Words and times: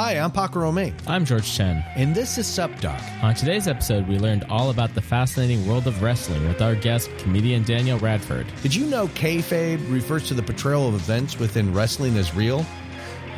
Hi, 0.00 0.12
I'm 0.12 0.30
Paco 0.30 0.60
Romane, 0.60 0.94
I'm 1.08 1.24
George 1.24 1.52
Chen. 1.52 1.84
and 1.96 2.14
this 2.14 2.38
is 2.38 2.46
SupDoc. 2.46 3.02
On 3.20 3.34
today's 3.34 3.66
episode, 3.66 4.06
we 4.06 4.16
learned 4.16 4.44
all 4.48 4.70
about 4.70 4.94
the 4.94 5.00
fascinating 5.00 5.66
world 5.66 5.88
of 5.88 6.00
wrestling 6.00 6.46
with 6.46 6.62
our 6.62 6.76
guest, 6.76 7.10
comedian 7.18 7.64
Danielle 7.64 7.98
Radford. 7.98 8.46
Did 8.62 8.76
you 8.76 8.86
know 8.86 9.08
kayfabe 9.08 9.92
refers 9.92 10.28
to 10.28 10.34
the 10.34 10.42
portrayal 10.44 10.86
of 10.86 10.94
events 10.94 11.40
within 11.40 11.74
wrestling 11.74 12.16
as 12.16 12.32
real? 12.32 12.64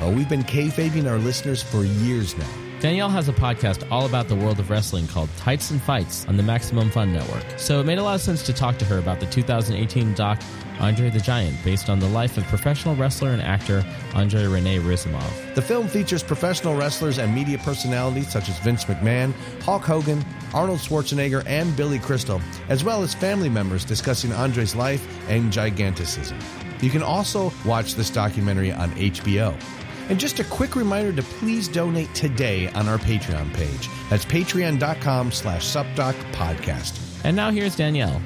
Well, 0.01 0.13
we've 0.13 0.29
been 0.29 0.43
kayfabing 0.43 1.11
our 1.11 1.17
listeners 1.17 1.63
for 1.63 1.85
years 1.85 2.37
now. 2.37 2.51
Danielle 2.81 3.09
has 3.09 3.31
a 3.31 3.33
podcast 3.33 3.91
all 3.91 4.05
about 4.05 4.29
the 4.29 4.37
world 4.37 4.61
of 4.61 4.69
wrestling 4.69 5.07
called 5.07 5.31
Tights 5.39 5.71
and 5.71 5.81
Fights 5.81 6.27
on 6.27 6.37
the 6.37 6.43
Maximum 6.43 6.91
Fun 6.91 7.11
Network. 7.11 7.45
So 7.57 7.81
it 7.81 7.87
made 7.87 7.97
a 7.97 8.03
lot 8.03 8.17
of 8.17 8.21
sense 8.21 8.43
to 8.43 8.53
talk 8.53 8.77
to 8.81 8.85
her 8.85 8.99
about 8.99 9.19
the 9.19 9.27
2018 9.27 10.13
doc 10.13 10.43
Andre 10.81 11.11
the 11.11 11.21
Giant, 11.21 11.57
based 11.63 11.89
on 11.89 12.01
the 12.01 12.09
life 12.09 12.37
of 12.37 12.45
professional 12.45 12.97
wrestler 12.97 13.31
and 13.31 13.43
actor 13.43 13.85
Andre 14.15 14.47
Rene 14.47 14.79
Roussimoff. 14.79 15.55
The 15.55 15.63
film 15.63 15.87
features 15.89 16.23
professional 16.23 16.75
wrestlers 16.75 17.19
and 17.19 17.35
media 17.35 17.59
personalities 17.59 18.31
such 18.31 18.49
as 18.49 18.59
Vince 18.61 18.85
McMahon, 18.87 19.33
Hulk 19.63 19.83
Hogan, 19.83 20.25
Arnold 20.55 20.81
Schwarzenegger, 20.81 21.45
and 21.47 21.77
Billy 21.77 21.99
Crystal, 21.99 22.41
as 22.69 22.83
well 22.83 23.03
as 23.03 23.15
family 23.15 23.49
members 23.49 23.85
discussing 23.85 24.33
Andre's 24.33 24.75
life 24.75 25.07
and 25.29 25.53
giganticism. 25.53 26.39
You 26.81 26.91
can 26.91 27.03
also 27.03 27.53
watch 27.65 27.95
this 27.95 28.11
documentary 28.11 28.73
on 28.73 28.91
HBO. 28.93 29.55
And 30.09 30.19
just 30.19 30.41
a 30.41 30.45
quick 30.45 30.75
reminder 30.75 31.13
to 31.13 31.23
please 31.23 31.69
donate 31.69 32.13
today 32.15 32.69
on 32.71 32.89
our 32.89 32.99
Patreon 32.99 33.55
page. 33.55 33.89
That's 34.09 34.25
patreon.com 34.25 35.31
slash 35.31 35.65
supdocpodcast. 35.65 37.25
And 37.25 37.37
now 37.37 37.51
here's 37.51 37.77
Danielle. 37.77 38.21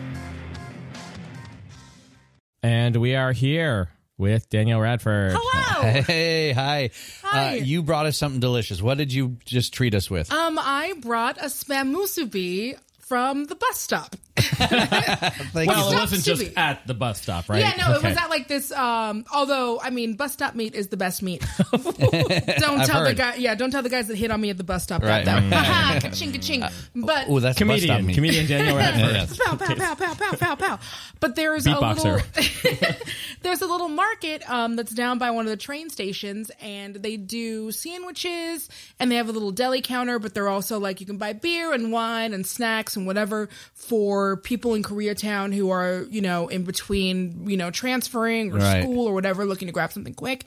And 2.64 2.96
we 2.96 3.14
are 3.14 3.32
here 3.32 3.90
with 4.16 4.48
Danielle 4.48 4.80
Radford. 4.80 5.34
Hello. 5.36 6.00
Hey, 6.06 6.52
hi. 6.52 6.88
Hi. 7.22 7.48
Uh, 7.48 7.52
you 7.56 7.82
brought 7.82 8.06
us 8.06 8.16
something 8.16 8.40
delicious. 8.40 8.80
What 8.80 8.96
did 8.96 9.12
you 9.12 9.36
just 9.44 9.74
treat 9.74 9.94
us 9.94 10.10
with? 10.10 10.32
Um, 10.32 10.58
I 10.58 10.94
brought 11.02 11.36
a 11.36 11.46
spam 11.46 11.94
musubi 11.94 12.78
from 13.00 13.44
the 13.44 13.54
bus 13.54 13.78
stop. 13.78 14.16
Thank 14.36 15.68
Well, 15.70 15.92
it 15.92 15.94
wasn't 15.94 16.24
just 16.24 16.40
Stevie. 16.40 16.56
at 16.56 16.86
the 16.86 16.94
bus 16.94 17.20
stop, 17.22 17.48
right? 17.48 17.60
Yeah, 17.60 17.74
no, 17.78 17.94
it 17.94 18.02
was 18.02 18.16
at 18.16 18.30
like 18.30 18.48
this. 18.48 18.72
Um, 18.72 19.24
although 19.32 19.80
I 19.80 19.90
mean, 19.90 20.14
bus 20.14 20.32
stop 20.32 20.54
meat 20.54 20.74
is 20.74 20.88
the 20.88 20.96
best 20.96 21.22
meat. 21.22 21.44
don't 21.70 21.80
tell 21.88 23.02
the 23.02 23.10
heard. 23.10 23.16
guy. 23.16 23.34
Yeah, 23.36 23.54
don't 23.54 23.70
tell 23.70 23.82
the 23.82 23.88
guys 23.88 24.08
that 24.08 24.16
hit 24.16 24.30
on 24.30 24.40
me 24.40 24.50
at 24.50 24.56
the 24.58 24.64
bus 24.64 24.82
stop 24.82 25.02
Right. 25.02 25.24
that 25.24 25.40
though. 25.50 25.56
Haha, 25.56 26.00
ka-ching, 26.08 26.32
ka-ching. 26.32 26.64
But 26.96 27.26
Oh, 27.28 27.38
that's 27.40 27.60
a 27.60 27.64
bus 27.64 27.82
stop 27.82 27.98
comedian, 27.98 28.06
meat. 28.06 28.14
comedian 28.14 28.46
Danielle 28.46 28.76
Radford. 28.76 29.38
pow, 29.38 29.56
pow, 29.56 29.74
pow, 29.74 29.94
pow, 29.94 30.14
pow, 30.14 30.36
pow, 30.36 30.54
pow. 30.56 30.78
But 31.20 31.36
there's 31.36 31.64
Beatboxer. 31.66 32.04
a 32.04 32.78
little 32.82 32.96
there's 33.42 33.62
a 33.62 33.66
little 33.66 33.88
market 33.88 34.48
um, 34.50 34.74
that's 34.76 34.92
down 34.92 35.18
by 35.18 35.30
one 35.30 35.44
of 35.46 35.50
the 35.50 35.56
train 35.56 35.90
stations, 35.90 36.50
and 36.60 36.96
they 36.96 37.16
do 37.16 37.70
sandwiches, 37.70 38.68
and 38.98 39.10
they 39.12 39.16
have 39.16 39.28
a 39.28 39.32
little 39.32 39.52
deli 39.52 39.80
counter. 39.80 40.18
But 40.18 40.34
they're 40.34 40.48
also 40.48 40.78
like 40.80 41.00
you 41.00 41.06
can 41.06 41.18
buy 41.18 41.34
beer 41.34 41.72
and 41.72 41.92
wine 41.92 42.34
and 42.34 42.44
snacks 42.46 42.96
and 42.96 43.06
whatever 43.06 43.48
for 43.74 44.23
people 44.36 44.74
in 44.74 44.82
Koreatown 44.82 45.54
who 45.54 45.70
are 45.70 46.06
you 46.10 46.20
know 46.20 46.48
in 46.48 46.64
between 46.64 47.48
you 47.48 47.56
know 47.56 47.70
transferring 47.70 48.52
or 48.52 48.56
Right. 48.56 48.82
school 48.82 49.06
or 49.06 49.14
whatever, 49.14 49.44
looking 49.44 49.66
to 49.68 49.72
grab 49.72 49.92
something 49.92 50.14
quick. 50.14 50.44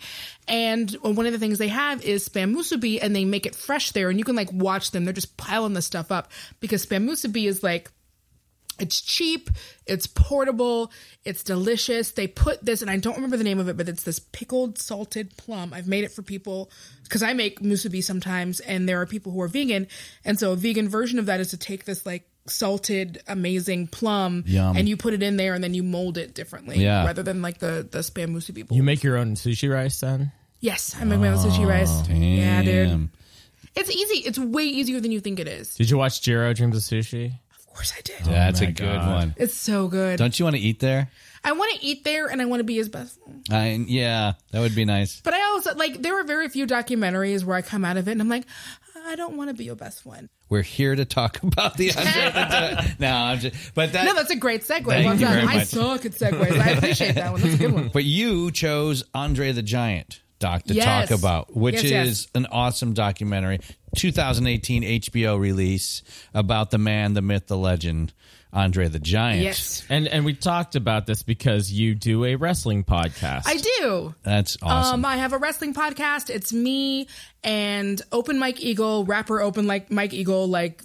And 0.47 0.91
one 1.01 1.25
of 1.25 1.33
the 1.33 1.39
things 1.39 1.57
they 1.57 1.67
have 1.69 2.03
is 2.03 2.27
spam 2.27 2.55
musubi, 2.55 2.99
and 3.01 3.15
they 3.15 3.25
make 3.25 3.45
it 3.45 3.55
fresh 3.55 3.91
there, 3.91 4.09
and 4.09 4.17
you 4.19 4.25
can 4.25 4.35
like 4.35 4.51
watch 4.51 4.91
them. 4.91 5.05
They're 5.05 5.13
just 5.13 5.37
piling 5.37 5.73
this 5.73 5.85
stuff 5.85 6.11
up 6.11 6.31
because 6.59 6.85
spam 6.85 7.05
musubi 7.09 7.47
is 7.47 7.63
like 7.63 7.91
it's 8.79 9.01
cheap, 9.01 9.49
it's 9.87 10.05
portable, 10.05 10.91
it's 11.25 11.41
delicious. 11.41 12.11
They 12.11 12.27
put 12.27 12.63
this, 12.63 12.83
and 12.83 12.91
I 12.91 12.97
don't 12.97 13.15
remember 13.15 13.37
the 13.37 13.43
name 13.43 13.59
of 13.59 13.67
it, 13.69 13.75
but 13.75 13.89
it's 13.89 14.03
this 14.03 14.19
pickled 14.19 14.77
salted 14.77 15.35
plum. 15.35 15.73
I've 15.73 15.87
made 15.87 16.03
it 16.03 16.11
for 16.11 16.21
people 16.21 16.69
because 17.03 17.23
I 17.23 17.33
make 17.33 17.59
musubi 17.59 18.03
sometimes, 18.03 18.59
and 18.59 18.87
there 18.87 19.01
are 19.01 19.07
people 19.07 19.31
who 19.31 19.41
are 19.41 19.47
vegan, 19.47 19.87
and 20.23 20.39
so 20.39 20.51
a 20.51 20.55
vegan 20.55 20.89
version 20.89 21.17
of 21.17 21.25
that 21.25 21.39
is 21.39 21.49
to 21.49 21.57
take 21.57 21.85
this 21.85 22.05
like 22.05 22.29
salted 22.49 23.21
amazing 23.27 23.87
plum 23.87 24.43
Yum. 24.47 24.77
and 24.77 24.87
you 24.89 24.97
put 24.97 25.13
it 25.13 25.21
in 25.23 25.37
there 25.37 25.53
and 25.53 25.63
then 25.63 25.73
you 25.73 25.83
mold 25.83 26.17
it 26.17 26.33
differently 26.33 26.77
Yeah. 26.79 27.05
rather 27.05 27.23
than 27.23 27.41
like 27.41 27.59
the 27.59 27.87
the 27.89 27.99
spam 27.99 28.29
musubi 28.35 28.67
bowl. 28.67 28.75
You 28.75 28.83
make 28.83 29.03
your 29.03 29.17
own 29.17 29.35
sushi 29.35 29.71
rice 29.71 29.99
then? 29.99 30.31
yes 30.59 30.95
i 30.99 31.03
make 31.03 31.19
my 31.19 31.27
own 31.29 31.37
sushi 31.37 31.59
oh, 31.65 31.69
rice 31.69 32.07
yeah 32.09 32.63
dude 32.63 32.89
Damn. 32.89 33.11
it's 33.75 33.91
easy 33.91 34.27
it's 34.27 34.39
way 34.39 34.63
easier 34.63 34.99
than 34.99 35.11
you 35.11 35.19
think 35.19 35.39
it 35.39 35.47
is 35.47 35.75
Did 35.75 35.89
you 35.89 35.97
watch 35.97 36.21
Jiro 36.21 36.51
Dreams 36.53 36.75
of 36.75 36.81
Sushi? 36.81 37.33
of 37.55 37.67
course 37.67 37.93
i 37.95 38.01
did 38.01 38.15
oh 38.25 38.31
That's 38.31 38.61
my 38.61 38.67
a 38.67 38.71
good 38.71 38.95
God. 38.99 39.15
one. 39.15 39.35
it's 39.37 39.53
so 39.53 39.87
good 39.87 40.17
Don't 40.17 40.37
you 40.39 40.45
want 40.45 40.55
to 40.55 40.61
eat 40.61 40.79
there? 40.79 41.11
i 41.43 41.51
want 41.51 41.79
to 41.79 41.85
eat 41.85 42.03
there 42.03 42.25
and 42.27 42.41
i 42.41 42.45
want 42.45 42.59
to 42.59 42.63
be 42.63 42.75
his 42.75 42.89
best 42.89 43.19
I, 43.49 43.79
yeah, 43.87 44.33
that 44.51 44.59
would 44.59 44.75
be 44.75 44.83
nice. 44.83 45.21
But 45.21 45.33
I 45.33 45.41
also 45.51 45.73
like 45.75 46.01
there 46.01 46.19
are 46.19 46.23
very 46.25 46.49
few 46.49 46.67
documentaries 46.67 47.45
where 47.45 47.55
I 47.55 47.61
come 47.61 47.85
out 47.85 47.95
of 47.95 48.09
it 48.09 48.11
and 48.11 48.19
I'm 48.19 48.27
like, 48.27 48.43
I 49.07 49.15
don't 49.15 49.37
want 49.37 49.49
to 49.49 49.53
be 49.53 49.63
your 49.63 49.75
best 49.75 50.03
friend. 50.03 50.29
We're 50.49 50.61
here 50.61 50.95
to 50.95 51.05
talk 51.05 51.41
about 51.43 51.77
the 51.77 51.91
Andre 51.97 52.11
the 52.31 52.47
Giant. 52.49 52.99
No, 52.99 53.11
I'm 53.11 53.39
just. 53.39 53.73
But 53.73 53.93
that. 53.93 54.05
No, 54.05 54.13
that's 54.15 54.31
a 54.31 54.35
great 54.35 54.61
segue. 54.61 54.67
Thank 54.85 54.87
Well 54.87 55.13
you 55.15 55.19
done. 55.25 55.33
very 55.33 55.47
I 55.47 55.55
much. 55.57 55.67
suck 55.67 56.05
at 56.05 56.11
segues. 56.13 56.59
I 56.59 56.69
appreciate 56.77 57.15
that 57.15 57.31
one. 57.31 57.41
That's 57.41 57.53
a 57.55 57.57
good 57.57 57.73
one. 57.73 57.89
But 57.93 58.03
you 58.03 58.51
chose 58.51 59.03
Andre 59.13 59.51
the 59.51 59.61
Giant, 59.63 60.21
Doc, 60.39 60.63
to 60.63 60.73
Yes. 60.73 61.09
talk 61.09 61.17
about, 61.19 61.55
which 61.55 61.75
Yes, 61.75 61.83
is 61.85 61.91
yes. 61.91 62.27
an 62.35 62.45
awesome 62.51 62.93
documentary, 62.93 63.59
2018 63.95 64.83
HBO 64.83 65.39
release 65.39 66.03
about 66.33 66.71
the 66.71 66.77
man, 66.77 67.13
the 67.13 67.21
myth, 67.21 67.47
the 67.47 67.57
legend, 67.57 68.13
Andre 68.53 68.87
the 68.87 68.99
Giant. 68.99 69.43
Yes, 69.43 69.85
And 69.89 70.07
and 70.07 70.25
we 70.25 70.33
talked 70.33 70.75
about 70.75 71.05
this 71.05 71.23
because 71.23 71.71
you 71.71 71.95
do 71.95 72.25
a 72.25 72.35
wrestling 72.35 72.83
podcast. 72.83 73.43
I 73.45 73.57
do. 73.57 74.15
That's 74.23 74.57
awesome. 74.61 74.99
Um, 74.99 75.05
I 75.05 75.17
have 75.17 75.33
a 75.33 75.37
wrestling 75.37 75.73
podcast. 75.73 76.29
It's 76.29 76.53
me 76.53 77.07
and 77.43 78.01
Open 78.11 78.39
Mike 78.39 78.61
Eagle, 78.61 79.05
rapper 79.05 79.41
Open 79.41 79.67
like 79.67 79.91
Mike 79.91 80.13
Eagle, 80.13 80.47
like 80.47 80.81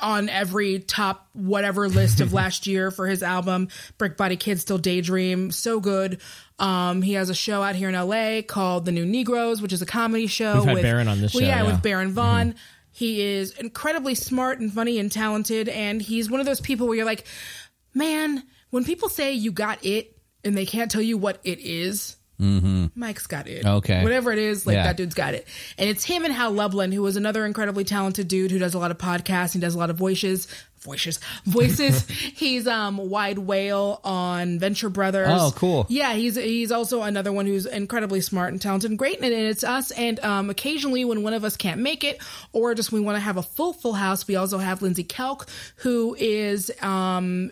on 0.00 0.28
every 0.28 0.78
top 0.80 1.28
whatever 1.32 1.88
list 1.88 2.20
of 2.20 2.32
last 2.32 2.66
year 2.66 2.90
for 2.90 3.06
his 3.06 3.22
album 3.22 3.68
Brick 3.96 4.16
Body 4.16 4.36
Kids 4.36 4.62
Still 4.62 4.78
Daydream. 4.78 5.50
So 5.50 5.80
good. 5.80 6.20
Um, 6.58 7.02
he 7.02 7.12
has 7.14 7.30
a 7.30 7.34
show 7.34 7.62
out 7.62 7.76
here 7.76 7.88
in 7.88 7.94
LA 7.94 8.42
called 8.42 8.84
The 8.84 8.92
New 8.92 9.06
Negroes, 9.06 9.62
which 9.62 9.72
is 9.72 9.82
a 9.82 9.86
comedy 9.86 10.26
show. 10.26 10.54
We've 10.56 10.64
had 10.64 10.74
with, 10.74 10.82
Baron 10.82 11.08
on 11.08 11.20
this 11.20 11.34
well, 11.34 11.42
show, 11.42 11.46
Yeah, 11.46 11.56
yeah. 11.56 11.62
Mm-hmm. 11.62 11.72
with 11.72 11.82
Baron 11.82 12.12
Vaughn. 12.12 12.54
He 12.98 13.20
is 13.22 13.52
incredibly 13.52 14.16
smart 14.16 14.58
and 14.58 14.72
funny 14.72 14.98
and 14.98 15.10
talented, 15.12 15.68
and 15.68 16.02
he's 16.02 16.28
one 16.28 16.40
of 16.40 16.46
those 16.46 16.60
people 16.60 16.88
where 16.88 16.96
you're 16.96 17.06
like, 17.06 17.24
man, 17.94 18.42
when 18.70 18.84
people 18.84 19.08
say 19.08 19.34
you 19.34 19.52
got 19.52 19.84
it 19.86 20.18
and 20.42 20.56
they 20.58 20.66
can't 20.66 20.90
tell 20.90 21.00
you 21.00 21.16
what 21.16 21.38
it 21.44 21.60
is, 21.60 22.16
Mike's 22.40 23.26
got 23.28 23.46
it. 23.46 23.64
Mm-hmm. 23.64 23.76
Okay. 23.76 24.02
Whatever 24.02 24.32
it 24.32 24.38
is, 24.40 24.66
like 24.66 24.74
Yeah. 24.74 24.84
that 24.84 24.96
dude's 24.96 25.14
got 25.14 25.34
it. 25.34 25.46
And 25.76 25.88
it's 25.88 26.04
him 26.04 26.24
and 26.24 26.34
Hal 26.34 26.50
Lublin, 26.52 26.90
who 26.90 27.06
is 27.06 27.16
another 27.16 27.44
incredibly 27.46 27.84
talented 27.84 28.26
dude 28.26 28.50
who 28.50 28.58
does 28.58 28.74
a 28.74 28.78
lot 28.80 28.90
of 28.90 28.98
podcasts 28.98 29.54
and 29.54 29.60
does 29.60 29.74
a 29.74 29.78
lot 29.78 29.90
of 29.90 29.96
voices. 29.96 30.48
Voices. 30.80 31.20
Voices. 31.44 32.06
he's 32.08 32.66
um 32.66 32.96
Wide 32.96 33.38
Wale 33.38 34.00
on 34.04 34.58
Venture 34.58 34.88
Brothers. 34.88 35.28
Oh, 35.30 35.52
cool. 35.54 35.86
Yeah, 35.88 36.14
he's 36.14 36.36
he's 36.36 36.72
also 36.72 37.02
another 37.02 37.32
one 37.32 37.46
who's 37.46 37.66
incredibly 37.66 38.20
smart 38.20 38.52
and 38.52 38.60
talented 38.60 38.90
and 38.90 38.98
great. 38.98 39.20
And, 39.20 39.32
it's 39.32 39.64
us. 39.64 39.90
And 39.90 40.20
um 40.20 40.50
occasionally 40.50 41.04
when 41.04 41.22
one 41.22 41.34
of 41.34 41.44
us 41.44 41.56
can't 41.56 41.80
make 41.80 42.04
it, 42.04 42.20
or 42.52 42.74
just 42.74 42.92
we 42.92 43.00
want 43.00 43.16
to 43.16 43.20
have 43.20 43.36
a 43.36 43.42
full 43.42 43.72
full 43.72 43.94
house, 43.94 44.26
we 44.26 44.36
also 44.36 44.58
have 44.58 44.82
Lindsay 44.82 45.04
Kelk, 45.04 45.48
who 45.76 46.16
is 46.18 46.70
um 46.82 47.50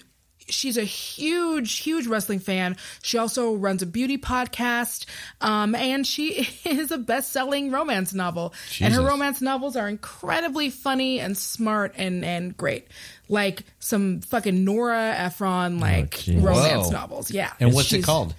she's 0.48 0.76
a 0.76 0.84
huge, 0.84 1.78
huge 1.78 2.06
wrestling 2.06 2.38
fan. 2.38 2.76
She 3.02 3.18
also 3.18 3.54
runs 3.54 3.82
a 3.82 3.86
beauty 3.86 4.18
podcast, 4.18 5.06
um, 5.40 5.74
and 5.74 6.06
she 6.06 6.48
is 6.64 6.90
a 6.90 6.98
best-selling 6.98 7.70
romance 7.70 8.14
novel. 8.14 8.54
And 8.80 8.94
her 8.94 9.02
romance 9.02 9.40
novels 9.40 9.76
are 9.76 9.88
incredibly 9.88 10.70
funny 10.70 11.20
and 11.20 11.36
smart 11.36 11.94
and 11.96 12.24
and 12.24 12.56
great, 12.56 12.88
like 13.28 13.64
some 13.78 14.20
fucking 14.20 14.64
Nora 14.64 15.14
Ephron 15.17 15.81
like 15.81 16.14
oh, 16.14 16.32
jeez. 16.32 16.43
romance 16.43 16.87
Whoa. 16.87 16.93
novels. 16.93 17.31
Yeah, 17.31 17.52
and 17.61 17.73
what's 17.75 17.93
it 17.93 18.05
called? 18.05 18.34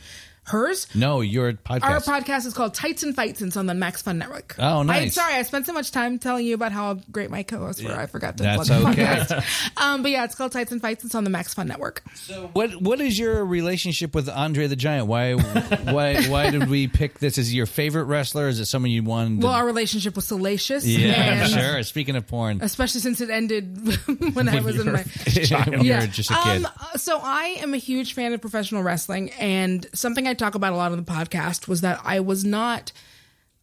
Hers? 0.47 0.87
No, 0.95 1.19
your 1.19 1.51
podcast. 1.53 1.83
Our 1.83 1.99
podcast 1.99 2.45
is 2.45 2.53
called 2.53 2.73
Tights 2.73 3.03
and 3.03 3.13
Fights 3.13 3.41
and 3.41 3.49
it's 3.49 3.57
on 3.57 3.65
the 3.65 3.73
Max 3.73 4.01
Fun 4.01 4.17
Network. 4.17 4.55
Oh, 4.57 4.81
nice. 4.83 5.17
I, 5.17 5.21
sorry, 5.21 5.33
I 5.35 5.43
spent 5.43 5.65
so 5.65 5.73
much 5.73 5.91
time 5.91 6.19
telling 6.19 6.45
you 6.45 6.55
about 6.55 6.71
how 6.71 6.95
great 7.11 7.29
my 7.29 7.43
co-hosts 7.43 7.83
were. 7.83 7.91
I 7.91 8.05
forgot 8.05 8.37
to 8.37 8.43
That's 8.43 8.69
plug 8.69 8.81
the 8.81 8.89
okay. 8.89 9.03
podcast. 9.05 9.73
Um, 9.77 10.01
but 10.01 10.11
yeah, 10.11 10.23
it's 10.23 10.35
called 10.35 10.53
Tights 10.53 10.71
and 10.71 10.81
Fights. 10.81 11.03
and 11.03 11.09
It's 11.09 11.15
on 11.15 11.23
the 11.25 11.29
Max 11.29 11.53
Fun 11.53 11.67
Network. 11.67 12.01
So 12.15 12.49
what 12.53 12.81
what 12.81 13.01
is 13.01 13.19
your 13.19 13.45
relationship 13.45 14.15
with 14.15 14.29
Andre 14.29 14.67
the 14.67 14.75
Giant? 14.75 15.07
Why 15.07 15.33
why 15.33 16.23
why 16.29 16.49
did 16.49 16.69
we 16.69 16.87
pick 16.87 17.19
this? 17.19 17.37
Is 17.37 17.49
he 17.49 17.57
your 17.57 17.65
favorite 17.65 18.05
wrestler? 18.05 18.47
Is 18.47 18.59
it 18.59 18.65
someone 18.65 18.91
you 18.91 19.03
wanted? 19.03 19.41
To, 19.41 19.47
Well, 19.47 19.55
our 19.55 19.65
relationship 19.65 20.15
was 20.15 20.25
salacious. 20.27 20.85
yeah, 20.85 21.43
and 21.43 21.51
sure. 21.51 21.83
Speaking 21.83 22.15
of 22.15 22.25
porn, 22.25 22.59
Especially 22.61 23.01
since 23.01 23.19
it 23.21 23.29
ended 23.29 23.77
when 24.33 24.47
I 24.49 24.61
was 24.61 24.79
in 24.79 24.91
my 24.91 25.03
when 25.67 25.83
you 25.83 25.93
were 25.93 26.07
just 26.07 26.31
a 26.31 26.35
kid. 26.43 26.65
Um, 26.65 26.67
so 26.95 27.19
I 27.21 27.57
am 27.59 27.73
a 27.73 27.77
huge 27.77 28.13
fan 28.13 28.33
of 28.33 28.41
professional 28.41 28.81
wrestling, 28.81 29.31
and 29.31 29.85
something 29.93 30.25
I 30.27 30.33
talk 30.37 30.55
about 30.55 30.73
a 30.73 30.75
lot 30.75 30.91
on 30.91 30.97
the 30.97 31.03
podcast 31.03 31.67
was 31.67 31.81
that 31.81 31.99
I 32.03 32.19
was 32.19 32.45
not. 32.45 32.91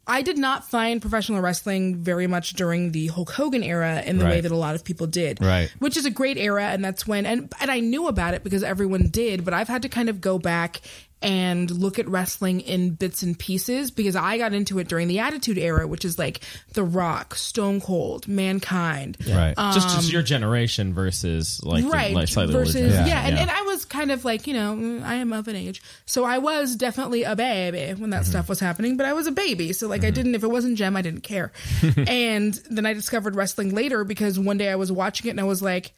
I 0.06 0.20
did 0.20 0.36
not 0.36 0.68
find 0.68 1.00
professional 1.00 1.40
wrestling 1.40 1.96
very 1.96 2.26
much 2.26 2.52
during 2.52 2.92
the 2.92 3.06
Hulk 3.06 3.30
Hogan 3.30 3.62
era 3.62 4.02
in 4.02 4.18
the 4.18 4.26
way 4.26 4.42
that 4.42 4.52
a 4.52 4.56
lot 4.56 4.74
of 4.74 4.84
people 4.84 5.06
did. 5.06 5.42
Right. 5.42 5.72
Which 5.78 5.96
is 5.96 6.04
a 6.04 6.10
great 6.10 6.36
era 6.36 6.64
and 6.64 6.84
that's 6.84 7.06
when 7.06 7.24
and 7.24 7.50
and 7.58 7.70
I 7.70 7.80
knew 7.80 8.06
about 8.06 8.34
it 8.34 8.44
because 8.44 8.62
everyone 8.62 9.08
did, 9.08 9.46
but 9.46 9.54
I've 9.54 9.68
had 9.68 9.80
to 9.82 9.88
kind 9.88 10.10
of 10.10 10.20
go 10.20 10.38
back 10.38 10.82
and 11.24 11.70
look 11.70 11.98
at 11.98 12.06
wrestling 12.06 12.60
in 12.60 12.90
bits 12.90 13.22
and 13.22 13.38
pieces 13.38 13.90
because 13.90 14.14
I 14.14 14.38
got 14.38 14.52
into 14.52 14.78
it 14.78 14.88
during 14.88 15.08
the 15.08 15.20
Attitude 15.20 15.58
era, 15.58 15.86
which 15.86 16.04
is 16.04 16.18
like 16.18 16.40
The 16.74 16.84
Rock, 16.84 17.34
Stone 17.34 17.80
Cold, 17.80 18.28
Mankind. 18.28 19.16
right. 19.28 19.54
just 19.56 19.88
just 19.96 20.12
your 20.12 20.22
generation 20.22 20.92
versus 20.94 21.60
like 21.64 21.82
the- 21.82 21.88
Um, 21.88 21.92
right 21.92 22.14
like 22.14 22.28
slightly 22.28 22.54
older 22.54 22.66
versus 22.66 22.74
generation. 22.82 23.06
yeah, 23.08 23.26
and, 23.26 23.36
yeah. 23.36 23.42
and 23.42 23.50
i 23.50 23.62
was 23.62 23.84
kind 23.84 24.10
of 24.10 24.24
like 24.24 24.46
you 24.46 24.54
know 24.54 25.02
i 25.04 25.14
am 25.14 25.32
of 25.32 25.48
an 25.48 25.56
age 25.56 25.82
so 26.06 26.24
i 26.24 26.38
was 26.38 26.76
definitely 26.76 27.22
a 27.24 27.34
baby 27.34 27.94
when 28.00 28.10
that 28.10 28.22
Mm-hmm. 28.22 28.30
stuff 28.30 28.48
was 28.48 28.60
happening 28.60 28.96
but 28.96 29.06
i 29.06 29.12
was 29.12 29.26
a 29.26 29.32
baby 29.32 29.72
so 29.72 29.88
like 29.88 30.04
i 30.04 30.10
didn't 30.10 30.34
if 30.34 30.42
it 30.44 30.48
wasn't 30.50 30.76
gem 30.76 30.96
i 30.96 31.02
didn't 31.02 31.22
care 31.22 31.52
and 32.06 32.54
then 32.70 32.84
i 32.86 32.92
discovered 32.92 33.34
wrestling 33.34 33.74
later 33.74 34.04
because 34.04 34.38
one 34.38 34.58
day 34.58 34.68
i 34.68 34.76
was 34.76 34.92
watching 34.92 35.26
it 35.28 35.30
and 35.30 35.40
i 35.40 35.44
was 35.44 35.62
like 35.62 35.92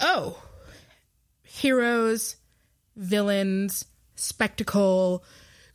oh 0.00 0.40
heroes 1.42 2.36
villains 2.96 3.84
spectacle 4.16 5.24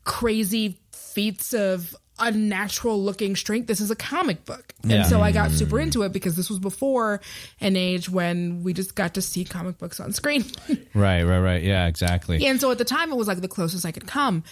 crazy 0.03 0.79
feats 0.91 1.53
of 1.53 1.95
unnatural 2.17 3.03
looking 3.03 3.35
strength 3.35 3.67
this 3.67 3.81
is 3.81 3.91
a 3.91 3.95
comic 3.95 4.45
book 4.45 4.73
Yeah. 4.85 4.97
and 4.97 5.05
so 5.05 5.19
i 5.19 5.33
got 5.33 5.51
super 5.51 5.81
into 5.81 6.03
it 6.03 6.13
because 6.13 6.37
this 6.37 6.49
was 6.49 6.59
before 6.59 7.19
an 7.59 7.75
age 7.75 8.09
when 8.09 8.63
we 8.63 8.71
just 8.71 8.95
got 8.95 9.15
to 9.15 9.21
see 9.21 9.43
comic 9.43 9.77
books 9.79 9.99
on 9.99 10.13
screen 10.13 10.45
right, 10.93 11.23
right, 11.23 11.39
right. 11.39 11.61
Yeah, 11.61 11.87
exactly. 11.87 12.45
and 12.45 12.61
so 12.61 12.71
at 12.71 12.77
the 12.77 12.85
time 12.85 13.11
it 13.11 13.15
was 13.17 13.27
like 13.27 13.41
the 13.41 13.49
closest 13.49 13.85
i 13.85 13.91
could 13.91 14.07
come 14.07 14.43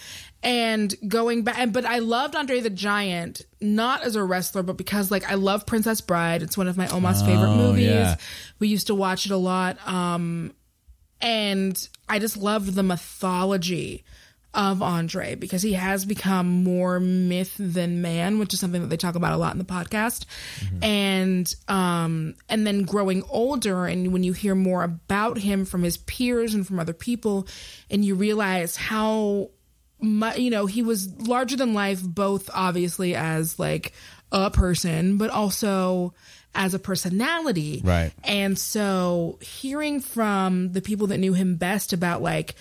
and 0.42 0.94
going 1.08 1.42
back 1.42 1.72
but 1.72 1.86
i 1.86 2.00
loved 2.00 2.36
andre 2.36 2.60
the 2.60 2.68
giant 2.68 3.40
not 3.62 4.02
as 4.02 4.14
a 4.14 4.22
wrestler 4.22 4.62
but 4.62 4.76
because 4.76 5.10
like 5.10 5.26
i 5.30 5.34
love 5.34 5.64
princess 5.64 6.02
bride 6.02 6.42
it's 6.42 6.58
one 6.58 6.68
of 6.68 6.76
my 6.76 6.86
almost 6.88 7.24
favorite 7.24 7.48
Oh, 7.48 7.56
movies 7.56 7.86
yeah. 7.86 8.16
we 8.58 8.68
used 8.68 8.88
to 8.88 8.94
watch 8.94 9.24
it 9.24 9.32
a 9.32 9.38
lot 9.38 9.78
um 9.88 10.52
and 11.24 11.88
i 12.08 12.18
just 12.18 12.36
loved 12.36 12.74
the 12.74 12.82
mythology 12.82 14.04
of 14.54 14.82
Andre 14.82 15.34
because 15.34 15.62
he 15.62 15.72
has 15.72 16.04
become 16.04 16.46
more 16.46 17.00
myth 17.00 17.56
than 17.58 18.02
man, 18.02 18.38
which 18.38 18.54
is 18.54 18.60
something 18.60 18.80
that 18.82 18.88
they 18.88 18.96
talk 18.96 19.16
about 19.16 19.32
a 19.32 19.36
lot 19.36 19.52
in 19.52 19.58
the 19.58 19.64
podcast. 19.64 20.26
And 20.82 21.54
um 21.68 22.34
and 22.48 22.66
then 22.66 22.84
growing 22.84 23.24
older 23.28 23.86
and 23.86 24.12
when 24.12 24.22
you 24.22 24.32
hear 24.32 24.54
more 24.54 24.84
about 24.84 25.38
him 25.38 25.64
from 25.64 25.82
his 25.82 25.96
peers 25.96 26.54
and 26.54 26.66
from 26.66 26.78
other 26.78 26.92
people 26.92 27.48
and 27.90 28.04
you 28.04 28.14
realize 28.14 28.76
how 28.76 29.50
much 30.00 30.38
you 30.38 30.50
know, 30.50 30.66
he 30.66 30.82
was 30.82 31.12
larger 31.26 31.56
than 31.56 31.74
life 31.74 32.02
both 32.02 32.48
obviously 32.54 33.14
as 33.14 33.58
like 33.58 33.92
a 34.30 34.50
person 34.50 35.18
but 35.18 35.30
also 35.30 36.14
as 36.54 36.74
a 36.74 36.78
personality. 36.78 37.80
Right. 37.84 38.12
And 38.22 38.58
so 38.58 39.38
hearing 39.40 40.00
from 40.00 40.72
the 40.72 40.82
people 40.82 41.08
that 41.08 41.18
knew 41.18 41.34
him 41.34 41.56
best 41.56 41.92
about 41.92 42.22
like 42.22 42.54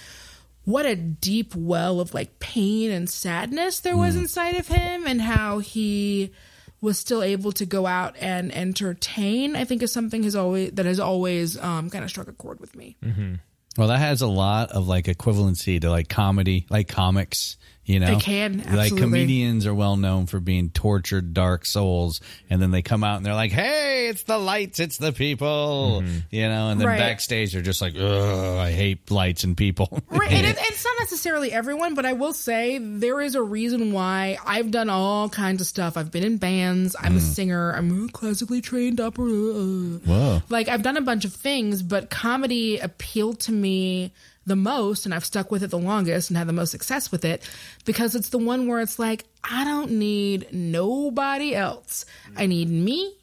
what 0.66 0.86
a 0.86 0.96
deep 0.96 1.56
well 1.56 2.00
of 2.00 2.14
like 2.14 2.40
pain 2.40 2.90
and 2.90 3.10
sadness 3.10 3.82
there 3.82 3.98
was 3.98 4.16
inside 4.16 4.56
of 4.56 4.66
him 4.68 5.06
and 5.06 5.22
how 5.22 5.60
he 5.60 6.32
was 6.80 6.98
still 6.98 7.22
able 7.22 7.52
to 7.52 7.66
go 7.66 7.86
out 7.86 8.16
and 8.18 8.50
entertain 8.56 9.58
i 9.58 9.66
think 9.66 9.84
is 9.84 9.92
something 9.92 10.24
has 10.24 10.38
always 10.38 10.72
that 10.72 10.86
has 10.86 11.02
always 11.02 11.58
um, 11.58 11.90
kind 11.90 12.06
of 12.06 12.10
struck 12.10 12.30
a 12.30 12.32
chord 12.32 12.62
with 12.62 12.78
me 12.78 12.96
Mm-hmm. 13.04 13.36
Well, 13.78 13.88
that 13.88 14.00
has 14.00 14.22
a 14.22 14.28
lot 14.28 14.70
of 14.72 14.88
like 14.88 15.06
equivalency 15.06 15.82
to 15.82 15.90
like 15.90 16.08
comedy, 16.08 16.68
like 16.70 16.88
comics. 16.88 17.58
You 17.86 18.00
know, 18.00 18.08
They 18.08 18.16
can, 18.16 18.62
absolutely. 18.62 18.78
like 18.78 18.98
comedians 18.98 19.66
are 19.66 19.74
well 19.74 19.98
known 19.98 20.26
for 20.26 20.40
being 20.40 20.70
tortured, 20.70 21.34
dark 21.34 21.66
souls, 21.66 22.22
and 22.50 22.62
then 22.62 22.72
they 22.72 22.82
come 22.82 23.04
out 23.04 23.18
and 23.18 23.26
they're 23.26 23.34
like, 23.34 23.52
"Hey, 23.52 24.08
it's 24.08 24.24
the 24.24 24.38
lights, 24.38 24.80
it's 24.80 24.98
the 24.98 25.12
people," 25.12 26.02
mm-hmm. 26.02 26.20
you 26.30 26.48
know, 26.48 26.70
and 26.70 26.80
then 26.80 26.88
Right. 26.88 26.98
backstage 27.00 27.52
they're 27.52 27.62
just 27.62 27.82
like, 27.82 27.96
"Ugh, 27.98 28.58
I 28.58 28.72
hate 28.72 29.12
lights 29.12 29.44
and 29.44 29.58
people." 29.58 29.90
Right, 30.10 30.32
and 30.32 30.46
it, 30.48 30.58
it's 30.62 30.86
not 30.86 30.96
necessarily 31.00 31.52
everyone, 31.52 31.94
but 31.94 32.06
I 32.06 32.14
will 32.14 32.32
say 32.32 32.78
there 32.78 33.20
is 33.20 33.36
a 33.36 33.44
reason 33.44 33.92
why 33.92 34.38
I've 34.46 34.72
done 34.72 34.90
all 34.90 35.28
kinds 35.28 35.60
of 35.60 35.68
stuff. 35.68 35.98
I've 35.98 36.12
been 36.12 36.24
in 36.24 36.38
bands. 36.38 36.96
I'm 36.98 37.18
a 37.18 37.20
mm. 37.20 37.22
singer. 37.22 37.74
I'm 37.74 38.06
a 38.06 38.08
classically 38.10 38.62
trained 38.62 39.02
opera. 39.02 39.26
Whoa. 39.26 40.42
Like 40.48 40.70
I've 40.70 40.84
done 40.84 40.96
a 40.96 41.02
bunch 41.02 41.26
of 41.26 41.34
things, 41.34 41.82
but 41.84 42.10
comedy 42.10 42.80
appealed 42.80 43.42
to 43.42 43.52
me 43.52 44.14
the 44.46 44.56
most, 44.56 45.06
and 45.06 45.14
I've 45.14 45.26
stuck 45.26 45.52
with 45.52 45.64
it 45.64 45.70
the 45.70 45.78
longest 45.78 46.30
and 46.30 46.38
had 46.38 46.48
the 46.48 46.54
most 46.54 46.72
success 46.72 47.12
with 47.12 47.26
it 47.26 47.48
because 47.86 48.16
it's 48.16 48.30
the 48.30 48.38
one 48.38 48.68
where 48.68 48.82
it's 48.82 49.00
like 49.00 49.26
I 49.44 49.64
don't 49.64 49.92
need 49.92 50.48
nobody 50.52 51.56
else. 51.56 52.06
I 52.36 52.46
need 52.46 52.70
me 52.70 53.16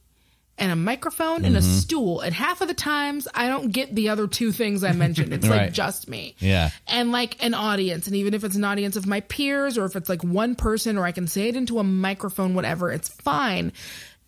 and 0.60 0.70
a 0.70 0.76
microphone 0.76 1.46
and 1.46 1.56
a 1.56 1.60
mm-hmm. 1.60 1.70
stool. 1.70 2.20
And 2.20 2.34
half 2.34 2.60
of 2.60 2.68
the 2.68 2.74
times 2.74 3.26
I 3.34 3.48
don't 3.48 3.72
get 3.72 3.94
the 3.94 4.10
other 4.10 4.26
two 4.26 4.52
things 4.52 4.84
I 4.84 4.92
mentioned. 4.92 5.32
It's 5.32 5.46
Right. 5.50 5.62
like 5.62 5.72
just 5.72 6.06
me. 6.06 6.36
Yeah. 6.38 6.70
And 6.86 7.10
like 7.10 7.42
an 7.42 7.54
audience. 7.54 8.06
And 8.06 8.14
even 8.16 8.34
if 8.34 8.44
it's 8.44 8.56
an 8.56 8.64
audience 8.64 8.96
of 8.96 9.06
my 9.06 9.20
peers 9.20 9.78
or 9.78 9.86
if 9.86 9.96
it's 9.96 10.08
like 10.08 10.22
one 10.22 10.54
person 10.54 10.98
or 10.98 11.06
I 11.06 11.12
can 11.12 11.26
say 11.26 11.48
it 11.48 11.56
into 11.56 11.78
a 11.78 11.84
microphone, 11.84 12.54
whatever, 12.54 12.92
it's 12.92 13.08
fine. 13.08 13.72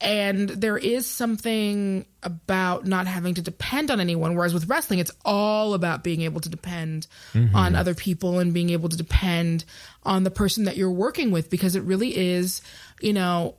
And 0.02 0.48
there 0.48 0.76
is 0.76 1.08
something 1.08 2.06
about 2.24 2.84
not 2.84 3.06
having 3.06 3.34
to 3.34 3.42
depend 3.42 3.88
on 3.88 4.00
anyone. 4.00 4.34
Whereas 4.34 4.52
with 4.52 4.68
wrestling, 4.68 4.98
it's 4.98 5.12
all 5.24 5.74
about 5.74 6.02
being 6.02 6.22
able 6.22 6.40
to 6.40 6.48
depend 6.48 7.06
mm-hmm. 7.32 7.54
on 7.54 7.76
other 7.76 7.94
people 7.94 8.40
and 8.40 8.52
being 8.52 8.70
able 8.70 8.88
to 8.88 8.96
depend 8.96 9.64
on 10.02 10.24
the 10.24 10.30
person 10.30 10.64
that 10.64 10.76
you're 10.76 10.90
working 10.90 11.30
with 11.30 11.50
because 11.50 11.76
it 11.76 11.84
really 11.84 12.16
is, 12.16 12.62
you 13.00 13.12
know, 13.12 13.54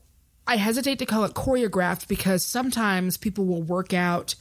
I 0.45 0.57
hesitate 0.57 0.99
to 0.99 1.05
call 1.05 1.23
it 1.23 1.33
choreographed 1.33 2.09
because 2.09 2.45
sometimes 2.45 3.15
people 3.15 3.45
will 3.45 3.63
work 3.63 3.93
out 3.93 4.35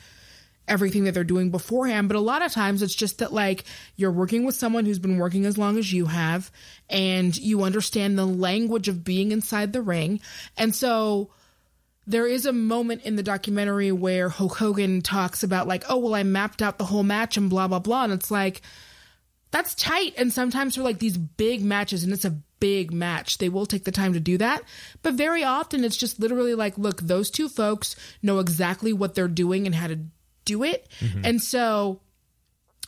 everything 0.66 1.04
that 1.04 1.14
they're 1.14 1.22
doing 1.22 1.50
beforehand, 1.52 2.08
but 2.08 2.16
a 2.16 2.20
lot 2.20 2.44
of 2.44 2.50
times 2.50 2.82
it's 2.82 2.94
just 2.94 3.18
that 3.18 3.32
like 3.32 3.62
you're 3.94 4.10
working 4.10 4.44
with 4.44 4.56
someone 4.56 4.84
who's 4.84 4.98
been 4.98 5.18
working 5.18 5.44
as 5.44 5.56
long 5.56 5.78
as 5.78 5.92
you 5.92 6.06
have 6.06 6.50
and 6.90 7.36
you 7.36 7.62
understand 7.62 8.18
the 8.18 8.26
language 8.26 8.88
of 8.88 9.04
being 9.04 9.30
inside 9.30 9.72
the 9.72 9.82
ring. 9.82 10.20
And 10.56 10.74
so 10.74 11.30
there 12.06 12.26
is 12.26 12.46
a 12.46 12.52
moment 12.52 13.02
in 13.02 13.16
the 13.16 13.22
documentary 13.22 13.92
where 13.92 14.28
Hulk 14.28 14.56
Hogan 14.56 15.02
talks 15.02 15.42
about 15.42 15.68
like, 15.68 15.84
oh 15.88 15.98
well 15.98 16.14
I 16.14 16.22
mapped 16.22 16.62
out 16.62 16.78
the 16.78 16.84
whole 16.84 17.02
match 17.02 17.36
and 17.36 17.48
blah 17.48 17.68
blah 17.68 17.78
blah 17.78 18.04
and 18.04 18.12
it's 18.12 18.30
like 18.30 18.62
that's 19.52 19.74
tight. 19.74 20.14
And 20.16 20.32
sometimes 20.32 20.74
for 20.74 20.82
like 20.82 20.98
these 20.98 21.16
big 21.16 21.62
matches, 21.62 22.02
and 22.02 22.12
it's 22.12 22.24
a 22.24 22.38
big 22.58 22.92
match, 22.92 23.38
they 23.38 23.48
will 23.48 23.66
take 23.66 23.84
the 23.84 23.92
time 23.92 24.14
to 24.14 24.20
do 24.20 24.38
that. 24.38 24.62
But 25.02 25.14
very 25.14 25.44
often 25.44 25.84
it's 25.84 25.96
just 25.96 26.18
literally 26.18 26.54
like, 26.54 26.76
look, 26.78 27.00
those 27.02 27.30
two 27.30 27.48
folks 27.48 27.94
know 28.22 28.40
exactly 28.40 28.92
what 28.92 29.14
they're 29.14 29.28
doing 29.28 29.66
and 29.66 29.74
how 29.74 29.86
to 29.86 29.98
do 30.44 30.64
it. 30.64 30.88
Mm-hmm. 31.00 31.20
And 31.24 31.42
so 31.42 32.00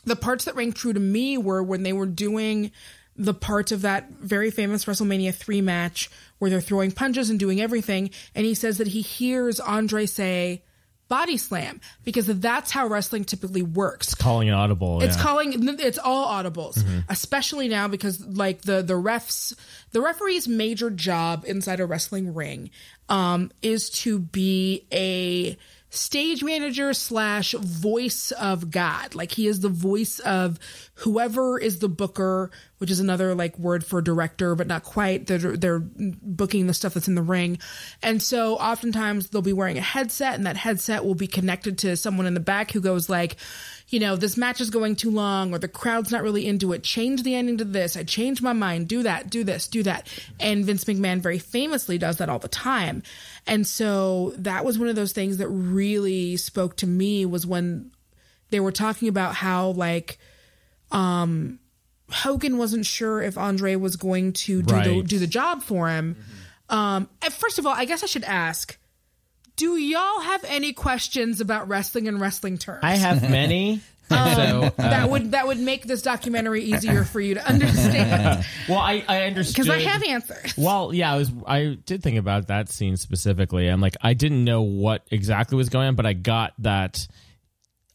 the 0.05 0.15
parts 0.15 0.45
that 0.45 0.55
rang 0.55 0.73
true 0.73 0.91
to 0.91 0.99
me 0.99 1.37
were 1.37 1.61
when 1.61 1.83
they 1.83 1.93
were 1.93 2.07
doing 2.07 2.71
the 3.15 3.33
parts 3.33 3.71
of 3.71 3.83
that 3.83 4.11
very 4.11 4.51
famous 4.51 4.85
WrestleMania 4.85 5.33
3 5.33 5.61
match 5.61 6.09
where 6.39 6.49
they're 6.49 6.61
throwing 6.61 6.91
punches 6.91 7.29
and 7.29 7.39
doing 7.39 7.61
everything. 7.61 8.09
And 8.33 8.45
he 8.45 8.53
says 8.53 8.77
that 8.79 8.87
he 8.87 9.01
hears 9.01 9.59
Andre 9.59 10.05
say, 10.05 10.63
body 11.07 11.37
slam, 11.37 11.79
because 12.03 12.27
that's 12.39 12.71
how 12.71 12.87
wrestling 12.87 13.23
typically 13.23 13.61
works. 13.61 14.15
Calling 14.15 14.47
it 14.47 14.53
audible. 14.53 15.01
It's 15.01 15.17
yeah. 15.17 15.23
calling 15.23 15.79
it's 15.79 15.99
all 15.99 16.27
audibles, 16.27 16.83
especially 17.09 17.67
now 17.67 17.87
because 17.87 18.25
like 18.25 18.61
the 18.61 18.81
the 18.81 18.95
refs 18.95 19.55
the 19.91 20.01
referee's 20.01 20.47
major 20.47 20.89
job 20.89 21.45
inside 21.47 21.79
a 21.79 21.85
wrestling 21.85 22.33
ring 22.33 22.69
um 23.09 23.51
is 23.61 23.89
to 23.89 24.19
be 24.19 24.85
a 24.91 25.57
stage 25.95 26.43
manager 26.43 26.93
slash 26.93 27.53
voice 27.53 28.31
of 28.31 28.71
God. 28.71 29.15
Like 29.15 29.31
he 29.31 29.47
is 29.47 29.59
the 29.59 29.69
voice 29.69 30.19
of 30.19 30.59
whoever 30.95 31.59
is 31.59 31.79
the 31.79 31.89
booker, 31.89 32.51
which 32.77 32.91
is 32.91 32.99
another 32.99 33.35
like 33.35 33.57
word 33.57 33.85
for 33.85 34.01
director, 34.01 34.55
but 34.55 34.67
not 34.67 34.83
quite. 34.83 35.27
They're 35.27 35.57
they're 35.57 35.79
booking 35.79 36.67
the 36.67 36.73
stuff 36.73 36.93
that's 36.93 37.07
in 37.07 37.15
the 37.15 37.21
ring, 37.21 37.59
and 38.01 38.21
so 38.21 38.55
oftentimes 38.55 39.29
they'll 39.29 39.41
be 39.41 39.53
wearing 39.53 39.77
a 39.77 39.81
headset, 39.81 40.35
and 40.35 40.45
that 40.45 40.57
headset 40.57 41.05
will 41.05 41.15
be 41.15 41.27
connected 41.27 41.77
to 41.79 41.97
someone 41.97 42.25
in 42.25 42.33
the 42.33 42.39
back 42.39 42.71
who 42.71 42.81
goes 42.81 43.09
like, 43.09 43.37
you 43.89 43.99
know, 43.99 44.15
this 44.15 44.35
match 44.35 44.61
is 44.61 44.69
going 44.69 44.95
too 44.95 45.11
long 45.11 45.53
or 45.53 45.59
the 45.59 45.67
crowd's 45.67 46.11
not 46.11 46.23
really 46.23 46.47
into 46.47 46.73
it. 46.73 46.83
Change 46.83 47.23
the 47.23 47.35
ending 47.35 47.57
to 47.57 47.65
this. 47.65 47.95
I 47.95 48.03
changed 48.03 48.41
my 48.41 48.53
mind. 48.53 48.87
Do 48.87 49.03
that, 49.03 49.29
do 49.29 49.43
this, 49.43 49.67
do 49.67 49.83
that. 49.83 50.07
And 50.39 50.65
Vince 50.65 50.85
McMahon 50.85 51.21
very 51.21 51.37
famously 51.37 51.97
does 51.97 52.17
that 52.17 52.29
all 52.29 52.39
the 52.39 52.47
time. 52.47 53.03
And 53.45 53.65
so 53.67 54.33
that 54.37 54.65
was 54.65 54.79
one 54.79 54.87
of 54.87 54.95
those 54.95 55.11
things 55.11 55.37
that 55.37 55.47
really 55.49 56.35
spoke 56.37 56.77
to 56.77 56.87
me 56.87 57.25
was 57.25 57.45
when 57.45 57.91
they 58.49 58.59
were 58.59 58.71
talking 58.71 59.07
about 59.07 59.35
how 59.35 59.69
like 59.69 60.17
um 60.91 61.59
Hogan 62.09 62.57
wasn't 62.57 62.85
sure 62.85 63.21
if 63.21 63.37
Andre 63.37 63.75
was 63.75 63.95
going 63.95 64.33
to 64.33 64.61
do 64.61 64.83
the 64.83 65.03
do 65.03 65.19
the 65.19 65.27
job 65.27 65.61
for 65.61 65.89
him. 65.89 66.15
Um 66.69 67.07
and 67.21 67.33
first 67.33 67.59
of 67.59 67.67
all, 67.67 67.73
I 67.73 67.85
guess 67.85 68.03
I 68.03 68.07
should 68.07 68.23
ask 68.23 68.77
do 69.55 69.77
y'all 69.77 70.19
have 70.21 70.43
any 70.47 70.73
questions 70.73 71.41
about 71.41 71.67
wrestling 71.67 72.07
and 72.07 72.19
wrestling 72.19 72.57
terms? 72.57 72.79
I 72.83 72.95
have 72.95 73.21
many. 73.29 73.81
so, 74.07 74.15
uh, 74.15 74.69
that 74.77 75.09
would 75.09 75.31
that 75.31 75.47
would 75.47 75.59
make 75.59 75.85
this 75.85 76.03
documentary 76.03 76.63
easier 76.63 77.03
for 77.03 77.19
you 77.19 77.33
to 77.35 77.47
understand 77.49 78.45
well, 78.69 78.77
I, 78.77 79.03
I 79.07 79.23
understood. 79.23 79.65
because 79.65 79.69
I 79.69 79.81
have 79.81 80.03
answers. 80.03 80.55
Well, 80.55 80.93
yeah, 80.93 81.11
I 81.11 81.17
was. 81.17 81.31
I 81.47 81.77
did 81.85 82.03
think 82.03 82.17
about 82.19 82.47
that 82.47 82.69
scene 82.69 82.97
specifically. 82.97 83.67
I'm 83.67 83.81
like, 83.81 83.95
I 84.01 84.13
didn't 84.13 84.43
know 84.43 84.61
what 84.61 85.07
exactly 85.09 85.57
was 85.57 85.69
going 85.69 85.87
on, 85.87 85.95
but 85.95 86.05
I 86.05 86.13
got 86.13 86.53
that 86.59 87.07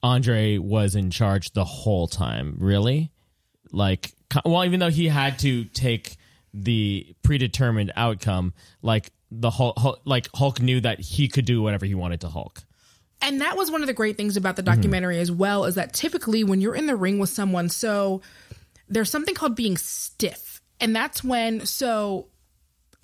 Andre 0.03 0.59
was 0.59 0.97
in 0.97 1.13
charge 1.13 1.53
the 1.53 1.65
whole 1.65 2.09
time. 2.09 2.57
Really, 2.59 3.13
like, 3.71 4.13
well, 4.45 4.65
even 4.65 4.81
though 4.81 4.91
he 4.91 5.07
had 5.07 5.39
to 5.41 5.65
take 5.65 6.17
the 6.53 7.15
predetermined 7.23 7.93
outcome, 7.95 8.53
like 8.83 9.13
the 9.31 9.51
Hulk, 9.51 9.79
Hul- 9.79 10.01
like 10.05 10.29
Hulk 10.35 10.61
knew 10.61 10.81
that 10.81 11.01
he 11.01 11.29
could 11.29 11.45
do 11.45 11.63
whatever 11.63 11.87
he 11.87 11.95
wanted 11.95 12.21
to 12.23 12.29
Hulk. 12.29 12.63
And 13.23 13.41
that 13.41 13.57
was 13.57 13.71
one 13.71 13.83
of 13.83 13.87
the 13.87 13.93
great 13.93 14.17
things 14.17 14.37
about 14.37 14.57
the 14.57 14.63
documentary 14.63 15.17
mm-hmm. 15.17 15.23
as 15.23 15.33
well 15.33 15.65
is 15.67 15.75
that 15.75 15.93
typically 15.93 16.43
when 16.43 16.61
you're 16.61 16.75
in 16.75 16.87
the 16.87 16.97
ring 16.97 17.19
with 17.19 17.29
someone, 17.29 17.69
so 17.69 18.23
there's 18.89 19.11
something 19.11 19.35
called 19.35 19.55
being 19.55 19.77
stiff. 19.77 20.61
And 20.81 20.97
that's 20.97 21.23
when, 21.23 21.67
so 21.67 22.29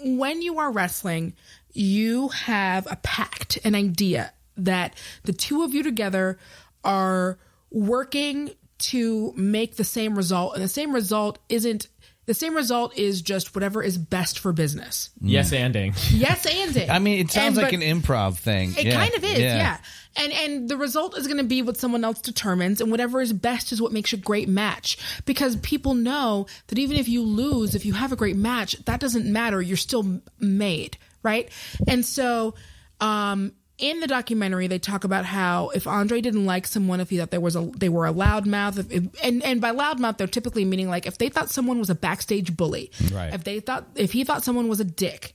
when 0.00 0.40
you 0.40 0.59
are 0.59 0.73
wrestling, 0.73 1.35
you 1.73 2.28
have 2.28 2.87
a 2.90 2.97
pact, 2.97 3.59
an 3.64 3.75
idea 3.75 4.33
that 4.56 4.95
the 5.25 5.35
two 5.35 5.62
of 5.62 5.75
you 5.75 5.83
together 5.83 6.38
are 6.83 7.38
working 7.71 8.50
to 8.78 9.33
make 9.37 9.76
the 9.76 9.85
same 9.85 10.16
result. 10.16 10.54
And 10.54 10.62
the 10.62 10.68
same 10.68 10.95
result 10.95 11.38
isn't, 11.49 11.88
the 12.26 12.35
same 12.35 12.54
result 12.54 12.97
is 12.99 13.23
just 13.23 13.54
whatever 13.54 13.83
is 13.83 13.97
best 13.99 14.38
for 14.40 14.52
business. 14.52 15.11
Yes, 15.21 15.52
ending. 15.52 15.95
Yes, 16.11 16.45
and 16.47 16.76
it. 16.76 16.90
I 16.90 16.99
mean, 16.99 17.21
it 17.21 17.30
sounds 17.30 17.56
And- 17.59 17.64
like 17.64 17.73
an 17.73 17.80
improv 17.80 18.37
thing. 18.38 18.75
it 18.76 18.87
Yeah. 18.87 18.95
kind 18.95 19.14
of 19.14 19.25
is, 19.25 19.38
yeah. 19.38 19.78
And 20.18 20.33
and 20.33 20.68
the 20.68 20.78
result 20.78 21.16
is 21.18 21.26
going 21.26 21.37
to 21.38 21.45
be 21.45 21.61
what 21.61 21.76
someone 21.76 22.02
else 22.02 22.21
determines, 22.23 22.80
and 22.80 22.90
whatever 22.90 23.21
is 23.21 23.33
best 23.35 23.71
is 23.73 23.83
what 23.83 23.92
makes 23.92 24.12
a 24.14 24.16
great 24.16 24.49
match. 24.49 24.97
Because 25.26 25.56
people 25.56 25.92
know 25.95 26.47
that 26.68 26.78
even 26.78 26.97
if 26.97 27.06
you 27.09 27.23
lose, 27.23 27.75
if 27.75 27.85
you 27.85 27.92
have 27.92 28.12
a 28.12 28.16
great 28.16 28.37
match, 28.37 28.76
that 28.87 28.99
doesn't 28.99 29.26
matter. 29.30 29.61
You're 29.61 29.76
still 29.76 30.23
made, 30.40 30.97
right? 31.23 31.50
And 31.87 32.02
so, 32.04 32.54
um, 32.99 33.52
in 33.78 34.00
the 34.00 34.06
documentary, 34.06 34.66
they 34.68 34.78
talk 34.78 35.04
about 35.04 35.25
how 35.26 35.68
if 35.71 35.87
Andre 35.87 36.21
didn't 36.21 36.47
like 36.47 36.66
someone, 36.66 37.00
if 37.00 37.11
he 37.11 37.18
thought 37.18 37.30
there 37.30 37.40
was 37.40 37.56
a 37.56 37.71
they 37.76 37.88
were 37.90 38.06
a 38.06 38.12
loudmouth, 38.12 38.78
if, 38.78 38.90
if, 38.90 39.04
and 39.23 39.42
and 39.45 39.61
by 39.61 39.71
loudmouth, 39.73 40.16
they're 40.16 40.26
typically 40.26 40.64
meaning 40.64 40.88
like 40.88 41.06
if 41.06 41.18
they 41.18 41.28
thought 41.28 41.50
someone 41.50 41.78
was 41.78 41.90
a 41.90 41.95
backstage 41.95 42.56
bully, 42.56 42.90
Right. 43.12 43.35
If 43.35 43.45
they 43.45 43.61
thought 43.61 43.87
if 43.95 44.12
he 44.12 44.25
thought 44.25 44.45
someone 44.45 44.68
was 44.68 44.80
a 44.80 44.85
dick, 44.85 45.35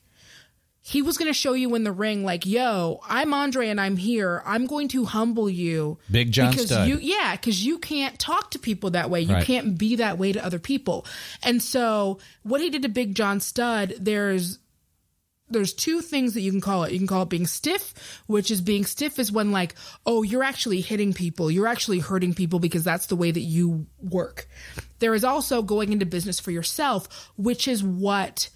he 0.84 1.04
was 1.04 1.20
going 1.20 1.30
to 1.30 1.34
show 1.38 1.54
you 1.54 1.76
in 1.76 1.84
the 1.84 1.92
ring 1.92 2.24
like 2.26 2.44
yo 2.48 3.00
i'm 3.08 3.36
andre 3.36 3.68
and 3.70 3.80
i'm 3.80 3.98
here 3.98 4.42
i'm 4.48 4.66
going 4.66 4.88
to 4.88 5.06
humble 5.06 5.48
you 5.48 6.00
Big 6.10 6.32
John 6.32 6.50
because 6.50 6.66
Studd. 6.66 6.88
you 6.88 6.98
yeah 6.98 7.36
because 7.36 7.64
you 7.64 7.78
can't 7.78 8.18
talk 8.18 8.50
to 8.52 8.58
people 8.60 8.90
that 8.90 9.12
way 9.12 9.22
you 9.22 9.32
Right. 9.36 9.46
can't 9.46 9.78
be 9.78 9.98
that 9.98 10.18
way 10.18 10.32
to 10.32 10.44
other 10.44 10.58
people 10.58 11.06
and 11.44 11.62
so 11.62 12.18
what 12.42 12.62
he 12.62 12.72
did 12.72 12.82
to 12.82 12.90
big 12.90 13.14
john 13.14 13.40
stud 13.40 13.94
there's 14.00 14.58
there's 15.52 15.74
two 15.74 16.02
things 16.02 16.34
that 16.34 16.42
you 16.42 16.52
can 16.52 16.62
call 16.62 16.84
it. 16.84 16.92
You 16.92 16.98
can 16.98 17.08
call 17.08 17.24
it 17.24 17.30
being 17.30 17.48
stiff, 17.48 17.94
which 18.28 18.52
is 18.52 18.62
being 18.62 18.86
stiff 18.86 19.20
is 19.20 19.32
when 19.32 19.52
like, 19.52 19.76
oh, 20.06 20.24
you're 20.24 20.44
actually 20.44 20.82
hitting 20.82 21.14
people. 21.14 21.52
You're 21.52 21.68
actually 21.68 22.00
hurting 22.00 22.34
people 22.34 22.60
because 22.60 22.84
that's 22.84 23.08
the 23.08 23.16
way 23.16 23.32
that 23.32 23.42
you 23.42 23.86
work. 24.02 24.48
There 25.00 25.14
is 25.14 25.24
also 25.24 25.62
going 25.62 25.92
into 25.92 26.06
business 26.06 26.40
for 26.40 26.52
yourself, 26.52 27.32
which 27.38 27.68
is 27.68 27.84
what 27.84 28.50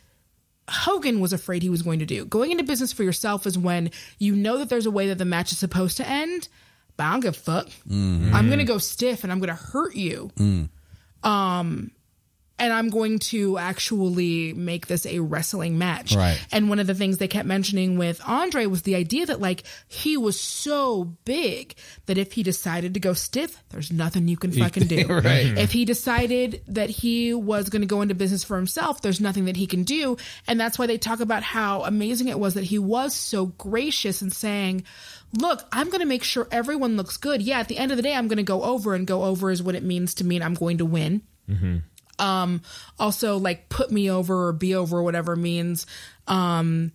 Hogan 0.68 1.20
was 1.20 1.34
afraid 1.34 1.62
he 1.62 1.70
was 1.70 1.82
going 1.84 2.00
to 2.00 2.06
do. 2.06 2.26
Going 2.26 2.52
into 2.52 2.64
business 2.64 2.92
for 2.92 3.04
yourself 3.04 3.46
is 3.46 3.58
when 3.58 3.92
you 4.20 4.36
know 4.36 4.58
that 4.58 4.70
there's 4.70 4.86
a 4.88 4.92
way 4.92 5.08
that 5.10 5.18
the 5.18 5.26
match 5.26 5.52
is 5.52 5.60
supposed 5.60 5.98
to 5.98 6.08
end, 6.08 6.48
but 6.98 7.04
I 7.04 7.12
don't 7.12 7.20
give 7.20 7.36
a 7.36 7.40
fuck. 7.40 7.68
I'm 8.34 8.48
going 8.48 8.60
to 8.60 8.66
go 8.66 8.78
stiff 8.78 9.24
and 9.24 9.32
I'm 9.32 9.40
going 9.40 9.50
to 9.50 9.56
hurt 9.56 9.96
you. 9.96 10.32
Um, 11.24 11.92
and 12.58 12.72
I'm 12.72 12.90
going 12.90 13.20
to 13.20 13.58
actually 13.58 14.54
make 14.54 14.88
this 14.88 15.06
a 15.06 15.20
wrestling 15.20 15.78
match. 15.78 16.16
Right. 16.16 16.40
And 16.52 16.70
one 16.70 16.80
of 16.80 16.88
the 16.88 16.96
things 16.96 17.18
they 17.18 17.28
kept 17.28 17.48
mentioning 17.48 17.98
with 17.98 18.22
Andre 18.26 18.66
was 18.66 18.84
the 18.84 18.96
idea 18.96 19.26
that 19.26 19.42
like 19.42 19.64
he 19.88 20.16
was 20.16 20.40
so 20.40 21.04
big 21.26 21.76
that 22.06 22.18
if 22.18 22.32
he 22.32 22.44
decided 22.44 22.94
to 22.94 23.00
go 23.00 23.14
stiff, 23.14 23.62
there's 23.70 23.92
nothing 23.92 24.28
you 24.28 24.38
can 24.38 24.52
fucking 24.54 24.88
do. 24.88 25.06
Right. 25.08 25.48
Mm-hmm. 25.48 25.58
If 25.58 25.72
he 25.72 25.84
decided 25.84 26.62
that 26.68 26.90
he 26.90 27.34
was 27.34 27.70
going 27.70 27.82
to 27.82 27.88
go 27.88 28.02
into 28.02 28.16
business 28.16 28.44
for 28.44 28.56
himself, 28.56 29.02
there's 29.02 29.20
nothing 29.20 29.46
that 29.46 29.58
he 29.58 29.68
can 29.68 29.84
do. 29.84 30.18
And 30.48 30.60
that's 30.60 30.80
why 30.80 30.88
they 30.88 30.98
talk 30.98 31.20
about 31.20 31.44
how 31.44 31.84
amazing 31.84 32.30
it 32.30 32.40
was 32.40 32.54
that 32.54 32.64
he 32.64 32.80
was 32.80 33.14
so 33.14 33.48
gracious 33.48 34.22
and 34.22 34.32
saying, 34.32 34.84
Look, 35.38 35.66
I'm 35.74 35.88
going 35.88 36.00
to 36.00 36.06
make 36.06 36.24
sure 36.24 36.48
everyone 36.50 36.96
looks 36.96 37.18
good. 37.18 37.42
Yeah, 37.42 37.60
at 37.60 37.68
the 37.68 37.78
end 37.78 37.92
of 37.92 37.98
the 37.98 38.04
day, 38.04 38.14
I'm 38.14 38.30
going 38.30 38.38
to 38.38 38.44
go 38.44 38.64
over, 38.64 38.96
and 38.96 39.06
go 39.06 39.24
over 39.24 39.52
is 39.52 39.62
what 39.62 39.76
it 39.76 39.84
means 39.84 40.14
to 40.16 40.24
mean 40.24 40.42
I'm 40.42 40.54
going 40.54 40.78
to 40.78 40.86
win 40.86 41.24
mm-hmm. 41.50 41.78
Um 42.20 42.62
also 43.00 43.38
like 43.38 43.68
put 43.70 43.92
me 43.92 44.10
over 44.10 44.48
or 44.48 44.54
be 44.54 44.74
over 44.76 45.02
whatever 45.04 45.36
means 45.36 45.86
um 46.28 46.92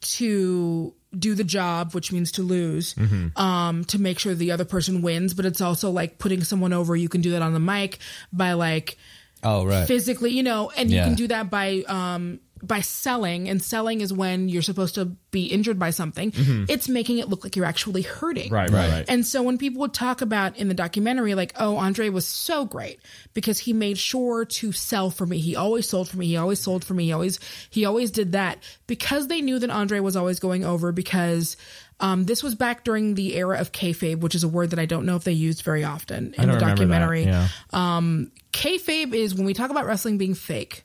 to 0.00 0.92
do 1.16 1.34
the 1.34 1.44
job 1.44 1.94
which 1.94 2.10
means 2.12 2.32
to 2.32 2.42
lose 2.42 2.94
um 3.36 3.84
to 3.84 4.00
make 4.00 4.18
sure 4.18 4.34
the 4.34 4.50
other 4.50 4.64
person 4.64 5.00
wins 5.00 5.32
but 5.32 5.46
it's 5.46 5.60
also 5.60 5.90
like 5.90 6.18
putting 6.18 6.42
someone 6.42 6.72
over 6.72 6.96
you 6.96 7.08
can 7.08 7.20
do 7.20 7.30
that 7.30 7.42
on 7.42 7.52
the 7.52 7.60
mic 7.60 7.98
by 8.32 8.52
like 8.54 8.98
Oh, 9.46 9.64
right. 9.66 9.86
physically 9.86 10.30
you 10.30 10.42
know 10.42 10.70
and 10.76 10.90
Yeah. 10.90 11.04
you 11.04 11.10
can 11.10 11.14
do 11.16 11.28
that 11.28 11.50
by 11.50 11.84
um 11.86 12.40
by 12.66 12.80
selling 12.80 13.48
and 13.48 13.62
selling 13.62 14.00
is 14.00 14.12
when 14.12 14.48
you're 14.48 14.62
supposed 14.62 14.94
to 14.96 15.04
be 15.30 15.46
injured 15.46 15.78
by 15.78 15.90
something 15.90 16.32
it's 16.68 16.88
making 16.88 17.18
it 17.18 17.28
look 17.28 17.42
like 17.44 17.56
you're 17.56 17.64
actually 17.64 18.02
hurting 18.02 18.50
Right, 18.52 18.70
right, 18.70 18.90
right. 18.90 19.04
and 19.08 19.26
so 19.26 19.42
when 19.42 19.58
people 19.58 19.80
would 19.80 19.92
talk 19.94 20.20
about 20.22 20.56
in 20.56 20.68
the 20.68 20.74
documentary, 20.74 21.34
like, 21.34 21.52
oh, 21.58 21.76
Andre 21.76 22.08
was 22.08 22.26
so 22.26 22.64
great 22.64 23.00
because 23.34 23.58
he 23.58 23.72
made 23.72 23.98
sure 23.98 24.44
to 24.44 24.72
sell 24.72 25.10
for 25.10 25.26
me. 25.26 25.38
He 25.38 25.56
always 25.56 25.88
sold 25.88 26.08
for 26.08 26.16
me. 26.16 26.26
He 26.26 26.36
always 26.36 26.60
sold 26.60 26.84
for 26.84 26.94
me. 26.94 27.06
He 27.06 27.12
always 27.12 27.40
he 27.70 27.84
always 27.84 28.10
did 28.10 28.32
that 28.32 28.58
because 28.86 29.28
they 29.28 29.40
knew 29.40 29.58
that 29.58 29.70
Andre 29.70 30.00
was 30.00 30.16
always 30.16 30.38
going 30.40 30.64
over 30.64 30.92
because 30.92 31.56
um, 32.00 32.24
this 32.24 32.42
was 32.42 32.54
back 32.54 32.84
during 32.84 33.14
the 33.14 33.34
era 33.36 33.58
of 33.58 33.72
kayfabe, 33.72 34.20
which 34.20 34.34
is 34.34 34.42
a 34.44 34.48
word 34.48 34.70
that 34.70 34.78
I 34.78 34.86
don't 34.86 35.06
know 35.06 35.16
if 35.16 35.24
they 35.24 35.32
used 35.32 35.62
very 35.62 35.84
often 35.84 36.26
in 36.26 36.30
the 36.32 36.38
remember 36.38 36.60
that, 36.60 36.68
documentary. 36.76 37.24
yeah. 37.24 37.48
Um, 37.72 38.32
kayfabe 38.52 39.14
is 39.14 39.34
when 39.34 39.46
we 39.46 39.54
talk 39.54 39.70
about 39.70 39.86
wrestling 39.86 40.18
being 40.18 40.34
fake. 40.34 40.84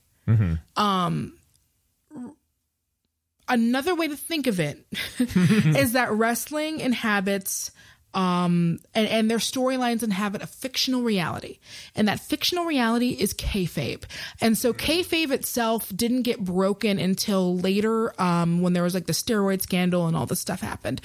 Um, 0.78 1.34
another 3.50 3.96
way 3.96 4.08
to 4.08 4.16
think 4.16 4.48
of 4.48 4.60
it 4.60 4.86
is 5.20 5.94
that 5.94 6.12
wrestling 6.12 6.80
inhabits 6.80 7.72
um 8.16 8.80
and, 8.96 9.08
and 9.08 9.30
their 9.30 9.38
storylines 9.38 10.02
inhabit 10.02 10.42
a 10.42 10.48
fictional 10.48 11.04
reality. 11.04 11.60
And 11.96 12.08
that 12.08 12.20
fictional 12.20 12.66
reality 12.66 13.10
is 13.10 13.36
kayfabe. 13.36 14.04
And 14.42 14.58
so 14.58 14.74
kayfabe 14.74 15.30
itself 15.32 15.92
didn't 15.96 16.24
get 16.24 16.40
broken 16.40 16.98
until 16.98 17.58
later 17.58 18.20
um 18.20 18.62
when 18.62 18.74
there 18.74 18.84
was 18.84 18.96
like 18.96 19.06
the 19.06 19.14
steroid 19.14 19.62
scandal 19.62 20.08
and 20.08 20.18
all 20.18 20.26
this 20.26 20.40
stuff 20.40 20.62
happened. 20.62 21.02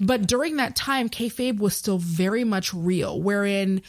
But 0.00 0.26
during 0.26 0.56
that 0.56 0.76
time 0.76 1.10
kayfabe 1.10 1.58
was 1.58 1.76
still 1.76 1.98
very 1.98 2.44
much 2.44 2.72
real. 2.72 3.20
Wherein 3.20 3.82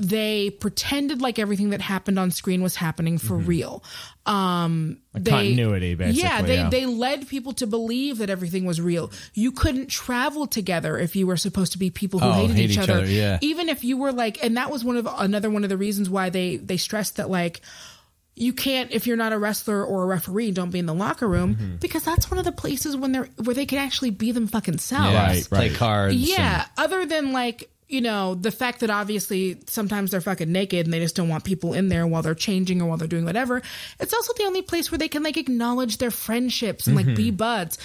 they 0.00 0.50
pretended 0.50 1.20
like 1.20 1.38
everything 1.38 1.70
that 1.70 1.80
happened 1.80 2.18
on 2.18 2.30
screen 2.30 2.62
was 2.62 2.74
happening 2.74 3.18
for 3.18 3.36
real. 3.36 3.84
Um, 4.26 4.98
they, 5.12 5.30
continuity, 5.30 5.94
basically, 5.94 6.22
Yeah, 6.22 6.42
they 6.42 6.54
yeah. 6.56 6.70
they 6.70 6.86
led 6.86 7.28
people 7.28 7.52
to 7.54 7.66
believe 7.66 8.18
that 8.18 8.30
everything 8.30 8.64
was 8.64 8.80
real. 8.80 9.10
You 9.34 9.52
couldn't 9.52 9.88
travel 9.88 10.46
together 10.46 10.98
if 10.98 11.16
you 11.16 11.26
were 11.26 11.36
supposed 11.36 11.72
to 11.72 11.78
be 11.78 11.90
people 11.90 12.20
who 12.20 12.28
Oh, 12.28 12.32
hated 12.32 12.56
hate 12.56 12.64
each, 12.66 12.70
each 12.72 12.78
other. 12.78 12.92
other, 12.94 13.06
yeah. 13.06 13.38
Even 13.42 13.68
if 13.68 13.84
you 13.84 13.96
were 13.96 14.12
like, 14.12 14.42
and 14.42 14.56
that 14.56 14.70
was 14.70 14.84
one 14.84 14.96
of 14.96 15.06
another 15.18 15.50
one 15.50 15.64
of 15.64 15.68
the 15.70 15.76
reasons 15.76 16.08
why 16.08 16.30
they 16.30 16.56
they 16.56 16.76
stressed 16.76 17.16
that 17.16 17.28
like 17.28 17.60
you 18.36 18.52
can't 18.52 18.92
if 18.92 19.06
you're 19.06 19.16
not 19.18 19.32
a 19.32 19.38
wrestler 19.38 19.84
or 19.84 20.04
a 20.04 20.06
referee 20.06 20.52
don't 20.52 20.70
be 20.70 20.78
in 20.78 20.86
the 20.86 20.94
locker 20.94 21.28
room 21.28 21.56
Mm-hmm. 21.56 21.76
because 21.76 22.04
that's 22.04 22.30
one 22.30 22.38
of 22.38 22.44
the 22.44 22.52
places 22.52 22.96
when 22.96 23.12
they're 23.12 23.28
where 23.42 23.54
they 23.54 23.66
can 23.66 23.78
actually 23.78 24.10
be 24.12 24.32
them 24.32 24.46
fucking 24.46 24.78
selves 24.78 25.12
Yeah, 25.12 25.26
Right, 25.26 25.44
Play 25.48 25.70
cards. 25.70 26.14
yeah, 26.14 26.64
other 26.78 27.04
than 27.04 27.32
like, 27.32 27.68
you 27.90 28.00
know, 28.00 28.36
the 28.36 28.52
fact 28.52 28.80
that 28.80 28.88
obviously 28.88 29.58
sometimes 29.66 30.12
they're 30.12 30.20
fucking 30.20 30.50
naked 30.50 30.86
and 30.86 30.94
they 30.94 31.00
just 31.00 31.16
don't 31.16 31.28
want 31.28 31.42
people 31.42 31.74
in 31.74 31.88
there 31.88 32.06
while 32.06 32.22
they're 32.22 32.36
changing 32.36 32.80
or 32.80 32.86
while 32.86 32.96
they're 32.96 33.08
doing 33.08 33.24
whatever. 33.24 33.60
It's 33.98 34.14
also 34.14 34.32
the 34.34 34.44
only 34.44 34.62
place 34.62 34.92
where 34.92 34.98
they 34.98 35.08
can 35.08 35.24
like 35.24 35.36
acknowledge 35.36 35.98
their 35.98 36.12
friendships 36.12 36.86
and 36.86 36.94
like 36.94 37.06
mm-hmm. 37.06 37.16
be 37.16 37.30
buds. 37.32 37.78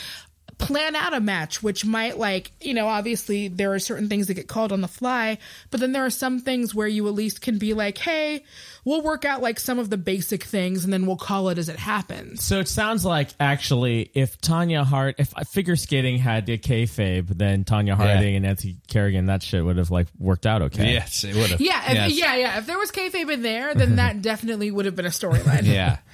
plan 0.57 0.95
out 0.95 1.13
a 1.13 1.19
match, 1.19 1.61
which 1.61 1.85
might 1.85 2.17
like, 2.17 2.51
you 2.61 2.73
know, 2.73 2.87
obviously 2.87 3.47
there 3.47 3.73
are 3.73 3.79
certain 3.79 4.07
things 4.07 4.27
that 4.27 4.35
get 4.35 4.47
called 4.47 4.71
on 4.71 4.81
the 4.81 4.87
fly, 4.87 5.37
but 5.71 5.79
then 5.79 5.91
there 5.91 6.05
are 6.05 6.09
some 6.09 6.39
things 6.39 6.73
where 6.73 6.87
you 6.87 7.07
at 7.07 7.13
least 7.13 7.41
can 7.41 7.57
be 7.57 7.73
like, 7.73 7.97
hey, 7.97 8.43
we'll 8.85 9.01
work 9.01 9.25
out 9.25 9.41
like 9.41 9.59
some 9.59 9.79
of 9.79 9.89
the 9.89 9.97
basic 9.97 10.43
things 10.43 10.83
and 10.85 10.93
then 10.93 11.05
we'll 11.05 11.17
call 11.17 11.49
it 11.49 11.57
as 11.57 11.67
it 11.69 11.77
happens. 11.77 12.43
So 12.43 12.59
it 12.59 12.67
sounds 12.69 13.03
like 13.03 13.31
actually, 13.39 14.11
if 14.13 14.39
Tonya 14.39 14.85
Hart, 14.85 15.15
if 15.17 15.35
uh, 15.37 15.43
figure 15.43 15.75
skating 15.75 16.17
had 16.17 16.47
a 16.49 16.57
kayfabe, 16.57 17.27
then 17.37 17.63
Tonya 17.65 17.95
Harding 17.95 18.35
and 18.35 18.45
Nancy 18.45 18.77
Kerrigan, 18.87 19.25
that 19.25 19.43
shit 19.43 19.65
would 19.65 19.77
have 19.77 19.91
like 19.91 20.07
worked 20.19 20.45
out 20.45 20.61
okay. 20.61 20.93
Yes, 20.93 21.23
it 21.23 21.35
would 21.35 21.49
have. 21.49 21.59
Yeah, 21.61 21.83
if, 21.91 21.95
Yes. 21.95 22.11
yeah, 22.13 22.35
yeah. 22.35 22.57
If 22.59 22.67
there 22.67 22.77
was 22.77 22.91
kayfabe 22.91 23.31
in 23.31 23.41
there, 23.41 23.73
then 23.73 23.95
that 23.97 24.21
definitely 24.21 24.71
would 24.71 24.85
have 24.85 24.95
been 24.95 25.05
a 25.05 25.09
storyline. 25.09 25.63
Yeah. 25.65 25.97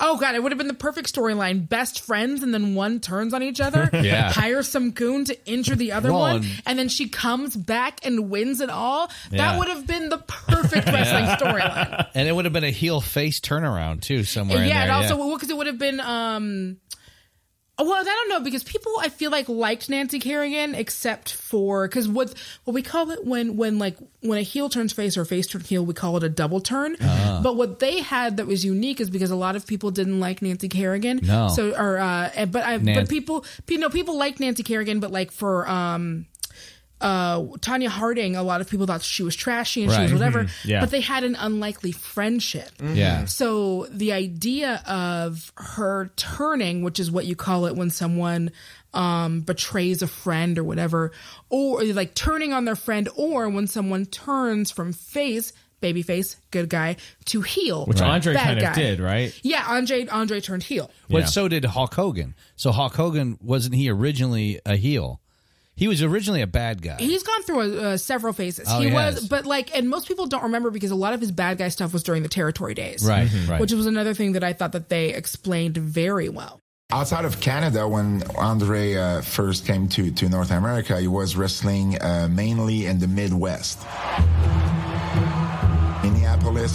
Oh 0.00 0.18
god, 0.18 0.34
it 0.34 0.42
would 0.42 0.52
have 0.52 0.58
been 0.58 0.68
the 0.68 0.74
perfect 0.74 1.12
storyline. 1.14 1.66
Best 1.66 2.00
friends, 2.02 2.42
and 2.42 2.52
then 2.52 2.74
one 2.74 3.00
turns 3.00 3.32
on 3.32 3.42
each 3.42 3.60
other. 3.60 3.88
Yeah. 4.04 4.30
Hires 4.30 4.68
some 4.68 4.90
goon 4.90 5.24
to 5.26 5.46
injure 5.46 5.74
the 5.76 5.92
other 5.92 6.12
Well, 6.12 6.20
one, 6.20 6.36
and- 6.36 6.62
and 6.66 6.78
then 6.78 6.88
she 6.90 7.08
comes 7.08 7.56
back 7.56 8.04
and 8.04 8.28
wins 8.28 8.60
it 8.60 8.68
all. 8.68 9.10
Yeah. 9.30 9.38
That 9.52 9.58
would 9.58 9.68
have 9.68 9.86
been 9.86 10.08
the 10.10 10.18
perfect 10.18 10.86
wrestling 10.86 11.24
storyline. 11.26 12.13
And 12.14 12.28
it 12.28 12.32
would 12.32 12.44
have 12.44 12.52
been 12.52 12.64
a 12.64 12.70
heel 12.70 13.00
face 13.00 13.40
turnaround 13.40 14.02
too, 14.02 14.24
somewhere 14.24 14.62
in 14.62 14.68
yeah, 14.68 14.82
and 14.82 14.92
also 14.92 15.32
because 15.34 15.50
it 15.50 15.56
would 15.56 15.66
have 15.66 15.78
been. 15.78 16.00
um 16.00 16.76
Well, 17.76 17.92
I 17.92 18.04
don't 18.04 18.28
know 18.28 18.40
because 18.40 18.62
people 18.62 18.92
I 19.00 19.08
feel 19.08 19.32
like 19.32 19.48
liked 19.48 19.90
Nancy 19.90 20.20
Kerrigan 20.20 20.76
except 20.76 21.32
for 21.32 21.88
because 21.88 22.08
what 22.08 22.32
what 22.62 22.72
we 22.72 22.82
call 22.82 23.10
it 23.10 23.24
when 23.24 23.56
when 23.56 23.80
like 23.80 23.96
when 24.20 24.38
a 24.38 24.42
heel 24.42 24.68
turns 24.68 24.92
face 24.92 25.16
or 25.16 25.24
face 25.24 25.48
turns 25.48 25.68
heel 25.68 25.84
we 25.84 25.92
call 25.92 26.16
it 26.16 26.22
a 26.22 26.28
double 26.28 26.60
turn. 26.60 26.96
Ah. 27.02 27.40
But 27.42 27.56
what 27.56 27.80
they 27.80 28.00
had 28.00 28.36
that 28.36 28.46
was 28.46 28.64
unique 28.64 29.00
is 29.00 29.10
because 29.10 29.32
a 29.32 29.36
lot 29.36 29.56
of 29.56 29.66
people 29.66 29.90
didn't 29.90 30.20
like 30.20 30.40
Nancy 30.40 30.68
Kerrigan. 30.68 31.18
No. 31.20 31.48
So 31.48 31.74
or 31.74 31.98
uh, 31.98 32.46
but 32.46 32.64
I 32.64 32.76
Nan- 32.76 32.94
but 32.94 33.08
people 33.08 33.44
you 33.66 33.78
know 33.78 33.90
people 33.90 34.16
like 34.16 34.38
Nancy 34.38 34.62
Kerrigan, 34.62 35.00
but 35.00 35.10
like 35.10 35.32
for 35.32 35.68
um 35.68 36.26
uh 37.04 37.40
Tonya 37.60 37.88
Harding, 37.88 38.34
a 38.34 38.42
lot 38.42 38.60
of 38.62 38.68
people 38.70 38.86
thought 38.86 39.02
she 39.02 39.22
was 39.22 39.36
trashy 39.36 39.82
and 39.84 39.92
she 39.92 40.00
was 40.00 40.10
Right. 40.12 40.18
whatever. 40.18 40.46
Yeah. 40.64 40.80
But 40.80 40.90
they 40.90 41.00
had 41.02 41.22
an 41.22 41.36
unlikely 41.38 41.92
friendship. 41.92 42.70
Yeah. 42.82 43.26
So 43.26 43.86
the 43.90 44.12
idea 44.12 44.82
of 44.86 45.52
her 45.56 46.10
turning, 46.16 46.82
which 46.82 46.98
is 46.98 47.10
what 47.10 47.26
you 47.26 47.36
call 47.36 47.66
it 47.66 47.76
when 47.76 47.90
someone 47.90 48.50
um, 48.94 49.40
betrays 49.40 50.02
a 50.02 50.06
friend 50.06 50.56
or 50.58 50.64
whatever, 50.64 51.10
or 51.50 51.82
like 51.84 52.14
turning 52.14 52.52
on 52.52 52.64
their 52.64 52.76
friend, 52.76 53.08
or 53.16 53.48
when 53.48 53.66
someone 53.66 54.06
turns 54.06 54.70
from 54.70 54.92
face, 54.92 55.52
baby 55.80 56.00
face, 56.02 56.36
good 56.52 56.68
guy, 56.70 56.96
to 57.26 57.42
heel, 57.42 57.84
Which 57.86 58.00
Andre 58.00 58.34
bad 58.34 58.44
kind 58.58 58.62
of 58.68 58.74
did, 58.74 59.00
right? 59.00 59.38
Yeah, 59.42 59.64
Andre 59.66 60.06
Andre 60.06 60.40
turned 60.40 60.62
heel. 60.62 60.90
But 61.10 61.18
Yeah. 61.18 61.24
so 61.26 61.48
did 61.48 61.64
Hulk 61.64 61.92
Hogan. 61.92 62.34
So 62.56 62.70
Hulk 62.72 62.94
Hogan 62.94 63.36
wasn't 63.42 63.74
he 63.74 63.90
originally 63.90 64.60
a 64.64 64.76
heel? 64.76 65.20
He 65.76 65.88
was 65.88 66.02
originally 66.02 66.40
a 66.40 66.46
bad 66.46 66.82
guy. 66.82 66.96
He's 66.98 67.24
gone 67.24 67.42
through 67.42 67.80
uh, 67.80 67.96
several 67.96 68.32
phases. 68.32 68.68
Oh, 68.70 68.80
he 68.80 68.88
he 68.88 68.94
was, 68.94 69.14
has. 69.14 69.28
but 69.28 69.44
like, 69.44 69.76
and 69.76 69.88
most 69.88 70.06
people 70.06 70.26
don't 70.26 70.44
remember 70.44 70.70
because 70.70 70.92
a 70.92 70.96
lot 70.96 71.14
of 71.14 71.20
his 71.20 71.32
bad 71.32 71.58
guy 71.58 71.68
stuff 71.68 71.92
was 71.92 72.02
during 72.02 72.22
the 72.22 72.28
territory 72.28 72.74
days, 72.74 73.04
right, 73.04 73.28
right. 73.48 73.60
Which 73.60 73.72
was 73.72 73.86
another 73.86 74.14
thing 74.14 74.32
that 74.32 74.44
I 74.44 74.52
thought 74.52 74.72
that 74.72 74.88
they 74.88 75.12
explained 75.12 75.76
very 75.76 76.28
well. 76.28 76.60
Outside 76.92 77.24
of 77.24 77.40
Canada, 77.40 77.88
when 77.88 78.22
Andre 78.36 78.94
uh, 78.94 79.22
first 79.22 79.66
came 79.66 79.88
to, 79.88 80.12
to 80.12 80.28
North 80.28 80.52
America, 80.52 81.00
he 81.00 81.08
was 81.08 81.34
wrestling 81.34 82.00
uh, 82.00 82.28
mainly 82.30 82.86
in 82.86 83.00
the 83.00 83.08
Midwest. 83.08 83.80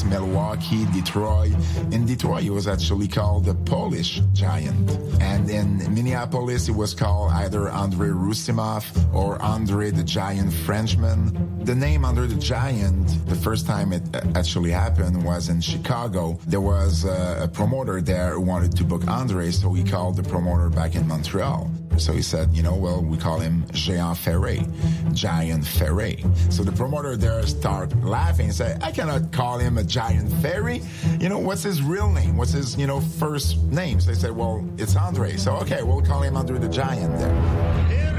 Milwaukee, 0.06 0.86
Detroit. 0.94 1.54
In 1.92 2.06
Detroit, 2.06 2.44
he 2.44 2.52
was 2.52 2.68
actually 2.68 3.08
called 3.08 3.46
the 3.46 3.56
Polish 3.56 4.22
Giant. 4.34 4.88
And 5.20 5.50
in 5.50 5.78
Minneapolis, 5.94 6.68
he 6.68 6.72
was 6.72 6.94
called 6.94 7.32
either 7.32 7.70
Andre 7.70 8.10
Roussimoff 8.10 8.86
or 9.14 9.42
Andre 9.42 9.90
the 9.90 10.04
Giant 10.04 10.54
Frenchman. 10.54 11.66
The 11.66 11.74
name 11.74 12.06
Andre 12.06 12.28
the 12.28 12.36
Giant, 12.36 13.28
the 13.28 13.36
first 13.36 13.66
time 13.66 13.92
it 13.92 14.04
actually 14.36 14.70
happened 14.70 15.24
was 15.24 15.50
in 15.50 15.60
Chicago. 15.60 16.40
There 16.46 16.62
was 16.62 17.04
a 17.06 17.50
promoter 17.52 18.00
there 18.00 18.34
who 18.34 18.42
wanted 18.42 18.78
to 18.78 18.84
book 18.84 19.08
Andre, 19.08 19.50
so 19.50 19.74
he 19.74 19.84
called 19.84 20.18
the 20.18 20.24
promoter 20.24 20.70
back 20.70 20.96
in 20.96 21.08
Montreal. 21.08 21.70
So 21.98 22.14
he 22.14 22.22
said, 22.22 22.54
you 22.54 22.64
know, 22.64 22.76
well, 22.76 23.02
we 23.02 23.18
call 23.18 23.40
him 23.40 23.64
Géant 23.72 24.16
Ferré, 24.16 24.66
Giant 25.14 25.64
Ferré. 25.64 26.24
So 26.52 26.64
the 26.64 26.72
promoter 26.72 27.18
there 27.18 27.46
started 27.46 28.04
laughing 28.04 28.46
and 28.48 28.56
said, 28.56 28.82
I 28.82 28.92
cannot 28.92 29.32
call 29.32 29.58
him 29.58 29.78
a 29.78 29.84
Giant 29.84 30.32
Ferry. 30.42 30.82
You 31.20 31.30
know, 31.30 31.40
what's 31.40 31.64
his 31.64 31.82
real 31.82 32.10
name? 32.10 32.38
What's 32.38 32.54
his, 32.54 32.78
you 32.78 32.88
know, 32.88 33.02
first 33.02 33.62
name? 33.64 34.00
So 34.00 34.12
they 34.12 34.18
said, 34.18 34.32
well, 34.32 34.66
it's 34.78 34.96
Andre. 34.96 35.36
So, 35.36 35.56
okay, 35.58 35.84
we'll 35.84 36.02
call 36.02 36.22
him 36.22 36.38
Andre 36.38 36.58
the 36.60 36.70
Giant 36.70 37.18
then. 37.20 38.19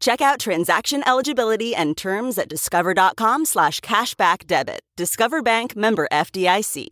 Check 0.00 0.22
out 0.22 0.40
transaction 0.40 1.06
eligibility 1.06 1.74
and 1.74 1.94
terms 1.94 2.38
at 2.38 2.48
discover.com 2.48 3.44
slash 3.44 3.80
cashback 3.80 4.46
debit. 4.46 4.80
Discover 4.96 5.42
Bank 5.42 5.76
member 5.76 6.08
FDIC. 6.10 6.86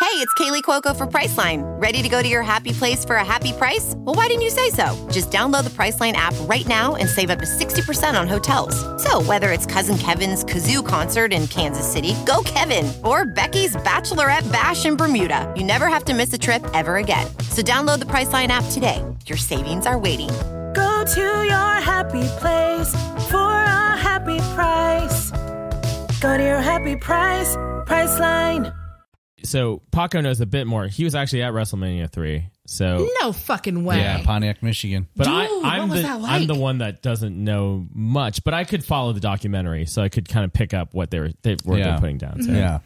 Hey, 0.00 0.16
it's 0.16 0.32
Kaley 0.34 0.62
Cuoco 0.62 0.96
for 0.96 1.06
Priceline. 1.06 1.60
Ready 1.80 2.00
to 2.00 2.08
go 2.08 2.22
to 2.22 2.28
your 2.28 2.42
happy 2.42 2.72
place 2.72 3.04
for 3.04 3.16
a 3.16 3.24
happy 3.24 3.52
price? 3.52 3.92
Well, 3.98 4.14
why 4.14 4.28
didn't 4.28 4.42
you 4.42 4.48
say 4.48 4.70
so? 4.70 5.08
Just 5.10 5.30
download 5.30 5.64
the 5.64 5.70
Priceline 5.70 6.14
app 6.14 6.32
right 6.48 6.66
now 6.66 6.94
and 6.94 7.06
save 7.06 7.28
up 7.28 7.38
to 7.40 7.44
60% 7.44 8.18
on 8.18 8.26
hotels. 8.26 8.74
So, 9.02 9.20
whether 9.20 9.52
it's 9.52 9.66
Cousin 9.66 9.98
Kevin's 9.98 10.42
Kazoo 10.42 10.86
concert 10.86 11.34
in 11.34 11.46
Kansas 11.48 11.86
City, 11.86 12.14
go 12.24 12.42
Kevin, 12.46 12.90
or 13.04 13.26
Becky's 13.26 13.76
Bachelorette 13.76 14.50
Bash 14.50 14.86
in 14.86 14.96
Bermuda, 14.96 15.52
you 15.54 15.64
never 15.64 15.88
have 15.88 16.04
to 16.04 16.14
miss 16.14 16.32
a 16.32 16.38
trip 16.38 16.64
ever 16.72 16.96
again. 16.96 17.26
So, 17.50 17.60
download 17.60 17.98
the 17.98 18.06
Priceline 18.06 18.48
app 18.48 18.64
today. 18.70 19.04
Your 19.26 19.38
savings 19.38 19.84
are 19.84 19.98
waiting. 19.98 20.30
Go 20.74 21.04
to 21.04 21.20
your 21.20 21.74
happy 21.80 22.22
place 22.38 22.92
for 23.30 23.38
a 23.52 23.96
happy 23.96 24.38
price. 24.54 25.30
Go 26.20 26.36
to 26.36 26.42
your 26.42 26.60
happy 26.60 26.96
price, 26.96 27.54
Priceline. 27.86 28.74
So 29.42 29.80
Paco 29.90 30.20
knows 30.20 30.40
a 30.40 30.46
bit 30.46 30.66
more. 30.66 30.86
He 30.86 31.04
was 31.04 31.14
actually 31.14 31.42
at 31.42 31.52
WrestleMania 31.54 32.10
three. 32.10 32.46
So 32.66 33.08
No 33.22 33.32
fucking 33.32 33.84
way. 33.84 33.96
yeah, 33.98 34.22
Pontiac, 34.22 34.62
Michigan. 34.62 35.08
But 35.16 35.24
Dude, 35.24 35.32
I, 35.32 35.78
I'm 35.78 35.88
was 35.88 36.02
the 36.02 36.08
that 36.08 36.20
I'm 36.22 36.46
the 36.46 36.54
one 36.54 36.78
that 36.78 37.02
doesn't 37.02 37.42
know 37.42 37.86
much, 37.92 38.44
but 38.44 38.52
I 38.54 38.64
could 38.64 38.84
follow 38.84 39.12
the 39.12 39.20
documentary, 39.20 39.86
so 39.86 40.02
I 40.02 40.08
could 40.10 40.28
kind 40.28 40.44
of 40.44 40.52
pick 40.52 40.74
up 40.74 40.92
what 40.94 41.10
they 41.10 41.20
were 41.20 41.30
they 41.42 41.56
were 41.64 41.78
Yeah. 41.78 41.98
putting 41.98 42.18
down. 42.18 42.42
So. 42.42 42.52
Yeah. 42.52 42.80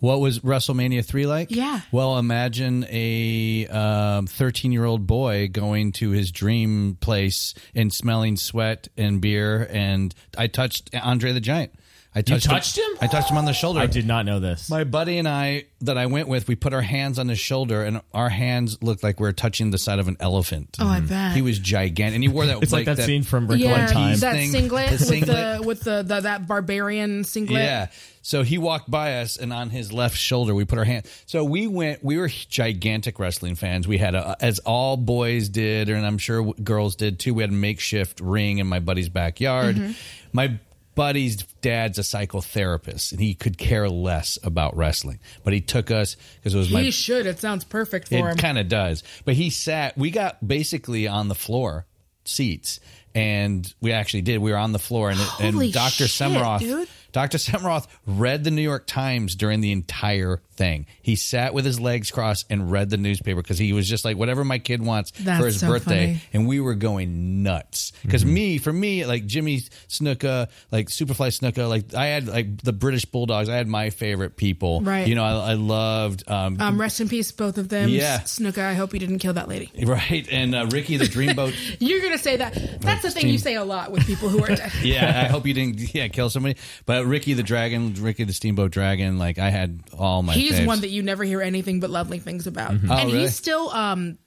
What 0.00 0.20
was 0.20 0.40
WrestleMania 0.40 1.04
three 1.04 1.26
like? 1.26 1.50
Yeah. 1.50 1.80
Well, 1.90 2.18
imagine 2.18 2.86
a 2.88 3.66
um, 3.66 4.26
thirteen 4.26 4.72
year 4.72 4.84
old 4.84 5.06
boy 5.06 5.48
going 5.48 5.92
to 5.92 6.10
his 6.10 6.30
dream 6.30 6.96
place 7.00 7.54
and 7.74 7.92
smelling 7.92 8.36
sweat 8.36 8.88
and 8.96 9.20
beer. 9.20 9.66
And 9.70 10.14
I 10.36 10.46
touched 10.46 10.94
Andre 10.94 11.32
the 11.32 11.40
Giant. 11.40 11.72
I 12.14 12.22
touched 12.22 12.46
touched 12.46 12.78
him? 12.78 12.90
I 13.00 13.06
touched 13.06 13.30
him 13.30 13.36
on 13.36 13.44
the 13.44 13.52
shoulder. 13.52 13.80
I 13.80 13.86
did 13.86 14.06
not 14.06 14.24
know 14.24 14.40
this. 14.40 14.70
My 14.70 14.84
buddy 14.84 15.18
and 15.18 15.28
I 15.28 15.64
that 15.82 15.98
I 15.98 16.06
went 16.06 16.26
with, 16.26 16.48
we 16.48 16.56
put 16.56 16.72
our 16.72 16.82
hands 16.82 17.18
on 17.18 17.28
his 17.28 17.38
shoulder, 17.38 17.84
and 17.84 18.00
our 18.14 18.30
hands 18.30 18.82
looked 18.82 19.02
like 19.02 19.20
we 19.20 19.26
were 19.26 19.32
touching 19.32 19.70
the 19.70 19.78
side 19.78 19.98
of 19.98 20.08
an 20.08 20.16
elephant. 20.18 20.76
Oh, 20.80 20.86
I 20.86 21.00
bet. 21.00 21.36
He 21.36 21.42
was 21.42 21.58
gigantic, 21.58 22.14
and 22.14 22.24
he 22.24 22.28
wore 22.28 22.46
that. 22.46 22.62
it's 22.62 22.72
like, 22.72 22.86
that, 22.86 22.98
scene 22.98 23.22
from 23.22 23.46
Wrinkle 23.46 23.68
yeah, 23.68 23.88
in 23.88 23.92
Time. 23.92 24.18
that 24.18 24.32
thing, 24.34 24.50
singlet, 24.50 24.90
the 24.90 24.98
singlet. 24.98 25.60
with 25.60 25.60
the 25.60 25.66
with 25.66 25.80
the, 25.80 26.14
the 26.14 26.20
that 26.22 26.46
barbarian 26.46 27.24
singlet. 27.24 27.62
Yeah. 27.62 27.88
So 28.22 28.42
he 28.42 28.58
walked 28.58 28.90
by 28.90 29.20
us, 29.20 29.36
and 29.36 29.52
on 29.52 29.70
his 29.70 29.92
left 29.92 30.16
shoulder, 30.16 30.54
we 30.54 30.64
put 30.64 30.78
our 30.78 30.84
hand. 30.84 31.06
So 31.26 31.44
we 31.44 31.66
went. 31.66 32.02
We 32.02 32.16
were 32.16 32.28
gigantic 32.28 33.18
wrestling 33.18 33.54
fans. 33.54 33.86
We 33.86 33.98
had 33.98 34.14
a, 34.14 34.36
as 34.40 34.58
all 34.60 34.96
boys 34.96 35.48
did, 35.48 35.88
and 35.88 36.04
I'm 36.04 36.18
sure 36.18 36.52
girls 36.54 36.96
did 36.96 37.18
too. 37.20 37.34
We 37.34 37.42
had 37.42 37.50
a 37.50 37.54
makeshift 37.54 38.20
ring 38.20 38.58
in 38.58 38.66
my 38.66 38.80
buddy's 38.80 39.08
backyard. 39.08 39.76
Mm-hmm. 39.76 39.92
My 40.32 40.58
buddy's 40.98 41.36
dad's 41.62 41.96
a 41.96 42.02
psychotherapist, 42.02 43.12
and 43.12 43.20
he 43.20 43.34
could 43.34 43.56
care 43.56 43.88
less 43.88 44.36
about 44.42 44.76
wrestling, 44.76 45.20
but 45.44 45.52
he 45.52 45.60
took 45.60 45.92
us 45.92 46.16
because 46.36 46.54
it 46.54 46.58
was 46.58 46.70
my 46.72 46.82
He 46.82 46.90
should. 46.90 47.24
It 47.24 47.38
sounds 47.38 47.64
perfect 47.64 48.08
for 48.08 48.16
him. 48.16 48.26
it 48.26 48.38
kind 48.38 48.58
of 48.58 48.68
does. 48.68 49.04
But 49.24 49.34
he 49.34 49.50
sat. 49.50 49.96
We 49.96 50.10
got 50.10 50.46
basically 50.46 51.06
on 51.06 51.28
the 51.28 51.36
floor 51.36 51.86
seats, 52.24 52.80
and 53.14 53.72
we 53.80 53.92
actually 53.92 54.22
did. 54.22 54.38
We 54.38 54.50
were 54.50 54.58
on 54.58 54.72
the 54.72 54.80
floor, 54.80 55.10
and, 55.10 55.18
Holy 55.18 55.66
and 55.66 55.72
Doctor 55.72 56.08
shit, 56.08 56.28
Semiroff 56.30 56.58
dude. 56.58 56.88
Dr. 57.12 57.38
Semroth 57.38 57.86
read 58.06 58.44
the 58.44 58.50
New 58.50 58.62
York 58.62 58.86
Times 58.86 59.34
during 59.34 59.60
the 59.60 59.72
entire 59.72 60.42
thing. 60.58 60.86
He 61.00 61.16
sat 61.16 61.54
with 61.54 61.64
his 61.64 61.80
legs 61.80 62.10
crossed 62.10 62.46
and 62.50 62.70
read 62.70 62.90
the 62.90 62.96
newspaper 62.96 63.40
because 63.40 63.58
he 63.58 63.72
was 63.72 63.88
just 63.88 64.04
like, 64.04 64.16
whatever 64.18 64.44
my 64.44 64.58
kid 64.58 64.82
wants 64.84 65.12
That's 65.12 65.40
for 65.40 65.46
his 65.46 65.60
so 65.60 65.68
birthday. 65.68 66.06
funny. 66.14 66.22
And 66.32 66.48
we 66.48 66.58
were 66.60 66.74
going 66.74 67.42
nuts. 67.42 67.92
Because 68.02 68.24
me, 68.24 68.58
for 68.58 68.72
me, 68.72 69.06
like 69.06 69.24
Jimmy 69.24 69.60
Snuka, 69.88 70.48
like 70.70 70.88
Superfly 70.88 71.28
Snuka, 71.28 71.68
like 71.68 71.94
I 71.94 72.06
had 72.06 72.26
like 72.26 72.60
the 72.62 72.72
British 72.72 73.04
Bulldogs. 73.04 73.48
I 73.48 73.54
had 73.54 73.68
my 73.68 73.90
favorite 73.90 74.36
people. 74.36 74.80
Right. 74.80 75.06
You 75.06 75.14
know, 75.14 75.24
I, 75.24 75.50
I 75.50 75.54
loved. 75.54 76.24
Um, 76.28 76.60
Um, 76.60 76.80
rest 76.80 77.00
in 77.00 77.08
peace, 77.08 77.30
both 77.32 77.56
of 77.58 77.68
them. 77.68 77.88
Yeah. 77.88 78.18
Snuka, 78.20 78.58
I 78.64 78.74
hope 78.74 78.92
you 78.92 78.98
didn't 79.00 79.20
kill 79.20 79.34
that 79.34 79.48
lady. 79.48 79.70
Right, 79.86 80.28
and 80.30 80.54
uh, 80.54 80.66
Ricky 80.70 80.96
the 80.96 81.04
Dreamboat. 81.06 81.54
You're 81.78 82.02
gonna 82.02 82.18
say 82.18 82.36
that. 82.36 82.80
That's 82.80 83.02
the 83.02 83.10
thing 83.10 83.28
you 83.28 83.38
say 83.38 83.54
a 83.54 83.64
lot 83.64 83.90
with 83.92 84.06
people 84.06 84.28
who 84.28 84.42
are 84.42 84.48
dead. 84.48 84.72
yeah, 84.82 85.22
I 85.24 85.28
hope 85.28 85.46
you 85.46 85.54
didn't. 85.54 85.94
Yeah, 85.94 86.08
kill 86.08 86.28
somebody. 86.30 86.56
But 86.84 87.06
Ricky 87.06 87.34
the 87.34 87.42
Dragon, 87.42 87.94
Ricky 87.94 88.24
the 88.24 88.32
Steamboat 88.32 88.70
Dragon, 88.72 89.18
like 89.18 89.38
I 89.38 89.50
had 89.50 89.80
all 89.96 90.22
my. 90.22 90.34
He's 90.50 90.60
faves. 90.60 90.66
one 90.66 90.80
that 90.80 90.90
you 90.90 91.02
never 91.02 91.24
hear 91.24 91.40
anything 91.42 91.80
but 91.80 91.90
lovely 91.90 92.18
things 92.18 92.46
about. 92.46 92.72
Oh, 92.72 92.94
and 92.94 93.08
really? 93.10 93.20
he's 93.20 93.34
still 93.34 93.70
um 93.70 94.18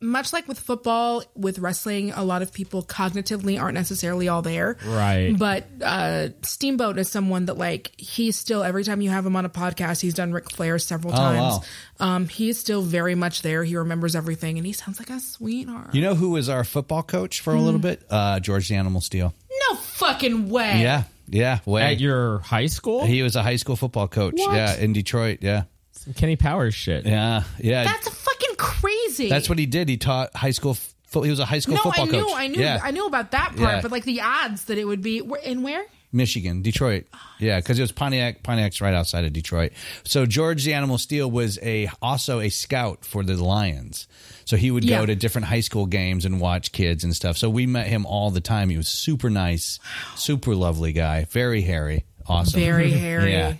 much 0.00 0.32
like 0.32 0.46
with 0.46 0.60
football, 0.60 1.24
with 1.34 1.58
wrestling, 1.58 2.12
a 2.12 2.22
lot 2.22 2.40
of 2.40 2.52
people 2.52 2.84
cognitively 2.84 3.60
aren't 3.60 3.74
necessarily 3.74 4.28
all 4.28 4.42
there. 4.42 4.76
Right. 4.86 5.36
But 5.36 5.66
uh 5.82 6.28
Steamboat 6.42 6.98
is 6.98 7.08
someone 7.10 7.46
that 7.46 7.58
like 7.58 7.90
he's 7.98 8.36
still 8.36 8.62
every 8.62 8.84
time 8.84 9.00
you 9.00 9.10
have 9.10 9.26
him 9.26 9.34
on 9.34 9.44
a 9.44 9.48
podcast, 9.48 10.00
he's 10.00 10.14
done 10.14 10.32
Ric 10.32 10.52
Flair 10.52 10.78
several 10.78 11.12
times. 11.12 11.66
Um 11.98 12.28
he's 12.28 12.58
still 12.58 12.82
very 12.82 13.16
much 13.16 13.42
there. 13.42 13.64
He 13.64 13.76
remembers 13.76 14.14
everything 14.14 14.56
and 14.56 14.64
he 14.64 14.72
sounds 14.72 15.00
like 15.00 15.10
a 15.10 15.18
sweetheart. 15.18 15.92
You 15.94 16.02
know 16.02 16.14
who 16.14 16.30
was 16.30 16.48
our 16.48 16.62
football 16.62 17.02
coach 17.02 17.40
for 17.40 17.52
a 17.52 17.60
little 17.60 17.80
bit? 17.80 18.02
Uh, 18.08 18.38
George 18.38 18.68
the 18.68 18.76
Animal 18.76 19.00
Steele. 19.00 19.34
no 19.70 19.76
fucking 19.76 20.48
way. 20.48 20.80
Yeah, 20.80 21.04
yeah. 21.30 21.60
Way. 21.64 21.82
At 21.82 22.00
your 22.00 22.38
high 22.40 22.66
school? 22.66 23.04
he 23.04 23.22
was 23.22 23.36
a 23.36 23.42
high 23.42 23.56
school 23.56 23.76
football 23.76 24.08
coach. 24.08 24.34
What? 24.36 24.54
Yeah, 24.54 24.76
in 24.76 24.92
Detroit. 24.92 25.38
Yeah, 25.42 25.64
Some 25.92 26.14
Kenny 26.14 26.36
Powers 26.36 26.74
shit. 26.74 27.06
yeah, 27.06 27.44
yeah. 27.58 27.84
That's 27.84 28.08
fucking 28.08 28.56
crazy. 28.56 29.28
That's 29.28 29.48
what 29.48 29.58
he 29.58 29.66
did. 29.66 29.88
He 29.88 29.96
taught 29.96 30.34
high 30.36 30.50
school. 30.52 30.76
Fo- 31.04 31.22
he 31.22 31.30
was 31.30 31.38
a 31.40 31.44
high 31.46 31.58
school 31.60 31.76
no, 31.76 31.82
football 31.82 32.04
I 32.06 32.10
knew, 32.10 32.22
coach. 32.24 32.32
I 32.36 32.46
knew, 32.48 32.60
Yeah. 32.60 32.80
I 32.82 32.90
knew 32.90 33.06
about 33.06 33.30
that 33.30 33.48
part, 33.56 33.60
Yeah. 33.76 33.80
but 33.80 33.90
like 33.90 34.04
the 34.04 34.20
odds 34.20 34.64
that 34.64 34.76
it 34.78 34.84
would 34.84 35.00
be 35.02 35.20
where- 35.22 35.40
in 35.40 35.62
where? 35.62 35.84
Michigan, 36.12 36.62
Detroit. 36.62 37.06
Oh, 37.14 37.18
yeah, 37.38 37.58
because 37.58 37.78
it 37.78 37.82
was 37.82 37.92
Pontiac. 37.92 38.42
Pontiac's 38.42 38.80
right 38.80 38.94
outside 38.94 39.24
of 39.26 39.32
Detroit. 39.34 39.72
So 40.04 40.24
George 40.24 40.64
the 40.64 40.72
Animal 40.72 40.96
Steele 40.96 41.30
was 41.30 41.58
a 41.62 41.88
also 42.00 42.40
a 42.40 42.48
scout 42.48 43.04
for 43.04 43.22
the 43.22 43.34
Lions. 43.42 44.06
So 44.48 44.56
he 44.56 44.70
would 44.70 44.88
go 44.88 45.04
to 45.04 45.14
different 45.14 45.46
high 45.46 45.60
school 45.60 45.84
games 45.84 46.24
and 46.24 46.40
watch 46.40 46.72
kids 46.72 47.04
and 47.04 47.14
stuff. 47.14 47.36
So 47.36 47.50
we 47.50 47.66
met 47.66 47.86
him 47.86 48.06
all 48.06 48.30
the 48.30 48.40
time. 48.40 48.70
He 48.70 48.78
was 48.78 48.88
super 48.88 49.28
nice, 49.28 49.78
super 50.14 50.54
lovely 50.54 50.94
guy, 50.94 51.24
very 51.24 51.60
hairy, 51.60 52.06
awesome, 52.26 52.58
Very 52.58 52.90
hairy. 52.92 53.32
Yeah. 53.32 53.50
You 53.50 53.58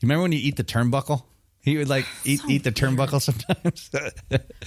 remember 0.00 0.22
when 0.22 0.32
you 0.32 0.38
eat 0.38 0.56
the 0.56 0.64
turnbuckle? 0.64 1.22
He 1.66 1.76
would 1.76 1.88
like 1.88 2.06
eat 2.24 2.40
eat 2.48 2.62
the 2.64 2.70
turnbuckle 2.72 3.20
sometimes. 3.20 3.90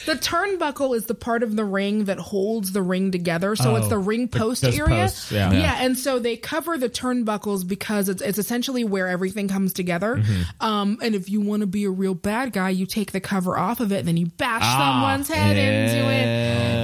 The 0.06 0.16
turnbuckle 0.16 0.96
is 0.96 1.06
the 1.06 1.16
part 1.16 1.44
of 1.44 1.56
the 1.56 1.64
ring 1.66 2.06
that 2.06 2.20
holds 2.20 2.72
the 2.74 2.82
ring 2.82 3.12
together. 3.12 3.56
So 3.56 3.76
it's 3.78 3.86
Oh, 3.88 3.90
the 3.90 3.98
ring 3.98 4.28
post 4.28 4.62
those 4.62 4.78
area. 4.78 5.04
posts, 5.04 5.32
yeah. 5.32 5.52
yeah. 5.52 5.60
Yeah. 5.60 5.78
And 5.86 5.98
so 5.98 6.20
they 6.20 6.36
cover 6.38 6.78
the 6.78 6.90
turnbuckles 6.90 7.68
because 7.68 8.10
it's, 8.10 8.22
it's 8.22 8.38
essentially 8.38 8.84
where 8.84 9.08
everything 9.08 9.48
comes 9.48 9.74
together. 9.74 10.18
Mm-hmm. 10.18 10.66
Um, 10.66 10.98
and 11.02 11.16
if 11.16 11.30
you 11.30 11.42
want 11.42 11.62
to 11.62 11.68
be 11.68 11.86
a 11.86 11.90
real 11.90 12.14
bad 12.16 12.52
guy, 12.54 12.70
you 12.70 12.86
take 12.86 13.12
the 13.14 13.20
cover 13.22 13.58
off 13.58 13.80
of 13.80 13.92
it 13.92 14.00
and 14.00 14.08
then 14.08 14.18
you 14.18 14.26
bash 14.28 14.62
Ah, 14.64 15.02
someone's 15.02 15.28
head 15.30 15.56
into 15.58 16.10
it. 16.12 16.26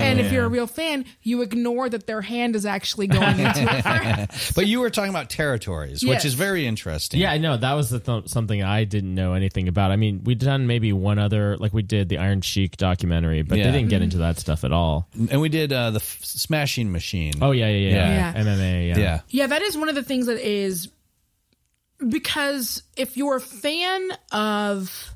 And 0.05 0.19
if 0.19 0.31
you're 0.31 0.45
a 0.45 0.49
real 0.49 0.67
fan, 0.67 1.05
you 1.23 1.41
ignore 1.41 1.89
that 1.89 2.07
their 2.07 2.21
hand 2.21 2.55
is 2.55 2.65
actually 2.65 3.07
going 3.07 3.39
into 3.39 3.65
it. 3.69 4.29
but 4.55 4.65
you 4.67 4.79
were 4.79 4.89
talking 4.89 5.09
about 5.09 5.29
territories, 5.29 6.01
Yes. 6.03 6.09
which 6.17 6.25
is 6.25 6.33
very 6.35 6.65
interesting. 6.65 7.19
Yeah, 7.19 7.31
I 7.31 7.37
know 7.37 7.57
that 7.57 7.73
was 7.73 7.89
the 7.89 7.99
th- 7.99 8.29
something 8.29 8.63
I 8.63 8.83
didn't 8.85 9.13
know 9.13 9.33
anything 9.33 9.67
about. 9.67 9.91
I 9.91 9.95
mean, 9.97 10.04
we'd 10.13 10.39
done 10.39 10.67
maybe 10.67 10.91
one 10.93 11.19
other, 11.19 11.57
like 11.57 11.73
we 11.73 11.81
did 11.81 12.09
the 12.09 12.17
Iron 12.17 12.41
Sheik 12.41 12.77
documentary, 12.77 13.41
but 13.41 13.57
Yeah. 13.57 13.65
they 13.65 13.71
didn't 13.77 13.89
get 13.89 14.01
into 14.01 14.17
that 14.19 14.39
stuff 14.39 14.63
at 14.63 14.71
all. 14.71 15.07
and 15.29 15.39
we 15.41 15.49
did 15.49 15.71
uh, 15.73 15.91
the 15.91 15.99
f- 15.99 16.19
Smashing 16.23 16.91
Machine. 16.91 17.33
Oh 17.41 17.51
yeah, 17.51 17.67
yeah, 17.67 17.89
yeah, 17.89 17.95
Yeah. 17.95 18.33
yeah. 18.35 18.43
MMA, 18.43 18.87
yeah. 18.89 18.97
yeah. 18.97 19.19
Yeah, 19.29 19.47
that 19.47 19.61
is 19.61 19.77
one 19.77 19.89
of 19.89 19.95
the 19.95 20.03
things 20.03 20.25
that 20.27 20.39
is 20.39 20.89
because 22.09 22.83
if 22.97 23.17
you're 23.17 23.37
a 23.37 23.41
fan 23.41 24.09
of 24.31 25.11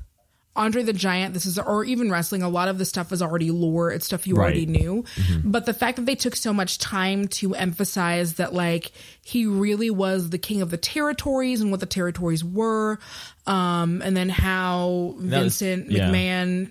Andre 0.56 0.82
the 0.82 0.92
Giant, 0.92 1.32
this 1.32 1.46
is 1.46 1.58
or 1.58 1.84
even 1.84 2.10
wrestling, 2.10 2.42
a 2.42 2.48
lot 2.48 2.68
of 2.68 2.76
the 2.78 2.84
stuff 2.84 3.12
is 3.12 3.22
already 3.22 3.50
lore. 3.52 3.92
It's 3.92 4.04
stuff 4.04 4.26
you 4.26 4.34
Right. 4.34 4.42
already 4.42 4.66
knew. 4.66 5.04
But 5.44 5.64
the 5.64 5.72
fact 5.72 5.96
that 5.96 6.06
they 6.06 6.16
took 6.16 6.34
so 6.34 6.52
much 6.52 6.78
time 6.78 7.28
to 7.28 7.54
emphasize 7.54 8.34
that 8.34 8.52
like 8.52 8.90
he 9.22 9.46
really 9.46 9.90
was 9.90 10.30
the 10.30 10.38
king 10.38 10.60
of 10.60 10.70
the 10.70 10.76
territories 10.76 11.60
and 11.60 11.70
what 11.70 11.78
the 11.80 11.86
territories 11.86 12.42
were, 12.44 12.98
um, 13.46 14.02
and 14.02 14.16
then 14.16 14.28
how 14.28 15.14
That 15.20 15.44
was- 15.44 15.60
Vincent 15.60 15.90
yeah. 15.92 16.10
McMahon 16.10 16.70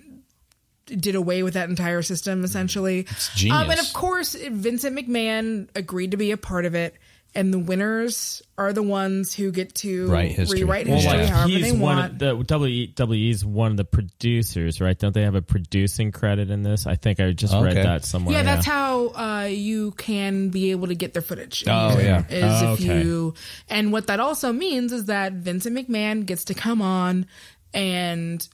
did 0.86 1.14
away 1.14 1.42
with 1.42 1.54
that 1.54 1.68
entire 1.70 2.02
system 2.02 2.42
essentially. 2.44 3.06
Um, 3.50 3.70
and 3.70 3.78
of 3.80 3.92
course, 3.92 4.34
Vincent 4.34 4.96
McMahon 4.96 5.68
agreed 5.74 6.10
to 6.10 6.16
be 6.16 6.32
a 6.32 6.36
part 6.36 6.64
of 6.64 6.74
it, 6.74 6.94
and 7.34 7.54
the 7.54 7.58
winners 7.58 8.42
are 8.58 8.72
the 8.72 8.82
ones 8.82 9.32
who 9.34 9.52
get 9.52 9.74
to 9.76 10.08
Write 10.08 10.32
history. 10.32 10.64
rewrite 10.64 10.86
Well, 10.88 10.96
history 10.96 11.18
like, 11.20 11.28
however 11.28 11.48
he's 11.48 11.62
they 11.64 11.72
one 11.72 11.96
want. 11.96 12.12
of 12.12 12.18
the 12.18 12.54
WWE's 12.56 13.44
one 13.44 13.70
of 13.70 13.76
the 13.76 13.84
producers, 13.84 14.80
right? 14.80 14.98
Don't 14.98 15.14
they 15.14 15.22
have 15.22 15.34
a 15.36 15.42
producing 15.42 16.10
credit 16.12 16.50
in 16.50 16.62
this? 16.62 16.86
I 16.86 16.96
think 16.96 17.20
I 17.20 17.32
just 17.32 17.54
read 17.54 17.72
Okay. 17.78 17.82
that 17.82 18.04
somewhere. 18.04 18.36
yeah, 18.36 18.42
that's 18.42 18.66
how 18.66 19.08
uh, 19.08 19.48
you 19.50 19.92
can 19.92 20.48
be 20.50 20.72
able 20.72 20.88
to 20.88 20.94
get 20.94 21.12
their 21.12 21.22
footage. 21.22 21.64
Oh, 21.66 21.98
yeah. 21.98 22.24
is 22.28 22.62
Oh, 22.62 22.72
if 22.74 22.80
okay. 22.80 23.02
you 23.02 23.34
and 23.68 23.92
what 23.92 24.08
that 24.08 24.20
also 24.20 24.52
means 24.52 24.92
is 24.92 25.04
that 25.06 25.32
Vincent 25.34 25.76
McMahon 25.76 26.26
gets 26.26 26.44
to 26.46 26.54
come 26.54 26.82
on 26.82 27.26
and 27.72 28.46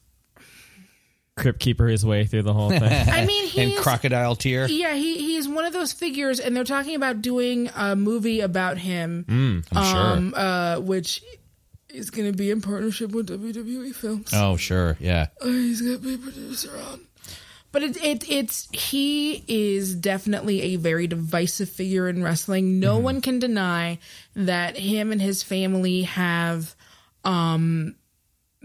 Crypt 1.37 1.61
Keeper 1.61 1.87
his 1.87 2.05
way 2.05 2.25
through 2.25 2.43
the 2.43 2.55
whole 2.55 2.71
thing. 2.71 2.83
I 3.09 3.27
mean 3.27 3.51
and 3.59 3.77
Crocodile 3.77 4.37
Tear. 4.37 4.67
Yeah, 4.67 4.95
he 4.95 5.17
he's 5.19 5.47
one 5.47 5.65
of 5.65 5.73
those 5.73 5.93
figures, 5.93 6.41
and 6.41 6.57
they're 6.57 6.65
talking 6.65 6.95
about 6.95 7.21
doing 7.21 7.71
a 7.77 7.95
movie 7.95 8.41
about 8.41 8.79
him, 8.79 9.25
I'm 9.29 9.63
um, 9.77 10.31
sure. 10.31 10.41
uh, 10.41 10.81
which 10.81 11.23
is 11.91 12.11
going 12.11 12.31
to 12.31 12.37
be 12.37 12.51
in 12.51 12.61
partnership 12.61 13.13
with 13.13 13.29
WWE 13.29 13.95
Films. 13.95 14.31
Oh, 14.33 14.57
sure. 14.57 14.97
Yeah. 15.01 15.27
He's 15.43 15.81
going 15.81 16.01
to 16.01 16.03
be 16.03 16.17
producer 16.17 16.77
on. 16.91 17.01
But 17.73 17.83
it, 17.83 18.03
it 18.03 18.31
it's 18.31 18.69
he 18.73 19.45
is 19.47 19.95
definitely 19.95 20.63
a 20.63 20.77
very 20.77 21.07
divisive 21.07 21.69
figure 21.69 22.09
in 22.09 22.23
wrestling. 22.23 22.81
No 22.81 22.99
one 22.99 23.21
can 23.21 23.39
deny 23.39 23.99
that 24.35 24.79
him 24.79 25.13
and 25.13 25.21
his 25.21 25.43
family 25.43 26.03
have 26.03 26.75
um 27.25 27.95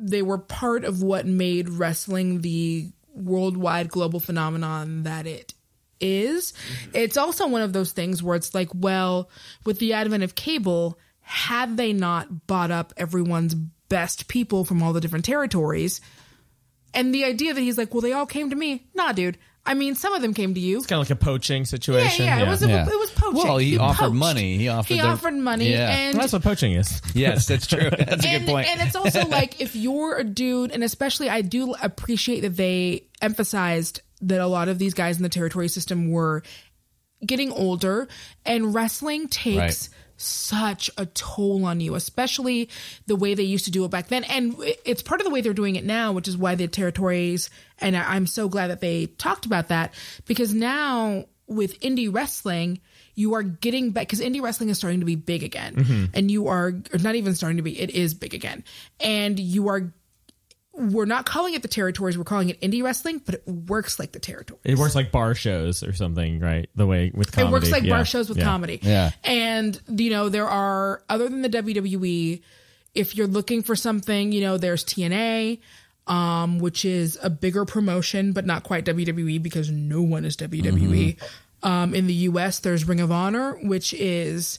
they 0.01 0.21
were 0.21 0.37
part 0.37 0.83
of 0.83 1.01
what 1.01 1.25
made 1.25 1.69
wrestling 1.69 2.41
the 2.41 2.91
worldwide 3.13 3.89
global 3.89 4.19
phenomenon 4.19 5.03
that 5.03 5.27
it 5.27 5.53
is. 5.99 6.51
Mm-hmm. 6.51 6.91
It's 6.95 7.17
also 7.17 7.47
one 7.47 7.61
of 7.61 7.73
those 7.73 7.91
things 7.91 8.23
where 8.23 8.35
it's 8.35 8.53
like, 8.55 8.69
well, 8.73 9.29
with 9.65 9.79
the 9.79 9.93
advent 9.93 10.23
of 10.23 10.35
cable, 10.35 10.97
had 11.21 11.77
they 11.77 11.93
not 11.93 12.47
bought 12.47 12.71
up 12.71 12.93
everyone's 12.97 13.53
best 13.53 14.27
people 14.27 14.65
from 14.65 14.81
all 14.81 14.93
the 14.93 15.01
different 15.01 15.25
territories, 15.25 16.01
and 16.93 17.13
the 17.13 17.25
idea 17.25 17.53
that 17.53 17.61
he's 17.61 17.77
like, 17.77 17.93
well, 17.93 18.01
they 18.01 18.13
all 18.13 18.25
came 18.25 18.49
to 18.49 18.55
me. 18.55 18.87
Nah, 18.93 19.11
dude. 19.11 19.37
I 19.63 19.75
mean, 19.75 19.93
some 19.93 20.13
of 20.13 20.23
them 20.23 20.33
came 20.33 20.55
to 20.55 20.59
you. 20.59 20.77
It's 20.77 20.87
kind 20.87 20.99
of 21.01 21.07
like 21.07 21.15
a 21.15 21.23
poaching 21.23 21.61
Yeah, 21.61 21.65
situation. 21.65 22.25
yeah, 22.25 22.39
it 22.41 22.47
was. 22.47 22.63
A, 22.63 22.67
Yeah. 22.67 22.87
It 22.89 22.97
was 22.99 23.11
poaching. 23.11 23.43
Well, 23.43 23.57
he 23.57 23.77
offered 23.77 24.05
poached. 24.05 24.15
money. 24.15 24.57
He 24.57 24.67
offered 24.69 24.93
He 24.95 24.99
the- 24.99 25.05
offered 25.07 25.35
money, 25.35 25.69
Yeah. 25.71 25.89
and 25.95 26.17
that's 26.19 26.33
what 26.33 26.41
poaching 26.41 26.73
is. 26.73 26.99
Yes, 27.13 27.45
that's 27.45 27.67
true. 27.67 27.89
That's 27.91 28.25
a 28.25 28.27
and, 28.29 28.45
good 28.45 28.51
point. 28.51 28.67
And 28.69 28.81
it's 28.81 28.95
also 28.95 29.25
like 29.27 29.61
if 29.61 29.75
you're 29.75 30.17
a 30.17 30.23
dude, 30.23 30.71
and 30.71 30.83
especially 30.83 31.29
I 31.29 31.41
do 31.41 31.75
appreciate 31.81 32.41
that 32.41 32.57
they 32.57 33.03
emphasized 33.21 34.01
that 34.21 34.41
a 34.41 34.47
lot 34.47 34.67
of 34.67 34.79
these 34.79 34.93
guys 34.95 35.17
in 35.17 35.23
the 35.23 35.29
territory 35.29 35.67
system 35.67 36.09
were 36.11 36.41
getting 37.23 37.51
older, 37.51 38.07
and 38.45 38.73
wrestling 38.73 39.27
takes. 39.27 39.57
Right. 39.57 39.89
Such 40.21 40.89
a 40.97 41.05
toll 41.05 41.65
on 41.65 41.79
you, 41.79 41.95
especially 41.95 42.69
the 43.07 43.15
way 43.15 43.33
they 43.33 43.43
used 43.43 43.65
to 43.65 43.71
do 43.71 43.85
it 43.85 43.91
back 43.91 44.07
then. 44.07 44.23
And 44.25 44.55
it's 44.85 45.01
part 45.01 45.21
of 45.21 45.25
the 45.25 45.31
way 45.31 45.41
they're 45.41 45.53
doing 45.53 45.75
it 45.75 45.85
now, 45.85 46.11
which 46.11 46.27
is 46.27 46.37
why 46.37 46.55
the 46.55 46.67
territories, 46.67 47.49
and 47.79 47.97
I'm 47.97 48.27
so 48.27 48.47
glad 48.49 48.67
that 48.67 48.81
they 48.81 49.07
talked 49.07 49.45
about 49.45 49.69
that 49.69 49.93
because 50.25 50.53
now 50.53 51.25
with 51.47 51.79
indie 51.81 52.13
wrestling, 52.13 52.79
you 53.15 53.33
are 53.33 53.43
getting 53.43 53.91
back 53.91 54.07
because 54.07 54.21
indie 54.21 54.41
wrestling 54.41 54.69
is 54.69 54.77
starting 54.77 55.01
to 55.01 55.05
be 55.05 55.15
big 55.15 55.43
again, 55.43 55.75
mm-hmm. 55.75 56.05
and 56.13 56.31
you 56.31 56.47
are 56.47 56.73
not 57.01 57.15
even 57.15 57.35
starting 57.35 57.57
to 57.57 57.63
be. 57.63 57.79
It 57.79 57.89
is 57.89 58.13
big 58.13 58.33
again, 58.33 58.63
and 58.99 59.39
you 59.39 59.67
are. 59.67 59.93
We're 60.81 61.05
not 61.05 61.25
calling 61.25 61.53
it 61.53 61.61
the 61.61 61.67
territories. 61.67 62.17
We're 62.17 62.23
calling 62.23 62.49
it 62.49 62.59
indie 62.61 62.81
wrestling, 62.83 63.21
but 63.23 63.35
it 63.35 63.47
works 63.47 63.99
like 63.99 64.11
the 64.13 64.19
territories. 64.19 64.61
It 64.63 64.77
works 64.77 64.95
like 64.95 65.11
bar 65.11 65.35
shows 65.35 65.83
or 65.83 65.93
something, 65.93 66.39
right? 66.39 66.69
The 66.75 66.87
way 66.87 67.11
with 67.13 67.31
comedy. 67.31 67.49
It 67.49 67.51
works 67.51 67.71
like 67.71 67.83
Yeah. 67.83 67.89
bar 67.95 68.05
shows 68.05 68.27
with 68.29 68.39
Yeah. 68.39 68.43
comedy. 68.45 68.79
Yeah. 68.81 69.11
And, 69.23 69.79
you 69.87 70.09
know, 70.09 70.29
there 70.29 70.49
are, 70.49 71.03
other 71.07 71.29
than 71.29 71.41
the 71.43 71.49
WWE, 71.49 72.41
if 72.95 73.15
you're 73.15 73.27
looking 73.27 73.61
for 73.63 73.75
something, 73.75 74.31
you 74.31 74.41
know, 74.41 74.57
there's 74.57 74.83
TNA, 74.83 75.59
um, 76.07 76.59
which 76.59 76.83
is 76.83 77.17
a 77.21 77.29
bigger 77.29 77.63
promotion, 77.63 78.33
but 78.33 78.45
not 78.45 78.63
quite 78.63 78.83
WWE 78.85 79.37
because 79.41 79.69
no 79.69 80.01
one 80.01 80.25
is 80.25 80.35
WWE. 80.35 81.15
Mm-hmm. 81.17 81.67
Um, 81.67 81.93
in 81.93 82.07
the 82.07 82.13
US, 82.13 82.59
there's 82.59 82.87
Ring 82.87 82.99
of 82.99 83.11
Honor, 83.11 83.53
which 83.61 83.93
is 83.93 84.57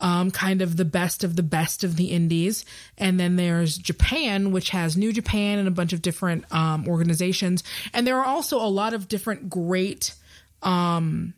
um, 0.00 0.30
kind 0.30 0.62
of 0.62 0.76
the 0.76 0.84
best 0.84 1.24
of 1.24 1.34
the 1.36 1.42
best 1.42 1.82
of 1.84 1.96
the 1.96 2.06
indies. 2.12 2.64
And 2.96 3.18
then 3.18 3.36
there's 3.36 3.76
Japan, 3.78 4.52
which 4.52 4.70
has 4.70 4.96
New 4.96 5.12
Japan 5.12 5.58
and 5.58 5.66
a 5.66 5.72
bunch 5.72 5.92
of 5.92 6.02
different 6.02 6.44
um, 6.52 6.86
organizations. 6.88 7.64
And 7.92 8.06
there 8.06 8.18
are 8.18 8.26
also 8.26 8.58
a 8.58 8.68
lot 8.68 8.94
of 8.94 9.08
different 9.08 9.50
great, 9.50 10.14
um, 10.62 11.34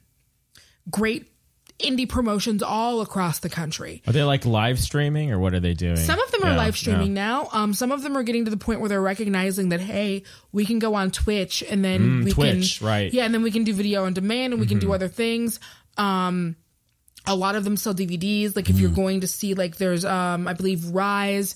great 0.91 1.27
indie 1.79 2.07
promotions 2.07 2.63
all 2.63 3.01
across 3.01 3.39
the 3.39 3.49
country. 3.49 4.03
Are 4.07 4.13
they 4.13 4.23
like 4.23 4.45
live 4.45 4.79
streaming 4.79 5.33
or 5.33 5.39
what 5.39 5.55
are 5.55 5.61
they 5.61 5.73
doing? 5.73 5.97
Some 5.97 6.21
of 6.21 6.31
them 6.31 6.45
are 6.45 6.51
Yeah, 6.51 6.57
live 6.59 6.77
streaming 6.77 7.17
yeah. 7.17 7.23
now. 7.25 7.49
Um, 7.53 7.73
some 7.73 7.91
of 7.91 8.03
them 8.03 8.19
are 8.19 8.23
getting 8.23 8.45
to 8.45 8.51
the 8.51 8.59
point 8.59 8.81
where 8.81 8.91
they're 8.91 9.01
recognizing 9.01 9.71
that 9.71 9.81
hey, 9.81 10.25
we 10.53 10.67
can 10.67 10.79
go 10.79 10.95
on 10.95 11.11
Twitch 11.11 11.63
and 11.63 11.83
then 11.83 12.01
Mm, 12.21 12.25
we 12.25 12.33
Twitch, 12.33 12.79
can 12.81 12.87
right. 12.87 13.07
Mm-hmm. 13.09 13.17
yeah, 13.17 13.25
and 13.25 13.33
then 13.33 13.43
we 13.43 13.51
can 13.51 13.65
do 13.65 13.73
video 13.73 14.05
on 14.05 14.13
demand 14.13 14.53
and 14.53 14.61
we 14.61 14.67
can 14.67 14.79
do 14.79 14.93
other 14.93 15.09
things. 15.09 15.59
Um, 15.97 16.57
a 17.27 17.35
lot 17.35 17.55
of 17.55 17.65
them 17.65 17.77
sell 17.77 17.95
DVDs. 17.95 18.57
Like 18.57 18.71
if 18.71 18.77
Mm. 18.77 18.81
you're 18.81 18.91
going 18.91 19.21
to 19.21 19.27
see 19.29 19.55
like 19.55 19.77
there's 19.77 20.05
um, 20.05 20.49
I 20.49 20.53
believe 20.55 20.87
Rise 20.87 21.55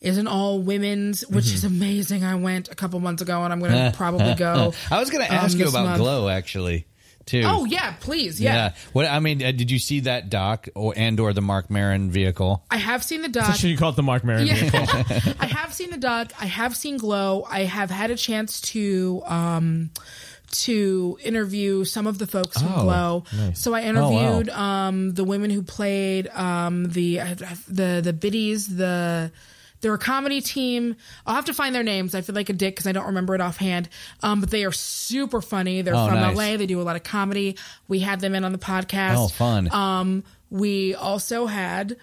is 0.00 0.18
an 0.18 0.26
all 0.26 0.60
women's, 0.60 1.22
which 1.28 1.46
Mm-hmm. 1.46 1.54
is 1.54 1.64
amazing. 1.64 2.24
I 2.24 2.34
went 2.34 2.68
a 2.70 2.74
couple 2.74 3.00
months 3.00 3.22
ago 3.22 3.42
and 3.42 3.52
I'm 3.52 3.60
going 3.60 3.72
to 3.92 3.96
probably 3.96 4.34
go. 4.34 4.72
I 4.90 5.00
was 5.00 5.10
going 5.10 5.24
to 5.24 5.30
um, 5.32 5.38
ask 5.44 5.56
you 5.58 5.66
about 5.68 5.84
month. 5.84 5.98
Glow 5.98 6.28
actually, 6.28 6.86
too. 7.24 7.42
Oh 7.46 7.64
yeah, 7.64 7.94
please 8.00 8.38
yeah. 8.40 8.74
What 8.92 9.06
I 9.06 9.18
mean, 9.20 9.42
uh, 9.42 9.50
did 9.52 9.70
you 9.70 9.78
see 9.78 10.00
that 10.00 10.28
doc 10.28 10.68
or 10.74 10.92
and 10.94 11.18
or 11.18 11.32
the 11.32 11.40
Marc 11.40 11.70
Maron 11.70 12.10
vehicle? 12.10 12.62
I 12.70 12.76
have 12.76 13.02
seen 13.02 13.22
the 13.22 13.28
So 13.28 13.40
doc. 13.40 13.54
should 13.56 13.70
you 13.70 13.78
call 13.78 13.90
it 13.90 13.96
the 13.96 14.02
Marc 14.02 14.24
Maron 14.24 14.46
Yeah. 14.46 14.54
vehicle? 14.56 14.80
I 15.40 15.46
have 15.46 15.72
seen 15.72 15.90
the 15.90 15.96
doc. 15.96 16.32
I 16.38 16.46
have 16.46 16.76
seen 16.76 16.98
Glow. 16.98 17.46
I 17.48 17.64
have 17.64 17.90
had 17.90 18.10
a 18.10 18.16
chance 18.16 18.60
to 18.72 19.22
um 19.24 19.90
to 20.54 21.18
interview 21.22 21.84
some 21.84 22.06
of 22.06 22.18
the 22.18 22.26
folks 22.26 22.60
from 22.60 22.72
Oh, 22.74 22.82
Glow. 22.82 23.24
So 23.54 23.74
I 23.74 23.82
interviewed 23.82 24.48
Oh, 24.50 24.58
um 24.60 25.14
the 25.14 25.24
women 25.24 25.50
who 25.50 25.62
played 25.62 26.28
um 26.28 26.84
the 26.90 27.18
the 27.68 28.00
the 28.02 28.12
biddies 28.12 28.74
the 28.76 29.30
they're 29.80 29.92
a 29.92 29.98
comedy 29.98 30.40
team. 30.40 30.96
I'll 31.26 31.34
have 31.34 31.44
to 31.44 31.52
find 31.52 31.74
their 31.74 31.82
names. 31.82 32.14
I 32.14 32.22
feel 32.22 32.34
like 32.34 32.48
a 32.48 32.54
dick 32.54 32.74
because 32.74 32.86
I 32.86 32.92
don't 32.92 33.04
remember 33.06 33.34
it 33.34 33.42
offhand. 33.42 33.90
Um, 34.22 34.40
but 34.40 34.48
they 34.50 34.64
are 34.64 34.72
super 34.72 35.42
funny. 35.42 35.82
They're 35.82 35.94
Oh, 35.94 36.06
from 36.08 36.20
nice. 36.20 36.34
LA. 36.36 36.56
They 36.56 36.64
do 36.64 36.80
a 36.80 36.84
lot 36.84 36.96
of 36.96 37.02
comedy. 37.02 37.58
We 37.86 37.98
had 37.98 38.20
them 38.20 38.34
in 38.34 38.44
on 38.46 38.52
the 38.52 38.58
podcast. 38.58 39.16
Oh, 39.18 39.28
fun. 39.28 39.70
Um, 39.70 40.24
we 40.48 40.94
also 40.94 41.44
had 41.44 41.96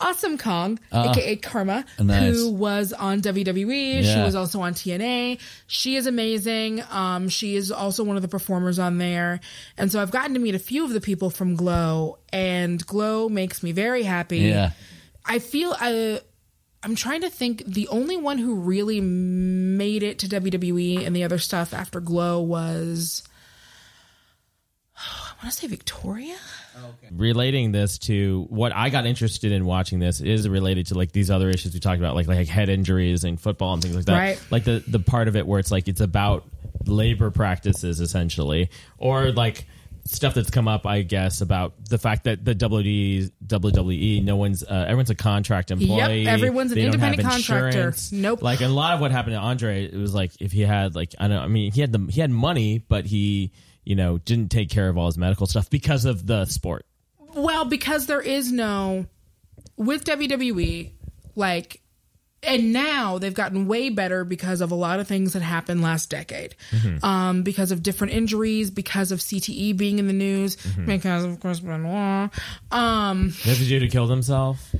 Awesome 0.00 0.38
Kong, 0.38 0.78
aka 0.92 1.36
Kharma, 1.36 1.84
Uh, 1.98 2.02
Nice. 2.04 2.34
who 2.34 2.50
was 2.52 2.92
on 2.94 3.20
WWE. 3.20 4.02
She 4.02 4.18
was 4.18 4.34
also 4.34 4.60
on 4.62 4.72
TNA. 4.74 5.38
She 5.66 5.96
is 5.96 6.06
amazing. 6.06 6.82
Um, 6.90 7.28
she 7.28 7.54
is 7.54 7.70
also 7.70 8.02
one 8.02 8.16
of 8.16 8.22
the 8.22 8.28
performers 8.28 8.78
on 8.78 8.96
there. 8.98 9.40
And 9.76 9.92
so 9.92 10.00
I've 10.00 10.10
gotten 10.10 10.32
to 10.34 10.40
meet 10.40 10.54
a 10.54 10.58
few 10.58 10.84
of 10.84 10.92
the 10.92 11.00
people 11.02 11.28
from 11.28 11.54
Glow, 11.54 12.18
and 12.32 12.84
Glow 12.86 13.28
makes 13.28 13.62
me 13.62 13.72
very 13.72 14.02
happy. 14.02 14.38
Yeah. 14.38 14.70
I 15.24 15.38
feel 15.38 15.76
I. 15.78 16.20
I'm 16.82 16.94
trying 16.94 17.20
to 17.20 17.28
think. 17.28 17.62
The 17.66 17.86
only 17.88 18.16
one 18.16 18.38
who 18.38 18.54
really 18.54 19.02
made 19.02 20.02
it 20.02 20.18
to 20.20 20.28
WWE 20.28 21.04
and 21.06 21.14
the 21.14 21.24
other 21.24 21.36
stuff 21.38 21.74
after 21.74 22.00
Glow 22.00 22.40
was, 22.40 23.22
want 25.42 25.54
to 25.54 25.60
say 25.60 25.66
Victoria. 25.66 26.36
relating 27.12 27.72
this 27.72 27.98
to 27.98 28.46
what 28.48 28.74
I 28.74 28.90
got 28.90 29.06
interested 29.06 29.52
in 29.52 29.64
watching 29.64 29.98
this 29.98 30.20
is 30.20 30.48
related 30.48 30.86
to 30.86 30.94
like 30.94 31.12
these 31.12 31.30
other 31.30 31.48
issues 31.48 31.74
we 31.74 31.80
talked 31.80 31.98
about, 31.98 32.14
like 32.14 32.26
like 32.26 32.48
head 32.48 32.68
injuries 32.68 33.24
and 33.24 33.40
football 33.40 33.72
and 33.74 33.82
things 33.82 33.96
like 33.96 34.06
that. 34.06 34.16
Right. 34.18 34.42
Like 34.50 34.64
the 34.64 34.82
the 34.86 35.00
part 35.00 35.28
of 35.28 35.36
it 35.36 35.46
where 35.46 35.58
it's 35.58 35.70
like 35.70 35.88
it's 35.88 36.00
about 36.00 36.44
labor 36.86 37.30
practices 37.30 38.00
essentially, 38.00 38.70
or 38.98 39.32
like 39.32 39.66
stuff 40.04 40.34
that's 40.34 40.50
come 40.50 40.66
up, 40.68 40.86
I 40.86 41.02
guess, 41.02 41.40
about 41.40 41.74
the 41.88 41.98
fact 41.98 42.24
that 42.24 42.44
the 42.44 42.54
WWE, 42.54 43.30
WWE, 43.46 44.24
no 44.24 44.36
one's 44.36 44.62
uh, 44.62 44.84
everyone's 44.88 45.10
a 45.10 45.14
contract 45.14 45.70
employee. 45.70 46.22
Yep, 46.22 46.32
everyone's 46.34 46.72
an 46.72 46.78
They 46.78 46.84
don't 46.84 46.98
have 46.98 47.12
independent 47.12 47.28
contractor. 47.46 47.66
insurance. 47.66 48.12
Nope. 48.12 48.42
Like 48.42 48.60
a 48.60 48.68
lot 48.68 48.94
of 48.94 49.00
what 49.00 49.10
happened 49.10 49.34
to 49.34 49.40
Andre, 49.40 49.84
it 49.84 49.94
was 49.94 50.14
like 50.14 50.32
if 50.40 50.52
he 50.52 50.62
had 50.62 50.94
like 50.94 51.14
I 51.18 51.28
don't, 51.28 51.36
know, 51.36 51.42
I 51.42 51.48
mean, 51.48 51.72
he 51.72 51.80
had 51.80 51.92
the 51.92 52.10
he 52.10 52.20
had 52.20 52.30
money, 52.30 52.84
but 52.88 53.06
he 53.06 53.52
you 53.90 53.96
know 53.96 54.18
didn't 54.18 54.52
take 54.52 54.70
care 54.70 54.88
of 54.88 54.96
all 54.96 55.06
his 55.06 55.18
medical 55.18 55.48
stuff 55.48 55.68
because 55.68 56.04
of 56.04 56.24
the 56.24 56.44
sport. 56.44 56.86
Well, 57.34 57.64
because 57.64 58.06
there 58.06 58.20
is 58.20 58.52
no 58.52 59.06
with 59.76 60.04
WWE, 60.04 60.92
like, 61.34 61.80
and 62.44 62.72
now 62.72 63.18
they've 63.18 63.34
gotten 63.34 63.66
way 63.66 63.88
better 63.88 64.24
because 64.24 64.60
of 64.60 64.70
a 64.70 64.76
lot 64.76 65.00
of 65.00 65.08
things 65.08 65.32
that 65.32 65.42
happened 65.42 65.82
last 65.82 66.08
decade. 66.08 66.54
Um, 67.02 67.42
because 67.42 67.72
of 67.72 67.82
different 67.82 68.12
injuries, 68.12 68.70
because 68.70 69.10
of 69.10 69.18
CTE 69.18 69.76
being 69.76 69.98
in 69.98 70.06
the 70.06 70.12
news, 70.12 70.56
because 70.86 71.24
of 71.24 71.40
Chris 71.40 71.58
Benoit. 71.58 72.30
Um, 72.70 73.34
did 73.42 73.56
he 73.56 73.68
do 73.68 73.80
to 73.80 73.88
kill 73.88 74.06
himself? 74.06 74.72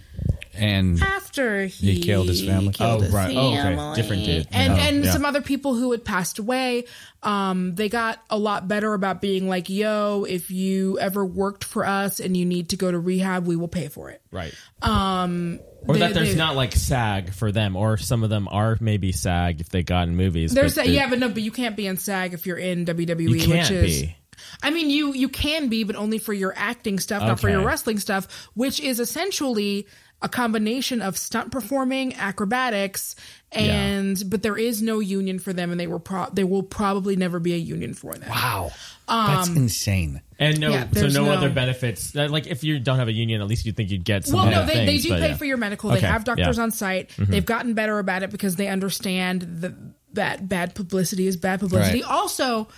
And 0.60 1.00
after 1.02 1.64
he, 1.66 1.94
He 1.94 2.00
killed 2.02 2.28
his 2.28 2.44
family? 2.44 2.72
killed 2.72 3.00
Oh, 3.00 3.04
his 3.04 3.12
right. 3.12 3.34
Oh, 3.36 3.52
okay. 3.56 4.00
Different 4.00 4.24
dude. 4.26 4.46
And 4.52 4.72
and 4.74 5.04
yeah. 5.04 5.10
some 5.12 5.24
other 5.24 5.40
people 5.40 5.74
who 5.74 5.90
had 5.92 6.04
passed 6.04 6.38
away, 6.38 6.84
um, 7.22 7.74
they 7.74 7.88
got 7.88 8.22
a 8.28 8.38
lot 8.38 8.68
better 8.68 8.92
about 8.94 9.20
being 9.20 9.48
like, 9.48 9.68
"Yo, 9.70 10.24
if 10.28 10.50
you 10.50 10.98
ever 10.98 11.24
worked 11.24 11.64
for 11.64 11.86
us 11.86 12.20
and 12.20 12.36
you 12.36 12.44
need 12.44 12.68
to 12.70 12.76
go 12.76 12.90
to 12.90 12.98
rehab, 12.98 13.46
we 13.46 13.56
will 13.56 13.68
pay 13.68 13.88
for 13.88 14.10
it." 14.10 14.20
Right. 14.30 14.54
Um, 14.82 15.60
Or 15.86 15.94
they- 15.94 16.00
that 16.00 16.14
there's 16.14 16.32
they- 16.32 16.36
not 16.38 16.56
like 16.56 16.74
SAG 16.76 17.32
for 17.32 17.52
them, 17.52 17.74
or 17.76 17.96
some 17.96 18.22
of 18.22 18.30
them 18.30 18.48
are 18.50 18.76
maybe 18.80 19.12
SAG 19.12 19.60
if 19.60 19.70
they 19.70 19.82
got 19.82 20.08
in 20.08 20.16
movies. 20.16 20.52
There's 20.52 20.74
but 20.74 20.82
that, 20.82 20.86
they- 20.88 20.94
yeah, 20.96 21.08
but 21.08 21.18
no, 21.18 21.28
but 21.28 21.42
you 21.42 21.50
can't 21.52 21.76
be 21.76 21.86
in 21.86 21.96
SAG 21.96 22.34
if 22.34 22.46
you're 22.46 22.58
in 22.58 22.84
WWE, 22.84 23.30
You 23.40 23.46
can't 23.46 23.70
which 23.70 23.70
is. 23.70 24.02
be. 24.02 24.16
I 24.62 24.70
mean, 24.70 24.88
you 24.90 25.12
you 25.12 25.28
can 25.28 25.68
be, 25.68 25.84
but 25.84 25.96
only 25.96 26.18
for 26.18 26.32
your 26.32 26.52
acting 26.56 26.98
stuff, 26.98 27.22
not 27.22 27.38
for 27.40 27.50
your 27.50 27.62
wrestling 27.62 27.98
stuff, 27.98 28.48
which 28.54 28.80
is 28.80 28.98
essentially 28.98 29.86
a 30.22 30.28
combination 30.28 31.00
of 31.00 31.16
stunt 31.16 31.50
performing, 31.50 32.14
acrobatics, 32.16 33.16
and 33.52 34.22
but 34.28 34.42
there 34.42 34.56
is 34.58 34.82
no 34.82 35.00
union 35.00 35.38
for 35.38 35.52
them, 35.52 35.70
and 35.70 35.80
they 35.80 35.86
were 35.86 35.98
pro- 35.98 36.28
there 36.30 36.46
will 36.46 36.62
probably 36.62 37.16
never 37.16 37.40
be 37.40 37.54
a 37.54 37.56
union 37.56 37.94
for 37.94 38.14
them. 38.14 38.28
wow, 38.28 38.70
that's 39.08 39.48
insane. 39.48 40.20
and 40.38 40.60
no, 40.60 40.70
Yeah, 40.70 40.82
so 40.84 40.88
there's 41.00 41.14
no, 41.14 41.24
no- 41.24 41.32
other 41.32 41.50
benefits. 41.50 42.14
Uh, 42.14 42.28
Like 42.30 42.46
if 42.46 42.62
you 42.62 42.78
don't 42.78 42.98
have 42.98 43.08
a 43.08 43.12
union, 43.12 43.40
at 43.40 43.46
least 43.48 43.64
you'd 43.66 43.76
think 43.76 43.90
you'd 43.90 44.04
get 44.04 44.26
some. 44.26 44.36
Well, 44.36 44.50
no, 44.50 44.60
other 44.62 44.72
they, 44.74 44.86
they 44.86 44.98
do 44.98 45.10
pay 45.10 45.28
yeah. 45.30 45.36
for 45.36 45.44
your 45.46 45.56
medical. 45.56 45.90
They 45.90 45.98
Okay, 45.98 46.06
have 46.06 46.24
doctors 46.24 46.46
yeah. 46.46 46.50
Mm-hmm. 46.52 46.60
on 46.62 46.70
site. 46.70 47.10
They've 47.18 47.44
gotten 47.46 47.74
better 47.74 47.98
about 47.98 48.22
it 48.22 48.30
because 48.30 48.56
they 48.56 48.68
understand 48.68 49.42
that 49.62 49.72
that 50.12 50.48
bad 50.48 50.74
publicity 50.74 51.26
is 51.26 51.36
bad 51.36 51.60
publicity. 51.60 52.02
Right. 52.02 52.10
Also, 52.10 52.68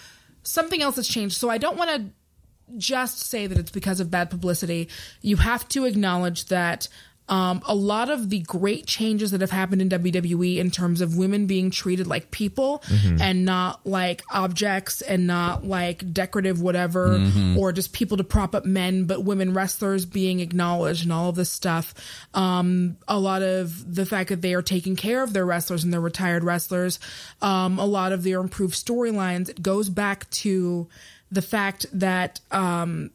something 0.43 0.81
else 0.83 0.97
has 0.97 1.09
changed. 1.09 1.37
So 1.37 1.49
I 1.51 1.59
don't 1.59 1.77
want 1.77 1.91
to 1.91 2.77
just 2.79 3.19
say 3.19 3.47
that 3.47 3.59
it's 3.59 3.71
because 3.71 4.01
of 4.01 4.11
bad 4.11 4.31
publicity. 4.31 4.89
You 5.21 5.37
have 5.37 5.69
to 5.71 5.85
acknowledge 5.85 6.47
that 6.47 6.89
um, 7.29 7.63
a 7.65 7.75
lot 7.75 8.11
of 8.11 8.31
the 8.31 8.41
great 8.41 8.87
changes 8.87 9.31
that 9.31 9.41
have 9.41 9.51
happened 9.51 9.81
in 9.81 9.89
WWE 9.89 10.59
in 10.59 10.71
terms 10.71 11.01
of 11.01 11.17
women 11.17 11.47
being 11.47 11.71
treated 11.71 12.07
like 12.07 12.31
people 12.31 12.83
and 13.21 13.45
not 13.45 13.87
like 13.87 14.23
objects 14.31 15.01
and 15.03 15.27
not 15.27 15.65
like 15.65 16.13
decorative 16.13 16.61
whatever 16.61 17.19
or 17.57 17.73
just 17.73 17.93
people 17.93 18.17
to 18.17 18.25
prop 18.25 18.55
up 18.55 18.65
men, 18.65 19.05
but 19.05 19.25
women 19.25 19.55
wrestlers 19.55 20.05
being 20.05 20.41
acknowledged 20.41 21.05
and 21.05 21.13
all 21.13 21.29
of 21.29 21.37
this 21.37 21.51
stuff. 21.51 21.95
Um, 22.35 22.97
a 23.07 23.19
lot 23.19 23.43
of 23.43 23.95
the 23.95 24.05
fact 24.05 24.29
that 24.31 24.43
they 24.43 24.55
are 24.55 24.63
taking 24.63 24.97
care 24.97 25.23
of 25.23 25.33
their 25.33 25.47
wrestlers 25.47 25.85
and 25.85 25.93
their 25.93 26.01
retired 26.01 26.45
wrestlers. 26.45 26.99
Um, 27.41 27.79
a 27.79 27.87
lot 27.87 28.13
of 28.13 28.25
their 28.25 28.41
improved 28.41 28.75
storylines. 28.75 29.49
It 29.49 29.63
goes 29.63 29.89
back 29.89 30.29
to 30.31 30.89
the 31.31 31.43
fact 31.43 31.87
that 31.93 32.41
um, 32.51 33.11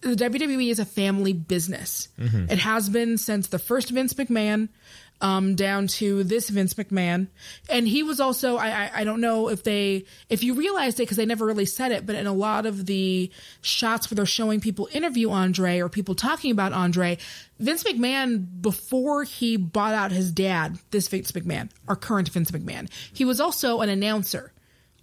the 0.00 0.14
WWE 0.14 0.70
is 0.70 0.78
a 0.78 0.84
family 0.84 1.32
business. 1.32 2.08
It 2.50 2.58
has 2.58 2.88
been 2.88 3.18
since 3.18 3.48
the 3.48 3.58
first 3.58 3.90
Vince 3.90 4.14
McMahon 4.14 4.68
um, 5.20 5.56
down 5.56 5.88
to 5.88 6.22
this 6.24 6.48
Vince 6.48 6.74
McMahon. 6.74 7.28
And 7.68 7.88
he 7.88 8.02
was 8.02 8.20
also, 8.20 8.56
I, 8.56 8.68
I, 8.68 8.90
I 8.96 9.04
don't 9.04 9.20
know 9.20 9.48
if 9.48 9.64
they, 9.64 10.04
if 10.28 10.44
you 10.44 10.54
realized 10.54 11.00
it, 11.00 11.04
because 11.04 11.16
they 11.16 11.26
never 11.26 11.44
really 11.44 11.66
said 11.66 11.92
it, 11.92 12.06
but 12.06 12.14
in 12.14 12.26
a 12.26 12.32
lot 12.32 12.66
of 12.66 12.86
the 12.86 13.30
shots 13.60 14.10
where 14.10 14.16
they're 14.16 14.26
showing 14.26 14.60
people 14.60 14.88
interview 14.92 15.30
Andre 15.30 15.80
or 15.80 15.88
people 15.88 16.14
talking 16.14 16.52
about 16.52 16.72
Andre, 16.72 17.18
Vince 17.58 17.82
McMahon, 17.84 18.46
before 18.60 19.24
he 19.24 19.56
bought 19.56 19.94
out 19.94 20.12
his 20.12 20.30
dad, 20.30 20.78
this 20.90 21.08
Vince 21.08 21.32
McMahon, 21.32 21.70
our 21.88 21.96
current 21.96 22.28
Vince 22.28 22.50
McMahon, 22.50 22.88
he 23.12 23.24
was 23.24 23.40
also 23.40 23.80
an 23.80 23.88
announcer 23.88 24.52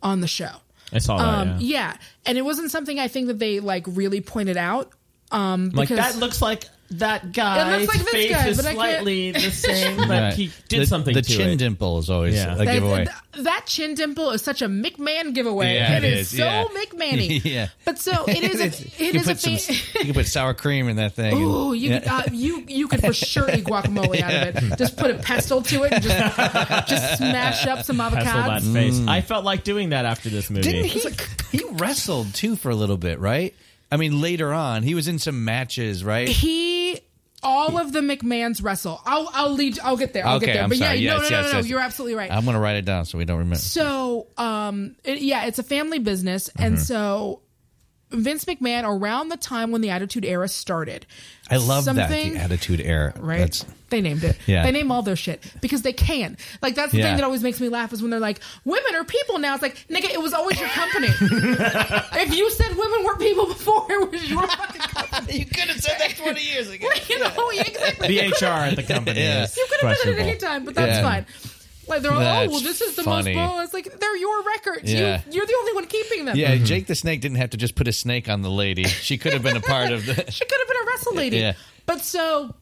on 0.02 0.22
the 0.22 0.28
show. 0.28 0.52
I 0.96 1.00
saw 1.00 1.18
that. 1.18 1.24
Um, 1.24 1.48
yeah. 1.48 1.56
yeah, 1.60 1.98
and 2.26 2.38
it 2.38 2.44
wasn't 2.44 2.72
something 2.72 3.00
I 3.00 3.08
think 3.08 3.28
that 3.28 3.40
they 3.40 3.60
like 3.60 3.86
really 3.88 4.22
pointed 4.22 4.58
out. 4.58 4.92
Um, 5.32 5.72
Like 5.74 5.90
that 5.90 6.18
looks 6.18 6.42
like 6.42 6.66
that 6.92 7.32
guy's 7.32 7.82
looks 7.82 7.96
like 7.96 8.06
this 8.06 8.14
face 8.14 8.32
guy, 8.32 8.48
is 8.50 8.58
but 8.58 8.66
I 8.66 8.70
can't- 8.76 8.78
slightly 8.78 9.32
the 9.32 9.40
same, 9.52 9.98
but 9.98 10.08
Right. 10.10 10.34
he 10.34 10.52
did 10.70 10.82
the, 10.82 10.86
something 10.86 11.14
The 11.14 11.22
to 11.24 11.30
chin 11.38 11.50
it. 11.50 11.56
dimple 11.58 11.98
is 12.00 12.10
always 12.10 12.36
Yeah. 12.36 12.54
a 12.54 12.58
that, 12.58 12.66
giveaway. 12.66 13.06
that- 13.06 13.22
that 13.44 13.64
chin 13.66 13.96
dimple 13.96 14.32
is 14.32 14.42
such 14.42 14.62
a 14.62 14.68
McMahon 14.70 15.34
giveaway. 15.34 15.74
Yeah, 15.76 15.98
it 15.98 16.04
it 16.06 16.14
is, 16.14 16.32
is, 16.34 16.38
so 16.38 16.46
yeah. 16.46 16.64
McMahony. 16.66 17.42
Yeah. 17.44 17.68
but 17.84 17.98
so 18.00 18.24
it 18.28 18.38
is. 18.44 18.60
It's- 18.60 18.82
A, 19.00 19.04
you 19.04 19.12
can 19.12 19.22
a 19.22 19.24
put 19.26 19.40
some, 19.40 19.54
you 19.54 20.06
can 20.06 20.14
put 20.14 20.28
sour 20.28 20.54
cream 20.54 20.88
in 20.88 20.96
that 20.98 21.14
thing. 21.16 21.34
and- 21.34 21.42
Ooh, 21.44 21.74
you 21.74 21.90
yeah. 21.90 22.00
could, 22.00 22.08
uh, 22.08 22.24
you 22.32 22.64
you 22.68 22.88
could 22.88 23.02
for 23.02 23.14
sure 23.14 23.50
eat 23.50 23.66
guacamole 23.66 24.22
out 24.22 24.56
of 24.56 24.64
it. 24.72 24.78
Just 24.78 24.96
put 24.96 25.12
a 25.12 25.16
pestle 25.16 25.62
to 25.64 25.84
it 25.84 25.92
and 25.94 26.04
just 26.04 26.88
just 26.88 27.18
smash 27.18 27.66
up 27.68 27.84
some 27.84 27.98
Pestle 27.98 28.22
that 28.22 28.62
avocados. 28.62 28.74
face. 28.74 29.02
I 29.08 29.22
felt 29.22 29.44
like 29.44 29.64
doing 29.64 29.90
that 29.90 30.06
after 30.06 30.30
this 30.30 30.50
movie. 30.50 30.62
Didn't 30.72 30.86
he? 30.86 31.10
he 31.58 31.64
wrestled 31.72 32.34
too 32.34 32.56
for 32.56 32.70
a 32.70 32.76
little 32.76 32.98
bit, 32.98 33.20
right? 33.20 33.54
I 33.92 33.98
mean, 33.98 34.20
later 34.22 34.52
on, 34.54 34.84
he 34.84 34.96
was 34.96 35.08
in 35.08 35.20
some 35.20 35.46
matches, 35.46 36.04
right? 36.04 36.28
He 36.28 37.00
all 37.44 37.78
of 37.78 37.94
the 37.94 38.00
McMahons 38.00 38.64
wrestle. 38.64 39.00
I'll 39.06 39.30
I'll 39.34 39.52
lead. 39.54 39.78
I'll 39.80 39.98
get 39.98 40.14
there. 40.14 40.26
I'll 40.26 40.38
Okay, 40.38 40.48
get 40.48 40.54
there. 40.54 40.64
I'm 40.64 40.70
but 40.70 40.78
sorry. 40.80 40.98
yeah, 40.98 41.18
no, 41.18 41.22
Yes, 41.22 41.30
no, 41.32 41.38
no, 41.38 41.44
yes, 41.44 41.52
no, 41.54 41.60
yes. 41.60 41.68
You're 41.68 41.80
absolutely 41.80 42.16
right. 42.16 42.32
I'm 42.32 42.44
going 42.44 42.56
to 42.56 42.60
write 42.60 42.78
it 42.78 42.86
down 42.86 43.06
so 43.06 43.18
we 43.20 43.26
don't 43.26 43.38
remember. 43.38 43.58
So, 43.58 44.28
um, 44.38 44.96
it- 45.04 45.22
yeah, 45.22 45.46
it's 45.46 45.60
a 45.60 45.64
family 45.64 46.00
business, 46.00 46.50
Mm-hmm. 46.50 46.64
and 46.64 46.80
so 46.80 47.42
Vince 48.24 48.46
McMahon, 48.46 48.84
around 48.84 49.30
the 49.30 49.38
time 49.38 49.72
when 49.72 49.82
the 49.82 49.90
Attitude 49.90 50.26
Era 50.26 50.48
started, 50.48 51.06
I 51.50 51.58
love 51.58 51.86
that 51.86 51.96
something- 51.96 52.34
the 52.34 52.40
Attitude 52.40 52.82
Era. 52.82 53.14
right? 53.18 53.40
That's, 53.40 53.66
they 53.90 54.02
named 54.02 54.24
it. 54.24 54.36
Yeah. 54.48 54.64
They 54.64 54.72
name 54.72 54.92
all 54.92 55.04
their 55.04 55.16
shit 55.16 55.44
because 55.62 55.84
they 55.84 55.94
can. 55.94 56.38
Like 56.62 56.74
that's 56.76 56.92
the 56.92 56.98
Yeah. 56.98 57.04
thing 57.06 57.16
that 57.18 57.24
always 57.24 57.44
makes 57.44 57.62
me 57.62 57.70
laugh 57.70 57.94
is 57.94 58.02
when 58.02 58.10
they're 58.10 58.20
like, 58.20 58.40
"Women 58.66 58.96
are 58.96 59.04
people 59.04 59.38
now." 59.38 59.54
It's 59.54 59.62
like, 59.62 59.76
nigga, 59.90 60.10
it 60.12 60.20
was 60.22 60.34
always 60.34 60.60
your 60.60 60.70
company. 60.70 61.08
if 61.20 62.36
you 62.36 62.50
said 62.52 62.76
women 62.76 63.04
were 63.06 63.16
people 63.18 63.46
before, 63.48 63.86
it 63.90 64.12
was 64.12 64.30
your 64.30 64.46
fucking 64.48 64.82
company. 64.82 65.40
you 65.40 65.46
could 65.46 65.70
have 65.70 65.80
said 65.80 65.98
that 66.00 66.18
20 66.18 66.42
years 66.42 66.70
ago. 66.70 66.88
you 67.10 67.20
know, 67.20 67.32
yeah, 67.54 67.62
exactly. 67.62 68.08
The 68.08 68.18
could've- 68.32 68.42
HR 68.42 68.46
at 68.46 68.76
the 68.76 68.84
company 68.84 69.20
Yeah. 69.22 69.44
is 69.44 69.56
You 69.56 69.68
could 69.70 69.88
have 69.88 69.98
done 69.98 70.14
it 70.14 70.20
at 70.20 70.28
any 70.28 70.38
time, 70.38 70.66
but 70.66 70.76
that's 70.76 70.98
Yeah. 70.98 71.02
fine. 71.04 71.26
Like 71.88 72.02
they're 72.02 72.12
all, 72.12 72.20
oh 72.22 72.50
well, 72.50 72.60
this 72.62 72.82
is 72.82 72.96
the 72.96 73.04
funny. 73.04 73.36
most. 73.36 73.50
Well, 73.54 73.64
it's 73.64 73.74
like 73.74 74.00
they're 74.00 74.18
your 74.18 74.44
records. 74.44 74.92
Yeah. 74.92 75.22
You, 75.28 75.34
you're 75.34 75.46
the 75.46 75.56
only 75.60 75.74
one 75.74 75.86
keeping 75.86 76.26
them. 76.26 76.36
Yeah, 76.36 76.56
Jake 76.58 76.88
the 76.88 76.96
Snake 76.96 77.22
didn't 77.22 77.38
have 77.38 77.52
to 77.52 77.58
just 77.58 77.76
put 77.76 77.88
a 77.88 77.94
snake 77.94 78.30
on 78.30 78.42
the 78.42 78.50
lady. 78.50 78.84
She 78.86 79.18
could 79.18 79.34
have 79.34 79.44
been 79.44 79.58
a 79.58 79.62
part 79.62 79.92
of 79.92 80.06
the. 80.06 80.14
She 80.32 80.46
could 80.46 80.58
have 80.60 80.68
been 80.68 80.78
a 80.78 80.86
wrestle 80.88 81.16
lady. 81.16 81.38
Yeah. 81.38 81.54
But 81.86 82.02
so 82.02 82.56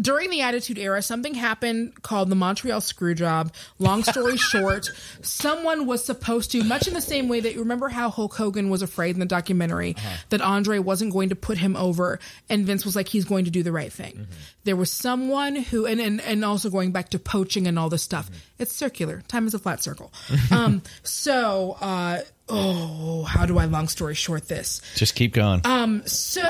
during 0.00 0.30
the 0.30 0.42
Attitude 0.42 0.78
Era, 0.78 1.02
something 1.02 1.34
happened 1.34 2.02
called 2.02 2.28
the 2.28 2.34
Montreal 2.34 2.80
Screwjob. 2.80 3.52
Long 3.78 4.02
story 4.02 4.36
short, 4.36 4.88
someone 5.22 5.86
was 5.86 6.04
supposed 6.04 6.52
to, 6.52 6.62
much 6.64 6.86
in 6.88 6.94
the 6.94 7.00
same 7.00 7.28
way 7.28 7.40
that 7.40 7.54
you 7.54 7.60
remember 7.60 7.88
how 7.88 8.10
Hulk 8.10 8.34
Hogan 8.34 8.70
was 8.70 8.82
afraid 8.82 9.16
in 9.16 9.20
the 9.20 9.26
documentary 9.26 9.96
that 10.30 10.40
Andre 10.40 10.78
wasn't 10.78 11.12
going 11.12 11.30
to 11.30 11.36
put 11.36 11.58
him 11.58 11.76
over, 11.76 12.18
and 12.48 12.66
Vince 12.66 12.84
was 12.84 12.96
like, 12.96 13.08
he's 13.08 13.24
going 13.24 13.44
to 13.44 13.50
do 13.50 13.62
the 13.62 13.72
right 13.72 13.92
thing. 13.92 14.26
There 14.64 14.76
was 14.76 14.90
someone 14.90 15.56
who, 15.56 15.86
and, 15.86 16.00
and, 16.00 16.20
and 16.20 16.44
also 16.44 16.70
going 16.70 16.92
back 16.92 17.10
to 17.10 17.18
poaching 17.18 17.66
and 17.66 17.78
all 17.78 17.88
this 17.88 18.02
stuff, 18.02 18.30
it's 18.58 18.72
circular. 18.72 19.22
Time 19.28 19.46
is 19.46 19.54
a 19.54 19.58
flat 19.58 19.82
circle. 19.82 20.12
um, 20.50 20.82
so, 21.02 21.76
uh, 21.80 22.20
oh, 22.48 23.24
how 23.24 23.46
do 23.46 23.58
I 23.58 23.66
long 23.66 23.88
story 23.88 24.14
short 24.14 24.48
this? 24.48 24.80
Just 24.94 25.14
keep 25.14 25.32
going. 25.34 25.60
Um, 25.64 26.06
so, 26.06 26.42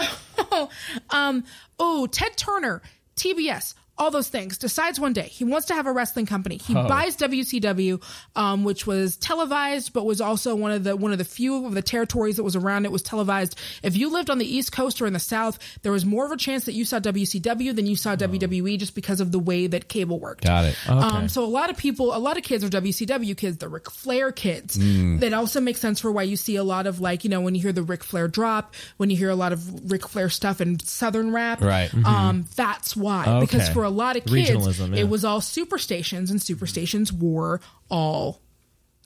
um, 1.11 1.45
oh, 1.79 2.07
Ted 2.07 2.37
Turner, 2.37 2.83
TBS, 3.17 3.75
all 3.99 4.11
those 4.11 4.29
things. 4.29 4.59
Decides 4.59 5.01
one 5.01 5.13
day 5.13 5.23
he 5.29 5.45
wants 5.45 5.67
to 5.69 5.75
have 5.75 5.87
a 5.87 5.93
wrestling 5.93 6.27
company. 6.27 6.59
He 6.59 6.75
buys 6.75 7.17
WCW, 7.17 8.03
um, 8.35 8.65
which 8.65 8.87
was 8.87 9.17
televised, 9.17 9.93
but 9.93 10.05
was 10.05 10.21
also 10.21 10.55
one 10.55 10.73
of 10.73 10.85
the 10.85 10.97
one 10.97 11.13
of 11.13 11.19
the 11.19 11.25
few 11.25 11.67
of 11.67 11.75
the 11.75 11.83
territories 11.83 12.37
that 12.37 12.43
was 12.43 12.57
around. 12.57 12.85
It 12.85 12.93
was 12.93 13.03
televised. 13.03 13.59
If 13.83 13.97
you 13.97 14.11
lived 14.11 14.31
on 14.31 14.39
the 14.39 14.45
East 14.47 14.73
Coast 14.73 15.01
or 15.01 15.07
in 15.07 15.13
the 15.13 15.19
South, 15.19 15.59
there 15.83 15.93
was 15.93 16.05
more 16.05 16.27
of 16.27 16.33
a 16.33 16.37
chance 16.37 16.65
that 16.67 16.73
you 16.75 16.85
saw 16.85 16.99
WCW 17.01 17.75
than 17.75 17.87
you 17.87 17.97
saw 17.97 18.17
WWE, 18.17 18.79
just 18.79 18.95
because 18.95 19.21
of 19.21 19.33
the 19.33 19.39
way 19.39 19.67
that 19.67 19.89
cable 19.89 20.19
worked. 20.19 20.45
Got 20.45 20.65
it. 20.67 20.77
Um, 20.89 21.29
so 21.29 21.45
a 21.45 21.47
lot 21.47 21.71
of 21.71 21.77
people, 21.77 22.15
a 22.15 22.19
lot 22.19 22.37
of 22.37 22.43
kids 22.43 22.65
are 22.65 22.69
WCW 22.69 23.37
kids, 23.37 23.59
the 23.59 23.69
Ric 23.69 23.91
Flair 23.91 24.33
kids. 24.33 24.77
That 25.21 25.33
also 25.33 25.61
makes 25.61 25.81
sense 25.81 26.01
for 26.01 26.13
why 26.13 26.23
you 26.25 26.37
see 26.37 26.57
a 26.57 26.65
lot 26.65 26.87
of 26.87 27.01
like, 27.01 27.25
you 27.25 27.31
know, 27.31 27.41
when 27.41 27.55
you 27.55 27.63
hear 27.63 27.73
the 27.73 27.83
Ric 27.83 28.05
Flair 28.05 28.29
drop, 28.29 28.75
when 28.99 29.11
you 29.11 29.17
hear 29.17 29.31
a 29.31 29.35
lot 29.35 29.53
of 29.53 29.91
Ric 29.91 30.07
Flair 30.07 30.29
stuff 30.29 30.61
in 30.61 30.79
Southern 30.81 31.33
rap. 31.33 31.61
Right. 31.61 31.93
Um, 32.05 32.47
that's 32.57 32.97
why. 32.97 33.41
Because 33.41 33.63
Okay. 33.67 33.73
for 33.73 33.86
a 33.87 33.90
lot 33.90 34.16
of 34.16 34.25
kids, 34.25 34.79
yeah. 34.79 34.96
it 34.96 35.09
was 35.09 35.25
all 35.25 35.40
superstations 35.40 36.31
and 36.31 36.40
superstations 36.40 37.11
were 37.12 37.61
all 37.88 38.42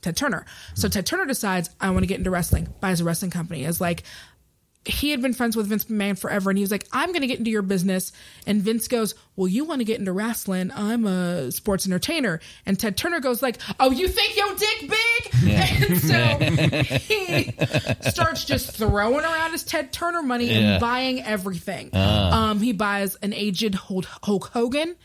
Ted 0.01 0.17
Turner. 0.17 0.47
So 0.75 0.89
Ted 0.89 1.07
Turner 1.07 1.27
decides, 1.27 1.71
I 1.81 1.91
want 1.91 2.03
to 2.03 2.07
get 2.07 2.19
into 2.19 2.31
wrestling, 2.31 2.69
buys 2.81 3.01
a 3.01 3.05
wrestling 3.05 3.31
company. 3.31 3.65
Is 3.65 3.81
like, 3.81 4.03
he 4.87 5.11
had 5.11 5.21
been 5.21 5.35
friends 5.35 5.57
with 5.57 5.67
Vince 5.67 5.85
McMahon 5.85 6.19
forever, 6.19 6.51
and 6.51 6.57
he 6.57 6.63
was 6.63 6.71
like, 6.71 6.87
"I'm 6.93 7.11
going 7.11 7.21
to 7.21 7.27
get 7.27 7.39
into 7.39 7.51
your 7.51 7.61
business." 7.63 8.13
And 8.47 8.63
Vince 8.63 8.89
goes, 8.89 9.15
"Well, 9.37 9.47
you 9.49 9.65
want 9.67 9.81
to 9.81 9.85
get 9.85 9.99
into 9.99 10.11
wrestling? 10.13 10.71
I'm 10.75 11.07
a 11.07 11.53
sports 11.53 11.87
entertainer." 11.87 12.41
And 12.65 12.79
Ted 12.79 12.97
Turner 12.97 13.21
goes 13.21 13.43
like, 13.43 13.59
"Oh, 13.79 13.91
you 13.91 14.09
think 14.09 14.37
your 14.37 14.55
dick 14.55 14.91
big?" 14.91 15.35
And 15.83 15.99
so 15.99 16.15
he 16.99 17.53
starts 18.11 18.45
just 18.45 18.73
throwing 18.77 19.25
around 19.25 19.53
his 19.53 19.65
Ted 19.65 19.93
Turner 19.93 20.23
money 20.23 20.47
Yeah. 20.47 20.55
and 20.75 20.81
buying 20.81 21.23
everything. 21.23 21.95
Um, 21.95 22.61
he 22.61 22.73
buys 22.73 23.17
an 23.17 23.33
aged 23.35 23.75
Hulk 23.75 24.07
Hogan. 24.53 24.97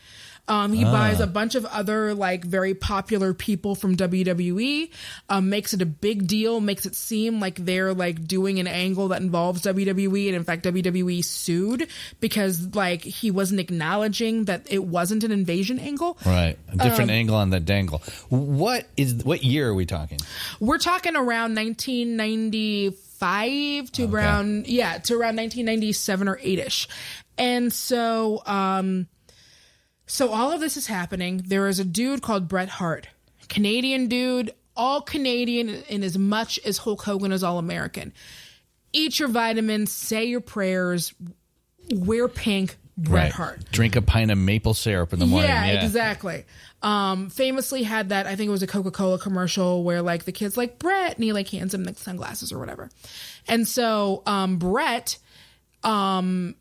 Um, 0.48 0.72
he 0.72 0.84
buys 0.84 1.18
a 1.18 1.26
bunch 1.26 1.56
of 1.56 1.64
other 1.64 2.14
like 2.14 2.44
very 2.44 2.72
popular 2.74 3.34
people 3.34 3.74
from 3.74 3.96
WWE, 3.96 4.88
um, 5.28 5.50
makes 5.50 5.74
it 5.74 5.82
a 5.82 5.86
big 5.86 6.28
deal, 6.28 6.60
makes 6.60 6.86
it 6.86 6.94
seem 6.94 7.40
like 7.40 7.56
they're 7.56 7.92
like 7.92 8.28
doing 8.28 8.60
an 8.60 8.68
angle 8.68 9.08
that 9.08 9.20
involves 9.20 9.62
WWE, 9.62 10.28
and 10.28 10.36
in 10.36 10.44
fact 10.44 10.62
WWE 10.64 11.24
sued 11.24 11.88
because 12.20 12.76
like 12.76 13.02
he 13.02 13.32
wasn't 13.32 13.58
acknowledging 13.58 14.44
that 14.44 14.68
it 14.70 14.84
wasn't 14.84 15.24
an 15.24 15.32
invasion 15.32 15.80
angle. 15.80 16.16
Right. 16.24 16.56
A 16.68 16.72
Um, 16.72 16.78
different 16.78 17.10
angle 17.10 17.34
on 17.34 17.50
that 17.50 17.64
dangle. 17.64 18.00
What 18.28 18.86
is 18.96 19.24
what 19.24 19.42
year 19.42 19.70
are 19.70 19.74
we 19.74 19.84
talking? 19.84 20.18
We're 20.60 20.78
talking 20.78 21.16
around 21.16 21.56
1995 21.56 23.92
to 23.92 24.04
around 24.04 24.66
yeah 24.68 24.98
to 24.98 25.14
around 25.14 25.36
1997 25.36 26.28
or 26.28 26.36
8ish, 26.36 26.86
and 27.38 27.72
so 27.72 28.42
um, 28.46 29.06
so 30.06 30.32
all 30.32 30.52
of 30.52 30.60
this 30.60 30.76
is 30.76 30.86
happening. 30.86 31.42
There 31.46 31.66
is 31.66 31.78
a 31.78 31.84
dude 31.84 32.22
called 32.22 32.48
Bret 32.48 32.68
Hart, 32.68 33.08
Canadian 33.48 34.08
dude, 34.08 34.52
all 34.76 35.00
Canadian 35.00 35.68
in 35.68 36.02
as 36.02 36.16
much 36.16 36.58
as 36.64 36.78
Hulk 36.78 37.02
Hogan 37.02 37.32
is 37.32 37.42
all 37.42 37.58
American. 37.58 38.12
Eat 38.92 39.18
your 39.18 39.28
vitamins, 39.28 39.92
say 39.92 40.24
your 40.24 40.40
prayers, 40.40 41.14
wear 41.94 42.28
pink. 42.28 42.76
Bret 42.98 43.24
right. 43.24 43.32
Hart. 43.32 43.70
Drink 43.72 43.94
a 43.94 44.00
pint 44.00 44.30
of 44.30 44.38
maple 44.38 44.72
syrup 44.72 45.12
in 45.12 45.18
the 45.18 45.26
morning. 45.26 45.50
Yeah, 45.50 45.66
Yeah, 45.66 45.84
exactly. 45.84 46.46
Um, 46.80 47.28
famously 47.28 47.82
had 47.82 48.08
that. 48.08 48.26
I 48.26 48.36
think 48.36 48.48
it 48.48 48.52
was 48.52 48.62
a 48.62 48.66
Coca 48.66 48.90
Cola 48.90 49.18
commercial 49.18 49.84
where 49.84 50.00
like 50.00 50.24
the 50.24 50.32
kid's 50.32 50.56
like 50.56 50.78
Bret, 50.78 51.14
and 51.14 51.22
he 51.22 51.34
like 51.34 51.48
hands 51.48 51.74
him 51.74 51.84
the 51.84 51.94
sunglasses 51.94 52.52
or 52.52 52.58
whatever. 52.58 52.88
And 53.46 53.68
so 53.68 54.22
um, 54.24 54.56
Bret 54.56 55.18
um, 55.82 56.54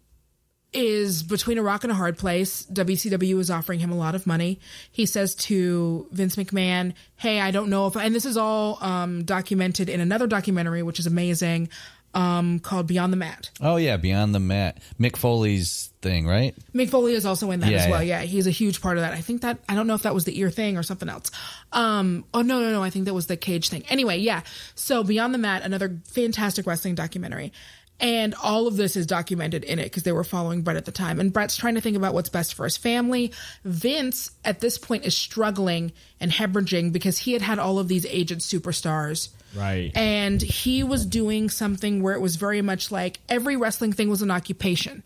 is 0.76 1.24
between 1.24 1.58
a 1.58 1.64
rock 1.64 1.84
and 1.84 1.92
a 1.92 1.96
hard 1.96 2.18
place. 2.18 2.66
WCW 2.72 3.40
is 3.40 3.50
offering 3.50 3.80
him 3.80 3.92
a 3.92 3.96
lot 3.98 4.14
of 4.16 4.28
money. 4.28 4.60
He 4.92 5.06
says 5.06 5.34
to 5.36 6.08
Vince 6.12 6.36
McMahon, 6.36 6.94
"Hey, 7.16 7.40
I 7.40 7.52
don't 7.52 7.70
know 7.70 7.88
if," 7.88 7.96
and 7.96 8.14
this 8.14 8.26
is 8.26 8.38
all 8.38 8.78
um, 8.84 9.24
documented 9.24 9.90
in 9.90 10.00
another 10.02 10.28
documentary, 10.28 10.84
which 10.84 11.00
is 11.00 11.08
amazing, 11.08 11.70
um, 12.14 12.60
called 12.60 12.88
Beyond 12.88 13.12
the 13.14 13.18
Mat. 13.18 13.50
Oh 13.62 13.78
yeah, 13.78 13.98
Beyond 13.98 14.36
the 14.36 14.40
Mat. 14.40 14.78
Mick 15.00 15.16
Foley's 15.18 15.92
thing, 16.02 16.28
right? 16.28 16.56
Mick 16.74 16.90
Foley 16.90 17.14
is 17.14 17.26
also 17.26 17.50
in 17.52 17.62
that 17.62 17.72
Yeah, 17.72 17.78
as 17.86 17.90
well. 17.90 18.04
yeah. 18.04 18.22
Yeah. 18.22 18.26
he's 18.28 18.46
a 18.48 18.52
huge 18.52 18.82
part 18.82 18.98
of 18.98 19.02
that. 19.02 19.14
I 19.14 19.22
think 19.22 19.42
that 19.42 19.58
I 19.68 19.76
don't 19.76 19.88
know 19.88 19.96
if 19.96 20.04
that 20.04 20.14
was 20.14 20.24
the 20.26 20.38
ear 20.40 20.50
thing 20.52 20.78
or 20.78 20.84
something 20.84 21.10
else. 21.10 21.32
Um, 21.72 22.26
oh 22.34 22.42
no, 22.42 22.60
no, 22.60 22.72
no, 22.72 22.84
I 22.84 22.90
think 22.90 23.06
that 23.06 23.14
was 23.14 23.28
the 23.28 23.38
cage 23.38 23.70
thing. 23.70 23.84
Anyway, 23.90 24.18
yeah. 24.20 24.42
So 24.76 25.04
Beyond 25.04 25.34
the 25.34 25.38
Mat, 25.40 25.64
another 25.64 26.00
fantastic 26.06 26.68
wrestling 26.68 26.96
documentary. 26.96 27.52
And 28.00 28.36
all 28.44 28.68
of 28.68 28.76
this 28.76 28.96
is 28.98 29.06
documented 29.06 29.64
in 29.64 29.80
it 29.80 29.84
because 29.86 30.04
they 30.04 30.12
were 30.12 30.26
following 30.26 30.64
Bret 30.64 30.76
at 30.76 30.84
the 30.86 30.92
time. 30.92 31.20
And 31.20 31.32
Bret's 31.32 31.56
trying 31.56 31.76
to 31.76 31.82
think 31.82 31.96
about 31.96 32.14
what's 32.14 32.28
best 32.30 32.54
for 32.54 32.66
his 32.66 32.76
family. 32.76 33.32
Vince, 33.64 34.32
at 34.44 34.60
this 34.60 34.78
point, 34.78 35.06
is 35.06 35.16
struggling 35.16 35.94
and 36.20 36.30
hemorrhaging 36.32 36.92
because 36.92 37.20
he 37.20 37.32
had 37.34 37.42
had 37.42 37.58
all 37.58 37.80
of 37.80 37.88
these 37.88 38.06
agent 38.08 38.42
superstars 38.42 39.30
Right. 39.56 39.92
and 39.96 40.42
he 40.42 40.84
was 40.84 41.06
doing 41.06 41.50
something 41.50 42.04
where 42.04 42.14
it 42.14 42.20
was 42.20 42.36
very 42.36 42.62
much 42.62 42.92
like 42.92 43.22
every 43.30 43.56
wrestling 43.56 43.94
thing 43.94 44.10
was 44.10 44.22
an 44.22 44.30
occupation 44.30 45.02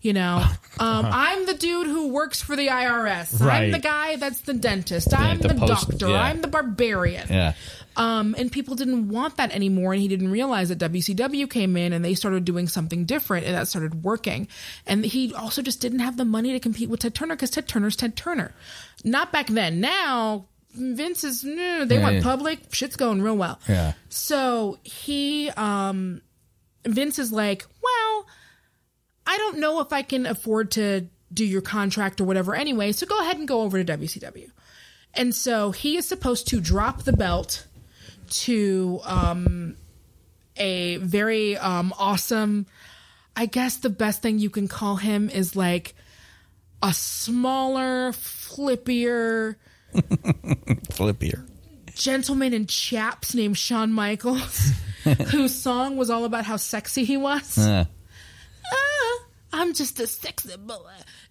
you 0.00 0.12
know 0.12 0.36
um, 0.78 1.06
i'm 1.10 1.44
the 1.46 1.54
dude 1.54 1.88
who 1.88 2.12
works 2.12 2.40
for 2.40 2.54
the 2.54 2.68
irs 2.68 3.40
i'm 3.44 3.72
the 3.72 3.80
guy 3.80 4.14
that's 4.14 4.42
the 4.42 4.54
dentist 4.54 5.12
i'm 5.12 5.38
the 5.38 5.48
the, 5.48 5.54
post- 5.54 5.88
doctor 5.90 6.08
yeah. 6.08 6.22
i'm 6.22 6.40
the 6.40 6.46
barbarian 6.46 7.26
Yeah. 7.28 7.54
Um, 7.96 8.34
and 8.38 8.50
people 8.52 8.74
didn't 8.74 9.08
want 9.08 9.36
that 9.36 9.50
anymore 9.52 9.92
and 9.92 10.00
he 10.02 10.08
didn't 10.08 10.30
realize 10.30 10.68
that 10.68 10.78
wcw 10.78 11.48
came 11.50 11.76
in 11.76 11.92
and 11.92 12.04
they 12.04 12.14
started 12.14 12.44
doing 12.44 12.68
something 12.68 13.04
different 13.04 13.46
and 13.46 13.54
that 13.54 13.66
started 13.68 14.04
working 14.04 14.46
and 14.86 15.04
he 15.04 15.34
also 15.34 15.60
just 15.62 15.80
didn't 15.80 15.98
have 16.00 16.16
the 16.16 16.24
money 16.24 16.52
to 16.52 16.60
compete 16.60 16.88
with 16.88 17.00
ted 17.00 17.14
turner 17.14 17.34
because 17.34 17.50
ted 17.50 17.66
turner's 17.66 17.96
ted 17.96 18.16
turner 18.16 18.52
not 19.04 19.32
back 19.32 19.46
then 19.48 19.80
now 19.80 20.44
vince 20.72 21.24
is 21.24 21.42
no, 21.42 21.84
they 21.84 21.96
Yeah, 21.96 22.02
want 22.02 22.16
yeah. 22.16 22.22
public 22.22 22.60
shit's 22.72 22.96
going 22.96 23.20
real 23.22 23.36
well 23.36 23.58
Yeah. 23.68 23.94
so 24.08 24.78
he, 24.84 25.50
um, 25.50 26.20
Vince 26.86 27.18
is 27.18 27.30
like, 27.30 27.66
well, 27.82 28.26
I 29.26 29.36
don't 29.36 29.58
know 29.58 29.80
if 29.80 29.92
I 29.92 30.00
can 30.00 30.24
afford 30.24 30.70
to 30.72 31.06
do 31.32 31.44
your 31.44 31.60
contract 31.60 32.20
or 32.22 32.24
whatever 32.24 32.54
anyway, 32.54 32.92
so 32.92 33.04
go 33.06 33.20
ahead 33.20 33.36
and 33.36 33.46
go 33.46 33.60
over 33.60 33.82
to 33.84 33.98
WCW. 33.98 34.50
And 35.12 35.34
so 35.34 35.72
he 35.72 35.96
is 35.98 36.06
supposed 36.08 36.48
to 36.48 36.60
drop 36.60 37.02
the 37.02 37.12
belt 37.12 37.66
to 38.30 39.00
um, 39.04 39.76
a 40.56 40.96
very 40.98 41.56
um, 41.56 41.92
awesome, 41.98 42.66
I 43.36 43.46
guess 43.46 43.76
the 43.76 43.90
best 43.90 44.22
thing 44.22 44.38
you 44.38 44.50
can 44.50 44.68
call 44.68 44.96
him 44.96 45.28
is 45.30 45.54
like 45.56 45.94
a 46.82 46.92
smaller, 46.94 48.12
flippier, 48.12 49.56
Flippier. 49.94 51.48
gentleman 51.94 52.54
in 52.54 52.66
chaps 52.66 53.34
named 53.34 53.58
Shawn 53.58 53.92
Michaels. 53.92 54.70
whose 55.30 55.54
song 55.54 55.96
was 55.96 56.10
all 56.10 56.26
about 56.26 56.44
how 56.44 56.56
sexy 56.56 57.04
he 57.04 57.16
was. 57.16 57.56
Uh, 57.56 57.86
Ah, 58.72 59.18
I'm 59.54 59.72
just 59.72 59.98
a 59.98 60.06
sexy 60.06 60.54
boy. 60.58 60.76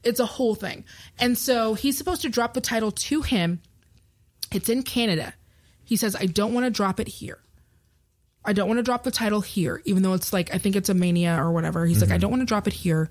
It's 0.04 0.20
a 0.20 0.26
whole 0.26 0.56
thing. 0.56 0.86
And 1.20 1.38
so 1.38 1.76
he's 1.76 1.96
supposed 1.98 2.24
to 2.24 2.30
drop 2.30 2.54
the 2.56 2.62
title 2.62 2.92
to 2.92 3.22
him. 3.22 3.62
It's 4.52 4.70
in 4.70 4.82
Canada. 4.82 5.36
He 5.90 5.96
says, 5.96 6.16
I 6.16 6.28
don't 6.28 6.54
want 6.54 6.68
to 6.68 6.70
drop 6.70 7.00
it 7.00 7.08
here. 7.08 7.40
I 8.46 8.54
don't 8.54 8.68
want 8.68 8.78
to 8.78 8.84
drop 8.84 9.02
the 9.02 9.10
title 9.10 9.42
here, 9.42 9.82
even 9.86 10.04
though 10.04 10.14
it's 10.14 10.32
like, 10.32 10.54
I 10.54 10.60
think 10.60 10.76
it's 10.76 10.88
a 10.88 10.94
mania 10.94 11.36
or 11.36 11.52
whatever. 11.52 11.84
He's 11.88 12.00
like, 12.00 12.12
I 12.12 12.20
don't 12.20 12.30
want 12.30 12.42
to 12.42 12.46
drop 12.46 12.68
it 12.68 12.74
here. 12.74 13.10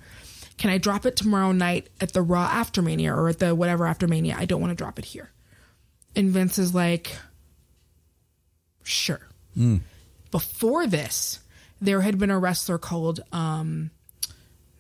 Can 0.58 0.70
I 0.70 0.78
drop 0.78 1.04
it 1.04 1.16
tomorrow 1.16 1.50
night 1.50 1.88
at 2.00 2.12
the 2.12 2.22
Raw 2.22 2.44
after 2.44 2.80
Mania 2.80 3.12
or 3.12 3.28
at 3.28 3.40
the 3.40 3.52
whatever 3.52 3.84
after 3.84 4.06
Mania? 4.06 4.36
I 4.38 4.44
don't 4.44 4.60
want 4.60 4.70
to 4.70 4.76
drop 4.76 5.00
it 5.00 5.06
here. 5.06 5.32
And 6.14 6.30
Vince 6.30 6.56
is 6.56 6.72
like, 6.72 7.16
sure. 8.84 9.22
Before 10.30 10.86
this, 10.86 11.40
there 11.80 12.02
had 12.02 12.16
been 12.16 12.30
a 12.30 12.38
wrestler 12.38 12.78
called, 12.78 13.18
um, 13.32 13.90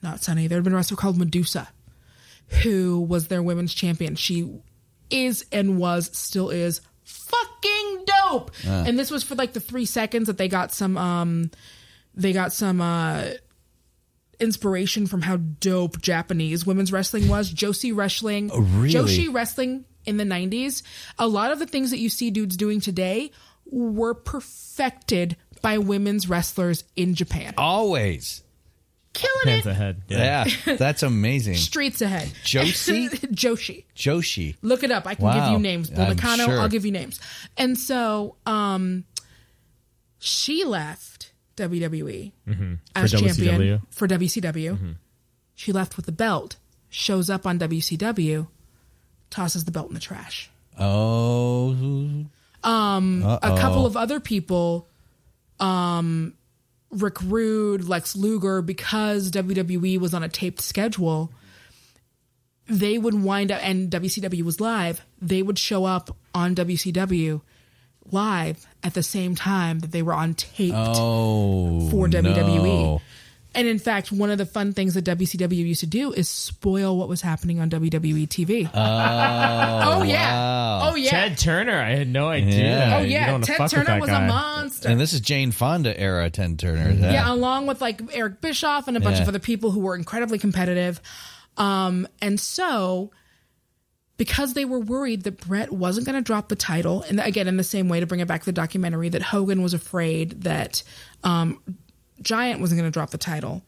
not 0.04 0.20
Sunny, 0.20 0.46
there 0.46 0.58
had 0.58 0.64
been 0.64 0.72
a 0.72 0.76
wrestler 0.76 0.96
called 0.96 1.18
Medusa, 1.18 1.68
who 2.62 3.00
was 3.00 3.26
their 3.26 3.42
women's 3.42 3.74
champion. 3.74 4.14
She 4.14 4.60
is 5.10 5.44
and 5.50 5.78
was, 5.78 6.16
still 6.16 6.50
is, 6.50 6.80
dope. 8.30 8.50
And 8.64 8.98
this 8.98 9.10
was 9.10 9.22
for 9.22 9.34
like 9.34 9.52
the 9.52 9.60
three 9.60 9.84
seconds 9.84 10.26
that 10.26 10.38
they 10.38 10.48
got 10.48 10.72
some, 10.72 10.96
um, 10.96 11.50
they 12.14 12.32
got 12.32 12.52
some, 12.52 12.80
uh, 12.80 13.30
inspiration 14.40 15.06
from 15.06 15.22
how 15.22 15.36
dope 15.36 16.00
Japanese 16.00 16.64
women's 16.64 16.92
wrestling 16.92 17.28
was. 17.28 17.52
Joshi 17.52 17.94
wrestling, 17.94 18.50
really? 18.54 18.92
Joshi 18.92 19.32
wrestling 19.32 19.84
in 20.06 20.16
the 20.16 20.24
90s. 20.24 20.82
A 21.18 21.26
lot 21.26 21.50
of 21.50 21.58
the 21.58 21.66
things 21.66 21.90
that 21.90 21.98
you 21.98 22.08
see 22.08 22.30
dudes 22.30 22.56
doing 22.56 22.80
today 22.80 23.30
were 23.66 24.14
perfected 24.14 25.36
by 25.60 25.78
women's 25.78 26.28
wrestlers 26.28 26.84
in 26.96 27.14
Japan. 27.14 27.54
always. 27.58 28.42
Killing 29.14 29.32
Hands 29.46 29.66
it. 29.66 29.70
ahead. 29.70 30.02
Yeah. 30.08 30.44
Yeah, 30.66 30.76
that's 30.76 31.02
amazing. 31.02 31.54
Streets 31.56 32.00
ahead. 32.02 32.28
Joshi? 32.44 33.08
Joshi. 33.32 33.84
Joshi. 33.96 34.56
Look 34.62 34.82
it 34.84 34.90
up. 34.90 35.06
I 35.06 35.14
can 35.16 35.32
give 35.34 35.52
you 35.52 35.58
names. 35.58 35.90
Bull 35.90 36.02
I'm 36.04 36.16
Nakano, 36.16 36.44
sure. 36.44 36.60
I'll 36.60 36.68
give 36.68 36.84
you 36.86 36.92
names. 36.92 37.18
And 37.56 37.76
so 37.78 38.36
um 38.46 39.04
she 40.18 40.64
left 40.64 41.32
WWE 41.56 42.32
as 42.94 43.10
For 43.12 43.18
champion 43.18 43.60
WCW. 43.60 43.80
for 43.90 44.08
WCW. 44.08 44.94
She 45.54 45.72
left 45.72 45.96
with 45.96 46.06
the 46.06 46.12
belt, 46.12 46.56
shows 46.88 47.28
up 47.28 47.44
on 47.46 47.58
WCW, 47.58 48.46
tosses 49.30 49.64
the 49.64 49.72
belt 49.72 49.88
in 49.88 49.94
the 49.94 50.00
trash. 50.00 50.50
Oh, 50.78 52.24
A 52.62 53.38
couple 53.58 53.86
of 53.86 53.96
other 53.96 54.20
people, 54.20 54.86
um, 55.58 56.34
Rick 56.90 57.20
Rude, 57.22 57.84
Lex 57.84 58.16
Luger, 58.16 58.62
because 58.62 59.30
WWE 59.30 59.98
was 59.98 60.14
on 60.14 60.22
a 60.22 60.28
taped 60.28 60.60
schedule, 60.60 61.30
they 62.66 62.98
would 62.98 63.22
wind 63.22 63.50
up, 63.52 63.60
and 63.62 63.90
WCW 63.90 64.42
was 64.42 64.60
live, 64.60 65.02
they 65.20 65.42
would 65.42 65.58
show 65.58 65.84
up 65.84 66.16
on 66.34 66.54
WCW 66.54 67.40
live 68.10 68.66
at 68.82 68.94
the 68.94 69.02
same 69.02 69.34
time 69.34 69.80
that 69.80 69.92
they 69.92 70.02
were 70.02 70.14
on 70.14 70.34
taped 70.34 70.74
oh, 70.76 71.88
for 71.90 72.08
WWE. 72.08 72.64
no. 72.64 73.02
And 73.58 73.66
in 73.66 73.78
fact, 73.80 74.12
one 74.12 74.30
of 74.30 74.38
the 74.38 74.46
fun 74.46 74.72
things 74.72 74.94
that 74.94 75.04
WCW 75.04 75.50
used 75.56 75.80
to 75.80 75.86
do 75.86 76.12
is 76.12 76.28
spoil 76.28 76.96
what 76.96 77.08
was 77.08 77.20
happening 77.20 77.58
on 77.58 77.68
WWE 77.70 78.28
TV. 78.28 78.70
Oh, 78.74 80.02
yeah. 80.04 80.80
Oh 80.84 80.94
yeah. 80.94 81.10
Ted 81.10 81.38
Turner. 81.38 81.76
I 81.76 81.90
had 81.96 82.08
no 82.08 82.28
idea. 82.28 82.78
Yeah. 82.78 82.96
oh 82.98 83.02
yeah. 83.02 83.38
Ted 83.40 83.68
Turner 83.70 83.98
was 84.00 84.08
guy. 84.10 84.24
a 84.24 84.28
monster. 84.28 84.88
And 84.88 85.00
this 85.00 85.12
is 85.12 85.20
Jane 85.20 85.50
Fonda 85.50 85.98
era 85.98 86.30
Ted 86.30 86.58
Turner. 86.58 86.90
yeah, 86.92 87.32
along 87.32 87.66
with 87.66 87.80
like 87.80 88.00
Eric 88.12 88.40
Bischoff 88.40 88.86
and 88.88 88.96
a 88.96 89.00
bunch 89.00 89.16
Yeah. 89.16 89.22
of 89.22 89.28
other 89.28 89.38
people 89.40 89.70
who 89.72 89.80
were 89.80 89.96
incredibly 89.96 90.38
competitive. 90.38 91.00
Um, 91.56 92.06
and 92.22 92.38
so 92.38 93.10
because 94.18 94.54
they 94.54 94.64
were 94.64 94.80
worried 94.80 95.22
that 95.24 95.40
Bret 95.46 95.72
wasn't 95.72 96.06
going 96.06 96.16
to 96.16 96.22
drop 96.22 96.48
the 96.48 96.56
title, 96.56 97.02
and 97.02 97.20
again, 97.20 97.48
in 97.48 97.56
the 97.56 97.64
same 97.64 97.88
way 97.88 98.00
to 98.00 98.06
bring 98.06 98.20
it 98.20 98.28
back 98.28 98.40
to 98.42 98.46
the 98.46 98.52
documentary, 98.52 99.08
that 99.08 99.22
Hogan 99.22 99.62
was 99.62 99.74
afraid 99.74 100.42
that 100.42 100.82
um, 101.24 101.60
Giant 102.22 102.60
wasn't 102.60 102.80
going 102.80 102.90
to 102.90 102.94
drop 102.94 103.10
the 103.10 103.18
title, 103.18 103.62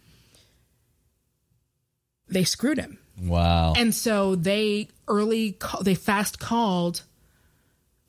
they 2.28 2.44
screwed 2.44 2.78
him. 2.78 2.98
Wow. 3.20 3.74
And 3.76 3.94
so 3.94 4.34
they 4.34 4.88
early 5.09 5.53
ca- 5.53 5.82
they 5.82 5.94
fast 5.94 6.38
called 6.38 7.03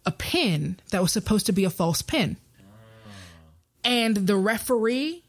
a 0.06 0.12
pin 0.12 0.78
that 0.92 1.02
was 1.02 1.12
supposed 1.12 1.46
to 1.48 1.52
be 1.52 1.64
a 1.64 1.70
false 1.70 2.02
pin. 2.02 2.38
And 3.84 4.16
the 4.16 4.38
referee 4.38 5.24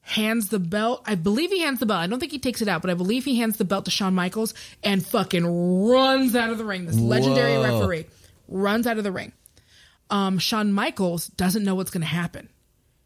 hands 0.00 0.48
the 0.48 0.58
belt. 0.58 1.02
I 1.06 1.14
believe 1.14 1.50
he 1.50 1.60
hands 1.60 1.80
the 1.80 1.86
belt. 1.86 2.00
I 2.00 2.06
don't 2.06 2.20
think 2.20 2.32
he 2.32 2.38
takes 2.38 2.62
it 2.62 2.68
out, 2.68 2.82
but 2.82 2.90
I 2.90 2.94
believe 2.94 3.24
he 3.24 3.38
hands 3.38 3.56
the 3.56 3.64
belt 3.64 3.86
to 3.86 3.90
Shawn 3.90 4.14
Michaels 4.14 4.54
and 4.82 5.04
fucking 5.04 5.88
runs 5.88 6.36
out 6.36 6.50
of 6.50 6.58
the 6.58 6.64
ring. 6.64 6.86
This 6.86 6.96
legendary 6.96 7.54
Whoa. 7.54 7.80
referee 7.80 8.06
runs 8.48 8.86
out 8.86 8.98
of 8.98 9.04
the 9.04 9.12
ring. 9.12 9.32
Um, 10.10 10.38
Shawn 10.38 10.72
Michaels 10.72 11.28
doesn't 11.28 11.64
know 11.64 11.74
what's 11.74 11.90
going 11.90 12.02
to 12.02 12.06
happen. 12.06 12.50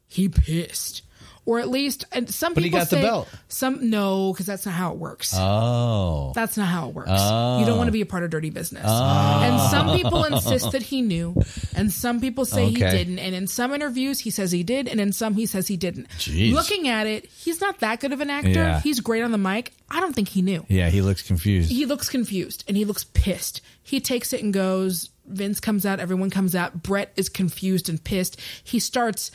He 0.08 0.28
pissed. 0.28 1.02
Or 1.48 1.58
at 1.60 1.70
least, 1.70 2.04
and 2.12 2.28
some 2.28 2.52
But 2.52 2.62
people 2.62 2.84
say, 2.84 3.00
belt. 3.00 3.26
Some 3.48 3.88
no, 3.88 4.34
because 4.34 4.44
that's 4.44 4.66
not 4.66 4.74
how 4.74 4.92
it 4.92 4.98
works. 4.98 5.32
oh. 5.34 6.32
That's 6.34 6.58
not 6.58 6.66
how 6.66 6.90
it 6.90 6.94
works. 6.94 7.08
You 7.08 7.64
don't 7.64 7.78
want 7.78 7.86
to 7.86 7.90
oh. 7.90 7.92
be 7.92 8.02
a 8.02 8.06
part 8.06 8.22
of 8.22 8.28
dirty 8.28 8.50
business. 8.50 8.84
Oh. 8.86 9.40
And 9.42 9.58
some 9.70 9.96
people 9.96 10.24
insist 10.24 10.72
that 10.72 10.82
he 10.82 11.00
knew, 11.00 11.34
and 11.74 11.90
some 11.90 12.20
people 12.20 12.44
say 12.44 12.68
he 12.68 12.74
didn't. 12.74 13.18
And 13.18 13.34
in 13.34 13.46
some 13.46 13.72
interviews, 13.72 14.20
he 14.20 14.28
says 14.28 14.52
he 14.52 14.62
did, 14.62 14.88
and 14.88 15.00
in 15.00 15.10
some, 15.10 15.32
he 15.32 15.46
says 15.46 15.66
he 15.66 15.78
didn't. 15.78 16.10
Jeez. 16.18 16.52
Looking 16.52 16.86
at 16.86 17.06
it, 17.06 17.24
he's 17.30 17.62
not 17.62 17.80
that 17.80 18.00
good 18.00 18.12
of 18.12 18.20
an 18.20 18.28
actor. 18.28 18.50
Yeah. 18.50 18.80
He's 18.82 19.00
great 19.00 19.22
on 19.22 19.32
the 19.32 19.38
mic. 19.38 19.72
I 19.90 20.00
don't 20.00 20.12
think 20.12 20.28
he 20.28 20.42
knew. 20.42 20.66
Yeah, 20.68 20.90
he 20.90 21.00
looks 21.00 21.22
confused. 21.22 21.70
He 21.70 21.86
looks 21.86 22.10
confused 22.10 22.62
and 22.68 22.76
he 22.76 22.84
looks 22.84 23.04
pissed. 23.04 23.62
He 23.82 24.00
takes 24.00 24.34
it 24.34 24.42
and 24.42 24.52
goes. 24.52 25.08
Vince 25.24 25.60
comes 25.60 25.86
out, 25.86 25.98
everyone 25.98 26.28
comes 26.28 26.54
out. 26.54 26.82
Bret 26.82 27.10
is 27.16 27.30
confused 27.30 27.88
and 27.88 28.04
pissed. 28.04 28.38
He 28.62 28.78
starts 28.78 29.30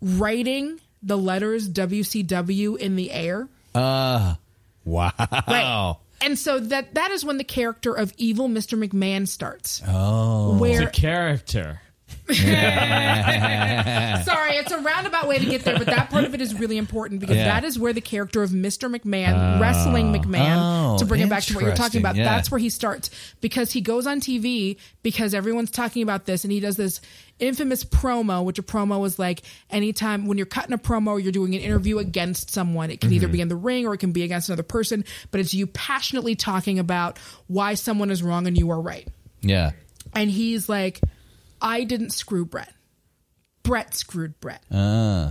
writing 0.00 0.80
the 1.02 1.16
letters 1.18 1.68
WCW 1.68 2.76
in 2.78 2.96
the 2.96 3.10
air. 3.10 3.48
Uh, 3.74 4.34
wow. 4.84 5.12
Right. 5.20 5.96
And 6.20 6.36
so 6.38 6.58
that 6.58 6.94
that 6.94 7.10
is 7.12 7.24
when 7.24 7.36
the 7.38 7.44
character 7.44 7.94
of 7.94 8.12
evil 8.16 8.48
Mr. 8.48 8.76
McMahon 8.82 9.28
starts. 9.28 9.80
Oh. 9.86 10.52
It's 10.54 10.60
Where 10.60 10.88
a 10.88 10.90
character. 10.90 11.80
sorry, 12.28 12.44
it's 14.56 14.72
a 14.72 14.78
roundabout 14.78 15.28
way 15.28 15.38
to 15.38 15.44
get 15.44 15.62
there, 15.64 15.76
but 15.78 15.86
that 15.88 16.08
part 16.10 16.24
of 16.24 16.34
it 16.34 16.40
is 16.40 16.54
really 16.58 16.78
important 16.78 17.20
because 17.20 17.36
Yeah. 17.36 17.44
that 17.44 17.64
is 17.64 17.78
where 17.78 17.92
the 17.92 18.00
character 18.00 18.42
of 18.42 18.50
Mr. 18.50 18.94
McMahon, 18.94 19.60
wrestling 19.60 20.12
McMahon, 20.12 20.56
Oh, 20.94 20.98
to 20.98 21.04
bring 21.04 21.20
it 21.20 21.28
back 21.28 21.42
to 21.44 21.54
what 21.54 21.64
you're 21.64 21.74
talking 21.74 22.00
about, 22.00 22.16
yeah. 22.16 22.24
that's 22.24 22.50
where 22.50 22.58
he 22.58 22.70
starts 22.70 23.10
because 23.40 23.72
he 23.72 23.80
goes 23.80 24.06
on 24.06 24.20
TV 24.20 24.78
because 25.02 25.34
everyone's 25.34 25.70
talking 25.70 26.02
about 26.02 26.24
this 26.26 26.44
and 26.44 26.52
he 26.52 26.60
does 26.60 26.76
this 26.76 27.00
infamous 27.38 27.84
promo, 27.84 28.44
which 28.44 28.58
a 28.58 28.62
promo 28.62 29.04
is 29.06 29.18
like 29.18 29.42
anytime 29.70 30.26
when 30.26 30.38
you're 30.38 30.46
cutting 30.46 30.72
a 30.72 30.78
promo 30.78 31.08
or 31.08 31.20
you're 31.20 31.32
doing 31.32 31.54
an 31.54 31.60
interview 31.60 31.98
against 31.98 32.50
someone, 32.50 32.90
it 32.90 33.00
can 33.00 33.08
Mm-hmm. 33.10 33.14
either 33.16 33.28
be 33.28 33.40
in 33.40 33.48
the 33.48 33.56
ring 33.56 33.86
or 33.86 33.94
it 33.94 33.98
can 33.98 34.12
be 34.12 34.22
against 34.22 34.48
another 34.48 34.62
person, 34.62 35.04
but 35.30 35.40
it's 35.40 35.54
you 35.54 35.66
passionately 35.66 36.34
talking 36.34 36.78
about 36.78 37.18
why 37.46 37.74
someone 37.74 38.10
is 38.10 38.22
wrong 38.22 38.46
and 38.46 38.56
you 38.58 38.70
are 38.70 38.80
right. 38.80 39.08
Yeah. 39.40 39.70
And 40.14 40.30
he's 40.30 40.68
like, 40.68 41.00
I 41.60 41.84
didn't 41.84 42.10
screw 42.10 42.44
Bret. 42.44 42.72
Bret 43.62 43.94
screwed 43.94 44.38
Bret. 44.40 44.62
Uh, 44.70 45.30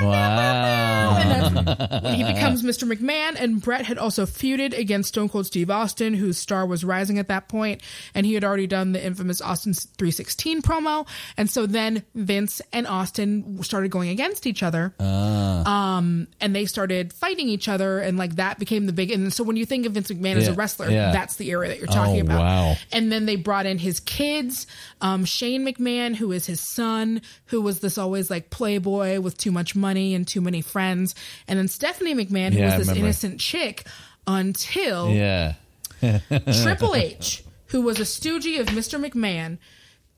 wow. 0.00 1.16
And 1.18 1.66
that's 1.66 2.02
when 2.02 2.14
he 2.14 2.24
becomes 2.24 2.62
Mr. 2.62 2.90
McMahon. 2.90 3.36
And 3.40 3.60
Bret 3.60 3.86
had 3.86 3.98
also 3.98 4.26
feuded 4.26 4.76
against 4.76 5.10
Stone 5.10 5.28
Cold 5.28 5.46
Steve 5.46 5.70
Austin, 5.70 6.14
whose 6.14 6.38
star 6.38 6.66
was 6.66 6.84
rising 6.84 7.18
at 7.18 7.28
that 7.28 7.48
point, 7.48 7.82
and 8.14 8.26
he 8.26 8.34
had 8.34 8.44
already 8.44 8.66
done 8.66 8.92
the 8.92 9.04
infamous 9.04 9.40
Austin 9.40 9.72
316 9.74 10.62
promo. 10.62 11.06
And 11.36 11.48
so 11.50 11.66
then 11.66 12.02
Vince 12.14 12.60
and 12.72 12.86
Austin 12.86 13.62
started 13.62 13.90
going 13.90 14.08
against 14.10 14.46
each 14.46 14.62
other. 14.62 14.94
Um, 15.00 16.28
and 16.40 16.54
they 16.54 16.66
started 16.66 17.12
fighting 17.12 17.48
each 17.48 17.68
other, 17.68 17.98
and 17.98 18.18
like 18.18 18.36
that 18.36 18.58
became 18.58 18.86
the 18.86 18.92
big. 18.92 19.10
And 19.10 19.32
so 19.32 19.44
when 19.44 19.56
you 19.56 19.66
think 19.66 19.86
of 19.86 19.92
Vince 19.92 20.10
McMahon 20.10 20.36
as 20.36 20.48
a 20.48 20.52
wrestler, 20.54 20.90
yeah. 20.90 21.12
that's 21.12 21.36
the 21.36 21.48
era 21.50 21.68
that 21.68 21.78
you're 21.78 21.86
talking 21.86 22.20
Oh, 22.22 22.24
about. 22.24 22.40
wow. 22.40 22.74
And 22.92 23.10
then 23.10 23.26
they 23.26 23.36
brought 23.36 23.66
in 23.66 23.78
his 23.78 24.00
kids, 24.00 24.66
um, 25.00 25.24
Shane 25.24 25.64
McMahon, 25.66 26.14
who 26.14 26.32
is 26.32 26.46
his 26.46 26.60
son, 26.60 27.22
who 27.46 27.60
was 27.60 27.80
this 27.80 27.98
always 27.98 28.30
like 28.30 28.50
playboy 28.50 29.20
with 29.24 29.36
too 29.36 29.50
much 29.50 29.74
money 29.74 30.14
and 30.14 30.26
too 30.28 30.40
many 30.40 30.60
friends, 30.60 31.14
and 31.48 31.58
then 31.58 31.66
Stephanie 31.68 32.14
McMahon, 32.14 32.52
who 32.52 32.60
Yeah, 32.60 32.78
was 32.78 32.86
this 32.86 32.96
innocent 32.96 33.40
chick, 33.40 33.86
until 34.26 35.10
Yeah. 35.10 35.54
Triple 36.62 36.94
H, 36.94 37.42
who 37.68 37.82
was 37.82 37.98
a 37.98 38.04
stooge 38.04 38.46
of 38.46 38.66
Mr. 38.68 39.02
McMahon, 39.04 39.58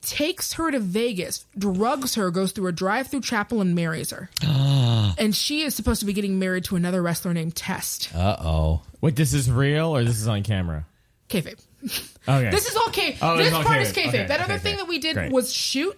takes 0.01 0.53
her 0.53 0.69
to 0.71 0.79
Vegas, 0.79 1.45
drugs 1.57 2.15
her, 2.15 2.29
goes 2.29 2.51
through 2.51 2.67
a 2.67 2.71
drive-through 2.71 3.21
chapel, 3.21 3.61
and 3.61 3.73
marries 3.73 4.11
her. 4.11 4.29
and 4.43 5.33
she 5.35 5.63
is 5.63 5.73
supposed 5.75 5.99
to 6.01 6.05
be 6.05 6.13
getting 6.13 6.39
married 6.39 6.65
to 6.65 6.75
another 6.75 7.01
wrestler 7.01 7.33
named 7.33 7.55
Test. 7.55 8.13
Uh 8.13 8.35
oh. 8.39 8.81
Wait, 9.01 9.15
this 9.15 9.33
is 9.33 9.49
real 9.49 9.95
or 9.95 10.03
this 10.03 10.19
is 10.19 10.27
on 10.27 10.43
camera? 10.43 10.85
Kayfabe. 11.29 11.59
Okay. 12.27 12.49
This 12.49 12.67
is 12.67 12.75
all 12.75 12.89
K. 12.89 13.17
Oh, 13.21 13.37
this 13.37 13.47
it's 13.47 13.55
all 13.55 13.63
part 13.63 13.77
kayfabe. 13.77 13.81
is 13.81 13.93
kayfabe. 13.93 14.07
Okay, 14.09 14.25
that 14.27 14.41
other 14.41 14.53
okay, 14.55 14.63
thing 14.63 14.77
that 14.77 14.87
we 14.87 14.99
did 14.99 15.13
Great. 15.15 15.31
was 15.31 15.53
shoot 15.53 15.97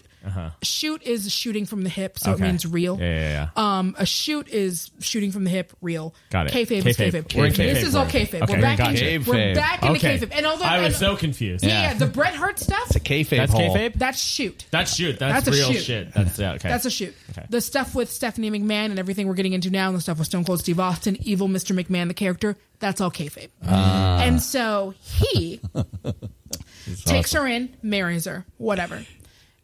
Shoot 0.63 1.03
is 1.03 1.31
shooting 1.31 1.65
from 1.65 1.83
the 1.83 1.89
hip, 1.89 2.19
so 2.19 2.31
Okay. 2.33 2.43
it 2.43 2.47
means 2.47 2.65
real. 2.65 2.97
Yeah, 2.99 3.05
yeah, 3.05 3.49
yeah. 3.55 3.77
Um, 3.79 3.95
a 3.97 4.05
shoot 4.05 4.47
is 4.49 4.91
shooting 4.99 5.31
from 5.31 5.43
the 5.45 5.49
hip, 5.49 5.71
real. 5.81 6.13
Got 6.29 6.47
it. 6.47 6.53
Kayfabe, 6.53 6.85
is 6.85 6.97
Kayfabe. 6.97 7.23
kayfabe. 7.23 7.35
We're 7.35 7.45
in 7.45 7.53
This 7.53 7.83
is 7.83 7.95
all 7.95 8.03
world. 8.03 8.13
kayfabe. 8.13 8.41
Okay, 8.43 8.53
we're 8.55 8.61
back 8.61 8.77
gotcha. 8.77 9.09
in. 9.13 9.23
We're 9.23 9.33
Kayfabe. 9.33 9.55
back 9.55 9.83
into 9.83 9.95
Okay. 9.95 10.17
kayfabe. 10.19 10.31
And 10.35 10.45
although 10.45 10.65
I 10.65 10.81
was 10.81 10.97
so 10.97 11.15
confused. 11.15 11.63
yeah, 11.65 11.81
yeah, 11.81 11.93
the 11.93 12.05
Bret 12.07 12.35
Hart 12.35 12.59
stuff. 12.59 12.83
It's 12.87 12.95
a 12.95 12.99
kayfabe 12.99 13.37
That's 13.37 13.51
hole. 13.53 13.75
kayfabe. 13.75 13.93
That's 13.95 14.21
shoot. 14.21 14.65
That's 14.71 14.93
shoot. 14.95 15.17
That's, 15.19 15.45
That's 15.45 15.47
a 15.47 15.59
real 15.59 15.73
shoot. 15.73 15.83
shit. 15.83 16.13
That's 16.13 16.37
yeah. 16.37 16.51
Okay. 16.53 16.67
That's 16.69 16.85
a 16.85 16.91
shoot. 16.91 17.15
Okay. 17.31 17.45
The 17.49 17.61
stuff 17.61 17.95
with 17.95 18.11
Stephanie 18.11 18.51
McMahon 18.51 18.85
and 18.91 18.99
everything 18.99 19.27
we're 19.27 19.33
getting 19.35 19.53
into 19.53 19.69
now, 19.69 19.87
and 19.87 19.97
the 19.97 20.01
stuff 20.01 20.17
with 20.19 20.27
Stone 20.27 20.43
Cold 20.45 20.59
Steve 20.59 20.79
Austin, 20.79 21.17
evil 21.21 21.47
Mr. 21.47 21.75
McMahon, 21.81 22.07
the 22.09 22.13
character, 22.13 22.57
that's 22.79 22.99
all 23.01 23.11
kayfabe. 23.11 23.49
Ah. 23.65 24.21
And 24.21 24.41
so 24.41 24.93
he 25.01 25.59
takes 27.05 27.33
her 27.33 27.47
in, 27.47 27.69
marries 27.81 28.25
her, 28.25 28.45
whatever. 28.57 29.03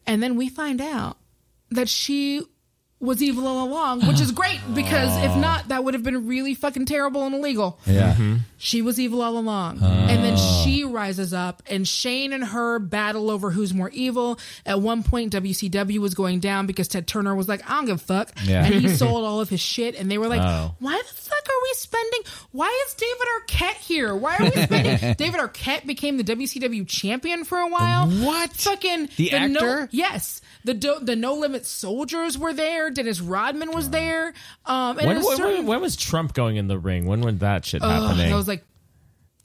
And 0.07 0.21
then 0.21 0.35
we 0.35 0.49
find 0.49 0.81
out 0.81 1.17
that 1.71 1.89
she 1.89 2.41
was 2.99 3.21
evil 3.21 3.45
all 3.45 3.67
along, 3.67 4.07
which 4.07 4.21
is 4.21 4.31
great 4.31 4.59
because 4.73 5.15
if 5.23 5.31
oh. 5.31 5.39
not, 5.39 5.67
that 5.67 5.83
would 5.83 5.93
have 5.93 6.03
been 6.03 6.27
really 6.27 6.53
fucking 6.55 6.85
terrible 6.85 7.23
and 7.23 7.35
illegal. 7.35 7.77
Yeah. 7.85 8.13
Mm-hmm. 8.13 8.35
She 8.57 8.81
was 8.81 8.99
evil 8.99 9.21
all 9.21 9.37
along. 9.37 9.79
Oh. 9.81 9.85
And 9.85 10.23
then 10.23 10.37
she 10.37 10.85
rises 10.85 11.33
up, 11.33 11.61
and 11.67 11.87
Shane 11.87 12.33
and 12.33 12.43
her 12.43 12.79
battle 12.79 13.29
over 13.29 13.51
who's 13.51 13.73
more 13.73 13.89
evil. 13.89 14.39
At 14.65 14.81
one 14.81 15.03
point, 15.03 15.33
WCW 15.33 15.99
was 15.99 16.13
going 16.13 16.39
down 16.39 16.67
because 16.67 16.87
Ted 16.87 17.05
Turner 17.05 17.35
was 17.35 17.49
like, 17.49 17.69
I 17.69 17.75
don't 17.75 17.85
give 17.85 17.95
a 17.95 17.99
fuck. 17.99 18.31
Yeah. 18.43 18.65
And 18.65 18.75
he 18.75 18.89
sold 18.95 19.25
all 19.25 19.41
of 19.41 19.49
his 19.49 19.61
shit. 19.61 19.95
And 19.95 20.09
they 20.09 20.17
were 20.17 20.27
like, 20.27 20.41
Oh. 20.41 20.75
why 20.79 21.01
the 21.07 21.24
fuck 21.35 21.49
are 21.49 21.61
we 21.63 21.73
spending? 21.73 22.19
Why 22.51 22.85
is 22.87 22.93
David 22.93 23.27
Arquette 23.39 23.77
here? 23.81 24.15
Why 24.15 24.35
are 24.37 24.43
we 24.45 24.51
spending? 24.63 25.13
David 25.13 25.39
Arquette 25.39 25.85
became 25.85 26.17
the 26.17 26.23
WCW 26.23 26.87
champion 26.87 27.43
for 27.43 27.57
a 27.57 27.67
while. 27.67 28.07
What? 28.09 28.51
Fucking 28.53 29.09
The 29.17 29.31
no- 29.49 29.59
actor? 29.59 29.89
yes. 29.91 30.41
The 30.63 30.73
do, 30.73 30.97
the 31.01 31.15
No 31.15 31.35
Limit 31.35 31.65
Soldiers 31.65 32.37
were 32.37 32.53
there. 32.53 32.89
Dennis 32.89 33.21
Rodman 33.21 33.71
was 33.71 33.89
there. 33.91 34.33
Um, 34.65 34.97
and 34.97 35.07
when, 35.07 35.23
when, 35.23 35.37
certain- 35.37 35.65
when, 35.67 35.81
was 35.81 35.95
Trump 35.95 36.33
going 36.33 36.55
in 36.55 36.67
the 36.67 36.79
ring? 36.79 37.05
When 37.05 37.21
was 37.21 37.37
that 37.39 37.65
shit 37.65 37.83
Ugh, 37.83 37.89
happening? 38.03 38.29
that 38.31 38.35
was 38.35 38.47
like 38.47 38.63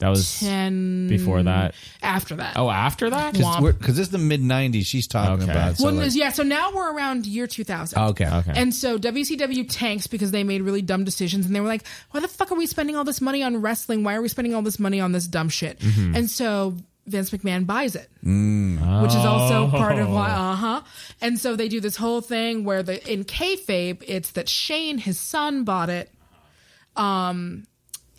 That 0.01 0.09
was 0.09 0.39
10 0.41 1.07
before 1.07 1.41
that. 1.43 1.73
after 2.03 2.35
that. 2.35 2.57
Oh, 2.57 2.69
after 2.69 3.09
that? 3.09 3.35
Womp. 3.35 3.77
Because 3.79 3.95
this 3.95 4.07
is 4.07 4.11
the 4.11 4.17
mid 4.17 4.41
90s 4.41 4.85
she's 4.85 5.07
talking 5.07 5.43
Okay. 5.43 5.51
about. 5.51 5.77
So 5.77 5.85
Well, 5.85 5.93
like- 5.93 6.13
yeah, 6.13 6.31
so 6.31 6.43
now 6.43 6.71
we're 6.73 6.93
around 6.93 7.25
year 7.25 7.47
2000. 7.47 7.97
okay. 8.01 8.27
Okay. 8.27 8.51
And 8.55 8.75
so 8.75 8.97
WCW 8.97 9.63
tanks 9.69 10.07
because 10.07 10.31
they 10.31 10.43
made 10.43 10.61
really 10.63 10.81
dumb 10.81 11.03
decisions 11.05 11.45
and 11.45 11.55
they 11.55 11.59
were 11.61 11.67
like, 11.67 11.83
why 12.11 12.19
the 12.19 12.27
fuck 12.27 12.51
are 12.51 12.55
we 12.55 12.65
spending 12.65 12.95
all 12.97 13.03
this 13.05 13.21
money 13.21 13.41
on 13.43 13.61
wrestling? 13.61 14.03
Why 14.03 14.15
are 14.15 14.21
we 14.21 14.27
spending 14.27 14.53
all 14.53 14.61
this 14.63 14.79
money 14.79 14.99
on 14.99 15.11
this 15.13 15.27
dumb 15.27 15.49
shit? 15.49 15.79
Mm-hmm. 15.79 16.15
And 16.15 16.29
so 16.29 16.75
Vince 17.07 17.29
McMahon 17.31 17.65
buys 17.65 17.95
it, 17.95 18.09
Mm. 18.25 19.01
which 19.01 19.11
is 19.11 19.15
also 19.25 19.65
Oh. 19.67 19.69
part 19.69 19.97
of 19.97 20.09
why, 20.09 20.29
uh 20.29 20.55
huh. 20.55 20.81
And 21.21 21.39
so 21.39 21.55
they 21.55 21.67
do 21.67 21.79
this 21.79 21.95
whole 21.95 22.21
thing 22.21 22.63
where 22.63 22.83
the 22.83 22.97
in 23.11 23.23
kayfabe, 23.23 24.03
it's 24.07 24.31
that 24.31 24.49
Shane, 24.49 24.97
his 24.97 25.19
son, 25.19 25.63
bought 25.63 25.89
it. 25.89 26.11
Um, 26.95 27.63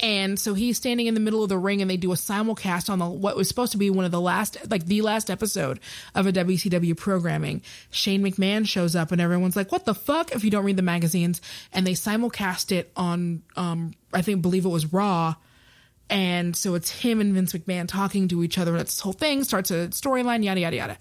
and 0.03 0.39
so 0.39 0.55
he's 0.55 0.77
standing 0.77 1.07
in 1.07 1.15
the 1.15 1.21
middle 1.21 1.45
of 1.45 1.49
the 1.49 1.57
ring 1.57 1.81
and 1.81 1.89
they 1.89 1.97
do 1.97 2.13
a 2.13 2.17
simulcast 2.17 2.91
on 2.91 2.99
the 2.99 3.07
what 3.07 3.37
was 3.37 3.47
supposed 3.47 3.71
to 3.73 3.79
be 3.79 3.89
one 3.89 4.05
of 4.05 4.11
the 4.11 4.21
last 4.21 4.59
like 4.69 4.85
the 4.87 5.01
last 5.01 5.31
episode 5.31 5.79
of 6.17 6.27
a 6.27 6.33
WCW 6.33 6.97
programming. 6.97 7.63
Shane 7.91 8.23
McMahon 8.23 8.67
shows 8.67 8.97
up 8.97 9.13
and 9.13 9.21
everyone's 9.21 9.55
like, 9.55 9.71
"What 9.71 9.85
the 9.85 9.95
fuck?" 9.95 10.33
if 10.33 10.43
you 10.43 10.51
don't 10.51 10.65
read 10.65 10.77
the 10.77 10.83
magazines 10.83 11.41
and 11.73 11.87
they 11.87 11.93
simulcast 11.93 12.73
it 12.73 12.91
on 12.97 13.43
um 13.57 13.95
I 14.13 14.23
think 14.23 14.43
believe 14.43 14.65
it 14.65 14.71
was 14.71 14.93
Raw. 14.93 15.37
And 16.11 16.55
so 16.55 16.75
it's 16.75 16.91
him 16.91 17.21
and 17.21 17.33
Vince 17.33 17.53
McMahon 17.55 17.89
talking 17.89 18.29
to 18.29 18.43
each 18.43 18.59
other. 18.59 18.73
And 18.73 18.81
it's 18.83 18.97
this 18.97 19.01
whole 19.01 19.15
thing 19.15 19.45
starts 19.45 19.71
a 19.71 19.89
storyline, 19.89 20.45
yada, 20.45 20.61
yada, 20.61 20.77
yada. 20.77 20.99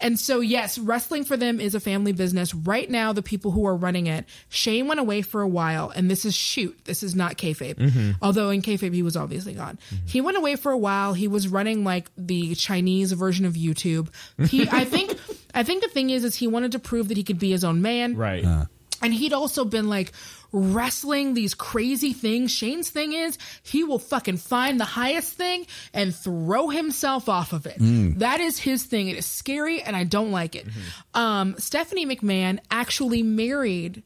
And 0.00 0.18
so, 0.18 0.40
yes, 0.40 0.78
wrestling 0.78 1.24
for 1.24 1.36
them 1.36 1.60
is 1.60 1.74
a 1.74 1.80
family 1.80 2.12
business. 2.12 2.54
Right 2.54 2.88
now, 2.88 3.12
the 3.12 3.22
people 3.22 3.50
who 3.50 3.66
are 3.66 3.74
running 3.74 4.06
it, 4.06 4.26
Shane 4.48 4.86
went 4.86 5.00
away 5.00 5.22
for 5.22 5.42
a 5.42 5.48
while, 5.48 5.90
and 5.90 6.10
this 6.10 6.24
is 6.24 6.34
shoot. 6.34 6.78
This 6.84 7.02
is 7.02 7.14
not 7.14 7.36
kayfabe. 7.36 7.74
Mm-hmm. 7.74 8.10
Although 8.22 8.50
in 8.50 8.62
kayfabe, 8.62 8.94
he 8.94 9.02
was 9.02 9.16
obviously 9.16 9.54
gone. 9.54 9.78
Mm-hmm. 9.90 10.06
He 10.06 10.20
went 10.20 10.36
away 10.36 10.56
for 10.56 10.70
a 10.70 10.78
while. 10.78 11.14
He 11.14 11.26
was 11.26 11.48
running 11.48 11.82
like 11.82 12.10
the 12.16 12.54
Chinese 12.54 13.12
version 13.12 13.44
of 13.44 13.54
YouTube. 13.54 14.08
He, 14.48 14.68
I 14.72 14.84
think, 14.84 15.18
I 15.52 15.64
think 15.64 15.82
the 15.82 15.88
thing 15.88 16.10
is, 16.10 16.24
is 16.24 16.36
he 16.36 16.46
wanted 16.46 16.72
to 16.72 16.78
prove 16.78 17.08
that 17.08 17.16
he 17.16 17.24
could 17.24 17.38
be 17.38 17.50
his 17.50 17.64
own 17.64 17.82
man. 17.82 18.16
Right. 18.16 18.44
Uh-huh. 18.44 18.66
And 19.02 19.14
he'd 19.14 19.32
also 19.32 19.64
been 19.64 19.88
like 19.88 20.12
wrestling 20.52 21.34
these 21.34 21.54
crazy 21.54 22.12
things. 22.12 22.50
Shane's 22.50 22.90
thing 22.90 23.12
is 23.12 23.38
he 23.62 23.84
will 23.84 23.98
fucking 23.98 24.38
find 24.38 24.80
the 24.80 24.84
highest 24.84 25.34
thing 25.34 25.66
and 25.92 26.14
throw 26.14 26.68
himself 26.68 27.28
off 27.28 27.52
of 27.52 27.66
it. 27.66 27.76
That 28.18 28.40
is 28.40 28.58
his 28.58 28.84
thing. 28.84 29.08
It 29.08 29.16
is 29.16 29.26
scary 29.26 29.82
and 29.82 29.94
I 29.94 30.04
don't 30.04 30.30
like 30.30 30.54
it. 30.54 30.66
Um, 31.14 31.54
Stephanie 31.58 32.06
McMahon 32.06 32.58
actually 32.70 33.22
married. 33.22 34.02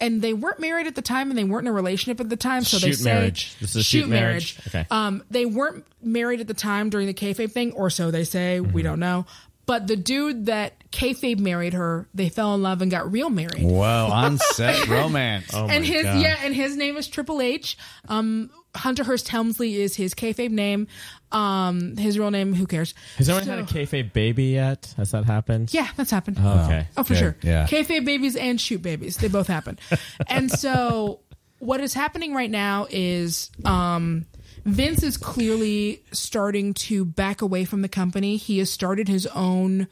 And 0.00 0.20
they 0.20 0.34
weren't 0.34 0.58
married 0.58 0.88
at 0.88 0.96
the 0.96 1.02
time, 1.02 1.30
and 1.30 1.38
they 1.38 1.44
weren't 1.44 1.68
in 1.68 1.70
a 1.70 1.72
relationship 1.72 2.20
at 2.20 2.28
the 2.28 2.36
time. 2.36 2.64
So 2.64 2.78
they 2.78 2.88
Shoot 2.88 2.96
say 2.96 3.14
marriage. 3.14 3.56
This 3.60 3.70
is 3.70 3.76
a 3.76 3.82
shoot 3.84 4.08
marriage. 4.08 4.58
Okay. 4.66 4.84
Um, 4.90 5.22
they 5.30 5.46
weren't 5.46 5.86
married 6.02 6.40
at 6.40 6.48
the 6.48 6.52
time 6.52 6.90
during 6.90 7.06
the 7.06 7.14
kayfabe 7.14 7.52
thing, 7.52 7.72
or 7.72 7.90
so 7.90 8.10
they 8.10 8.24
say. 8.24 8.58
We 8.58 8.82
don't 8.82 8.98
know. 8.98 9.24
But 9.66 9.86
the 9.86 9.96
dude 9.96 10.46
that 10.46 10.74
kayfabe 10.90 11.38
married 11.38 11.72
her, 11.72 12.06
they 12.14 12.28
fell 12.28 12.54
in 12.54 12.62
love 12.62 12.82
and 12.82 12.90
got 12.90 13.10
real 13.10 13.30
married 13.30 13.62
Whoa, 13.64 14.08
on 14.12 14.38
set 14.38 14.86
romance. 14.88 15.50
Oh 15.54 15.66
my 15.66 15.74
and 15.74 15.84
his 15.84 16.02
God. 16.04 16.20
yeah, 16.20 16.36
and 16.42 16.54
his 16.54 16.76
name 16.76 16.96
is 16.96 17.08
Triple 17.08 17.40
H. 17.40 17.76
Um, 18.08 18.50
Hunter 18.76 19.04
Hearst 19.04 19.28
Helmsley 19.28 19.76
is 19.76 19.94
his 19.96 20.14
kayfabe 20.14 20.50
name. 20.50 20.88
Um, 21.32 21.96
his 21.96 22.18
real 22.18 22.30
name, 22.30 22.54
who 22.54 22.66
cares? 22.66 22.92
Has 23.16 23.28
anyone 23.28 23.44
So- 23.44 23.50
had 23.56 23.60
a 23.60 23.62
kayfabe 23.64 24.12
baby 24.12 24.44
yet? 24.46 24.92
Has 24.96 25.12
that 25.12 25.24
happened? 25.24 25.72
Yeah, 25.72 25.88
that's 25.96 26.10
happened. 26.10 26.38
Oh, 26.40 26.64
okay. 26.64 26.86
Oh, 26.96 27.02
for 27.04 27.14
Good, 27.14 27.18
sure. 27.18 27.36
yeah. 27.42 27.66
Kayfabe 27.66 28.04
babies 28.04 28.36
and 28.36 28.60
shoot 28.60 28.82
babies, 28.82 29.16
they 29.16 29.28
both 29.28 29.46
happen. 29.46 29.78
and 30.28 30.50
so, 30.50 31.20
what 31.58 31.80
is 31.80 31.94
happening 31.94 32.34
right 32.34 32.50
now 32.50 32.86
is 32.90 33.50
um, 33.64 34.26
Vince 34.64 35.02
is 35.02 35.16
clearly 35.16 36.02
starting 36.12 36.74
to 36.74 37.04
back 37.04 37.42
away 37.42 37.64
from 37.64 37.82
the 37.82 37.88
company. 37.88 38.36
He 38.36 38.58
has 38.58 38.70
started 38.70 39.08
his 39.08 39.26
own 39.28 39.88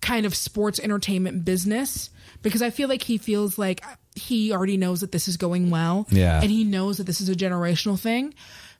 kind 0.00 0.26
of 0.26 0.34
sports 0.34 0.78
entertainment 0.80 1.44
business 1.44 2.10
because 2.42 2.60
I 2.60 2.70
feel 2.70 2.88
like 2.88 3.02
he 3.02 3.16
feels 3.18 3.56
like 3.58 3.82
he 4.14 4.52
already 4.52 4.76
knows 4.76 5.00
that 5.00 5.12
this 5.12 5.28
is 5.28 5.36
going 5.36 5.70
well. 5.70 6.06
Yeah. 6.10 6.40
And 6.42 6.50
he 6.50 6.64
knows 6.64 6.98
that 6.98 7.04
this 7.04 7.20
is 7.20 7.28
a 7.28 7.34
generational 7.34 7.98
thing 7.98 8.34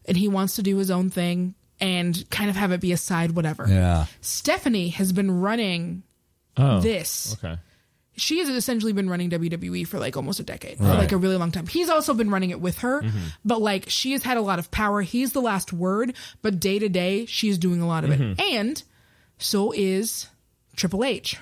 and 0.06 0.16
he 0.16 0.28
wants 0.28 0.56
to 0.56 0.62
do 0.62 0.76
his 0.76 0.90
own 0.90 1.10
thing 1.10 1.54
and 1.80 2.28
kind 2.30 2.50
of 2.50 2.56
have 2.56 2.72
it 2.72 2.80
be 2.80 2.92
a 2.92 2.96
side 2.96 3.32
whatever. 3.32 3.66
Yeah. 3.68 4.06
Stephanie 4.20 4.88
has 4.90 5.12
been 5.12 5.40
running 5.40 6.02
Oh. 6.56 6.80
this. 6.80 7.36
Okay. 7.42 7.58
She 8.16 8.38
has 8.38 8.48
essentially 8.48 8.92
been 8.92 9.10
running 9.10 9.30
WWE 9.30 9.86
for 9.86 9.98
like 9.98 10.16
almost 10.16 10.40
a 10.40 10.44
decade, 10.44 10.78
for 10.78 10.84
like 10.84 11.12
a 11.12 11.16
really 11.16 11.36
long 11.36 11.50
time. 11.50 11.66
He's 11.66 11.88
also 11.88 12.14
been 12.14 12.30
running 12.30 12.50
it 12.50 12.60
with 12.60 12.78
her, 12.78 13.02
mm-hmm. 13.02 13.18
but 13.44 13.60
like 13.60 13.88
she 13.88 14.12
has 14.12 14.22
had 14.22 14.36
a 14.36 14.40
lot 14.42 14.58
of 14.58 14.70
power. 14.70 15.02
He's 15.02 15.32
the 15.32 15.40
last 15.42 15.72
word, 15.72 16.14
but 16.42 16.60
day 16.60 16.78
to 16.78 16.88
day, 16.88 17.26
she's 17.26 17.58
doing 17.58 17.80
a 17.80 17.86
lot 17.86 18.04
of 18.04 18.10
it. 18.10 18.20
Mm-hmm. 18.20 18.40
And 18.54 18.82
so 19.38 19.72
is 19.74 20.28
Triple 20.76 21.04
H. 21.04 21.36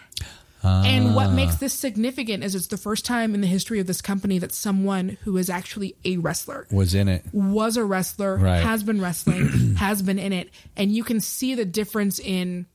Ah. 0.64 0.85
And 0.85 1.16
what 1.16 1.33
makes 1.33 1.57
this 1.57 1.75
significant 1.75 2.45
is 2.45 2.55
it's 2.55 2.68
the 2.68 2.77
first 2.77 3.05
time 3.05 3.35
in 3.35 3.41
the 3.41 3.47
history 3.49 3.81
of 3.81 3.87
this 3.89 4.01
company 4.01 4.39
that 4.39 4.53
someone 4.53 5.18
who 5.25 5.37
is 5.37 5.51
actually 5.51 5.97
a 6.05 6.18
wrestler 6.18 6.68
Was 6.70 6.95
in 6.95 7.09
it. 7.09 7.25
was 7.33 7.77
a 7.77 7.85
wrestler, 7.85 8.37
Right. 8.37 8.62
has 8.62 8.85
been 8.85 9.01
wrestling, 9.01 9.75
has 9.77 10.03
been 10.03 10.20
in 10.20 10.33
it, 10.33 10.51
and 10.77 10.93
you 10.93 11.03
can 11.03 11.20
see 11.20 11.55
the 11.57 11.64
difference 11.64 12.20
in 12.20 12.66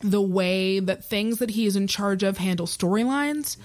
the 0.00 0.20
way 0.22 0.80
that 0.80 1.04
things 1.04 1.38
that 1.38 1.50
he 1.50 1.66
is 1.66 1.76
in 1.76 1.86
charge 1.86 2.22
of 2.22 2.38
handle 2.38 2.66
storylines. 2.66 3.56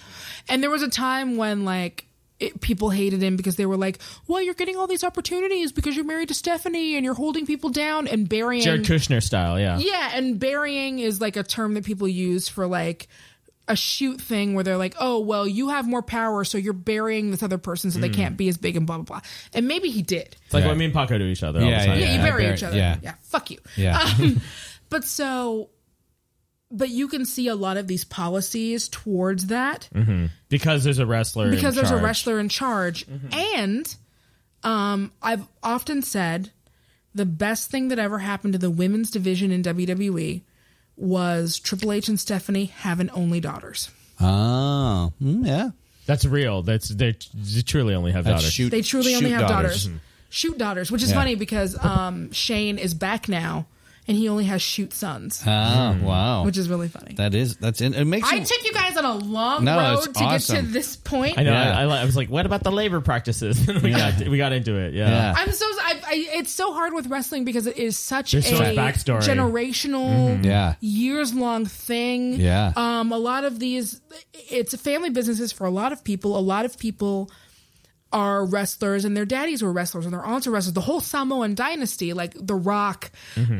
And 0.49 0.61
there 0.61 0.69
was 0.69 0.83
a 0.83 0.89
time 0.89 1.37
when 1.37 1.65
like 1.65 2.05
it, 2.39 2.59
people 2.59 2.89
hated 2.89 3.23
him 3.23 3.37
because 3.37 3.55
they 3.55 3.65
were 3.65 3.77
like, 3.77 3.99
"Well, 4.27 4.41
you're 4.41 4.53
getting 4.53 4.75
all 4.75 4.87
these 4.87 5.05
opportunities 5.05 5.71
because 5.71 5.95
you're 5.95 6.03
married 6.03 6.27
to 6.27 6.33
Stephanie 6.33 6.95
and 6.97 7.05
you're 7.05 7.13
holding 7.13 7.45
people 7.45 7.69
down 7.69 8.07
and 8.09 8.27
burying." 8.27 8.63
Jared 8.63 8.83
Kushner 8.83 9.23
style, 9.23 9.57
yeah. 9.59 9.77
Yeah, 9.79 10.11
and 10.13 10.37
burying 10.37 10.99
is 10.99 11.21
like 11.21 11.37
a 11.37 11.43
term 11.43 11.75
that 11.75 11.85
people 11.85 12.07
use 12.09 12.49
for 12.49 12.67
like 12.67 13.07
a 13.67 13.75
shoot 13.75 14.21
thing 14.21 14.53
where 14.53 14.63
they're 14.63 14.77
like, 14.77 14.93
oh, 14.99 15.19
well, 15.21 15.47
you 15.47 15.69
have 15.69 15.87
more 15.87 16.03
power, 16.03 16.43
so 16.43 16.55
you're 16.55 16.71
burying 16.71 17.31
this 17.31 17.41
other 17.41 17.57
person 17.57 17.89
so 17.89 17.97
they 17.97 18.09
can't 18.09 18.37
be 18.37 18.47
as 18.47 18.57
big 18.57 18.75
and 18.77 18.85
blah, 18.85 18.97
blah, 18.97 19.03
blah. 19.03 19.21
And 19.55 19.67
maybe 19.67 19.89
he 19.89 20.03
did. 20.03 20.35
It's 20.45 20.53
like 20.53 20.61
Right. 20.65 20.69
what 20.69 20.77
me 20.77 20.85
and 20.85 20.93
Paco 20.93 21.17
do 21.17 21.23
each 21.25 21.41
other 21.41 21.61
all 21.61 21.65
Yeah, 21.65 21.79
the 21.79 21.85
time. 21.87 21.99
Yeah, 21.99 22.11
you 22.15 22.21
bury 22.21 22.43
bury- 22.43 22.53
each 22.53 22.61
other. 22.61 22.77
yeah. 22.77 22.97
Yeah. 23.01 23.13
fuck 23.21 23.49
you. 23.49 23.57
Yeah. 23.75 23.97
Um, 24.19 24.39
but 24.89 25.03
so, 25.03 25.69
but 26.71 26.89
you 26.89 27.07
can 27.07 27.25
see 27.25 27.47
a 27.47 27.55
lot 27.55 27.77
of 27.77 27.87
these 27.87 28.03
policies 28.03 28.89
towards 28.89 29.47
that 29.47 29.89
Because 30.49 30.83
there's 30.83 30.99
a 30.99 31.05
wrestler. 31.05 31.45
in 31.45 31.51
because 31.51 31.75
there's 31.75 31.91
a 31.91 31.97
wrestler 32.01 32.39
in 32.39 32.49
charge. 32.49 33.05
And 33.31 33.95
um, 34.63 35.11
I've 35.21 35.47
often 35.63 36.01
said 36.01 36.51
the 37.13 37.25
best 37.25 37.69
thing 37.71 37.89
that 37.89 37.99
ever 37.99 38.19
happened 38.19 38.53
to 38.53 38.59
the 38.59 38.69
women's 38.71 39.11
division 39.11 39.51
in 39.51 39.61
WWE 39.63 40.41
was 40.97 41.59
Triple 41.59 41.91
H 41.91 42.07
and 42.07 42.19
Stephanie 42.19 42.65
having 42.65 43.09
only 43.11 43.39
daughters. 43.39 43.89
Oh, 44.19 45.13
mm, 45.21 45.45
yeah. 45.45 45.69
That's 46.05 46.25
real. 46.25 46.61
That's 46.61 46.89
they, 46.89 47.15
they 47.33 47.61
truly 47.61 47.95
only 47.95 48.11
have 48.11 48.23
That's 48.25 48.41
daughters. 48.41 48.53
shoot. 48.53 48.69
They 48.69 48.81
truly 48.81 49.15
only 49.15 49.31
have 49.31 49.47
daughters. 49.47 49.89
Shoot 50.29 50.57
daughters, 50.57 50.91
which 50.91 51.03
is 51.03 51.09
Yeah. 51.09 51.15
funny 51.15 51.35
because 51.35 51.77
um, 51.83 52.31
Shane 52.31 52.77
is 52.77 52.93
back 52.93 53.27
now 53.29 53.65
and 54.07 54.15
he 54.15 54.29
only 54.29 54.45
has 54.45 54.61
shoot 54.61 54.93
sons, 54.93 55.41
Oh 55.45 55.97
wow, 56.01 56.43
which 56.45 56.57
is 56.57 56.69
really 56.69 56.87
funny. 56.87 57.15
that 57.15 57.33
is 57.33 57.57
that's 57.57 57.81
in, 57.81 57.93
it 57.93 58.05
makes 58.05 58.31
I 58.31 58.35
you, 58.35 58.45
took 58.45 58.63
you 58.65 58.73
guys 58.73 58.97
on 58.97 59.05
a 59.05 59.13
long 59.15 59.63
No, 59.63 59.77
road 59.77 59.93
it's 59.95 60.07
to 60.07 60.13
get 60.13 60.41
to 60.61 60.61
this 60.61 60.95
point. 60.95 61.37
I 61.37 61.43
know. 61.43 61.51
Yeah. 61.51 61.77
I, 61.77 61.83
I, 61.83 62.01
I 62.01 62.05
was 62.05 62.15
like, 62.15 62.29
what 62.29 62.45
about 62.45 62.63
the 62.63 62.71
labor 62.71 63.01
practices? 63.01 63.65
we 63.83 63.91
got 63.91 64.19
we 64.27 64.37
got 64.37 64.51
into 64.53 64.75
it. 64.75 64.93
Yeah. 64.93 65.09
Yeah. 65.09 65.33
I'm 65.37 65.51
so 65.51 65.65
I, 65.65 66.01
I, 66.05 66.27
it's 66.37 66.51
so 66.51 66.73
hard 66.73 66.93
with 66.93 67.07
wrestling 67.07 67.45
because 67.45 67.67
it 67.67 67.77
is 67.77 67.97
such 67.97 68.31
There's 68.33 68.45
a 68.51 68.55
so 68.55 68.59
much 68.63 68.75
backstory. 68.75 69.21
generational, 69.21 70.07
mm-hmm. 70.35 70.43
Yeah. 70.43 70.75
years 70.81 71.33
long 71.33 71.65
thing. 71.65 72.33
Yeah. 72.33 72.73
Um, 72.75 73.11
a 73.11 73.17
lot 73.17 73.43
of 73.43 73.59
these, 73.59 74.01
it's 74.33 74.73
a 74.73 74.77
family 74.77 75.09
businesses 75.09 75.51
for 75.51 75.65
a 75.65 75.71
lot 75.71 75.91
of 75.91 76.03
people. 76.03 76.37
A 76.37 76.39
lot 76.41 76.65
of 76.65 76.77
people 76.77 77.29
are 78.15 78.45
wrestlers, 78.45 79.03
and 79.03 79.15
their 79.15 79.25
daddies 79.25 79.61
were 79.61 79.73
wrestlers, 79.73 80.05
and 80.05 80.13
their 80.13 80.23
aunts 80.23 80.47
were 80.47 80.53
wrestlers. 80.53 80.73
The 80.73 80.79
whole 80.79 81.01
Samoan 81.01 81.53
dynasty, 81.53 82.13
like 82.13 82.33
The 82.33 82.55
Rock, 82.55 83.11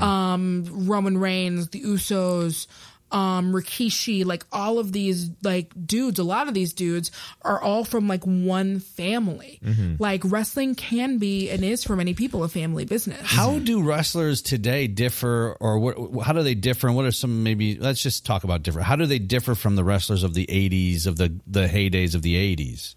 um, 0.02 0.66
Roman 0.88 1.18
Reigns, 1.18 1.70
the 1.70 1.82
Usos. 1.82 2.68
Um, 3.12 3.54
Rikishi, 3.54 4.26
like 4.26 4.46
all 4.52 4.80
of 4.80 4.92
these 4.92 5.30
like 5.44 5.72
dudes, 5.86 6.18
a 6.18 6.24
lot 6.24 6.48
of 6.48 6.54
these 6.56 6.74
dudes 6.74 7.12
are 7.44 7.62
all 7.62 7.86
from 7.86 8.08
like 8.08 8.26
one 8.26 8.80
family. 8.80 9.60
Like 10.00 10.22
wrestling 10.26 10.74
can 10.74 11.20
be 11.20 11.50
and 11.52 11.64
is 11.64 11.84
for 11.84 11.96
many 11.96 12.14
people 12.16 12.44
a 12.44 12.50
family 12.50 12.84
business. 12.84 13.22
How 13.22 13.60
do 13.60 13.84
wrestlers 13.84 14.42
today 14.42 14.88
differ, 14.88 15.56
or 15.62 15.78
what, 15.80 16.26
how 16.26 16.34
do 16.34 16.42
they 16.42 16.56
differ? 16.56 16.88
And 16.88 16.96
what 16.96 17.06
are 17.06 17.12
some 17.12 17.44
maybe? 17.44 17.78
Let's 17.78 18.02
just 18.02 18.26
talk 18.26 18.44
about 18.44 18.64
different. 18.64 18.88
How 18.88 18.96
do 18.96 19.06
they 19.06 19.20
differ 19.20 19.54
from 19.54 19.76
the 19.76 19.84
wrestlers 19.84 20.24
of 20.24 20.34
the 20.34 20.48
'80s, 20.48 21.06
of 21.06 21.16
the 21.16 21.40
the 21.46 21.68
heydays 21.68 22.16
of 22.16 22.24
the 22.24 22.36
'80s? 22.36 22.96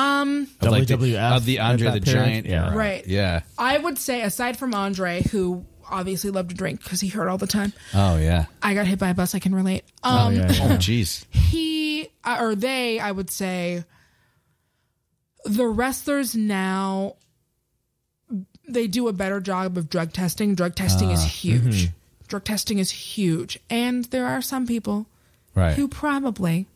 Um, 0.00 0.48
Of 0.60 0.68
like 0.70 0.86
the- 0.86 0.94
WWF 0.96 1.36
of 1.36 1.44
the 1.44 1.58
Andre 1.60 1.86
at 1.88 1.94
the 1.94 2.00
that 2.00 2.06
period? 2.06 2.24
Giant 2.26 2.46
Yeah. 2.46 2.66
era. 2.66 2.76
Right. 2.76 3.06
Yeah. 3.06 3.40
I 3.58 3.78
would 3.78 3.98
say, 3.98 4.22
aside 4.22 4.56
from 4.56 4.74
Andre, 4.74 5.22
who 5.30 5.64
obviously 5.88 6.30
loved 6.30 6.50
to 6.50 6.54
drink 6.56 6.82
because 6.82 7.00
he 7.00 7.08
hurt 7.08 7.28
all 7.28 7.38
the 7.38 7.46
time, 7.48 7.72
Oh 7.94 8.16
yeah. 8.16 8.46
I 8.62 8.74
got 8.74 8.86
hit 8.86 8.98
by 9.00 9.08
a 9.08 9.14
bus. 9.14 9.34
I 9.34 9.38
can 9.40 9.54
relate. 9.54 9.84
Um, 10.02 10.34
yeah, 10.36 10.52
yeah. 10.52 10.64
Oh 10.64 10.76
jeez. 10.76 11.24
he 11.34 12.08
uh, 12.24 12.38
or 12.40 12.54
they, 12.54 13.00
I 13.00 13.10
would 13.10 13.28
say, 13.30 13.82
the 15.44 15.66
wrestlers 15.66 16.34
now 16.36 17.16
they 18.68 18.86
do 18.86 19.08
a 19.08 19.12
better 19.12 19.40
job 19.40 19.76
of 19.76 19.90
drug 19.90 20.12
testing. 20.12 20.54
Drug 20.54 20.76
testing 20.76 21.10
is 21.10 21.24
huge. 21.24 21.88
Drug 22.28 22.44
testing 22.44 22.78
is 22.78 22.90
huge, 22.92 23.58
and 23.68 24.04
there 24.06 24.26
are 24.26 24.40
some 24.40 24.66
people 24.66 25.06
Right. 25.56 25.74
who 25.74 25.88
probably 25.88 26.68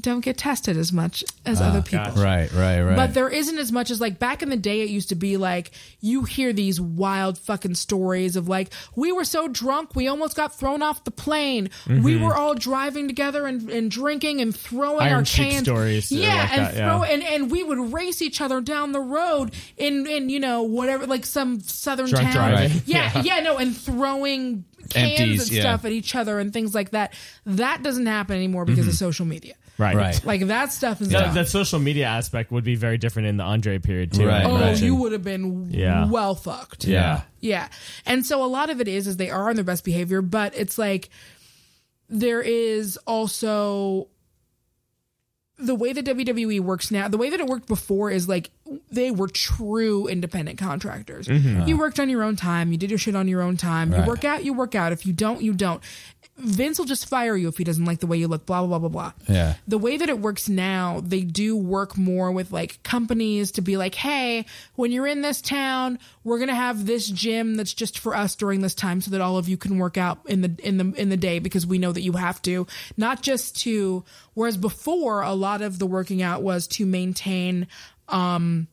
don't 0.00 0.20
get 0.20 0.38
tested 0.38 0.76
as 0.76 0.92
much 0.92 1.22
as 1.44 1.60
other 1.60 1.82
people. 1.82 2.12
Right. 2.12 2.50
Right. 2.52 2.80
Right. 2.80 2.96
But 2.96 3.14
there 3.14 3.28
isn't 3.28 3.58
as 3.58 3.70
much 3.70 3.90
as 3.90 4.00
like 4.00 4.18
back 4.18 4.42
in 4.42 4.48
the 4.48 4.56
day. 4.56 4.80
It 4.80 4.88
used 4.90 5.10
to 5.10 5.14
be 5.14 5.36
like 5.36 5.70
you 6.00 6.24
hear 6.24 6.52
these 6.52 6.80
wild 6.80 7.36
fucking 7.38 7.74
stories 7.74 8.36
of 8.36 8.48
like 8.48 8.72
we 8.96 9.12
were 9.12 9.24
so 9.24 9.48
drunk 9.48 9.94
we 9.94 10.08
almost 10.08 10.36
got 10.36 10.54
thrown 10.54 10.82
off 10.82 11.04
the 11.04 11.10
plane. 11.10 11.68
We 11.88 12.16
were 12.16 12.34
all 12.34 12.54
driving 12.54 13.06
together 13.06 13.46
and, 13.46 13.68
and 13.70 13.90
drinking 13.90 14.40
and 14.40 14.54
throwing 14.56 14.92
Mm-hmm. 14.92 15.02
Iron 15.02 15.14
our 15.14 15.24
cans. 15.24 15.62
stories, 15.64 16.12
uh, 16.12 16.16
yeah, 16.16 16.28
like 16.34 16.52
and 16.52 16.60
that, 16.66 16.74
yeah. 16.76 16.90
throw 16.90 17.02
and 17.04 17.22
and 17.22 17.50
we 17.50 17.62
would 17.62 17.92
race 17.92 18.20
each 18.22 18.40
other 18.40 18.60
down 18.60 18.92
the 18.92 19.00
road 19.00 19.54
in 19.76 20.06
in 20.06 20.28
you 20.28 20.40
know 20.40 20.62
whatever 20.62 21.06
like 21.06 21.24
some 21.26 21.60
southern 21.60 22.08
Drunk 22.08 22.32
town. 22.32 22.50
driving. 22.50 22.70
Right. 22.72 22.82
Yeah, 22.86 23.22
yeah, 23.22 23.40
no, 23.40 23.58
and 23.58 23.76
throwing 23.76 24.64
cans 24.90 25.20
Empties, 25.20 25.42
and 25.48 25.52
yeah. 25.52 25.60
stuff 25.62 25.84
at 25.84 25.92
each 25.92 26.14
other 26.14 26.38
and 26.38 26.52
things 26.52 26.74
like 26.74 26.90
that. 26.90 27.14
That 27.46 27.82
doesn't 27.82 28.06
happen 28.06 28.36
anymore 28.36 28.64
because 28.64 28.86
of 28.88 28.94
social 28.94 29.24
media. 29.26 29.54
Right. 29.82 29.96
Right. 29.96 30.24
Like 30.24 30.46
that 30.46 30.72
stuff 30.72 31.00
is 31.00 31.08
That, 31.08 31.34
that 31.34 31.48
social 31.48 31.78
media 31.78 32.06
aspect 32.06 32.50
would 32.52 32.64
be 32.64 32.74
very 32.76 32.98
different 32.98 33.28
in 33.28 33.36
the 33.36 33.44
Andre 33.44 33.78
period 33.78 34.12
too. 34.12 34.26
Right, 34.26 34.44
Oh, 34.46 34.56
imagine. 34.56 34.84
you 34.86 34.94
would 34.96 35.12
have 35.12 35.24
been 35.24 35.70
Yeah. 35.70 36.06
well 36.06 36.34
fucked. 36.34 36.84
yeah. 36.84 37.22
Yeah. 37.40 37.68
And 38.06 38.24
so 38.24 38.44
a 38.44 38.46
lot 38.46 38.70
of 38.70 38.80
it 38.80 38.88
is 38.88 39.06
is 39.06 39.16
they 39.16 39.30
are 39.30 39.48
on 39.50 39.56
their 39.56 39.64
best 39.64 39.84
behavior, 39.84 40.22
but 40.22 40.54
it's 40.56 40.78
like 40.78 41.10
there 42.08 42.40
is 42.42 42.96
also 43.06 44.08
the 45.58 45.74
way 45.74 45.92
that 45.92 46.04
WWE 46.04 46.60
works 46.60 46.90
now, 46.90 47.06
the 47.08 47.16
way 47.18 47.30
that 47.30 47.38
it 47.38 47.46
worked 47.46 47.68
before 47.68 48.10
is 48.10 48.28
like 48.28 48.50
they 48.90 49.10
were 49.10 49.28
true 49.28 50.08
independent 50.08 50.58
contractors. 50.58 51.28
Mm-hmm. 51.28 51.68
You 51.68 51.78
worked 51.78 52.00
on 52.00 52.08
your 52.08 52.22
own 52.22 52.36
time, 52.36 52.72
you 52.72 52.78
did 52.78 52.90
your 52.90 52.98
shit 52.98 53.14
on 53.14 53.28
your 53.28 53.42
own 53.42 53.56
time. 53.56 53.92
You 53.92 54.02
work 54.06 54.24
out, 54.24 54.44
you 54.44 54.54
work 54.54 54.74
out. 54.74 54.92
If 54.92 55.06
you 55.06 55.12
don't, 55.12 55.40
you 55.42 55.52
don't. 55.52 55.80
Vince 56.44 56.78
will 56.78 56.86
just 56.86 57.08
fire 57.08 57.36
you 57.36 57.48
if 57.48 57.56
he 57.56 57.64
doesn't 57.64 57.84
like 57.84 58.00
the 58.00 58.06
way 58.06 58.16
you 58.16 58.28
look, 58.28 58.46
blah, 58.46 58.64
blah, 58.64 58.78
blah, 58.78 58.88
blah, 58.88 59.12
blah. 59.12 59.34
Yeah. 59.34 59.54
The 59.68 59.78
way 59.78 59.96
that 59.96 60.08
it 60.08 60.18
works 60.18 60.48
now, 60.48 61.00
they 61.04 61.22
do 61.22 61.56
work 61.56 61.96
more 61.96 62.32
with 62.32 62.50
like 62.50 62.82
companies 62.82 63.52
to 63.52 63.62
be 63.62 63.76
like, 63.76 63.94
hey, 63.94 64.46
when 64.74 64.90
you're 64.90 65.06
in 65.06 65.22
this 65.22 65.40
town, 65.40 65.98
we're 66.24 66.38
gonna 66.38 66.54
have 66.54 66.86
this 66.86 67.06
gym 67.08 67.54
that's 67.54 67.74
just 67.74 67.98
for 67.98 68.14
us 68.16 68.34
during 68.34 68.60
this 68.60 68.74
time 68.74 69.00
so 69.00 69.12
that 69.12 69.20
all 69.20 69.38
of 69.38 69.48
you 69.48 69.56
can 69.56 69.78
work 69.78 69.96
out 69.96 70.20
in 70.26 70.40
the 70.40 70.54
in 70.62 70.78
the 70.78 70.92
in 71.00 71.08
the 71.08 71.16
day 71.16 71.38
because 71.38 71.66
we 71.66 71.78
know 71.78 71.92
that 71.92 72.02
you 72.02 72.12
have 72.12 72.42
to. 72.42 72.66
Not 72.96 73.22
just 73.22 73.60
to 73.62 74.04
whereas 74.34 74.56
before 74.56 75.22
a 75.22 75.32
lot 75.34 75.62
of 75.62 75.78
the 75.78 75.86
working 75.86 76.22
out 76.22 76.42
was 76.42 76.66
to 76.68 76.86
maintain 76.86 77.66
um 78.08 78.66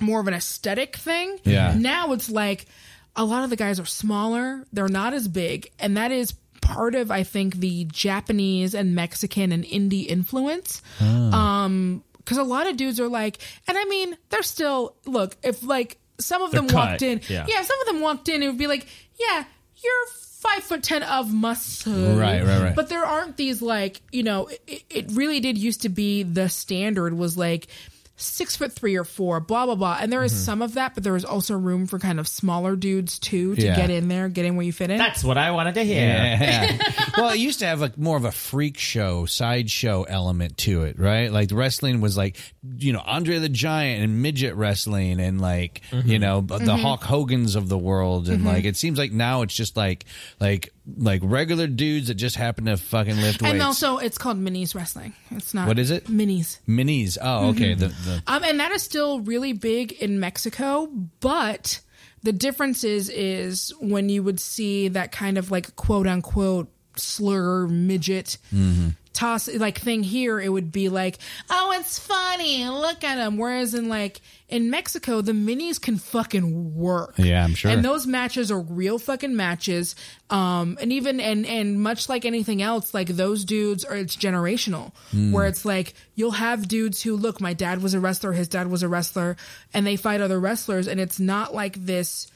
more 0.00 0.20
of 0.20 0.28
an 0.28 0.34
aesthetic 0.34 0.96
thing. 0.96 1.38
Yeah. 1.44 1.74
Now 1.76 2.12
it's 2.12 2.30
like 2.30 2.66
a 3.14 3.24
lot 3.24 3.44
of 3.44 3.50
the 3.50 3.56
guys 3.56 3.80
are 3.80 3.86
smaller, 3.86 4.64
they're 4.72 4.88
not 4.88 5.14
as 5.14 5.26
big, 5.26 5.70
and 5.78 5.96
that 5.96 6.12
is 6.12 6.34
part 6.66 6.94
of 6.94 7.10
I 7.10 7.22
think 7.22 7.56
the 7.56 7.84
Japanese 7.84 8.74
and 8.74 8.94
Mexican 8.94 9.52
and 9.52 9.64
indie 9.64 10.06
influence. 10.06 10.82
Um 11.00 12.02
cuz 12.24 12.38
a 12.38 12.42
lot 12.42 12.66
of 12.66 12.76
dudes 12.76 12.98
are 12.98 13.08
like 13.08 13.38
and 13.68 13.78
I 13.78 13.84
mean, 13.84 14.16
they're 14.30 14.42
still 14.42 14.96
look, 15.06 15.36
if 15.42 15.62
like 15.62 15.98
some 16.18 16.42
of 16.42 16.50
They're 16.50 16.62
them 16.62 16.68
cut, 16.68 16.90
walked 16.90 17.02
in, 17.02 17.20
yeah. 17.28 17.46
yeah, 17.48 17.62
some 17.62 17.80
of 17.80 17.86
them 17.86 18.00
walked 18.00 18.28
in, 18.28 18.42
it 18.42 18.46
would 18.48 18.58
be 18.58 18.66
like, 18.66 18.86
yeah, 19.20 19.44
you're 19.82 20.06
five 20.40 20.62
foot 20.62 20.82
ten 20.82 21.02
of 21.02 21.32
muscle, 21.32 22.16
Right, 22.16 22.42
right, 22.42 22.62
right. 22.62 22.76
But 22.76 22.88
there 22.88 23.04
aren't 23.04 23.36
these 23.36 23.62
like, 23.62 24.00
you 24.12 24.22
know, 24.22 24.48
it, 24.66 24.84
it 24.90 25.06
really 25.12 25.40
did 25.40 25.58
used 25.58 25.82
to 25.82 25.88
be 25.88 26.22
the 26.22 26.48
standard 26.48 27.14
was 27.14 27.36
like 27.36 27.68
six 28.16 28.56
foot 28.56 28.72
three 28.72 28.96
or 28.96 29.04
four, 29.04 29.40
blah 29.40 29.66
blah 29.66 29.74
blah. 29.74 29.98
And 30.00 30.12
there 30.12 30.22
is 30.24 30.32
mm-hmm. 30.32 30.42
some 30.42 30.62
of 30.62 30.74
that, 30.74 30.94
but 30.94 31.04
there 31.04 31.16
is 31.16 31.24
also 31.24 31.56
room 31.56 31.86
for 31.86 31.98
kind 31.98 32.18
of 32.18 32.26
smaller 32.26 32.76
dudes 32.76 33.18
too 33.18 33.54
to 33.54 33.62
Yeah. 33.62 33.76
get 33.76 33.90
in 33.90 34.08
there, 34.08 34.28
get 34.28 34.44
in 34.44 34.56
where 34.56 34.66
you 34.66 34.72
fit 34.72 34.90
in. 34.90 34.98
That's 34.98 35.24
what 35.24 35.38
I 35.38 35.50
wanted 35.52 35.74
to 35.74 35.84
hear. 35.84 35.96
Yeah. 35.96 36.78
well, 37.16 37.30
it 37.30 37.38
used 37.38 37.60
to 37.60 37.66
have 37.66 37.82
a 37.82 37.92
more 37.96 38.16
of 38.16 38.24
a 38.24 38.32
freak 38.32 38.78
show, 38.78 39.26
sideshow 39.26 40.02
element 40.04 40.58
to 40.58 40.82
it, 40.82 40.98
right? 40.98 41.30
Like 41.30 41.50
wrestling 41.52 42.00
was 42.00 42.16
like, 42.16 42.36
you 42.78 42.92
know, 42.92 43.02
Andre 43.04 43.38
the 43.38 43.48
Giant 43.48 44.02
and 44.02 44.22
midget 44.22 44.54
wrestling 44.54 45.20
and 45.20 45.40
like, 45.40 45.82
you 45.92 45.98
mm-hmm. 45.98 46.20
know, 46.20 46.40
the 46.40 46.66
Mm-hmm. 46.66 46.82
Hulk 46.82 47.02
Hogan's 47.04 47.54
of 47.54 47.68
the 47.68 47.78
world. 47.78 48.28
And 48.28 48.38
mm-hmm. 48.38 48.48
like, 48.48 48.64
it 48.64 48.76
seems 48.76 48.98
like 48.98 49.12
now 49.12 49.42
it's 49.42 49.54
just 49.54 49.76
like, 49.76 50.04
like, 50.40 50.72
like 50.96 51.20
regular 51.24 51.66
dudes 51.66 52.08
that 52.08 52.14
just 52.14 52.36
happen 52.36 52.66
to 52.66 52.76
fucking 52.76 53.16
lift 53.16 53.42
weights. 53.42 53.52
and 53.52 53.62
also, 53.62 53.98
it's 53.98 54.18
called 54.18 54.38
minis 54.38 54.74
wrestling. 54.74 55.12
It's 55.30 55.52
not 55.52 55.66
What 55.66 55.78
is 55.78 55.90
it? 55.90 56.04
Minis. 56.06 56.58
Minis. 56.68 57.18
Oh, 57.20 57.48
okay. 57.48 57.72
Mm-hmm. 57.74 57.80
The, 57.80 57.88
the, 57.88 58.22
Um, 58.26 58.44
and 58.44 58.60
that 58.60 58.70
is 58.72 58.82
still 58.82 59.20
really 59.20 59.52
big 59.52 59.92
in 59.92 60.20
Mexico, 60.20 60.86
but 61.20 61.80
the 62.22 62.32
difference 62.32 62.84
is 62.84 63.08
is 63.08 63.72
when 63.80 64.08
you 64.08 64.22
would 64.22 64.40
see 64.40 64.88
that 64.88 65.12
kind 65.12 65.38
of 65.38 65.50
like 65.50 65.74
quote 65.76 66.06
unquote 66.06 66.68
slur 66.96 67.66
midget 67.66 68.38
toss 69.16 69.48
like 69.48 69.78
thing 69.80 70.02
here, 70.02 70.38
it 70.40 70.48
would 70.48 70.70
be 70.70 70.88
like, 70.88 71.18
oh, 71.50 71.74
it's 71.78 71.98
funny, 71.98 72.68
look 72.68 73.02
at 73.02 73.18
him. 73.18 73.36
Whereas 73.36 73.74
in 73.74 73.88
like 73.88 74.20
in 74.48 74.70
Mexico, 74.70 75.22
the 75.22 75.32
minis 75.32 75.80
can 75.80 75.96
fucking 75.96 76.74
work. 76.74 77.14
Yeah, 77.16 77.42
I'm 77.42 77.54
sure. 77.54 77.70
And 77.70 77.84
those 77.84 78.06
matches 78.06 78.52
are 78.52 78.60
real 78.60 78.98
fucking 78.98 79.34
matches. 79.34 79.96
Um, 80.30 80.78
and 80.80 80.92
even 80.92 81.18
and 81.18 81.46
and 81.46 81.82
much 81.82 82.08
like 82.08 82.24
anything 82.24 82.62
else, 82.62 82.94
like 82.94 83.08
those 83.08 83.44
dudes 83.44 83.84
are 83.84 83.96
it's 83.96 84.16
generational. 84.16 84.92
Where 85.32 85.46
it's 85.46 85.64
like 85.64 85.94
you'll 86.14 86.30
have 86.32 86.68
dudes 86.68 87.02
who 87.02 87.16
look, 87.16 87.40
my 87.40 87.54
dad 87.54 87.82
was 87.82 87.94
a 87.94 88.00
wrestler, 88.00 88.32
his 88.32 88.48
dad 88.48 88.68
was 88.68 88.82
a 88.82 88.88
wrestler, 88.88 89.36
and 89.72 89.86
they 89.86 89.96
fight 89.96 90.20
other 90.20 90.38
wrestlers, 90.38 90.86
and 90.86 91.00
it's 91.00 91.18
not 91.18 91.54
like 91.54 91.74
this 91.74 92.30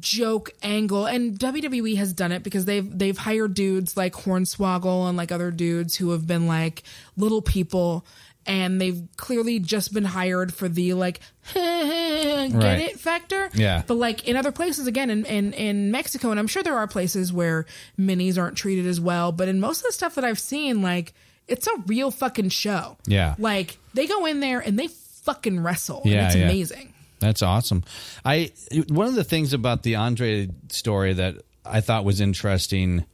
joke 0.00 0.50
angle 0.62 1.06
and 1.06 1.38
WWE 1.38 1.96
has 1.96 2.12
done 2.12 2.32
it 2.32 2.42
because 2.42 2.64
they've 2.64 2.98
they've 2.98 3.18
hired 3.18 3.54
dudes 3.54 3.96
like 3.96 4.14
Hornswoggle 4.14 5.08
and 5.08 5.16
like 5.16 5.30
other 5.32 5.50
dudes 5.50 5.96
who 5.96 6.10
have 6.10 6.26
been 6.26 6.46
like 6.46 6.82
little 7.16 7.42
people 7.42 8.04
and 8.46 8.80
they've 8.80 9.02
clearly 9.16 9.58
just 9.60 9.92
been 9.94 10.04
hired 10.04 10.52
for 10.52 10.68
the 10.68 10.94
like 10.94 11.20
get 11.54 12.52
Right. 12.54 12.80
it 12.80 12.98
factor. 13.00 13.50
Yeah. 13.54 13.82
But 13.86 13.94
like 13.94 14.26
in 14.26 14.36
other 14.36 14.52
places 14.52 14.86
again 14.86 15.10
in, 15.10 15.24
in 15.26 15.52
in 15.52 15.90
Mexico 15.90 16.30
and 16.30 16.40
I'm 16.40 16.46
sure 16.48 16.62
there 16.62 16.76
are 16.76 16.86
places 16.86 17.32
where 17.32 17.66
minis 17.98 18.38
aren't 18.38 18.56
treated 18.56 18.86
as 18.86 19.00
well, 19.00 19.30
but 19.32 19.48
in 19.48 19.60
most 19.60 19.78
of 19.80 19.84
the 19.86 19.92
stuff 19.92 20.14
that 20.16 20.24
I've 20.24 20.40
seen 20.40 20.82
like 20.82 21.12
it's 21.48 21.66
a 21.66 21.72
real 21.86 22.10
fucking 22.10 22.48
show. 22.50 22.96
Yeah. 23.06 23.34
Like 23.38 23.78
they 23.94 24.06
go 24.06 24.26
in 24.26 24.40
there 24.40 24.60
and 24.60 24.78
they 24.78 24.88
fucking 24.88 25.60
wrestle. 25.62 26.02
Yeah, 26.04 26.18
and 26.18 26.26
it's 26.26 26.36
yeah. 26.36 26.44
amazing. 26.44 26.91
That's 27.22 27.40
awesome. 27.42 27.84
I 28.24 28.52
one 28.88 29.06
of 29.06 29.14
the 29.14 29.24
things 29.24 29.52
about 29.54 29.82
the 29.82 29.96
Andre 29.96 30.48
story 30.70 31.14
that 31.14 31.36
I 31.64 31.80
thought 31.80 32.04
was 32.04 32.20
interesting 32.20 33.04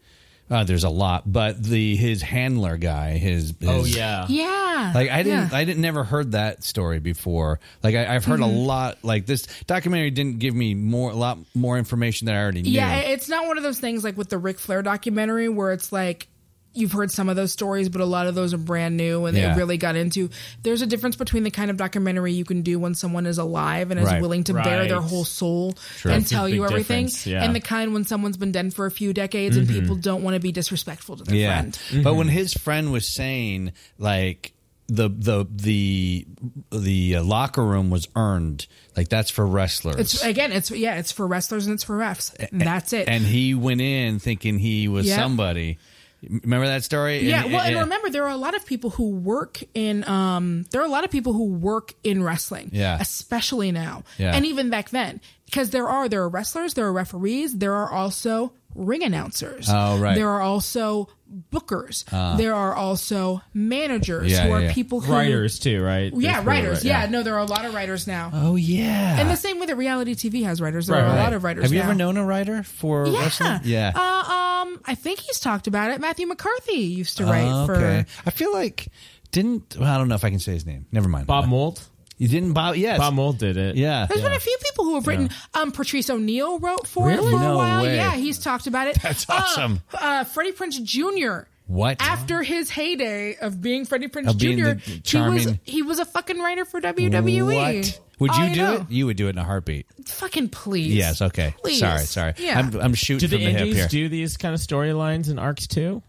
Uh, 0.50 0.64
there's 0.64 0.84
a 0.84 0.88
lot, 0.88 1.30
but 1.30 1.62
the 1.62 1.94
his 1.94 2.22
handler 2.22 2.78
guy, 2.78 3.18
his, 3.18 3.52
his 3.60 3.68
Oh 3.68 3.84
yeah. 3.84 4.24
Yeah. 4.30 4.92
Like 4.94 5.10
I 5.10 5.22
didn't, 5.22 5.50
Yeah. 5.50 5.56
I 5.58 5.64
didn't 5.64 5.82
never 5.82 6.04
heard 6.04 6.32
that 6.32 6.64
story 6.64 7.00
before. 7.00 7.60
Like 7.82 7.94
I, 7.94 8.14
I've 8.14 8.24
heard 8.24 8.40
Mhm. 8.40 8.44
a 8.44 8.46
lot. 8.46 8.98
Like 9.02 9.26
this 9.26 9.46
documentary 9.66 10.10
didn't 10.10 10.38
give 10.38 10.54
me 10.54 10.72
more, 10.72 11.10
a 11.10 11.14
lot 11.14 11.36
more 11.54 11.76
information 11.76 12.26
that 12.26 12.34
I 12.34 12.38
already 12.42 12.62
knew. 12.62 12.70
Yeah, 12.70 12.96
it's 12.96 13.28
not 13.28 13.46
one 13.46 13.58
of 13.58 13.62
those 13.62 13.78
things 13.78 14.02
like 14.04 14.16
with 14.16 14.30
the 14.30 14.38
Ric 14.38 14.58
Flair 14.58 14.80
documentary 14.80 15.50
where 15.50 15.72
it's 15.72 15.92
like 15.92 16.28
you've 16.74 16.92
heard 16.92 17.10
some 17.10 17.28
of 17.28 17.34
those 17.36 17.50
stories, 17.52 17.88
but 17.88 18.00
a 18.00 18.04
lot 18.04 18.26
of 18.26 18.34
those 18.34 18.54
are 18.54 18.58
brand 18.58 18.96
new 18.96 19.24
and 19.26 19.36
Yeah. 19.36 19.52
they 19.54 19.58
really 19.58 19.78
got 19.78 19.96
into. 19.96 20.30
There's 20.62 20.82
a 20.82 20.86
difference 20.86 21.16
between 21.16 21.42
the 21.42 21.50
kind 21.50 21.70
of 21.70 21.76
documentary 21.76 22.32
you 22.32 22.44
can 22.44 22.62
do 22.62 22.78
when 22.78 22.94
someone 22.94 23.26
is 23.26 23.38
alive 23.38 23.90
and 23.90 23.98
is 23.98 24.06
Right. 24.06 24.20
willing 24.22 24.44
to 24.44 24.54
bare 24.54 24.86
their 24.86 25.00
whole 25.00 25.24
soul 25.24 25.72
True. 25.98 26.12
and 26.12 26.20
That's 26.22 26.30
tell 26.30 26.48
you 26.48 26.64
everything, 26.64 27.10
yeah. 27.24 27.42
and 27.42 27.54
the 27.54 27.60
kind 27.60 27.94
when 27.94 28.04
someone's 28.04 28.36
been 28.36 28.52
dead 28.52 28.72
for 28.74 28.86
a 28.86 28.90
few 28.90 29.12
decades 29.12 29.56
and 29.56 29.66
Mhm. 29.66 29.80
people 29.80 29.96
don't 29.96 30.22
want 30.22 30.34
to 30.34 30.40
be 30.40 30.52
disrespectful 30.52 31.16
to 31.16 31.24
their 31.24 31.34
yeah. 31.36 31.58
friend. 31.60 31.78
But 32.04 32.14
when 32.14 32.28
his 32.28 32.52
friend 32.54 32.92
was 32.92 33.12
saying 33.12 33.72
like 33.98 34.52
the 34.90 35.08
the 35.10 35.46
the 35.54 36.26
the 36.70 37.16
uh, 37.16 37.22
locker 37.22 37.64
room 37.64 37.90
was 37.90 38.08
earned, 38.16 38.66
like 38.96 39.08
that's 39.08 39.30
for 39.30 39.46
wrestlers. 39.46 39.96
It's 39.96 40.22
again, 40.24 40.52
it's 40.52 40.70
yeah, 40.70 40.96
it's 40.96 41.12
for 41.12 41.26
wrestlers 41.26 41.66
and 41.66 41.74
it's 41.74 41.84
for 41.84 41.98
refs. 41.98 42.32
And 42.52 42.60
that's 42.62 42.92
it. 42.92 43.08
and 43.08 43.24
he 43.24 43.54
went 43.54 43.80
in 43.80 44.18
thinking 44.18 44.58
he 44.58 44.88
was 44.88 45.06
Yeah. 45.06 45.16
somebody. 45.16 45.78
Remember 46.22 46.66
that 46.66 46.82
story? 46.84 47.20
Yeah, 47.20 47.46
well, 47.46 47.60
and 47.60 47.76
remember, 47.78 48.10
there 48.10 48.24
are 48.24 48.30
a 48.30 48.36
lot 48.36 48.56
of 48.56 48.66
people 48.66 48.90
who 48.90 49.10
work 49.10 49.60
in. 49.74 50.06
Um, 50.08 50.66
there 50.70 50.80
are 50.80 50.84
a 50.86 50.90
lot 50.90 51.04
of 51.04 51.10
people 51.10 51.32
who 51.32 51.44
work 51.44 51.94
in 52.02 52.22
wrestling. 52.22 52.70
Yeah. 52.72 52.98
especially 53.00 53.70
now, 53.72 54.02
Yeah. 54.18 54.34
and 54.34 54.44
even 54.44 54.68
back 54.70 54.90
then, 54.90 55.20
because 55.46 55.70
there 55.70 55.86
are 55.88 56.08
there 56.08 56.22
are 56.22 56.28
wrestlers, 56.28 56.74
there 56.74 56.86
are 56.86 56.92
referees, 56.92 57.56
there 57.58 57.74
are 57.74 57.90
also 57.92 58.52
ring 58.74 59.02
announcers. 59.02 59.68
Oh, 59.70 59.98
right. 59.98 60.14
There 60.14 60.28
are 60.28 60.40
also 60.40 61.08
bookers. 61.52 62.04
Ah. 62.10 62.36
there 62.36 62.54
are 62.54 62.74
also 62.74 63.42
managers 63.52 64.32
Yeah, 64.32 64.46
who 64.46 64.52
are 64.52 64.60
yeah, 64.60 64.66
yeah. 64.68 64.72
people 64.72 65.00
who 65.00 65.12
Writers, 65.12 65.58
too, 65.58 65.82
right? 65.82 66.10
Yeah, 66.16 66.34
There's 66.36 66.46
writers. 66.46 66.76
right- 66.78 66.84
yeah. 66.84 67.04
yeah. 67.04 67.10
no, 67.10 67.22
there 67.22 67.34
are 67.34 67.40
a 67.40 67.44
lot 67.44 67.64
of 67.66 67.74
writers 67.74 68.06
now. 68.06 68.30
Oh 68.32 68.56
yeah. 68.56 69.20
And 69.20 69.28
the 69.28 69.36
same 69.36 69.58
way 69.60 69.66
that 69.66 69.76
reality 69.76 70.14
TV 70.14 70.44
has 70.44 70.60
writers, 70.60 70.86
there 70.86 70.96
Right, 70.96 71.02
are 71.02 71.06
a 71.06 71.10
right. 71.16 71.22
lot 71.24 71.32
of 71.34 71.44
writers. 71.44 71.64
Have 71.64 71.72
you 71.72 71.80
now. 71.80 71.84
ever 71.86 71.94
known 71.94 72.16
a 72.16 72.24
writer 72.24 72.62
for 72.62 73.06
Yeah. 73.06 73.18
wrestling? 73.20 73.60
Yeah. 73.64 73.92
Uh, 73.94 74.32
um, 74.32 74.80
I 74.86 74.94
think 74.94 75.18
he's 75.20 75.38
talked 75.40 75.66
about 75.66 75.90
it. 75.90 76.00
Matthew 76.00 76.26
McCarthy 76.26 76.76
used 76.80 77.18
to 77.18 77.24
write 77.26 77.46
Oh, 77.46 77.66
for. 77.66 78.06
I 78.24 78.30
feel 78.30 78.52
like 78.54 78.88
didn't 79.30 79.76
well, 79.78 79.92
I 79.92 79.98
don't 79.98 80.08
know 80.08 80.14
if 80.14 80.24
I 80.24 80.30
can 80.30 80.38
say 80.38 80.52
his 80.52 80.64
name. 80.64 80.86
Never 80.92 81.08
mind. 81.10 81.26
Bob 81.26 81.46
Mould. 81.46 81.82
You 82.18 82.28
didn't 82.28 82.52
Bob? 82.52 82.76
Yes. 82.76 82.98
Bob 82.98 83.14
Mould 83.14 83.38
did 83.38 83.56
it. 83.56 83.76
Yeah. 83.76 84.06
There's 84.06 84.20
been 84.22 84.32
a 84.32 84.40
few 84.40 84.56
people 84.64 84.84
who 84.84 84.94
have 84.96 85.06
written. 85.06 85.30
Um, 85.54 85.70
Patrice 85.72 86.10
O'Neal 86.10 86.58
wrote 86.58 86.86
for 86.86 87.06
Really? 87.06 87.28
it 87.28 87.30
for 87.30 87.38
No 87.40 87.52
a 87.52 87.56
while. 87.56 87.82
way. 87.82 87.96
Yeah, 87.96 88.16
he's 88.16 88.38
talked 88.38 88.66
about 88.66 88.88
it. 88.88 89.00
That's 89.00 89.28
Uh, 89.30 89.34
awesome. 89.34 89.80
Uh, 89.94 90.24
Freddie 90.24 90.52
Prinze 90.52 90.82
Jr. 90.82 91.46
What? 91.68 91.98
After 92.00 92.42
his 92.42 92.70
heyday 92.70 93.36
of 93.36 93.60
being 93.60 93.84
Freddie 93.84 94.08
Prinze 94.08 94.28
Of 94.28 94.38
Jr., 94.38 94.46
the 94.46 95.00
he 95.04 95.18
was 95.18 95.54
he 95.64 95.82
was 95.82 95.98
a 95.98 96.04
fucking 96.06 96.38
writer 96.40 96.64
for 96.64 96.80
WWE. 96.80 97.44
What? 97.44 98.00
Would 98.20 98.34
you 98.36 98.42
I 98.44 98.52
do 98.54 98.60
know. 98.62 98.74
it? 98.74 98.90
You 98.90 99.06
would 99.06 99.16
do 99.16 99.26
it 99.28 99.30
in 99.30 99.38
a 99.38 99.44
heartbeat. 99.44 99.86
Fucking 100.06 100.48
please. 100.48 100.94
Yes. 100.94 101.22
Okay. 101.22 101.54
Please. 101.62 101.78
Sorry. 101.78 102.00
Sorry. 102.00 102.34
Yeah. 102.38 102.58
I'm, 102.58 102.74
I'm 102.80 102.94
shooting 102.94 103.28
Do 103.28 103.36
the 103.36 103.36
from 103.36 103.44
the 103.44 103.50
hip 103.52 103.60
indies 103.60 103.76
here. 103.76 103.86
do 103.88 104.08
these 104.08 104.36
kind 104.36 104.54
of 104.54 104.60
storylines 104.60 105.28
and 105.30 105.38
arcs 105.38 105.66
too? 105.68 106.02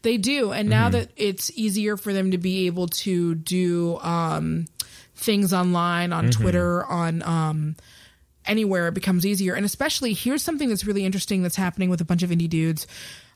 They 0.00 0.16
do, 0.16 0.50
and 0.50 0.68
now 0.68 0.88
Mm-hmm. 0.88 0.96
Mhm. 0.96 1.00
that 1.00 1.10
it's 1.16 1.52
easier 1.56 1.96
for 1.96 2.12
them 2.12 2.32
to 2.32 2.38
be 2.38 2.66
able 2.66 2.88
to 2.88 3.36
do 3.36 3.98
um, 4.00 4.64
things 5.22 5.52
online, 5.52 6.12
on 6.12 6.26
Mhm. 6.28 6.32
Twitter, 6.32 6.84
on 6.84 7.22
um, 7.22 7.76
anywhere, 8.44 8.88
it 8.88 8.94
becomes 8.94 9.24
easier. 9.24 9.54
And 9.54 9.64
especially, 9.64 10.12
here's 10.14 10.42
something 10.42 10.68
that's 10.68 10.84
really 10.84 11.04
interesting 11.04 11.42
that's 11.42 11.56
happening 11.56 11.90
with 11.90 12.00
a 12.00 12.04
bunch 12.04 12.22
of 12.22 12.30
indie 12.30 12.48
dudes. 12.48 12.86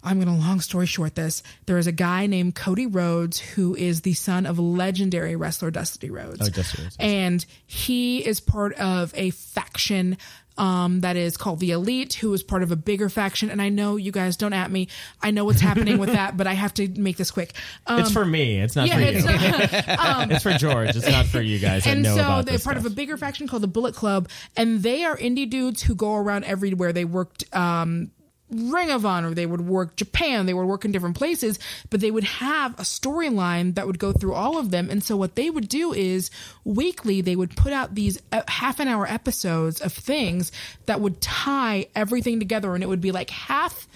I'm 0.03 0.21
going 0.21 0.29
to 0.29 0.47
long 0.47 0.61
story 0.61 0.87
short 0.87 1.15
this. 1.17 1.43
There 1.67 1.79
is 1.79 1.87
a 1.89 1.93
guy 1.93 2.27
named 2.27 2.55
Cody 2.55 2.87
Rhodes 2.87 3.41
who 3.41 3.75
is 3.75 4.03
the 4.03 4.15
son 4.15 4.47
of 4.47 4.59
legendary 4.59 5.35
wrestler 5.35 5.71
Dusty 5.73 6.11
Rhodes. 6.11 6.43
Oh, 6.43 6.49
Dusty 6.49 6.83
Rhodes. 6.83 6.97
And 7.01 7.45
he 7.67 8.25
is 8.25 8.39
part 8.39 8.75
of 8.75 9.13
a 9.17 9.31
faction 9.31 10.17
um, 10.59 11.01
that 11.01 11.17
is 11.17 11.37
called 11.37 11.61
the 11.61 11.71
Elite, 11.71 12.15
who 12.15 12.33
is 12.33 12.43
part 12.43 12.63
of 12.63 12.73
a 12.73 12.77
bigger 12.77 13.09
faction. 13.09 13.51
And 13.51 13.61
I 13.61 13.69
know 13.69 13.97
you 13.97 14.13
guys 14.13 14.37
don't 14.37 14.53
at 14.53 14.71
me. 14.71 14.89
I 15.23 15.31
know 15.31 15.45
what's 15.45 15.61
happening 15.61 15.99
with 15.99 16.13
that, 16.13 16.37
but 16.37 16.47
I 16.47 16.55
have 16.55 16.75
to 16.75 16.89
make 16.89 17.17
this 17.17 17.31
quick. 17.31 17.53
Um, 17.87 18.01
it's 18.01 18.11
for 18.11 18.25
me. 18.25 18.61
It's 18.61 18.77
not 18.77 18.89
yeah, 18.89 18.95
for 18.95 19.01
you. 19.01 19.07
it's 19.09 19.87
not- 19.87 19.99
um, 20.23 20.31
it's 20.31 20.43
for 20.43 20.53
George. 20.53 20.97
It's 20.97 21.09
not 21.09 21.27
for 21.27 21.41
you 21.41 21.59
guys 21.59 21.87
and 21.87 22.03
know 22.03 22.17
so 22.17 22.43
they're 22.43 22.59
part 22.59 22.77
stuff. 22.77 22.77
of 22.77 22.87
a 22.87 22.91
bigger 22.91 23.17
faction 23.17 23.49
called 23.49 23.63
the 23.63 23.69
Bullet 23.69 23.95
Club, 23.95 24.29
and 24.57 24.83
they 24.83 25.05
are 25.05 25.17
indie 25.17 25.49
dudes 25.49 25.83
who 25.83 25.95
go 25.95 26.15
around 26.15 26.45
everywhere. 26.45 26.93
They 26.93 27.05
worked 27.05 27.45
um, 27.55 28.11
Ring 28.51 28.91
of 28.91 29.05
Honor, 29.05 29.35
they 29.35 29.47
would 29.47 29.63
work 29.63 29.97
Japan, 29.97 30.47
they 30.47 30.55
would 30.55 30.67
work 30.67 30.85
in 30.85 30.93
different 30.93 31.17
places, 31.17 31.59
but 31.91 32.01
they 32.01 32.11
would 32.11 32.25
have 32.25 32.75
a 32.75 32.83
storyline 32.83 33.75
that 33.75 33.87
would 33.87 33.99
go 33.99 34.13
through 34.13 34.35
all 34.35 34.59
of 34.59 34.71
them. 34.71 34.89
And 34.91 35.03
so 35.03 35.17
what 35.17 35.35
they 35.35 35.51
would 35.51 35.69
do 35.69 35.93
is 35.93 36.31
weekly 36.65 37.21
they 37.21 37.37
would 37.37 37.57
put 37.57 37.73
out 37.73 37.95
these 37.95 38.21
uh, 38.31 38.43
half 38.47 38.79
an 38.79 38.89
hour 38.89 39.07
episodes 39.07 39.81
of 39.81 39.93
things 39.93 40.53
that 40.87 41.01
would 41.01 41.21
tie 41.21 41.89
everything 41.95 42.39
together, 42.39 42.75
and 42.75 42.85
it 42.85 42.89
would 42.89 43.01
be 43.01 43.13
like 43.13 43.31
half 43.31 43.89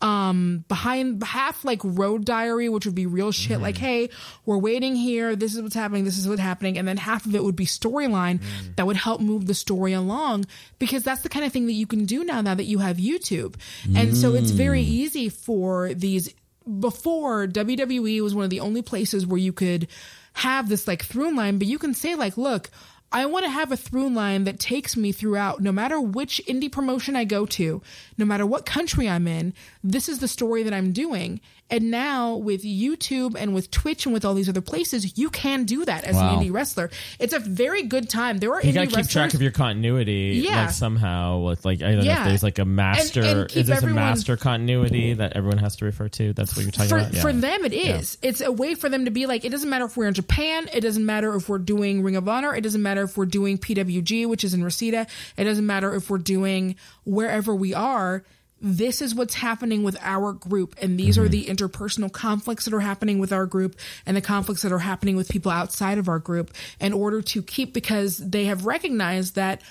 um 0.00 0.64
behind 0.68 1.22
half 1.24 1.64
like 1.64 1.80
road 1.82 2.24
diary 2.24 2.68
which 2.68 2.86
would 2.86 2.94
be 2.94 3.06
real 3.06 3.32
shit 3.32 3.54
mm-hmm. 3.54 3.62
like 3.62 3.76
hey 3.76 4.08
we're 4.46 4.58
waiting 4.58 4.94
here 4.94 5.34
this 5.34 5.54
is 5.56 5.62
what's 5.62 5.74
happening 5.74 6.04
this 6.04 6.16
is 6.16 6.28
what's 6.28 6.40
happening 6.40 6.78
and 6.78 6.86
then 6.86 6.96
half 6.96 7.26
of 7.26 7.34
it 7.34 7.42
would 7.42 7.56
be 7.56 7.66
storyline 7.66 8.38
mm. 8.38 8.76
that 8.76 8.86
would 8.86 8.96
help 8.96 9.20
move 9.20 9.46
the 9.46 9.54
story 9.54 9.92
along 9.92 10.44
because 10.78 11.02
that's 11.02 11.22
the 11.22 11.28
kind 11.28 11.44
of 11.44 11.52
thing 11.52 11.66
that 11.66 11.72
you 11.72 11.86
can 11.86 12.04
do 12.04 12.22
now 12.24 12.40
now 12.40 12.54
that 12.54 12.64
you 12.64 12.78
have 12.78 12.98
youtube. 12.98 13.56
And 13.96 14.16
so 14.16 14.34
it's 14.34 14.50
very 14.50 14.82
mm. 14.82 14.88
easy 14.88 15.28
for 15.28 15.94
these 15.94 16.34
before 16.80 17.46
WWE 17.46 18.20
was 18.20 18.34
one 18.34 18.44
of 18.44 18.50
the 18.50 18.60
only 18.60 18.82
places 18.82 19.26
where 19.26 19.38
you 19.38 19.52
could 19.52 19.88
have 20.34 20.68
this 20.68 20.86
like 20.86 21.02
through 21.02 21.34
line, 21.34 21.58
but 21.58 21.66
you 21.66 21.78
can 21.78 21.94
say 21.94 22.14
like, 22.14 22.36
look, 22.36 22.70
I 23.10 23.24
want 23.24 23.46
to 23.46 23.50
have 23.50 23.72
a 23.72 23.76
through 23.76 24.10
line 24.10 24.44
that 24.44 24.60
takes 24.60 24.96
me 24.96 25.12
throughout 25.12 25.60
no 25.62 25.72
matter 25.72 25.98
which 25.98 26.42
indie 26.46 26.70
promotion 26.70 27.16
I 27.16 27.24
go 27.24 27.46
to, 27.46 27.80
no 28.18 28.24
matter 28.26 28.44
what 28.44 28.66
country 28.66 29.08
I'm 29.08 29.26
in, 29.26 29.54
this 29.82 30.08
is 30.08 30.18
the 30.18 30.28
story 30.28 30.62
that 30.62 30.74
I'm 30.74 30.92
doing. 30.92 31.40
And 31.70 31.90
now 31.90 32.36
with 32.36 32.62
YouTube 32.64 33.34
and 33.38 33.54
with 33.54 33.70
Twitch 33.70 34.06
and 34.06 34.12
with 34.14 34.24
all 34.24 34.32
these 34.34 34.48
other 34.48 34.60
places, 34.62 35.18
you 35.18 35.28
can 35.28 35.64
do 35.64 35.84
that 35.84 36.04
as 36.04 36.14
Wow. 36.16 36.38
an 36.38 36.44
indie 36.44 36.52
wrestler. 36.52 36.90
It's 37.18 37.34
a 37.34 37.38
very 37.38 37.82
good 37.82 38.08
time. 38.08 38.38
There 38.38 38.52
are 38.54 38.62
you 38.62 38.72
gotta 38.72 38.86
keep 38.86 38.96
wrestlers. 38.96 39.12
track 39.12 39.34
of 39.34 39.42
your 39.42 39.50
continuity, 39.50 40.40
Yeah. 40.42 40.62
like 40.62 40.70
somehow 40.70 41.40
with 41.40 41.64
like 41.66 41.82
I 41.82 41.88
don't 41.92 41.98
know 41.98 42.04
Yeah. 42.04 42.22
if 42.22 42.28
there's 42.28 42.42
like 42.42 42.58
a 42.58 42.64
master. 42.64 43.20
And- 43.20 43.28
and 43.40 43.50
is 43.56 43.66
this 43.66 43.76
everyone- 43.76 43.98
a 43.98 44.06
master 44.06 44.36
continuity 44.36 45.12
that 45.14 45.34
everyone 45.34 45.58
has 45.58 45.76
to 45.76 45.84
refer 45.84 46.08
to? 46.08 46.32
That's 46.32 46.56
what 46.56 46.62
you're 46.62 46.72
talking 46.72 46.88
for, 46.88 46.98
about. 46.98 47.14
Yeah. 47.14 47.20
for 47.22 47.32
them 47.32 47.64
it 47.64 47.72
is 47.74 48.16
it's 48.22 48.40
a 48.40 48.50
way 48.50 48.74
for 48.74 48.88
them 48.88 49.04
to 49.04 49.10
be 49.10 49.26
like 49.26 49.44
it 49.44 49.50
doesn't 49.50 49.68
matter 49.68 49.84
if 49.84 49.96
we're 49.96 50.06
in 50.08 50.14
japan 50.14 50.68
it 50.72 50.80
doesn't 50.80 51.04
matter 51.04 51.34
if 51.36 51.48
we're 51.48 51.58
doing 51.58 52.02
ring 52.02 52.16
of 52.16 52.28
honor 52.28 52.54
it 52.54 52.62
doesn't 52.62 52.82
matter 52.82 53.02
if 53.02 53.16
we're 53.16 53.26
doing 53.26 53.58
pwg 53.58 54.26
which 54.26 54.44
is 54.44 54.54
in 54.54 54.64
reseda 54.64 55.06
it 55.36 55.44
doesn't 55.44 55.66
matter 55.66 55.94
if 55.94 56.08
we're 56.10 56.18
doing 56.18 56.74
wherever 57.04 57.54
we 57.54 57.74
are 57.74 58.24
this 58.60 59.00
is 59.00 59.14
what's 59.14 59.34
happening 59.34 59.82
with 59.82 59.96
our 60.00 60.32
group 60.32 60.74
and 60.80 60.98
these 60.98 61.16
are 61.16 61.28
the 61.28 61.46
interpersonal 61.46 62.10
conflicts 62.10 62.64
that 62.64 62.74
are 62.74 62.80
happening 62.80 63.18
with 63.18 63.32
our 63.32 63.46
group 63.46 63.76
and 64.04 64.16
the 64.16 64.20
conflicts 64.20 64.62
that 64.62 64.72
are 64.72 64.78
happening 64.78 65.16
with 65.16 65.28
people 65.28 65.50
outside 65.52 65.98
of 65.98 66.08
our 66.08 66.18
group 66.18 66.52
in 66.80 66.92
order 66.92 67.22
to 67.22 67.42
keep 67.42 67.72
because 67.72 68.18
they 68.18 68.46
have 68.46 68.66
recognized 68.66 69.34
that 69.36 69.62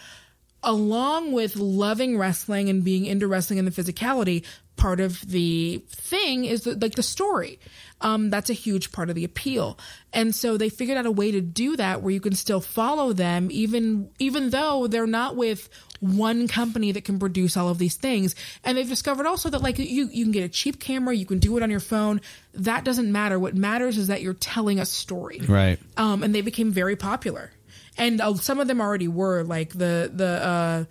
along 0.63 1.31
with 1.31 1.55
loving 1.55 2.17
wrestling 2.17 2.69
and 2.69 2.83
being 2.83 3.05
into 3.05 3.27
wrestling 3.27 3.59
and 3.59 3.67
the 3.67 3.83
physicality, 3.83 4.43
part 4.75 4.99
of 4.99 5.21
the 5.27 5.83
thing 5.89 6.45
is 6.45 6.63
the, 6.63 6.75
like 6.75 6.95
the 6.95 7.03
story. 7.03 7.59
Um, 7.99 8.29
that's 8.29 8.49
a 8.49 8.53
huge 8.53 8.91
part 8.91 9.09
of 9.09 9.15
the 9.15 9.23
appeal. 9.23 9.79
And 10.13 10.35
so 10.35 10.55
they 10.55 10.69
figured 10.69 10.97
out 10.97 11.07
a 11.07 11.11
way 11.11 11.31
to 11.31 11.41
do 11.41 11.75
that 11.77 12.01
where 12.03 12.13
you 12.13 12.19
can 12.19 12.35
still 12.35 12.61
follow 12.61 13.11
them 13.11 13.49
even 13.49 14.11
even 14.19 14.51
though 14.51 14.85
they're 14.88 15.07
not 15.07 15.35
with 15.35 15.67
one 15.99 16.47
company 16.47 16.91
that 16.91 17.03
can 17.05 17.19
produce 17.19 17.57
all 17.57 17.69
of 17.69 17.77
these 17.77 17.95
things. 17.95 18.35
And 18.63 18.77
they've 18.77 18.87
discovered 18.87 19.25
also 19.25 19.49
that 19.49 19.61
like 19.61 19.79
you 19.79 20.09
you 20.11 20.23
can 20.25 20.31
get 20.31 20.43
a 20.43 20.49
cheap 20.49 20.79
camera, 20.79 21.15
you 21.15 21.25
can 21.25 21.39
do 21.39 21.55
it 21.57 21.63
on 21.63 21.69
your 21.71 21.79
phone. 21.79 22.21
That 22.53 22.83
doesn't 22.83 23.11
matter. 23.11 23.39
What 23.39 23.55
matters 23.55 23.97
is 23.97 24.07
that 24.07 24.21
you're 24.21 24.33
telling 24.33 24.79
a 24.79 24.85
story 24.85 25.39
Right. 25.47 25.79
um, 25.97 26.23
and 26.23 26.33
they 26.35 26.41
became 26.41 26.71
very 26.71 26.95
popular. 26.95 27.51
And 27.97 28.21
uh, 28.21 28.35
some 28.35 28.59
of 28.59 28.67
them 28.67 28.79
already 28.79 29.07
were 29.07 29.43
like 29.43 29.69
the 29.73 30.11
the 30.13 30.87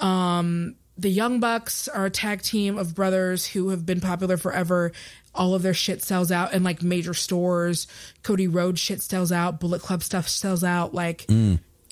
uh, 0.00 0.04
um, 0.04 0.76
the 0.98 1.08
Young 1.10 1.40
Bucks 1.40 1.88
are 1.88 2.06
a 2.06 2.10
tag 2.10 2.42
team 2.42 2.78
of 2.78 2.94
brothers 2.94 3.46
who 3.46 3.70
have 3.70 3.84
been 3.86 4.00
popular 4.00 4.36
forever. 4.36 4.92
All 5.34 5.54
of 5.54 5.62
their 5.62 5.74
shit 5.74 6.02
sells 6.02 6.30
out 6.30 6.52
in 6.52 6.62
like 6.62 6.82
major 6.82 7.14
stores. 7.14 7.86
Cody 8.22 8.46
Rhodes 8.48 8.80
shit 8.80 9.00
sells 9.02 9.32
out. 9.32 9.60
Bullet 9.60 9.80
Club 9.82 10.02
stuff 10.02 10.28
sells 10.28 10.62
out. 10.62 10.92
Like 10.94 11.26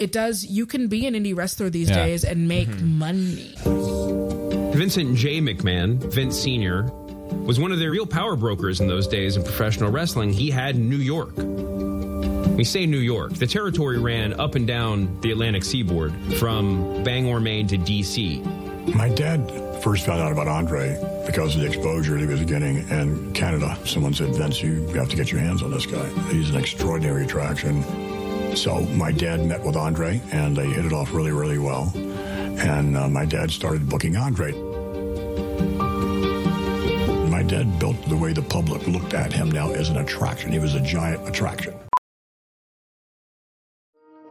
it 0.00 0.12
does. 0.12 0.44
You 0.44 0.66
can 0.66 0.88
be 0.88 1.06
an 1.06 1.14
indie 1.14 1.36
wrestler 1.36 1.70
these 1.70 1.90
Yeah. 1.90 2.06
days 2.06 2.24
and 2.24 2.48
make 2.48 2.68
mm-hmm. 2.68 2.98
money. 2.98 3.54
Vincent 4.74 5.16
J. 5.16 5.40
McMahon, 5.40 5.98
Vince 6.12 6.40
Sr., 6.40 6.90
was 7.44 7.60
one 7.60 7.70
of 7.70 7.78
the 7.78 7.88
real 7.88 8.06
power 8.06 8.34
brokers 8.34 8.80
in 8.80 8.88
those 8.88 9.06
days 9.06 9.36
in 9.36 9.42
professional 9.44 9.90
wrestling. 9.90 10.32
He 10.32 10.50
had 10.50 10.76
New 10.76 10.96
York. 10.96 11.36
We 12.56 12.64
say 12.64 12.86
New 12.86 12.98
York. 12.98 13.34
The 13.34 13.46
territory 13.46 13.98
ran 13.98 14.38
up 14.38 14.54
and 14.54 14.66
down 14.66 15.20
the 15.20 15.32
Atlantic 15.32 15.64
seaboard 15.64 16.14
from 16.38 17.04
Bangor, 17.04 17.40
Maine 17.40 17.66
to 17.68 17.76
D.C. 17.76 18.40
My 18.94 19.08
dad 19.08 19.50
first 19.82 20.04
found 20.06 20.20
out 20.20 20.32
about 20.32 20.48
Andre 20.48 20.98
because 21.26 21.54
of 21.54 21.62
the 21.62 21.66
exposure 21.66 22.16
he 22.16 22.26
was 22.26 22.42
getting 22.44 22.88
in 22.88 23.32
Canada. 23.32 23.78
Someone 23.84 24.14
said, 24.14 24.34
Vince, 24.34 24.62
you 24.62 24.86
have 24.88 25.08
to 25.08 25.16
get 25.16 25.30
your 25.30 25.40
hands 25.40 25.62
on 25.62 25.70
this 25.70 25.86
guy. 25.86 26.06
He's 26.30 26.50
an 26.50 26.56
extraordinary 26.56 27.24
attraction. 27.24 27.82
So 28.54 28.80
my 28.80 29.12
dad 29.12 29.44
met 29.44 29.62
with 29.64 29.76
Andre 29.76 30.20
and 30.32 30.56
they 30.56 30.66
hit 30.66 30.84
it 30.84 30.92
off 30.92 31.12
really, 31.12 31.32
really 31.32 31.58
well. 31.58 31.92
And 31.94 32.96
uh, 32.96 33.08
my 33.08 33.24
dad 33.24 33.50
started 33.50 33.88
booking 33.88 34.16
Andre. 34.16 34.52
My 37.30 37.42
dad 37.42 37.78
built 37.78 38.00
the 38.08 38.16
way 38.16 38.32
the 38.32 38.42
public 38.42 38.86
looked 38.86 39.14
at 39.14 39.32
him 39.32 39.50
now 39.50 39.70
as 39.70 39.88
an 39.88 39.96
attraction. 39.96 40.52
He 40.52 40.58
was 40.58 40.74
a 40.74 40.80
giant 40.80 41.26
attraction. 41.26 41.74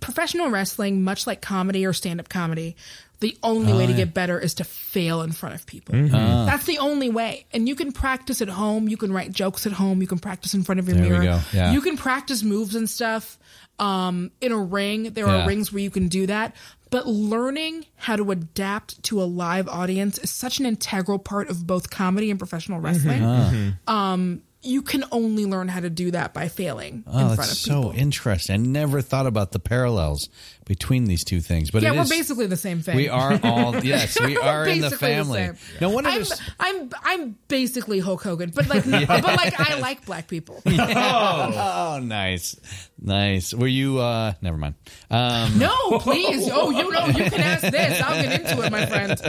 Professional 0.00 0.50
wrestling, 0.50 1.02
much 1.02 1.26
like 1.26 1.40
comedy 1.40 1.84
or 1.86 1.92
stand 1.92 2.20
up 2.20 2.28
comedy, 2.28 2.76
the 3.20 3.36
only 3.42 3.72
way 3.72 3.80
to 3.86 3.92
Oh, 3.92 3.96
yeah. 3.96 4.04
get 4.04 4.14
better 4.14 4.38
is 4.38 4.54
to 4.54 4.64
fail 4.64 5.20
in 5.22 5.32
front 5.32 5.54
of 5.54 5.66
people. 5.66 5.94
Mhm. 5.94 6.10
Ah. 6.14 6.46
That's 6.46 6.64
the 6.64 6.78
only 6.78 7.10
way. 7.10 7.44
And 7.52 7.68
you 7.68 7.74
can 7.74 7.92
practice 7.92 8.40
at 8.40 8.48
home. 8.48 8.88
You 8.88 8.96
can 8.96 9.12
write 9.12 9.30
jokes 9.32 9.66
at 9.66 9.72
home. 9.72 10.00
You 10.00 10.06
can 10.06 10.18
practice 10.18 10.54
in 10.54 10.62
front 10.62 10.78
of 10.78 10.88
your 10.88 10.96
There 10.96 11.04
we 11.04 11.10
mirror. 11.10 11.22
go. 11.24 11.40
Yeah. 11.52 11.72
You 11.72 11.80
can 11.82 11.96
practice 11.98 12.42
moves 12.42 12.74
and 12.74 12.88
stuff. 12.88 13.38
Um, 13.78 14.30
in 14.40 14.52
a 14.52 14.58
ring, 14.58 15.12
there 15.14 15.26
Yeah. 15.26 15.44
are 15.44 15.46
rings 15.46 15.72
where 15.72 15.82
you 15.82 15.90
can 15.90 16.08
do 16.08 16.26
that. 16.26 16.54
But 16.90 17.06
learning 17.06 17.84
how 17.96 18.16
to 18.16 18.30
adapt 18.30 19.02
to 19.04 19.22
a 19.22 19.24
live 19.24 19.68
audience 19.68 20.18
is 20.18 20.30
such 20.30 20.58
an 20.58 20.66
integral 20.66 21.18
part 21.18 21.48
of 21.48 21.66
both 21.66 21.88
comedy 21.90 22.30
and 22.30 22.38
professional 22.38 22.80
wrestling. 22.80 23.22
Ah. 23.24 23.52
Um, 23.86 24.42
you 24.62 24.82
can 24.82 25.04
only 25.12 25.46
learn 25.46 25.68
how 25.68 25.80
to 25.80 25.90
do 25.90 26.10
that 26.10 26.34
by 26.34 26.48
failing 26.48 27.04
Oh, 27.06 27.18
in 27.18 27.24
that's 27.28 27.34
front 27.36 27.50
of 27.50 27.56
so 27.56 27.92
interesting. 27.92 28.54
I 28.54 28.58
never 28.58 29.00
thought 29.00 29.26
about 29.26 29.52
the 29.52 29.58
parallels 29.58 30.28
between 30.70 31.06
these 31.06 31.24
two 31.24 31.40
things. 31.40 31.72
But 31.72 31.82
yeah, 31.82 31.90
we're 31.90 32.02
is- 32.02 32.08
basically 32.08 32.46
the 32.46 32.56
same 32.56 32.80
thing. 32.80 32.94
We 32.94 33.08
are 33.08 33.40
all 33.42 33.74
yes, 33.84 34.20
we 34.20 34.36
are 34.36 34.68
in 34.68 34.80
the 34.80 34.92
family. 34.92 35.46
same. 35.46 35.56
no 35.80 35.90
wonder 35.90 36.10
I'm, 36.10 36.22
I'm 36.60 36.90
I'm 37.02 37.38
basically 37.48 37.98
Hulk 37.98 38.22
Hogan, 38.22 38.52
but 38.54 38.68
like 38.68 38.86
Yes. 38.86 39.06
but 39.08 39.24
like 39.24 39.58
I 39.58 39.80
like 39.80 40.06
black 40.06 40.28
people. 40.28 40.62
oh, 40.66 41.98
nice, 42.00 42.54
nice. 43.02 43.52
Were 43.52 43.66
you? 43.66 43.98
uh 43.98 44.34
Never 44.42 44.56
mind. 44.56 44.76
Um, 45.10 45.58
No, 45.58 45.98
please. 45.98 46.48
Oh, 46.52 46.70
you 46.70 46.88
know, 46.92 47.06
you 47.06 47.28
can 47.28 47.40
ask 47.40 47.62
this. 47.62 48.00
I'll 48.00 48.22
get 48.22 48.40
into 48.40 48.62
it, 48.62 48.70
my 48.70 48.86
friend. 48.86 49.20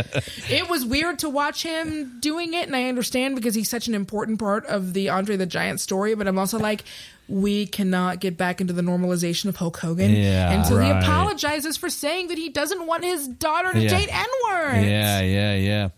It 0.47 0.69
was 0.69 0.85
weird 0.85 1.17
to 1.19 1.29
watch 1.29 1.63
him 1.63 2.19
doing 2.19 2.53
it, 2.53 2.67
and 2.67 2.75
I 2.75 2.83
understand 2.87 3.35
because 3.35 3.55
he's 3.55 3.69
such 3.69 3.87
an 3.87 3.95
important 3.95 4.37
part 4.37 4.63
of 4.67 4.93
the 4.93 5.09
Andre 5.09 5.37
the 5.37 5.47
Giant 5.47 5.79
story. 5.79 6.13
But 6.13 6.27
I'm 6.27 6.37
also 6.37 6.59
like, 6.59 6.83
we 7.27 7.65
cannot 7.65 8.19
get 8.19 8.37
back 8.37 8.59
into 8.61 8.73
the 8.73 8.81
normalization 8.81 9.45
of 9.45 9.55
Hulk 9.55 9.77
Hogan 9.77 10.11
Yeah, 10.13 10.51
until 10.51 10.79
he 10.79 10.89
right. 10.91 11.01
apologizes 11.03 11.77
for 11.77 11.89
saying 11.89 12.27
that 12.27 12.37
he 12.37 12.49
doesn't 12.49 12.85
want 12.87 13.03
his 13.03 13.27
daughter 13.27 13.71
to 13.73 13.79
Yeah. 13.79 13.89
date 13.89 14.09
N 14.13 14.25
words. 14.49 14.85
Yeah, 14.87 15.21
yeah, 15.21 15.55
yeah. 15.55 15.89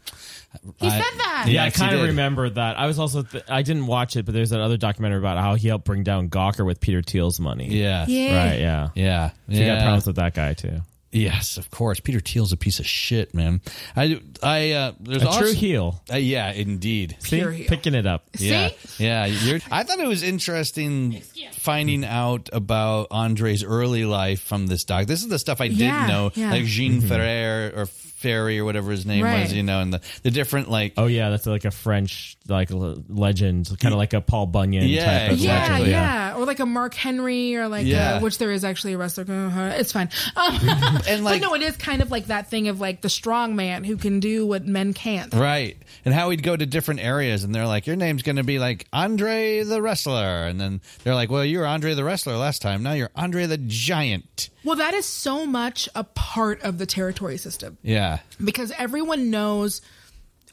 He 0.78 0.88
said 0.90 1.02
that. 1.02 1.46
Yeah, 1.48 1.64
I 1.64 1.66
Yes, 1.66 1.76
he 1.76 1.82
kind 1.82 1.96
of 1.96 2.02
did. 2.02 2.08
remember 2.10 2.48
that. 2.52 2.78
I 2.80 2.86
was 2.86 3.00
also 3.00 3.24
th- 3.24 3.44
I 3.50 3.64
didn't 3.64 3.88
watch 3.88 4.16
it, 4.16 4.26
but 4.26 4.34
there's 4.36 4.52
that 4.52 4.60
other 4.62 4.78
documentary 4.78 5.18
about 5.18 5.40
how 5.40 5.56
he 5.56 5.68
helped 5.68 5.86
bring 5.86 6.04
down 6.04 6.30
Gawker 6.30 6.64
with 6.64 6.80
Peter 6.80 7.02
Thiel's 7.02 7.40
money. 7.40 7.68
Yeah. 7.70 8.06
Yeah. 8.08 8.50
right. 8.50 8.60
Yeah, 8.60 8.90
Yeah, 8.94 9.30
So 9.50 9.56
you 9.58 9.66
got 9.66 9.80
problems 9.82 10.06
with 10.06 10.16
that 10.18 10.36
guy 10.36 10.54
too. 10.54 10.82
Yes, 11.14 11.58
of 11.58 11.70
course. 11.72 12.00
Peter 12.00 12.20
Thiel's 12.20 12.52
a 12.52 12.58
piece 12.58 12.80
of 12.80 12.86
shit, 12.86 13.34
man. 13.34 13.62
I, 13.96 14.20
I, 14.42 14.72
uh, 14.72 14.92
there's 15.00 15.24
A 15.24 15.28
also, 15.28 15.40
true 15.42 15.54
heel. 15.54 16.02
Uh, 16.12 16.18
yeah, 16.18 16.52
indeed. 16.52 17.16
See, 17.20 17.38
Pure 17.38 17.52
heel. 17.52 17.68
picking 17.68 17.94
it 17.94 18.06
up. 18.08 18.26
Yeah, 18.38 18.70
yeah. 18.98 19.26
You're, 19.26 19.60
I 19.72 19.84
thought 19.84 20.00
it 20.00 20.08
was 20.08 20.24
interesting 20.24 21.22
finding 21.54 22.04
out 22.04 22.50
about 22.52 23.08
Andre's 23.12 23.64
early 23.64 24.06
life 24.06 24.42
from 24.42 24.68
this 24.68 24.84
doc. 24.84 25.06
This 25.06 25.22
is 25.22 25.30
the 25.30 25.40
stuff 25.40 25.62
I 25.62 25.68
didn't 25.68 26.08
know, 26.08 26.32
yeah. 26.36 26.52
like 26.52 26.66
Jean 26.66 27.00
Ferrer 27.02 27.72
or 27.76 27.86
Ferry 27.86 28.58
or 28.60 28.66
whatever 28.66 28.92
his 28.92 29.06
name 29.06 29.24
Right. 29.24 29.42
was, 29.44 29.54
you 29.54 29.64
know, 29.64 29.82
and 29.82 29.94
the, 29.94 30.02
the 30.24 30.32
different 30.32 30.70
like. 30.70 30.94
Oh 30.98 31.08
yeah, 31.08 31.30
that's 31.30 31.46
like 31.46 31.66
a 31.66 31.72
French 31.72 32.38
like 32.50 32.72
l- 32.72 33.02
legend, 33.08 33.70
kind 33.80 33.94
of 33.94 33.98
like 33.98 34.14
a 34.14 34.20
Paul 34.20 34.48
Bunyan 34.48 34.88
Yeah, 34.88 35.06
type 35.06 35.32
of 35.32 35.38
Yeah, 35.40 35.68
legend. 35.72 35.90
yeah, 35.92 36.36
or 36.36 36.46
like 36.46 36.60
a 36.60 36.66
Mark 36.66 36.94
Henry, 36.94 37.56
or 37.56 37.70
like 37.70 37.86
Yeah. 37.88 38.16
uh, 38.16 38.20
which 38.20 38.38
there 38.38 38.52
is 38.52 38.66
actually 38.66 38.94
a 38.94 38.98
wrestler. 38.98 39.24
Uh, 39.24 39.76
it's 39.78 39.92
fine. 39.94 40.10
Um, 40.36 40.60
And, 41.08 41.24
like- 41.24 41.42
but 41.42 41.48
no, 41.48 41.54
it 41.56 41.62
is 41.62 41.78
kind 41.78 42.02
of 42.02 42.12
like 42.12 42.28
that 42.28 42.50
thing 42.50 42.68
of 42.68 42.82
like 42.82 43.02
the 43.02 43.10
strong 43.10 43.56
man 43.56 43.84
who 43.86 43.96
can 43.96 44.20
do 44.20 44.46
what 44.46 44.66
men 44.68 44.94
can't. 44.94 45.34
Right. 45.34 45.78
And 46.04 46.14
how 46.14 46.30
he'd 46.32 46.44
go 46.44 46.56
to 46.58 46.66
different 46.66 47.00
areas 47.00 47.44
and 47.46 47.56
they're 47.56 47.66
like, 47.68 47.88
Your 47.88 47.96
name's 47.96 48.24
gonna 48.24 48.44
be 48.44 48.60
like 48.60 48.88
Andre 48.92 49.64
the 49.64 49.82
Wrestler 49.82 50.46
and 50.46 50.60
then 50.60 50.82
they're 51.04 51.16
like, 51.16 51.30
Well, 51.32 51.46
you 51.46 51.60
were 51.60 51.66
Andre 51.66 51.94
the 51.94 52.04
Wrestler 52.04 52.36
last 52.36 52.62
time, 52.62 52.84
now 52.84 52.92
you're 52.94 53.12
Andre 53.16 53.46
the 53.46 53.58
Giant. 53.58 54.50
Well, 54.66 54.76
that 54.78 54.94
is 54.94 55.06
so 55.06 55.46
much 55.46 55.88
a 55.96 56.04
part 56.04 56.62
of 56.64 56.78
the 56.78 56.86
territory 56.86 57.38
system 57.38 57.78
Yeah. 57.84 58.20
because 58.44 58.72
everyone 58.78 59.30
knows 59.30 59.82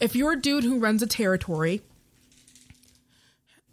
if 0.00 0.16
you're 0.16 0.32
a 0.32 0.40
dude 0.40 0.64
who 0.64 0.78
runs 0.78 1.02
a 1.02 1.06
territory, 1.06 1.82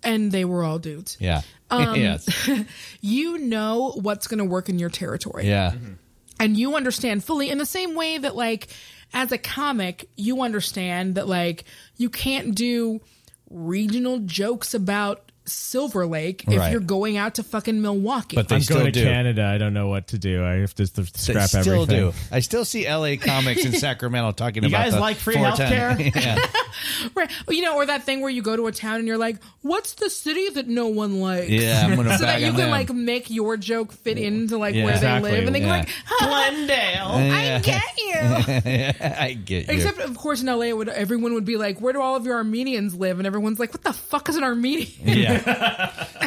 and 0.03 0.31
they 0.31 0.45
were 0.45 0.63
all 0.63 0.79
dudes. 0.79 1.17
Yeah. 1.19 1.41
Um, 1.69 1.99
yes. 1.99 2.49
you 3.01 3.39
know 3.39 3.91
what's 4.01 4.27
going 4.27 4.37
to 4.37 4.45
work 4.45 4.69
in 4.69 4.79
your 4.79 4.89
territory. 4.89 5.45
Yeah. 5.49 5.73
and 6.39 6.55
you 6.55 6.77
understand 6.77 7.25
fully 7.25 7.49
in 7.49 7.57
the 7.57 7.65
same 7.65 7.93
way 7.93 8.17
that 8.17 8.37
like 8.37 8.69
as 9.13 9.33
a 9.33 9.37
comic 9.37 10.09
you 10.15 10.43
understand 10.43 11.15
that 11.15 11.27
like 11.27 11.65
you 11.97 12.09
can't 12.09 12.55
do 12.55 13.01
regional 13.49 14.19
jokes 14.19 14.73
about 14.73 15.29
Silver 15.49 16.05
Lake 16.05 16.43
if 16.47 16.57
Right. 16.59 16.71
you're 16.71 16.79
going 16.79 17.17
out 17.17 17.35
to 17.35 17.43
fucking 17.43 17.81
Milwaukee. 17.81 18.35
But 18.35 18.47
they 18.49 18.55
I'm 18.55 18.61
still 18.61 18.77
going 18.79 18.91
to 18.91 18.99
do. 18.99 19.03
Canada. 19.05 19.45
I 19.45 19.57
don't 19.57 19.73
know 19.73 19.87
what 19.87 20.07
to 20.09 20.17
do. 20.17 20.43
I 20.43 20.55
have 20.55 20.73
to 20.75 20.83
s- 20.83 20.91
They 20.91 21.03
scrap 21.03 21.49
still 21.49 21.83
everything. 21.83 22.11
do. 22.11 22.13
I 22.31 22.39
still 22.39 22.65
see 22.65 22.87
LA 22.87 23.15
comics 23.17 23.65
in 23.65 23.71
Sacramento 23.79 24.31
talking 24.33 24.65
about. 24.65 24.69
You 24.69 24.75
about 24.75 24.83
guys 24.85 24.93
the 24.93 24.99
like 24.99 25.17
free 25.17 25.35
410. 25.35 26.11
healthcare? 26.11 26.15
yeah. 26.23 27.09
Right. 27.15 27.31
You 27.49 27.61
know, 27.63 27.75
or 27.75 27.85
that 27.85 28.03
thing 28.03 28.21
where 28.21 28.29
you 28.29 28.41
go 28.41 28.55
to 28.55 28.67
a 28.67 28.71
town 28.71 28.95
and 28.99 29.07
you're 29.07 29.17
like, 29.17 29.37
"What's 29.61 29.93
the 29.93 30.09
city 30.09 30.49
that 30.49 30.67
no 30.67 30.87
one 30.87 31.19
likes?" 31.21 31.49
Yeah, 31.49 31.81
I'm 31.85 31.95
gonna 31.95 32.17
so 32.17 32.25
that 32.25 32.33
bag 32.33 32.41
you 32.41 32.47
on 32.47 32.53
can 32.53 32.61
them. 32.61 32.69
like 32.71 32.93
make 32.93 33.29
your 33.29 33.57
joke 33.57 33.91
fit 33.93 34.17
into 34.17 34.57
like 34.57 34.75
Yeah. 34.75 34.85
where 34.85 34.93
Exactly, 34.93 35.31
they 35.31 35.37
live, 35.37 35.47
and 35.47 35.55
they 35.55 35.61
yeah. 35.61 35.65
go 35.65 35.71
like, 35.71 35.89
"Glendale, 36.19 36.67
Yeah. 37.19 37.55
I 37.55 37.59
get 37.59 37.97
you." 37.97 39.05
I 39.05 39.33
get 39.33 39.67
you. 39.67 39.73
Except, 39.73 39.99
of 39.99 40.15
course, 40.17 40.41
in 40.41 40.47
LA, 40.47 40.71
would 40.73 40.89
everyone 40.89 41.33
would 41.33 41.45
be 41.45 41.57
like, 41.57 41.79
"Where 41.81 41.93
do 41.93 42.01
all 42.01 42.15
of 42.15 42.25
your 42.25 42.35
Armenians 42.35 42.93
live?" 42.95 43.17
And 43.19 43.25
everyone's 43.27 43.59
like, 43.59 43.73
"What 43.73 43.83
the 43.83 43.93
fuck 43.93 44.29
is 44.29 44.35
an 44.35 44.43
Armenian?" 44.43 44.87
yeah. 45.03 45.36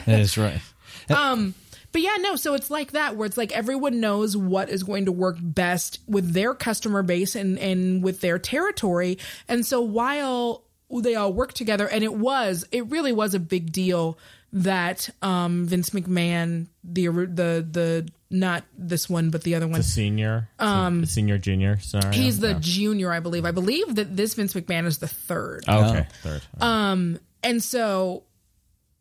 That's 0.07 0.39
right. 0.39 0.61
um 1.11 1.55
but 1.93 2.03
yeah 2.03 2.17
no 2.21 2.37
so 2.37 2.55
it's 2.55 2.71
like 2.71 2.93
that 2.93 3.17
where 3.17 3.27
it's 3.27 3.37
like 3.37 3.53
everyone 3.53 4.01
knows 4.01 4.37
what 4.37 4.69
is 4.69 4.83
going 4.83 5.07
to 5.07 5.13
work 5.13 5.37
best 5.41 5.99
with 6.07 6.33
their 6.33 6.55
customer 6.55 7.03
base 7.03 7.35
and 7.35 7.59
and 7.59 8.03
with 8.03 8.21
their 8.21 8.39
territory 8.39 9.19
and 9.49 9.67
so 9.67 9.81
while 9.81 10.63
they 11.03 11.15
all 11.15 11.33
work 11.33 11.53
together 11.53 11.89
and 11.89 12.05
it 12.05 12.15
was 12.15 12.65
it 12.71 12.87
really 12.91 13.13
was 13.13 13.35
a 13.35 13.41
big 13.41 13.73
deal 13.73 14.19
that 14.53 15.09
um 15.23 15.67
Vince 15.67 15.91
McMahon 15.91 16.67
the 16.85 17.07
the 17.09 17.67
the 17.69 18.09
not 18.31 18.65
this 18.79 19.09
one 19.11 19.31
but 19.31 19.43
the 19.43 19.57
other 19.57 19.67
one 19.67 19.79
The 19.79 19.85
senior, 19.85 20.49
Um, 20.61 21.01
the 21.01 21.07
senior 21.09 21.39
junior. 21.39 21.81
Sorry, 21.81 22.15
he's 22.15 22.39
the 22.39 22.55
junior 22.55 23.13
I 23.13 23.19
believe 23.19 23.45
I 23.45 23.51
believe 23.51 23.97
that 23.97 24.17
this 24.17 24.35
Vince 24.35 24.55
McMahon 24.55 24.87
is 24.87 24.99
the 24.99 25.09
third 25.09 25.65
okay. 25.69 26.07
Third. 26.23 26.43
um, 26.61 27.19
and 27.43 27.63
so 27.63 28.25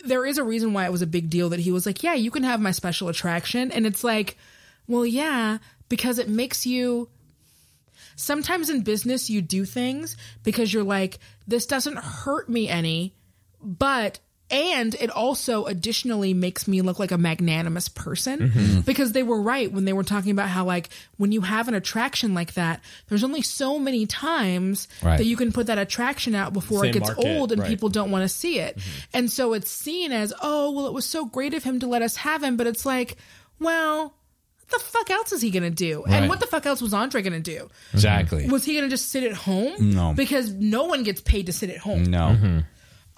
there 0.04 0.26
is 0.26 0.38
a 0.38 0.43
reason 0.43 0.74
why 0.74 0.86
it 0.86 0.91
was 0.91 1.02
a 1.02 1.08
big 1.08 1.30
deal 1.30 1.50
that 1.50 1.60
he 1.60 1.72
was 1.72 1.86
like, 1.86 2.04
yeah, 2.04 2.14
you 2.14 2.32
can 2.32 2.43
have 2.43 2.62
my 2.62 2.72
special 2.72 3.10
attraction. 3.10 3.72
And 3.72 3.86
it's 3.86 4.04
like, 4.04 4.38
well, 4.88 5.06
yeah, 5.06 5.58
because 5.88 6.20
it 6.20 6.30
makes 6.30 6.66
you. 6.66 7.10
Sometimes 8.16 8.70
in 8.70 8.82
business, 8.82 9.30
you 9.30 9.41
do 9.41 9.64
things 9.64 10.18
because 10.43 10.74
you're 10.74 10.84
like, 10.84 11.20
this 11.47 11.66
doesn't 11.66 11.97
hurt 11.97 12.50
me 12.50 12.68
any, 12.68 13.14
but. 13.62 14.20
And 14.52 14.95
it 14.95 15.10
also 15.12 15.66
additionally 15.66 16.34
makes 16.34 16.68
me 16.68 16.82
look 16.82 16.97
like 16.97 17.12
a 17.12 17.18
magnanimous 17.18 17.88
person 17.88 18.50
Mhm. 18.50 18.86
because 18.86 19.12
they 19.12 19.22
were 19.24 19.39
right 19.41 19.72
when 19.72 19.86
they 19.86 19.93
were 19.93 20.04
talking 20.04 20.32
about 20.32 20.50
how, 20.50 20.66
like, 20.66 20.89
when 21.18 21.32
you 21.32 21.41
have 21.41 21.68
an 21.68 21.76
attraction 21.76 22.34
like 22.34 22.56
that, 22.56 22.82
there's 23.10 23.24
only 23.24 23.41
so 23.43 23.78
many 23.78 24.06
times 24.08 24.88
Right. 25.04 25.18
that 25.18 25.26
you 25.26 25.38
can 25.38 25.52
put 25.52 25.68
that 25.68 25.78
attraction 25.78 26.34
out 26.34 26.52
before 26.54 26.84
it 26.86 26.93
gets 26.93 27.08
market, 27.10 27.26
old 27.28 27.52
and 27.52 27.62
right. 27.62 27.68
people 27.70 27.89
don't 27.89 28.10
want 28.12 28.24
to 28.24 28.30
see 28.30 28.60
it. 28.60 28.80
And 29.14 29.32
so 29.32 29.54
it's 29.54 29.70
seen 29.72 30.12
as, 30.12 30.34
oh, 30.41 30.72
well, 30.72 30.88
it 30.88 30.93
was 30.93 31.06
so 31.06 31.26
great 31.26 31.54
of 31.54 31.64
him 31.64 31.80
to 31.82 31.88
let 31.88 32.02
us 32.02 32.16
have 32.18 32.41
him. 32.43 32.58
But 32.58 32.66
it's 32.68 32.86
like, 32.86 33.18
well, 33.60 34.16
the 34.72 34.80
fuck 34.80 35.10
else 35.10 35.32
is 35.32 35.41
he 35.41 35.50
going 35.52 35.64
to 35.64 35.70
do? 35.70 36.04
Right. 36.06 36.14
And 36.16 36.30
what 36.30 36.39
the 36.39 36.45
fuck 36.47 36.66
else 36.66 36.82
was 36.82 36.93
Andre 36.93 37.22
going 37.22 37.34
to 37.34 37.39
do? 37.39 37.70
Exactly. 37.93 38.47
Was 38.47 38.66
he 38.66 38.74
going 38.74 38.86
to 38.86 38.89
just 38.89 39.10
sit 39.10 39.24
at 39.24 39.34
home? 39.34 39.74
No. 39.80 40.14
Because 40.16 40.52
no 40.52 40.84
one 40.86 41.04
gets 41.04 41.22
paid 41.22 41.47
to 41.47 41.54
sit 41.54 41.70
at 41.70 41.78
home. 41.80 42.04
No. 42.04 42.62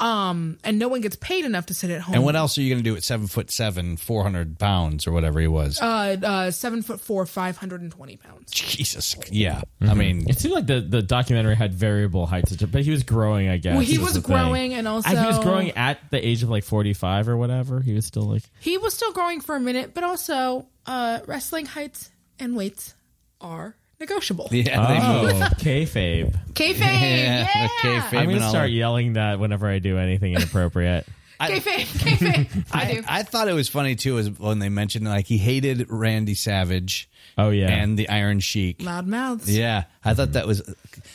Um, 0.02 0.58
and 0.64 0.80
no 0.80 0.88
one 0.88 1.02
gets 1.02 1.16
paid 1.16 1.46
enough 1.46 1.68
to 1.68 1.76
sit 1.76 1.92
at 1.92 2.02
home. 2.02 2.16
And 2.16 2.24
what 2.24 2.36
else 2.36 2.58
are 2.58 2.62
you 2.62 2.74
going 2.74 2.84
to 2.84 2.90
do 2.90 2.96
at 2.96 3.04
seven 3.04 3.28
foot 3.28 3.52
seven, 3.52 3.98
four 3.98 4.24
hundred 4.24 4.58
pounds 4.58 5.06
or 5.06 5.12
whatever 5.12 5.40
he 5.40 5.48
was? 5.48 5.80
Uh, 5.80 6.18
uh, 6.24 6.52
seven 6.52 6.82
foot 6.82 7.00
four, 7.00 7.26
five 7.28 7.56
hundred 7.58 7.82
and 7.82 7.92
twenty 7.92 8.18
pounds. 8.18 8.50
Jesus, 8.52 9.16
yeah. 9.30 9.62
I 9.80 9.94
mean, 9.94 10.28
It 10.28 10.40
seemed 10.40 10.56
like 10.56 10.66
the, 10.66 10.82
the 10.82 11.04
documentary 11.04 11.56
had 11.56 11.74
variable 11.74 12.26
heights, 12.26 12.56
but 12.56 12.82
he 12.82 12.90
was 12.90 13.04
growing, 13.04 13.48
I 13.48 13.58
guess. 13.58 13.74
Well, 13.74 13.82
he 13.82 14.00
was 14.00 14.08
was 14.08 14.14
the 14.16 14.22
thing. 14.28 14.36
growing 14.38 14.74
and 14.74 14.88
also- 14.88 15.10
he 15.10 15.26
was 15.26 15.38
growing 15.40 15.72
at 15.72 16.00
the 16.10 16.26
age 16.28 16.42
of 16.42 16.50
like 16.50 16.64
45 16.64 17.30
or 17.30 17.38
whatever. 17.38 17.80
He 17.80 17.94
was 17.94 18.06
still 18.08 18.24
like, 18.24 18.44
He 18.60 18.78
was 18.80 18.94
still 18.96 19.14
growing 19.14 19.40
for 19.40 19.56
a 19.56 19.60
minute, 19.60 19.94
but 19.94 20.04
also 20.04 20.66
uh, 20.88 21.20
wrestling 21.28 21.68
heights 21.68 22.10
and 22.40 22.56
weights 22.56 22.96
are 23.40 23.76
negotiable. 24.02 24.50
Yeah, 24.52 24.84
oh, 24.84 24.88
they 24.88 25.00
oh, 25.00 25.40
move. 25.40 25.50
kayfabe. 25.58 26.36
Kayfabe, 26.54 26.80
yeah. 26.80 27.44
the 27.44 27.88
kayfabe 27.88 28.18
I'm 28.18 28.30
gonna 28.30 28.44
all 28.44 28.50
start 28.50 28.66
that. 28.66 28.72
yelling 28.72 29.14
that 29.14 29.40
whenever 29.40 29.68
I 29.68 29.80
do 29.80 29.98
anything 29.98 30.34
inappropriate. 30.34 31.08
Kayfabe, 31.40 31.86
kayfabe. 31.86 32.66
I 32.72 32.94
do. 32.94 33.04
I 33.08 33.24
thought 33.24 33.48
it 33.48 33.54
was 33.54 33.68
funny 33.68 33.96
too, 33.96 34.18
is 34.18 34.30
when 34.38 34.60
they 34.60 34.70
mentioned 34.70 35.06
like 35.06 35.26
he 35.26 35.38
hated 35.38 35.88
Randy 35.90 36.36
Savage. 36.36 37.10
Oh 37.38 37.50
yeah, 37.50 37.70
and 37.70 37.98
the 37.98 38.10
Iron 38.10 38.42
Sheik. 38.42 38.82
Loud 38.84 39.08
mouths. 39.08 39.50
Yeah, 39.50 39.86
I 40.04 40.14
thought 40.14 40.34
that 40.34 40.46
was 40.46 40.62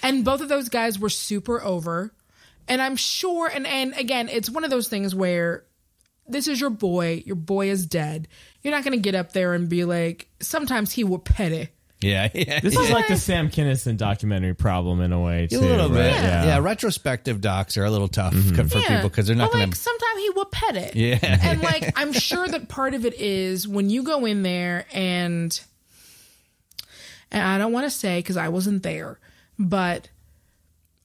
And 0.02 0.24
both 0.24 0.40
of 0.40 0.48
those 0.48 0.68
guys 0.68 0.98
were 0.98 1.10
super 1.10 1.62
over. 1.62 2.12
And 2.68 2.82
I'm 2.82 2.96
sure, 2.96 3.46
and, 3.46 3.66
and 3.66 3.94
again, 3.96 4.28
it's 4.28 4.50
one 4.50 4.64
of 4.64 4.70
those 4.70 4.88
things 4.88 5.14
where 5.14 5.64
this 6.26 6.48
is 6.48 6.60
your 6.60 6.70
boy, 6.70 7.22
your 7.24 7.36
boy 7.36 7.70
is 7.70 7.86
dead. 7.86 8.28
You're 8.62 8.74
not 8.74 8.82
going 8.82 8.94
to 8.96 9.02
get 9.02 9.14
up 9.14 9.32
there 9.32 9.54
and 9.54 9.68
be 9.68 9.84
like, 9.84 10.28
sometimes 10.40 10.92
he 10.92 11.04
will 11.04 11.18
petty. 11.18 11.68
Yeah, 12.00 12.28
yeah. 12.34 12.60
This 12.62 12.76
is 12.76 12.90
like 12.90 13.08
the 13.08 13.16
Sam 13.16 13.48
Kinison 13.50 13.96
documentary 13.96 14.54
problem 14.54 15.00
in 15.00 15.12
a 15.12 15.20
way, 15.20 15.46
too. 15.46 15.58
a 15.58 15.60
little 15.60 15.88
bit. 15.88 16.12
right? 16.12 16.22
Yeah. 16.22 16.58
retrospective 16.58 17.40
docs 17.40 17.76
are 17.76 17.84
a 17.84 17.90
little 17.90 18.08
tough 18.08 18.34
mm-hmm. 18.34 18.66
for 18.66 18.78
Yeah. 18.78 18.96
people 18.96 19.08
because 19.08 19.26
they're 19.26 19.36
not 19.36 19.48
But, 19.50 19.58
going 19.58 19.68
like, 19.70 19.74
to. 19.74 19.80
sometimes 19.80 20.20
he 20.20 20.30
will 20.30 20.44
pet 20.46 20.76
it. 20.76 20.96
Yeah. 20.96 21.18
And 21.50 21.62
like, 21.62 21.92
I'm 21.98 22.12
sure 22.12 22.46
that 22.46 22.68
part 22.68 22.94
of 22.94 23.04
it 23.06 23.14
is 23.14 23.66
when 23.66 23.88
you 23.90 24.02
go 24.02 24.26
in 24.26 24.42
there 24.42 24.86
and, 24.92 25.58
and 27.30 27.42
I 27.42 27.58
don't 27.58 27.72
want 27.72 27.84
to 27.84 27.90
say 27.90 28.18
because 28.18 28.36
I 28.36 28.48
wasn't 28.48 28.82
there, 28.82 29.18
but 29.58 30.08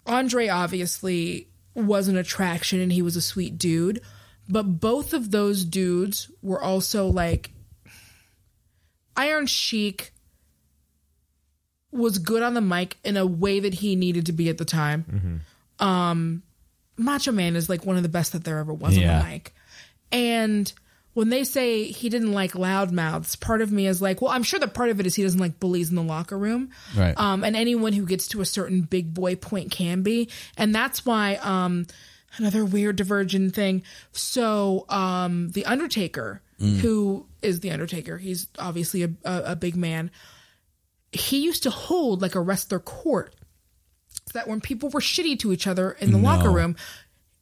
Andre 0.05 0.47
obviously 0.49 1.47
was 1.73 2.07
an 2.09 2.17
attraction 2.17 2.79
and 2.81 2.91
he 2.91 3.01
was 3.01 3.15
a 3.15 3.21
sweet 3.21 3.57
dude. 3.57 4.01
But 4.49 4.63
both 4.81 5.13
of 5.13 5.31
those 5.31 5.63
dudes 5.63 6.29
were 6.41 6.61
also 6.61 7.07
like 7.07 7.51
Iron 9.15 9.45
Sheik 9.45 10.11
was 11.91 12.17
good 12.17 12.41
on 12.41 12.53
the 12.53 12.61
mic 12.61 12.97
in 13.03 13.17
a 13.17 13.25
way 13.25 13.59
that 13.59 13.73
he 13.73 13.95
needed 13.95 14.25
to 14.27 14.31
be 14.33 14.49
at 14.49 14.57
the 14.57 14.65
time. 14.65 15.41
Um 15.79 16.43
Macho 16.97 17.31
Man 17.31 17.55
is 17.55 17.69
like 17.69 17.85
one 17.85 17.97
of 17.97 18.03
the 18.03 18.09
best 18.09 18.33
that 18.33 18.43
there 18.43 18.59
ever 18.59 18.73
was 18.73 18.97
on 18.97 19.03
the 19.23 19.29
mic. 19.29 19.55
And 20.11 20.71
when 21.13 21.29
they 21.29 21.43
say 21.43 21.85
he 21.85 22.09
didn't 22.09 22.31
like 22.31 22.53
loudmouths, 22.53 23.39
part 23.39 23.61
of 23.61 23.71
me 23.71 23.87
is 23.87 24.01
like, 24.01 24.21
well, 24.21 24.31
I'm 24.31 24.43
sure 24.43 24.59
that 24.59 24.73
part 24.73 24.89
of 24.89 24.99
it 24.99 25.05
is 25.05 25.15
he 25.15 25.23
doesn't 25.23 25.39
like 25.39 25.59
bullies 25.59 25.89
in 25.89 25.95
the 25.95 26.03
locker 26.03 26.37
room. 26.37 26.69
Right. 26.95 27.17
Um, 27.17 27.43
and 27.43 27.55
anyone 27.55 27.91
who 27.93 28.05
gets 28.05 28.27
to 28.29 28.41
a 28.41 28.45
certain 28.45 28.81
big 28.81 29.13
boy 29.13 29.35
point 29.35 29.71
can 29.71 30.03
be. 30.03 30.29
And 30.57 30.73
that's 30.73 31.05
why, 31.05 31.35
um, 31.41 31.87
another 32.37 32.63
weird 32.63 32.95
divergent 32.95 33.53
thing. 33.53 33.83
So, 34.13 34.85
um, 34.87 35.49
The 35.51 35.65
Undertaker, 35.65 36.41
who 36.59 37.25
is 37.41 37.59
The 37.59 37.71
Undertaker, 37.71 38.17
he's 38.17 38.47
obviously 38.59 39.03
a, 39.03 39.09
a, 39.25 39.43
a 39.47 39.55
big 39.55 39.75
man. 39.75 40.11
He 41.11 41.39
used 41.43 41.63
to 41.63 41.69
hold 41.69 42.21
like 42.21 42.35
a 42.35 42.39
wrestler 42.41 42.79
court 42.79 43.35
so 44.27 44.31
that 44.33 44.47
when 44.47 44.61
people 44.61 44.89
were 44.89 45.01
shitty 45.01 45.39
to 45.39 45.51
each 45.51 45.67
other 45.67 45.91
in 45.91 46.11
the 46.11 46.17
locker 46.17 46.49
room, 46.49 46.75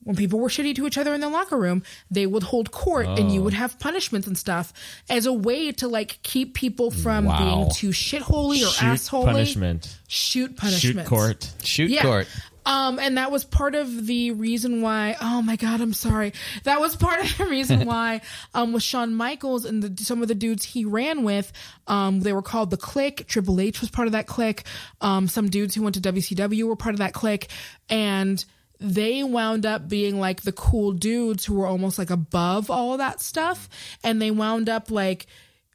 when 0.03 0.15
people 0.15 0.39
were 0.39 0.47
shitty 0.49 0.75
to 0.75 0.87
each 0.87 0.97
other 0.97 1.13
in 1.13 1.21
the 1.21 1.29
locker 1.29 1.57
room, 1.57 1.83
they 2.09 2.25
would 2.25 2.41
hold 2.43 2.71
court 2.71 3.05
and 3.05 3.31
you 3.31 3.43
would 3.43 3.53
oh. 3.53 3.57
have 3.57 3.77
punishments 3.79 4.27
and 4.27 4.37
stuff 4.37 4.73
as 5.09 5.25
a 5.25 5.33
way 5.33 5.71
to 5.73 5.87
like 5.87 6.19
keep 6.23 6.55
people 6.55 6.89
from 6.89 7.25
Wow. 7.25 7.37
being 7.37 7.71
too 7.71 7.89
shitholy 7.89 8.63
or 8.63 8.71
Shoot 8.71 8.85
assholey. 8.85 9.25
punishment. 9.25 9.99
Shoot 10.07 10.55
punishment. 10.55 10.99
Shoot 10.99 11.05
court. 11.05 11.51
Shoot 11.63 11.89
Yeah. 11.91 12.01
court. 12.01 12.27
Um, 12.69 12.99
and 12.99 13.17
that 13.17 13.31
was 13.31 13.43
part 13.43 13.73
of 13.73 14.05
the 14.05 14.29
reason 14.29 14.83
why. 14.83 15.17
Oh 15.19 15.41
my 15.41 15.55
God, 15.55 15.81
I'm 15.81 15.91
sorry. 15.91 16.33
That 16.65 16.79
was 16.79 16.95
part 16.95 17.19
of 17.19 17.37
the 17.39 17.45
reason 17.45 17.85
why, 17.87 18.21
um, 18.53 18.73
with 18.73 18.83
Shawn 18.83 19.15
Michaels 19.15 19.65
and 19.65 19.81
the, 19.81 20.03
some 20.03 20.21
of 20.21 20.27
the 20.27 20.35
dudes 20.35 20.63
he 20.63 20.85
ran 20.85 21.23
with, 21.23 21.51
um, 21.87 22.19
they 22.19 22.31
were 22.31 22.43
called 22.43 22.69
the 22.69 22.77
Kliq. 22.77 23.25
Triple 23.25 23.59
H 23.59 23.81
was 23.81 23.89
part 23.89 24.07
of 24.07 24.11
that 24.11 24.27
clique. 24.27 24.65
Um, 25.01 25.27
some 25.27 25.49
dudes 25.49 25.73
who 25.73 25.81
went 25.81 25.95
to 25.95 26.13
WCW 26.13 26.65
were 26.65 26.75
part 26.75 26.93
of 26.93 26.99
that 26.99 27.13
clique, 27.13 27.47
and 27.89 28.45
they 28.79 29.23
wound 29.23 29.65
up 29.65 29.89
being 29.89 30.19
like 30.19 30.43
the 30.43 30.51
cool 30.51 30.91
dudes 30.91 31.45
who 31.45 31.55
were 31.55 31.65
almost 31.65 31.97
like 31.97 32.11
above 32.11 32.69
all 32.69 32.97
that 32.97 33.19
stuff, 33.19 33.67
and 34.03 34.21
they 34.21 34.29
wound 34.29 34.69
up 34.69 34.91
like 34.91 35.25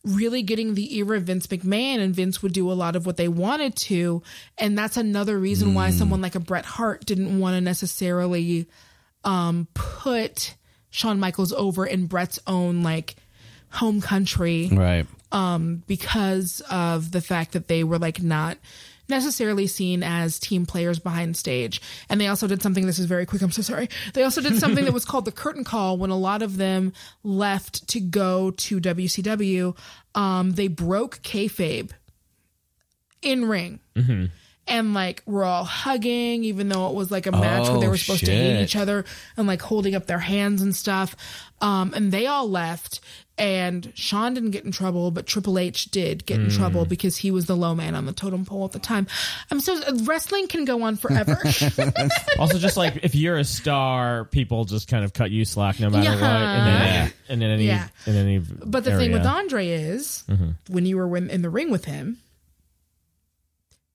really 0.05 0.43
getting 0.43 0.75
the 0.75 0.97
era 0.99 1.17
of 1.17 1.25
Vince 1.25 1.47
McMahon, 1.47 1.99
and 1.99 2.15
Vince 2.15 2.43
would 2.43 2.53
do 2.53 2.71
a 2.71 2.75
lot 2.75 2.95
of 2.97 3.07
what 3.07 3.17
they 3.17 3.29
wanted 3.29 3.75
to. 3.77 4.23
And 4.59 4.77
that's 4.77 4.97
another 4.97 5.39
reason 5.39 5.75
why 5.75 5.91
someone 5.91 6.21
like 6.21 6.35
a 6.35 6.41
Bret 6.41 6.65
Hart 6.65 7.05
didn't 7.07 7.39
want 7.39 7.55
to 7.57 7.61
necessarily 7.61 8.67
um, 9.25 9.67
put 9.75 10.55
Shawn 10.91 11.19
Michaels 11.19 11.53
over 11.53 11.87
in 11.87 12.07
Bret's 12.07 12.39
own 12.47 12.83
like 12.83 13.17
home 13.71 14.01
country 14.01 14.69
Right. 14.71 15.07
um, 15.33 15.83
because 15.87 16.63
of 16.71 17.11
the 17.11 17.21
fact 17.21 17.53
that 17.53 17.67
they 17.67 17.83
were 17.83 17.99
like 17.99 18.23
not 18.23 18.59
necessarily 19.09 19.67
seen 19.67 20.03
as 20.03 20.39
team 20.39 20.67
players 20.67 20.99
behind 20.99 21.37
stage. 21.37 21.81
And 22.09 22.21
they 22.21 22.27
also 22.29 22.47
did 22.47 22.63
something, 22.63 22.87
this 22.87 22.99
is 22.99 23.07
very 23.07 23.27
quick, 23.27 23.43
I'm 23.43 23.51
so 23.51 23.63
sorry. 23.63 23.89
They 24.15 24.23
also 24.23 24.41
did 24.41 24.59
something 24.59 24.85
that 24.85 24.95
was 24.95 25.05
called 25.05 25.25
the 25.25 25.33
curtain 25.33 25.65
call 25.65 25.97
when 25.99 26.11
a 26.11 26.17
lot 26.17 26.43
of 26.43 26.57
them 26.57 26.93
left 27.23 27.87
to 27.89 28.01
go 28.01 28.51
to 28.53 28.81
WCW. 28.81 29.77
Um, 30.15 30.53
they 30.53 30.69
broke 30.69 31.21
kayfabe 31.23 31.91
in 33.23 33.47
ring. 33.49 33.81
And 34.67 34.95
like 34.95 35.23
we're 35.27 35.45
all 35.45 35.65
hugging, 35.65 36.45
even 36.45 36.69
though 36.71 36.89
it 36.89 36.95
was 36.95 37.11
like 37.11 37.27
a 37.27 37.33
match 37.33 37.69
where 37.69 37.81
they 37.81 37.87
Oh, 37.87 37.91
were 37.91 37.97
supposed 37.99 38.25
to 38.25 38.33
hate 38.33 38.63
each 38.63 38.77
other 38.77 39.05
and 39.37 39.47
like 39.47 39.61
holding 39.61 39.95
up 39.95 40.07
their 40.07 40.19
hands 40.19 40.63
and 40.63 40.75
stuff. 40.75 41.15
Um, 41.61 41.93
and 41.95 42.11
they 42.11 42.27
all 42.27 42.49
left. 42.49 43.01
And 43.37 43.91
Shawn 43.97 44.33
didn't 44.35 44.53
get 44.53 44.65
in 44.65 44.71
trouble, 44.71 45.11
but 45.11 45.27
Triple 45.27 45.59
H 45.59 45.87
did 45.87 46.25
get 46.25 46.39
in 46.39 46.51
trouble 46.51 46.85
because 46.85 47.17
he 47.17 47.33
was 47.33 47.47
the 47.47 47.57
low 47.57 47.75
man 47.75 47.97
on 47.97 48.07
the 48.07 48.13
totem 48.13 48.45
pole 48.45 48.65
at 48.65 48.71
the 48.71 48.79
time. 48.79 49.09
I'm 49.51 49.59
so 49.59 49.77
wrestling 50.05 50.47
can 50.47 50.65
go 50.65 50.83
on 50.85 50.95
forever. 50.97 51.37
also, 52.39 52.59
just 52.59 52.77
like 52.77 53.01
if 53.03 53.17
you're 53.17 53.37
a 53.37 53.45
star, 53.45 54.25
people 54.25 54.65
just 54.67 54.87
kind 54.89 55.05
of 55.05 55.13
cut 55.13 55.33
you 55.33 55.45
slack 55.45 55.81
no 55.81 55.91
matter 55.91 56.11
what. 56.13 56.21
Yeah. 56.21 56.55
And 56.55 56.67
then, 56.69 57.13
and 57.29 57.43
then 57.43 57.51
any, 57.51 57.67
Yeah. 57.67 57.89
in 58.07 58.15
any 58.15 58.39
But 58.39 58.85
the 58.85 58.97
thing 58.97 59.11
with 59.13 59.27
Andre 59.27 59.69
is, 59.69 60.23
when 60.69 60.87
you 60.87 60.97
were 60.97 61.17
in 61.17 61.29
in 61.29 61.43
the 61.43 61.51
ring 61.51 61.73
with 61.73 61.87
him, 61.87 62.19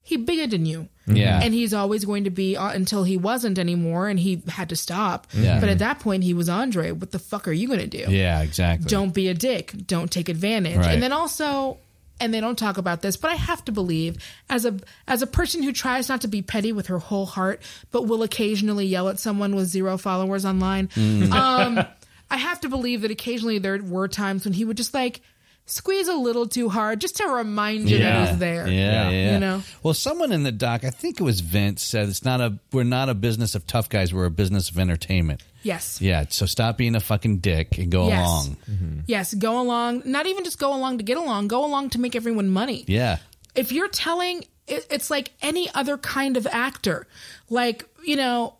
he 0.10 0.18
bigger 0.18 0.48
than 0.48 0.66
you. 0.66 0.90
Yeah. 1.06 1.40
And 1.40 1.54
he's 1.54 1.72
always 1.72 2.04
going 2.04 2.24
to 2.24 2.32
be 2.32 2.58
uh, 2.58 2.72
until 2.72 3.04
he 3.04 3.16
wasn't 3.16 3.60
anymore 3.60 4.10
and 4.10 4.20
he 4.20 4.42
had 4.48 4.70
to 4.70 4.76
stop. 4.76 5.28
Yeah. 5.34 5.60
But 5.60 5.70
at 5.70 5.80
that 5.80 6.00
point, 6.00 6.24
he 6.24 6.34
was 6.34 6.50
Andre. 6.50 6.92
What 6.92 7.12
the 7.12 7.20
fuck 7.20 7.48
are 7.48 7.52
you 7.52 7.68
going 7.68 7.80
to 7.80 7.88
do? 7.88 8.12
Yeah, 8.12 8.42
exactly. 8.42 8.90
Don't 8.90 9.14
be 9.14 9.28
a 9.28 9.36
dick. 9.36 9.72
Don't 9.86 10.12
take 10.12 10.28
advantage. 10.28 10.78
Right. 10.78 10.94
And 10.94 11.04
then 11.04 11.12
also, 11.12 11.78
and 12.20 12.34
they 12.34 12.42
don't 12.42 12.58
talk 12.58 12.80
about 12.80 13.04
this, 13.04 13.18
but 13.18 13.30
I 13.30 13.36
have 13.36 13.64
to 13.66 13.72
believe 13.72 14.18
as 14.50 14.66
a 14.66 14.80
as 15.08 15.22
a 15.22 15.28
person 15.28 15.62
who 15.62 15.72
tries 15.72 16.10
not 16.10 16.22
to 16.22 16.28
be 16.28 16.42
petty 16.42 16.72
with 16.72 16.88
her 16.88 16.98
whole 16.98 17.28
heart, 17.28 17.62
but 17.92 18.08
will 18.08 18.24
occasionally 18.24 18.88
yell 18.88 19.10
at 19.10 19.20
someone 19.20 19.56
with 19.56 19.68
zero 19.68 19.96
followers 19.96 20.44
online. 20.44 20.88
Mm. 20.88 21.32
Um, 21.32 21.86
I 22.32 22.38
have 22.38 22.62
to 22.62 22.70
believe 22.70 23.02
that 23.02 23.12
occasionally 23.12 23.60
there 23.60 23.78
were 23.78 24.08
times 24.08 24.44
when 24.44 24.54
he 24.54 24.66
would 24.66 24.78
just 24.78 24.96
like 24.96 25.22
squeeze 25.70 26.08
a 26.08 26.14
little 26.16 26.48
too 26.48 26.70
hard 26.70 27.00
just 27.02 27.18
to 27.18 27.28
remind 27.28 27.90
you 27.90 28.00
that 28.00 28.30
he's 28.30 28.38
there. 28.40 28.68
Yeah, 28.68 29.10
yeah. 29.10 29.34
You 29.34 29.40
know? 29.40 29.64
Well, 29.84 29.94
someone 29.94 30.32
in 30.32 30.44
the 30.44 30.52
doc, 30.52 30.84
I 30.84 30.90
think 30.90 31.20
it 31.20 31.24
was 31.24 31.40
Vince, 31.42 31.84
said 31.84 32.10
it's 32.10 32.24
not 32.26 32.42
a 32.42 32.60
we're 32.72 32.84
not 32.84 33.10
a 33.10 33.14
business 33.14 33.56
of 33.56 33.66
tough 33.68 33.90
guys, 33.90 34.14
we're 34.14 34.26
a 34.26 34.32
business 34.32 34.70
of 34.70 34.78
entertainment. 34.80 35.44
Yes. 35.64 36.02
Yeah, 36.02 36.26
so 36.30 36.46
stop 36.46 36.78
being 36.78 36.96
a 36.96 37.00
fucking 37.00 37.40
dick 37.40 37.78
and 37.78 37.92
go 37.92 38.08
Yes. 38.08 38.26
along. 38.28 38.58
Mm-hmm. 38.70 39.00
Yes. 39.08 39.34
Go 39.34 39.60
along. 39.62 40.04
Not 40.06 40.26
even 40.26 40.44
just 40.46 40.58
go 40.60 40.74
along 40.74 41.00
to 41.00 41.04
get 41.04 41.18
along. 41.18 41.50
Go 41.50 41.66
along 41.66 41.90
to 41.92 42.00
make 42.00 42.16
everyone 42.16 42.50
money. 42.50 42.86
Yeah. 42.88 43.18
if 43.56 43.72
you're 43.72 43.90
telling 43.90 44.46
it's 44.68 45.10
like 45.10 45.32
any 45.42 45.68
other 45.74 45.98
kind 45.98 46.38
of 46.38 46.46
actor 46.46 47.08
like 47.50 47.84
you 48.06 48.16
know 48.16 48.54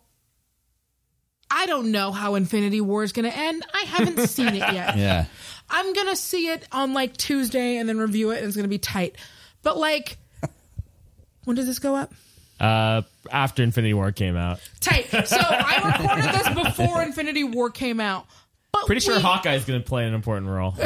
i 1.50 1.66
don't 1.66 1.90
know 1.92 2.10
how 2.12 2.34
infinity 2.34 2.80
war 2.80 3.02
is 3.04 3.12
going 3.12 3.30
to 3.30 3.36
end 3.36 3.64
i 3.72 3.84
haven't 3.86 4.26
seen 4.28 4.48
it 4.48 4.54
yet 4.74 4.96
Yeah. 4.96 5.26
I'm 5.70 5.92
going 5.94 6.06
to 6.08 6.16
see 6.16 6.48
it 6.48 6.66
on 6.72 6.92
like 6.94 7.16
tuesday 7.16 7.76
and 7.76 7.88
then 7.88 7.98
review 7.98 8.30
it 8.30 8.38
and 8.38 8.46
it's 8.46 8.56
going 8.56 8.64
to 8.64 8.68
be 8.68 8.78
tight 8.78 9.16
but 9.62 9.76
like 9.78 10.18
when 11.44 11.56
does 11.56 11.66
this 11.66 11.78
go 11.78 11.94
up 11.96 12.12
Uh, 12.60 13.02
after 13.30 13.62
Infinity 13.62 13.94
War 13.94 14.12
came 14.12 14.36
out. 14.36 14.60
tight 14.80 15.06
so 15.26 15.36
i 15.40 15.76
recorded 15.98 16.34
this 16.34 16.48
before 16.68 17.02
infinity 17.02 17.44
war 17.44 17.70
came 17.70 18.00
out 18.00 18.26
But 18.72 18.86
Pretty 18.86 19.00
sure 19.00 19.16
we- 19.16 19.22
Hawkeye's 19.22 19.64
going 19.64 19.80
to 19.82 19.86
play 19.88 20.06
an 20.06 20.14
important 20.14 20.48
role. 20.50 20.74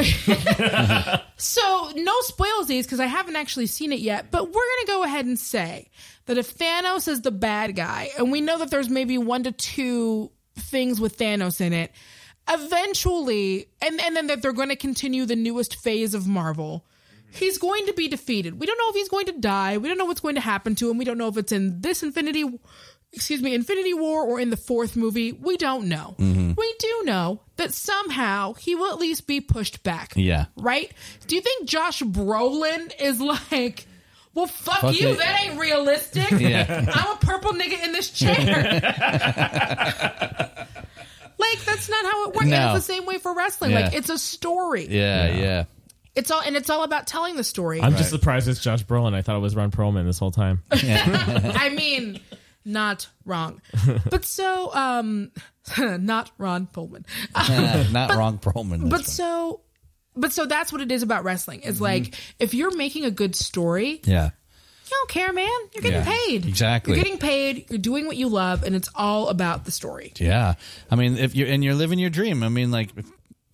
So 1.37 1.91
no 1.95 2.13
spoilsies 2.21 2.83
because 2.83 2.99
I 3.01 3.05
haven't 3.07 3.35
actually 3.35 3.67
seen 3.67 3.91
it 3.91 3.99
yet. 3.99 4.31
But 4.31 4.45
we're 4.45 4.53
gonna 4.53 4.87
go 4.87 5.03
ahead 5.03 5.25
and 5.25 5.37
say 5.37 5.89
that 6.27 6.37
if 6.37 6.57
Thanos 6.57 7.07
is 7.07 7.21
the 7.21 7.31
bad 7.31 7.75
guy, 7.75 8.09
and 8.17 8.31
we 8.31 8.39
know 8.41 8.57
that 8.59 8.71
there's 8.71 8.89
maybe 8.89 9.17
one 9.17 9.43
to 9.43 9.51
two 9.51 10.31
things 10.55 10.99
with 10.99 11.17
Thanos 11.17 11.59
in 11.59 11.73
it, 11.73 11.91
eventually, 12.49 13.67
and 13.81 13.99
and 14.01 14.15
then 14.15 14.27
that 14.27 14.41
they're 14.41 14.53
going 14.53 14.69
to 14.69 14.75
continue 14.75 15.25
the 15.25 15.35
newest 15.35 15.75
phase 15.77 16.13
of 16.13 16.27
Marvel. 16.27 16.85
He's 17.31 17.57
going 17.57 17.85
to 17.87 17.93
be 17.93 18.07
defeated. 18.07 18.59
We 18.59 18.65
don't 18.65 18.77
know 18.77 18.89
if 18.89 18.95
he's 18.95 19.09
going 19.09 19.25
to 19.25 19.33
die. 19.33 19.77
We 19.77 19.89
don't 19.89 19.97
know 19.97 20.05
what's 20.05 20.21
going 20.21 20.35
to 20.35 20.41
happen 20.41 20.75
to 20.75 20.89
him. 20.89 20.97
We 20.97 21.03
don't 21.05 21.17
know 21.17 21.27
if 21.27 21.35
it's 21.35 21.51
in 21.51 21.81
this 21.81 22.01
Infinity, 22.01 22.45
excuse 23.11 23.41
me, 23.41 23.53
Infinity 23.53 23.93
War 23.93 24.23
or 24.23 24.39
in 24.39 24.51
the 24.51 24.57
fourth 24.57 24.95
movie. 24.95 25.33
We 25.33 25.57
don't 25.57 25.89
know. 25.89 26.15
Mm-hmm. 26.17 26.53
We 26.55 26.75
do 26.79 27.01
know 27.03 27.41
that 27.57 27.73
somehow 27.73 28.53
he 28.53 28.73
will 28.75 28.89
at 28.93 28.99
least 28.99 29.27
be 29.27 29.41
pushed 29.41 29.83
back 29.83 30.13
Yeah. 30.15 30.45
right? 30.55 30.89
Do 31.27 31.35
you 31.35 31.41
think 31.41 31.67
Josh 31.67 32.01
Brolin 32.03 32.93
is 33.01 33.19
like, 33.19 33.85
well, 34.33 34.47
fuck, 34.47 34.79
Fuck 34.79 35.01
you, 35.01 35.09
it. 35.09 35.17
that 35.17 35.41
ain't 35.43 35.59
realistic. 35.59 36.31
Yeah. 36.39 36.85
I'm 36.93 37.15
a 37.15 37.17
purple 37.19 37.51
nigga 37.51 37.83
in 37.83 37.91
this 37.91 38.11
chair. 38.11 38.81
like 41.37 41.65
that's 41.65 41.89
not 41.89 42.05
how 42.05 42.23
it 42.25 42.35
works. 42.35 42.41
And 42.41 42.51
No. 42.51 42.75
it's 42.75 42.85
the 42.85 42.93
same 42.93 43.05
way 43.05 43.17
for 43.17 43.33
wrestling. 43.33 43.71
Yeah. 43.71 43.81
Like 43.81 43.93
it's 43.93 44.09
a 44.09 44.17
story. 44.17 44.87
Yeah, 44.89 45.27
yeah. 45.35 45.63
It's 46.15 46.31
all 46.31 46.41
and 46.41 46.55
it's 46.55 46.69
all 46.69 46.83
about 46.83 47.07
telling 47.07 47.35
the 47.35 47.43
story. 47.43 47.81
I'm 47.81 47.95
just 47.97 48.09
surprised 48.09 48.47
it's 48.47 48.61
Josh 48.61 48.85
Brolin. 48.85 49.13
I 49.13 49.21
thought 49.21 49.35
it 49.35 49.39
was 49.41 49.55
Ron 49.55 49.71
Perlman 49.71 50.05
this 50.05 50.17
whole 50.19 50.31
time. 50.31 50.61
I 50.71 51.73
mean, 51.75 52.21
not 52.63 53.07
wrong. 53.25 53.61
But 54.09 54.23
so, 54.25 54.73
um, 54.73 55.31
not 55.77 56.31
Ron 56.37 56.67
Pullman. 56.67 57.05
Not 57.91 58.11
wrong, 58.15 58.39
Perlman. 58.39 58.89
But 58.89 59.05
so, 59.05 59.61
but 60.15 60.31
so 60.31 60.45
that's 60.45 60.71
what 60.71 60.79
it 60.81 60.91
is 60.91 61.03
about 61.03 61.25
wrestling. 61.25 61.61
Is 61.61 61.81
like 61.81 62.15
if 62.39 62.53
you're 62.53 62.75
making 62.75 63.03
a 63.05 63.11
good 63.11 63.35
story, 63.35 63.99
yeah. 64.05 64.29
You 64.89 64.97
don't 64.97 65.09
care, 65.09 65.33
man. 65.33 65.49
You're 65.73 65.81
getting 65.81 65.99
Yeah, 66.01 66.17
paid. 66.27 66.45
exactly. 66.45 66.95
You're 66.95 67.03
getting 67.03 67.19
paid. 67.19 67.65
You're 67.69 67.79
doing 67.79 68.05
what 68.07 68.17
you 68.17 68.27
love, 68.29 68.63
and 68.63 68.75
it's 68.75 68.89
all 68.95 69.29
about 69.29 69.65
the 69.65 69.71
story. 69.71 70.13
Yeah. 70.17 70.55
I 70.91 70.95
mean, 70.95 71.17
if 71.17 71.35
you're 71.35 71.47
and 71.47 71.63
you're 71.63 71.73
living 71.75 71.99
your 71.99 72.09
dream, 72.09 72.43
I 72.43 72.49
mean, 72.49 72.71
like 72.71 72.89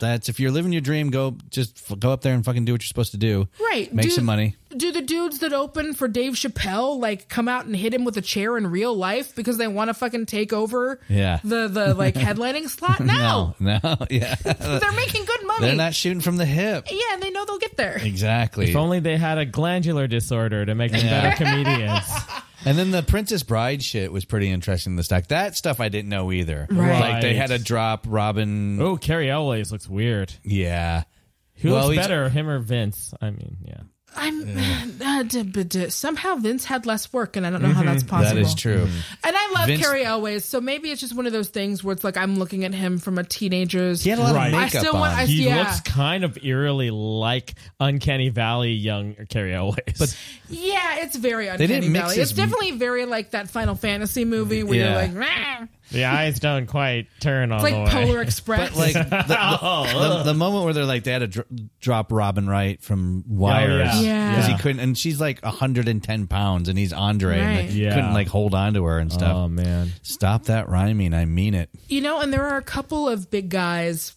that's 0.02 0.28
if 0.28 0.38
you're 0.40 0.52
living 0.52 0.74
your 0.74 0.82
dream, 0.82 1.10
go 1.10 1.38
just 1.50 1.82
f- 1.90 1.98
go 1.98 2.12
up 2.12 2.22
there 2.22 2.34
and 2.34 2.44
fucking 2.44 2.66
do 2.66 2.74
what 2.74 2.82
you're 2.82 2.88
supposed 2.88 3.12
to 3.12 3.18
do. 3.18 3.48
Right. 3.62 3.94
Make 3.94 4.08
Do- 4.08 4.12
some 4.12 4.26
money. 4.26 4.58
Do 4.76 4.94
the 4.94 5.02
dudes 5.02 5.40
that 5.40 5.52
open 5.52 5.94
for 5.94 6.08
Dave 6.08 6.34
Chappelle 6.34 6.98
like 6.98 7.28
come 7.28 7.50
out 7.50 7.66
and 7.66 7.76
hit 7.76 7.94
him 7.94 8.06
with 8.06 8.16
a 8.16 8.22
chair 8.22 8.58
in 8.58 8.68
real 8.68 8.96
life 8.96 9.36
because 9.36 9.58
they 9.58 9.68
want 9.68 9.90
to 9.90 9.94
fucking 9.94 10.28
take 10.28 10.54
over 10.54 11.00
Yeah. 11.10 11.40
the 11.44 11.68
the 11.68 11.94
like 11.94 12.16
headlining 12.28 12.70
slot? 12.70 13.00
No. 13.02 13.54
No, 13.60 13.80
no, 13.84 13.98
yeah. 14.10 14.36
They're 14.44 14.92
making 14.94 15.26
good 15.26 15.46
money. 15.46 15.68
They're 15.68 15.76
not 15.76 15.94
shooting 15.94 16.22
from 16.22 16.38
the 16.38 16.46
hip. 16.46 16.88
Yeah, 16.90 17.00
and 17.14 17.22
they 17.22 17.32
know 17.32 17.44
they'll 17.46 17.58
get 17.58 17.76
there. 17.78 17.98
Exactly. 18.02 18.70
If 18.70 18.76
only 18.78 19.00
they 19.02 19.18
had 19.18 19.38
a 19.38 19.46
glandular 19.46 20.08
disorder 20.08 20.66
to 20.66 20.74
make 20.74 20.92
them 20.94 21.06
Yeah. 21.06 21.22
better 21.32 21.44
comedians. 21.44 22.06
And 22.66 22.78
then 22.78 22.92
the 22.92 23.02
Princess 23.04 23.44
Bride 23.44 23.82
shit 23.84 24.12
was 24.12 24.26
pretty 24.26 24.50
interesting. 24.50 24.94
in 24.94 24.98
The 24.98 25.04
stack 25.04 25.28
that 25.28 25.56
stuff 25.58 25.80
I 25.80 25.90
didn't 25.90 26.10
know 26.10 26.32
either. 26.32 26.68
Right. 26.70 27.00
Like 27.00 27.22
they 27.22 27.34
had 27.34 27.48
to 27.48 27.58
drop 27.60 28.06
Robin. 28.08 28.80
Oh, 28.82 28.98
Cary 28.98 29.30
Elwes 29.30 29.72
looks 29.72 29.88
weird. 29.90 30.32
Yeah. 30.44 31.04
Who 31.56 31.72
Well, 31.72 31.86
looks 31.86 31.96
he's- 31.96 32.04
better, 32.08 32.30
him 32.30 32.48
or 32.50 32.60
Vince? 32.60 33.14
I 33.22 33.30
mean, 33.32 33.58
yeah. 33.66 33.82
I'm 34.16 34.58
uh, 34.58 34.86
uh, 35.06 35.24
d- 35.24 35.44
but, 35.44 35.70
d- 35.70 35.90
somehow 35.90 36.36
Vince 36.36 36.66
had 36.66 36.86
less 36.86 37.12
work, 37.14 37.36
and 37.38 37.48
I 37.48 37.50
don't 37.50 37.62
know 37.62 37.70
how 37.70 37.82
mm-hmm. 37.82 37.90
that's 37.92 38.04
possible. 38.04 38.36
That 38.36 38.42
is 38.42 38.54
true. 38.56 38.86
Mm. 38.86 39.16
And 39.24 39.36
I 39.38 39.52
love 39.56 39.68
Vince- 39.68 39.82
Cary 39.82 40.04
Elwes, 40.04 40.44
so 40.46 40.60
maybe 40.60 40.92
it's 40.92 41.00
just 41.00 41.16
one 41.16 41.26
of 41.28 41.34
those 41.34 41.48
things 41.50 41.84
where 41.84 41.94
it's 41.94 42.04
like 42.04 42.18
I'm 42.18 42.36
looking 42.38 42.66
at 42.66 42.74
him 42.74 42.98
from 43.00 43.18
a 43.18 43.24
teenager's. 43.24 44.04
He 44.04 44.10
had 44.10 44.20
a 44.20 44.24
lot 44.24 44.36
Right. 44.36 44.48
of 44.50 44.54
I 44.54 44.66
makeup 44.66 44.82
still 44.82 44.94
on. 44.96 45.00
want. 45.00 45.14
I, 45.18 45.26
He 45.26 45.46
yeah, 45.46 45.60
looks 45.60 45.80
kind 45.82 46.24
of 46.24 46.38
eerily 46.44 46.90
like 46.92 47.54
Uncanny 47.80 48.30
Valley 48.30 48.72
young 48.74 49.16
Cary 49.30 49.54
Elwes. 49.54 49.78
But 49.98 50.18
yeah, 50.50 50.98
it's 51.00 51.16
very 51.16 51.46
They 51.46 51.52
uncanny 51.52 51.68
didn't 51.68 51.92
mix 51.94 52.04
valley. 52.04 52.16
his- 52.18 52.30
It's 52.32 52.38
definitely 52.38 52.72
very 52.72 53.06
like 53.06 53.32
that 53.32 53.50
Final 53.50 53.76
Fantasy 53.76 54.26
movie 54.26 54.64
where 54.64 54.78
Yeah. 54.78 54.86
you're 55.08 55.14
like, 55.14 55.16
"Rah." 55.30 55.68
The 55.92 56.06
eyes 56.06 56.40
don't 56.40 56.68
quite 56.68 57.08
turn 57.20 57.52
all 57.52 57.64
it's 57.64 57.72
the 57.74 57.78
like 57.80 57.94
way. 57.94 58.06
Polar 58.06 58.22
Express. 58.22 58.70
But 58.70 58.78
like 58.78 58.94
the, 58.94 59.04
the, 59.04 60.18
the, 60.18 60.24
the 60.24 60.34
moment 60.34 60.66
where 60.66 60.74
they're 60.74 60.86
like 60.86 61.04
they 61.04 61.12
had 61.12 61.20
to 61.20 61.28
dr- 61.28 61.48
drop 61.80 62.12
Robin 62.12 62.48
Wright 62.48 62.82
from 62.82 63.24
Wires 63.28 63.90
oh, 63.94 64.02
yeah. 64.02 64.08
Yeah. 64.12 64.30
because 64.32 64.50
Yeah. 64.50 64.56
he 64.58 64.62
couldn't, 64.62 64.80
and 64.80 64.98
she's 64.98 65.20
like 65.22 65.42
110 65.44 66.28
pounds, 66.28 66.70
and 66.70 66.78
he's 66.78 66.94
Andre, 66.94 67.40
and 67.40 67.58
Right. 67.58 67.70
they 67.70 67.74
Yeah. 67.76 67.94
couldn't 67.96 68.14
like 68.14 68.28
hold 68.28 68.54
on 68.56 68.74
to 68.76 68.84
her 68.86 69.00
and 69.00 69.12
stuff. 69.12 69.36
oh 69.36 69.48
man, 69.48 69.92
Stop 70.02 70.46
that 70.46 70.70
rhyming! 70.70 71.14
I 71.14 71.26
mean 71.26 71.54
it. 71.54 71.70
you 71.88 72.02
know, 72.02 72.20
and 72.22 72.32
there 72.34 72.48
are 72.48 72.58
a 72.58 72.62
couple 72.64 73.10
of 73.10 73.30
big 73.30 73.50
guys 73.50 74.16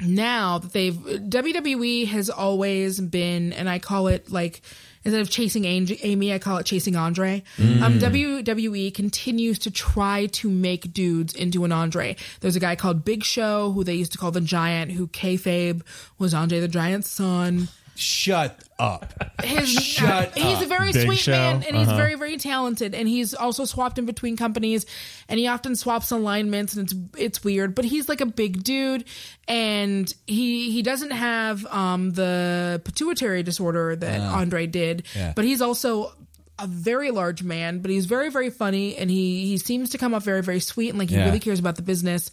now 0.00 0.58
that 0.58 0.72
they've 0.72 0.94
WWE 0.94 2.06
has 2.08 2.28
always 2.28 3.00
been, 3.00 3.52
and 3.54 3.68
I 3.68 3.78
call 3.78 4.08
it 4.08 4.30
like 4.30 4.60
instead 5.06 5.20
of 5.20 5.30
chasing 5.30 5.64
Amy, 5.64 6.34
I 6.34 6.38
call 6.40 6.58
it 6.58 6.66
chasing 6.66 6.96
Andre. 6.96 7.44
Um, 7.58 8.00
WWE 8.00 8.92
continues 8.92 9.56
to 9.60 9.70
try 9.70 10.26
to 10.26 10.50
make 10.50 10.92
dudes 10.92 11.32
into 11.32 11.64
an 11.64 11.70
Andre. 11.70 12.16
There's 12.40 12.56
a 12.56 12.60
guy 12.60 12.74
called 12.74 13.04
Big 13.04 13.22
Show 13.22 13.70
who 13.70 13.84
they 13.84 13.94
used 13.94 14.10
to 14.12 14.18
call 14.18 14.32
the 14.32 14.40
Giant, 14.40 14.90
who 14.92 15.06
kayfabe 15.06 15.82
was 16.18 16.34
Andre 16.34 16.58
the 16.58 16.66
Giant's 16.66 17.08
son. 17.08 17.68
Shut 17.98 18.62
up. 18.78 19.12
His, 19.42 19.68
Shut 19.70 20.36
he's 20.36 20.60
a 20.62 20.66
very 20.66 20.92
Big 20.92 21.06
sweet 21.06 21.18
Show. 21.18 21.32
man 21.32 21.62
and 21.62 21.76
he's 21.76 21.88
Uh-huh. 21.88 21.96
very 21.96 22.14
very 22.14 22.36
talented 22.36 22.94
and 22.94 23.08
he's 23.08 23.32
also 23.34 23.64
swapped 23.64 23.98
in 23.98 24.04
between 24.06 24.36
companies 24.36 24.84
and 25.28 25.38
he 25.40 25.46
often 25.46 25.74
swaps 25.76 26.10
alignments 26.10 26.74
and 26.76 26.84
it's 26.90 26.94
it's 27.18 27.44
weird 27.44 27.74
but 27.74 27.84
he's 27.84 28.08
like 28.08 28.20
a 28.20 28.26
big 28.26 28.62
dude 28.62 29.04
and 29.48 30.12
he 30.26 30.70
he 30.70 30.82
doesn't 30.82 31.10
have 31.12 31.64
um 31.66 32.10
the 32.12 32.80
pituitary 32.84 33.42
disorder 33.42 33.96
that 33.96 34.20
Andre 34.20 34.66
did 34.66 35.04
Yeah. 35.14 35.32
but 35.34 35.44
he's 35.44 35.62
also 35.62 36.12
a 36.58 36.66
very 36.66 37.10
large 37.10 37.42
man 37.42 37.80
but 37.80 37.90
he's 37.90 38.06
very 38.06 38.30
very 38.30 38.50
funny 38.50 38.96
and 38.96 39.10
he 39.10 39.46
he 39.46 39.58
seems 39.58 39.90
to 39.90 39.98
come 39.98 40.12
off 40.14 40.24
very 40.24 40.42
very 40.42 40.60
sweet 40.60 40.90
and 40.90 40.98
like 40.98 41.08
he 41.10 41.16
Yeah. 41.16 41.24
really 41.26 41.40
cares 41.40 41.58
about 41.60 41.76
the 41.76 41.82
business 41.82 42.30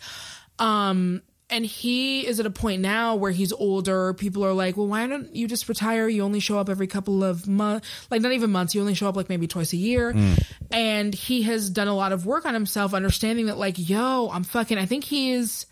um 0.60 1.22
and 1.54 1.64
he 1.66 2.26
is 2.26 2.40
at 2.40 2.46
a 2.48 2.50
point 2.50 2.82
now 2.82 3.16
where 3.16 3.32
he's 3.32 3.54
older. 3.54 4.14
People 4.16 4.44
are 4.44 4.54
like, 4.54 4.76
well, 4.76 4.88
why 4.88 5.06
don't 5.06 5.36
you 5.36 5.48
just 5.48 5.70
retire? 5.70 6.10
You 6.10 6.24
only 6.24 6.40
show 6.40 6.58
up 6.58 6.68
every 6.68 6.88
couple 6.88 7.24
of 7.24 7.48
months, 7.48 7.88
like 8.10 8.22
not 8.22 8.32
even 8.32 8.52
months. 8.52 8.74
You 8.74 8.82
only 8.82 8.96
show 8.96 9.08
up 9.08 9.16
like 9.16 9.30
maybe 9.30 9.48
twice 9.48 9.72
a 9.72 9.78
year. 9.78 10.12
Hmm. 10.14 10.34
And 10.72 11.14
he 11.14 11.44
has 11.44 11.70
done 11.70 11.88
a 11.88 11.96
lot 11.96 12.12
of 12.12 12.26
work 12.26 12.46
on 12.46 12.56
himself, 12.56 12.94
understanding 12.96 13.46
that, 13.46 13.58
like, 13.60 13.76
yo, 13.78 14.30
I'm 14.34 14.44
fucking, 14.44 14.80
I 14.80 14.88
think 14.88 15.04
he 15.04 15.32
is, 15.34 15.68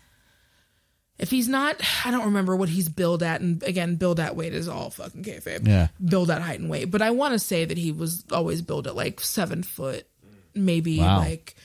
if 1.18 1.30
he's 1.30 1.48
not, 1.48 1.76
I 2.04 2.10
don't 2.12 2.26
remember 2.26 2.54
what 2.54 2.68
he's 2.68 2.88
billed 2.88 3.22
at. 3.24 3.40
And 3.40 3.62
again, 3.64 3.96
billed 3.96 4.20
at 4.20 4.36
weight 4.36 4.54
is 4.54 4.68
all 4.68 4.90
fucking 4.90 5.24
kayfabe. 5.24 5.66
Yeah. 5.66 5.88
Billed 6.04 6.30
at 6.30 6.42
height 6.42 6.60
and 6.60 6.70
weight. 6.70 6.90
But 6.92 7.02
I 7.02 7.10
want 7.10 7.32
to 7.32 7.38
say 7.40 7.64
that 7.64 7.76
he 7.76 7.90
was 7.92 8.24
always 8.30 8.62
billed 8.62 8.86
at 8.86 8.94
like 8.94 9.20
seven 9.20 9.62
foot, 9.64 10.06
maybe 10.54 10.98
Wow. 10.98 11.18
like 11.18 11.56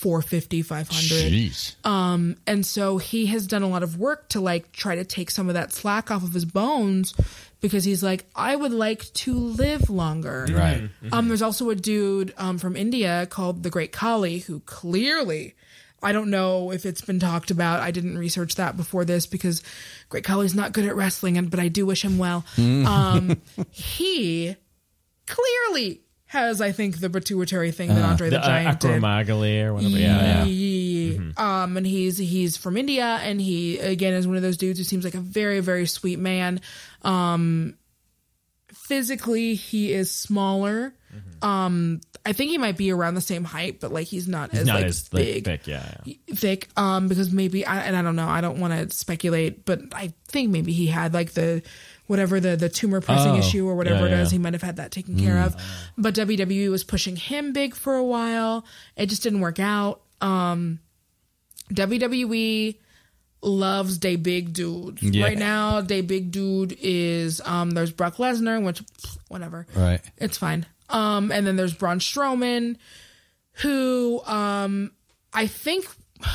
450, 0.00 0.62
500. 0.62 0.94
Jeez. 1.30 1.86
Um, 1.86 2.36
and 2.46 2.64
so 2.64 2.96
he 2.96 3.26
has 3.26 3.46
done 3.46 3.62
a 3.62 3.68
lot 3.68 3.82
of 3.82 3.98
work 3.98 4.30
to 4.30 4.40
like 4.40 4.72
try 4.72 4.94
to 4.94 5.04
take 5.04 5.30
some 5.30 5.48
of 5.48 5.54
that 5.54 5.74
slack 5.74 6.10
off 6.10 6.22
of 6.22 6.32
his 6.32 6.46
bones 6.46 7.14
because 7.60 7.84
he's 7.84 8.02
like, 8.02 8.24
I 8.34 8.56
would 8.56 8.72
like 8.72 9.12
to 9.12 9.34
live 9.34 9.90
longer. 9.90 10.46
Right. 10.50 10.88
Um, 11.12 11.28
there's 11.28 11.42
also 11.42 11.68
a 11.68 11.74
dude 11.74 12.32
um, 12.38 12.56
from 12.56 12.76
India 12.76 13.26
called 13.26 13.62
the 13.62 13.68
Great 13.68 13.92
Khali 13.92 14.38
who 14.38 14.60
clearly, 14.60 15.54
I 16.02 16.12
don't 16.12 16.30
know 16.30 16.72
if 16.72 16.86
it's 16.86 17.02
been 17.02 17.20
talked 17.20 17.50
about. 17.50 17.80
I 17.80 17.90
didn't 17.90 18.16
research 18.16 18.54
that 18.54 18.78
before 18.78 19.04
this 19.04 19.26
because 19.26 19.62
Great 20.08 20.24
Khali's 20.24 20.54
not 20.54 20.72
good 20.72 20.86
at 20.86 20.96
wrestling, 20.96 21.36
and 21.36 21.50
but 21.50 21.60
I 21.60 21.68
do 21.68 21.84
wish 21.84 22.02
him 22.02 22.16
well. 22.16 22.42
Um, 22.56 23.42
he 23.70 24.56
clearly 25.26 26.00
has, 26.30 26.60
I 26.60 26.70
think, 26.70 27.00
the 27.00 27.10
pituitary 27.10 27.72
thing 27.72 27.88
that 27.88 28.04
Andre 28.04 28.30
the, 28.30 28.36
the 28.36 28.42
uh, 28.44 28.46
Giant 28.46 28.78
did. 28.78 29.02
acromegaly 29.02 29.64
or 29.64 29.74
whatever. 29.74 29.96
Yeah, 29.96 30.44
yeah. 30.44 30.44
Yeah. 30.44 31.32
Um, 31.36 31.76
and 31.76 31.84
he's 31.84 32.18
he's 32.18 32.56
from 32.56 32.76
India, 32.76 33.04
and 33.04 33.40
he 33.40 33.80
again 33.80 34.14
is 34.14 34.28
one 34.28 34.36
of 34.36 34.42
those 34.42 34.56
dudes 34.56 34.78
who 34.78 34.84
seems 34.84 35.04
like 35.04 35.14
a 35.14 35.20
very 35.20 35.58
very 35.58 35.86
sweet 35.86 36.20
man. 36.20 36.60
Um, 37.02 37.74
physically, 38.68 39.54
he 39.54 39.92
is 39.92 40.12
smaller. 40.12 40.94
Um, 41.42 42.00
I 42.24 42.32
think 42.32 42.52
he 42.52 42.58
might 42.58 42.76
be 42.76 42.92
around 42.92 43.14
the 43.14 43.20
same 43.20 43.42
height, 43.42 43.80
but 43.80 43.92
like 43.92 44.06
he's 44.06 44.28
not 44.28 44.54
as 44.54 44.66
Not 44.66 44.76
like 44.76 44.84
as 44.84 45.00
thick, 45.00 45.34
big, 45.34 45.44
thick, 45.44 45.66
yeah, 45.66 45.94
yeah. 46.04 46.14
thick. 46.32 46.68
Um, 46.76 47.08
because 47.08 47.32
maybe 47.32 47.66
I 47.66 47.80
and 47.80 47.96
I 47.96 48.02
don't 48.02 48.14
know. 48.14 48.28
I 48.28 48.40
don't 48.40 48.60
want 48.60 48.72
to 48.88 48.96
speculate, 48.96 49.64
but 49.64 49.80
I 49.92 50.12
think 50.28 50.50
maybe 50.50 50.72
he 50.72 50.86
had 50.86 51.12
like 51.12 51.32
the 51.32 51.62
whatever 52.10 52.40
the 52.40 52.56
the 52.56 52.68
tumor 52.68 53.00
pressing 53.00 53.32
Oh, 53.32 53.38
issue 53.38 53.68
or 53.68 53.76
whatever 53.76 54.08
yeah, 54.08 54.16
it 54.16 54.20
is. 54.22 54.32
yeah. 54.32 54.36
He 54.36 54.38
might 54.42 54.52
have 54.52 54.62
had 54.62 54.76
that 54.76 54.90
taken 54.90 55.16
care 55.16 55.38
of. 55.38 55.54
But 55.96 56.14
WWE 56.16 56.68
was 56.68 56.82
pushing 56.82 57.14
him 57.14 57.52
big 57.52 57.74
for 57.74 57.94
a 57.94 58.02
while. 58.04 58.64
It 58.96 59.06
just 59.06 59.22
didn't 59.22 59.40
work 59.40 59.60
out. 59.60 60.00
Um, 60.20 60.80
WWE 61.72 62.76
loves 63.42 63.96
day 63.98 64.16
big 64.16 64.52
dude 64.52 65.00
Yeah. 65.02 65.24
Right 65.24 65.38
now, 65.38 65.80
day 65.80 66.00
big 66.00 66.30
dude 66.32 66.76
is 66.80 67.40
um 67.44 67.70
there's 67.70 67.92
Brock 67.92 68.16
Lesnar, 68.16 68.62
which 68.62 68.82
whatever. 69.28 69.66
Right. 69.74 70.00
It's 70.18 70.36
fine. 70.36 70.66
Um 70.88 71.30
and 71.30 71.46
then 71.46 71.54
there's 71.56 71.72
Braun 71.74 72.00
Strowman, 72.00 72.76
who 73.62 74.20
um 74.26 74.90
I 75.32 75.46
think 75.46 75.86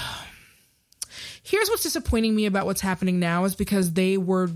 here's 1.43 1.69
what's 1.69 1.84
disappointing 1.84 2.35
me 2.35 2.45
about 2.45 2.65
what's 2.65 2.81
happening 2.81 3.19
now 3.19 3.43
is 3.45 3.56
because 3.56 3.93
they 3.93 4.18
were 4.18 4.49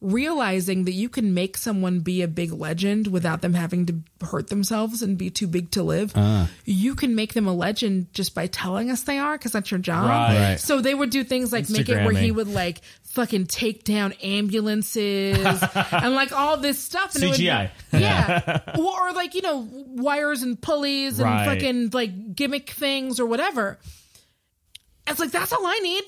realizing 0.00 0.84
that 0.84 0.92
you 0.92 1.08
can 1.08 1.34
make 1.34 1.56
someone 1.56 1.98
be 2.00 2.22
a 2.22 2.28
big 2.28 2.52
legend 2.52 3.08
without 3.08 3.42
them 3.42 3.52
having 3.54 3.84
to 3.86 3.96
hurt 4.24 4.46
themselves 4.48 5.02
and 5.02 5.18
be 5.18 5.28
too 5.28 5.48
big 5.48 5.70
to 5.72 5.82
live. 5.82 6.12
Uh. 6.14 6.46
You 6.64 6.94
can 6.94 7.16
make 7.16 7.34
them 7.34 7.48
a 7.48 7.52
legend 7.52 8.12
just 8.14 8.32
by 8.32 8.46
telling 8.46 8.90
us 8.92 9.02
they 9.02 9.18
are 9.18 9.36
because 9.36 9.50
that's 9.52 9.72
your 9.72 9.80
job. 9.80 10.08
Right. 10.08 10.56
So 10.60 10.80
they 10.80 10.94
would 10.94 11.10
do 11.10 11.24
things 11.24 11.52
like 11.52 11.68
make 11.68 11.88
it 11.88 12.04
where 12.04 12.14
he 12.14 12.30
would 12.30 12.46
like 12.46 12.80
fucking 13.06 13.46
take 13.46 13.82
down 13.82 14.12
ambulances 14.22 15.38
and 15.92 16.14
like 16.14 16.30
all 16.30 16.56
this 16.58 16.78
stuff. 16.78 17.16
And 17.16 17.24
it 17.24 17.28
would 17.30 17.36
be- 17.38 17.46
CGI. 17.46 17.70
yeah. 17.92 18.60
or, 18.78 19.08
or 19.08 19.12
like, 19.14 19.34
you 19.34 19.42
know, 19.42 19.66
wires 19.72 20.42
and 20.42 20.60
pulleys 20.60 21.18
and 21.18 21.24
Right. 21.28 21.44
fucking 21.46 21.90
like 21.92 22.36
gimmick 22.36 22.70
things 22.70 23.18
or 23.18 23.26
whatever. 23.26 23.80
It's 25.08 25.18
like, 25.18 25.30
that's 25.32 25.52
all 25.52 25.66
I 25.66 25.78
need, 25.82 26.04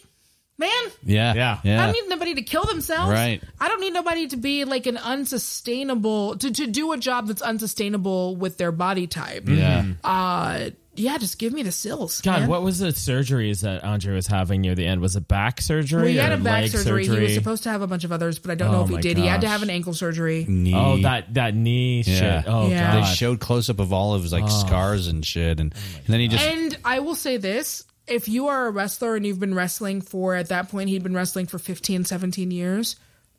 man. 0.61 0.70
Yeah. 1.05 1.35
Yeah. 1.35 1.59
Yeah. 1.65 1.82
I 1.82 1.87
don't 1.87 1.95
need 1.95 2.09
nobody 2.09 2.35
to 2.35 2.43
kill 2.43 2.65
themselves. 2.65 3.11
Right. 3.11 3.43
I 3.59 3.66
don't 3.69 3.81
need 3.81 3.93
nobody 3.93 4.28
to 4.28 4.37
be 4.37 4.65
like 4.65 4.87
an 4.87 4.97
unsustainable 4.97 6.37
to, 6.39 6.53
to 6.53 6.66
do 6.66 6.93
a 6.93 6.99
job 6.99 7.27
that's 7.27 7.43
unsustainable 7.43 8.37
with 8.37 8.57
their 8.59 8.70
body 8.73 9.07
type. 9.09 9.49
Yeah. 9.49 9.85
Uh 10.05 10.70
yeah, 10.97 11.16
just 11.19 11.39
give 11.39 11.53
me 11.53 11.62
the 11.62 11.73
sills. 11.73 12.20
God, 12.20 12.41
man. 12.41 12.49
what 12.49 12.62
was 12.62 12.81
the 12.81 12.89
surgeries 12.89 13.62
that 13.62 13.85
Andre 13.85 14.15
was 14.15 14.27
having 14.27 14.61
near 14.61 14.74
the 14.74 14.85
end? 14.85 15.01
Was 15.01 15.16
it 15.16 15.27
back 15.28 15.61
surgery? 15.61 16.01
well, 16.03 16.11
he 16.11 16.16
had 16.16 16.32
or 16.32 16.35
a 16.35 16.39
back 16.39 16.62
leg 16.62 16.70
surgery. 16.70 17.07
He 17.07 17.23
was 17.23 17.35
supposed 17.35 17.62
to 17.62 17.70
have 17.70 17.81
a 17.81 17.87
bunch 17.87 18.05
of 18.05 18.12
others, 18.12 18.39
but 18.39 18.51
I 18.51 18.55
don't 18.55 18.73
know 18.73 18.81
Oh 18.81 18.82
if 18.82 18.89
he 18.89 18.95
my 18.97 19.01
did. 19.01 19.16
He 19.16 19.27
had 19.27 19.41
to 19.43 19.49
have 19.49 19.62
an 19.62 19.70
ankle 19.70 19.95
surgery. 19.95 20.45
Knee. 20.49 20.74
Oh, 20.74 20.99
that 20.99 21.32
that 21.35 21.55
knee 21.55 22.03
Yeah. 22.03 22.43
shit. 22.43 22.53
Oh 22.53 22.69
Yeah. 22.69 23.01
They 23.01 23.07
showed 23.07 23.41
close 23.41 23.70
up 23.70 23.78
of 23.78 23.93
all 23.93 24.15
of 24.15 24.23
his 24.23 24.32
like 24.32 24.51
scars 24.51 25.07
and 25.07 25.24
shit, 25.24 25.61
and, 25.61 25.73
and 25.73 26.07
then 26.07 26.20
he 26.20 26.28
just 26.28 26.45
And 26.45 26.77
I 26.85 26.99
will 26.99 27.15
say 27.15 27.37
this 27.37 27.85
if 28.11 28.28
you 28.28 28.49
are 28.49 28.66
a 28.66 28.70
wrestler 28.70 29.15
and 29.16 29.24
you've 29.24 29.41
been 29.41 29.55
wrestling 29.55 30.01
for, 30.01 30.35
at 30.35 30.49
that 30.49 30.69
point, 30.69 30.89
he'd 30.91 31.03
been 31.03 31.15
wrestling 31.15 31.47
for 31.47 31.59
15, 31.59 32.05
17 32.05 32.51
years, 32.51 32.97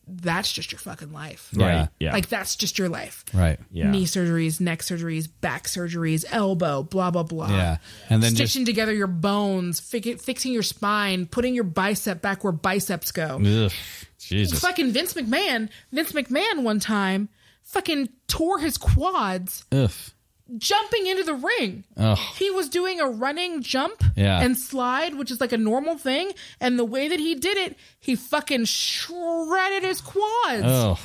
that's 0.07 0.52
just 0.52 0.72
your 0.72 0.80
fucking 0.80 1.14
life. 1.14 1.49
Yeah. 1.53 1.88
Yeah. 1.99 2.11
Like, 2.14 2.27
that's 2.27 2.56
just 2.56 2.80
your 2.80 2.89
life. 2.89 3.23
right. 3.34 3.60
Yeah. 3.72 3.91
Knee 3.91 4.06
surgeries, 4.06 4.60
neck 4.60 4.80
surgeries, 4.80 5.30
back 5.41 5.65
surgeries, 5.65 6.26
elbow, 6.30 6.84
blah, 6.84 7.11
blah, 7.11 7.23
blah. 7.23 7.49
Yeah. 7.49 7.77
And 8.10 8.22
then 8.22 8.35
Stitching 8.35 8.65
together 8.65 8.93
your 8.93 9.07
bones, 9.07 9.80
fi- 9.80 10.15
fixing 10.15 10.53
your 10.53 10.64
spine, 10.64 11.27
putting 11.27 11.53
your 11.53 11.64
bicep 11.64 12.22
back 12.22 12.43
where 12.43 12.52
biceps 12.53 13.11
go. 13.11 13.39
Ugh, 13.45 13.72
Jesus. 14.19 14.60
Fucking 14.60 14.91
Vince 14.91 15.14
McMahon, 15.14 15.69
Vince 15.91 16.11
McMahon 16.14 16.64
one 16.64 16.80
time 16.80 17.30
fucking 17.64 18.10
tore 18.27 18.60
his 18.60 18.77
quads 18.77 19.64
Ugh. 19.72 19.91
Jumping 20.57 21.07
into 21.07 21.23
the 21.23 21.34
ring. 21.34 21.84
Ugh. 21.98 22.18
He 22.38 22.49
was 22.52 22.69
doing 22.69 22.99
a 22.99 23.07
running 23.07 23.61
jump 23.61 24.03
Yeah. 24.15 24.41
and 24.41 24.57
slide, 24.57 25.15
which 25.15 25.32
is 25.32 25.40
like 25.41 25.52
a 25.52 25.57
normal 25.57 25.98
thing. 25.98 26.32
And 26.60 26.78
the 26.78 26.86
way 26.86 27.07
that 27.07 27.19
he 27.19 27.36
did 27.36 27.57
it, 27.57 27.78
he 27.99 28.15
fucking 28.15 28.65
shredded 28.65 29.84
his 29.84 30.02
quads. 30.02 30.64
Oh. 30.65 30.99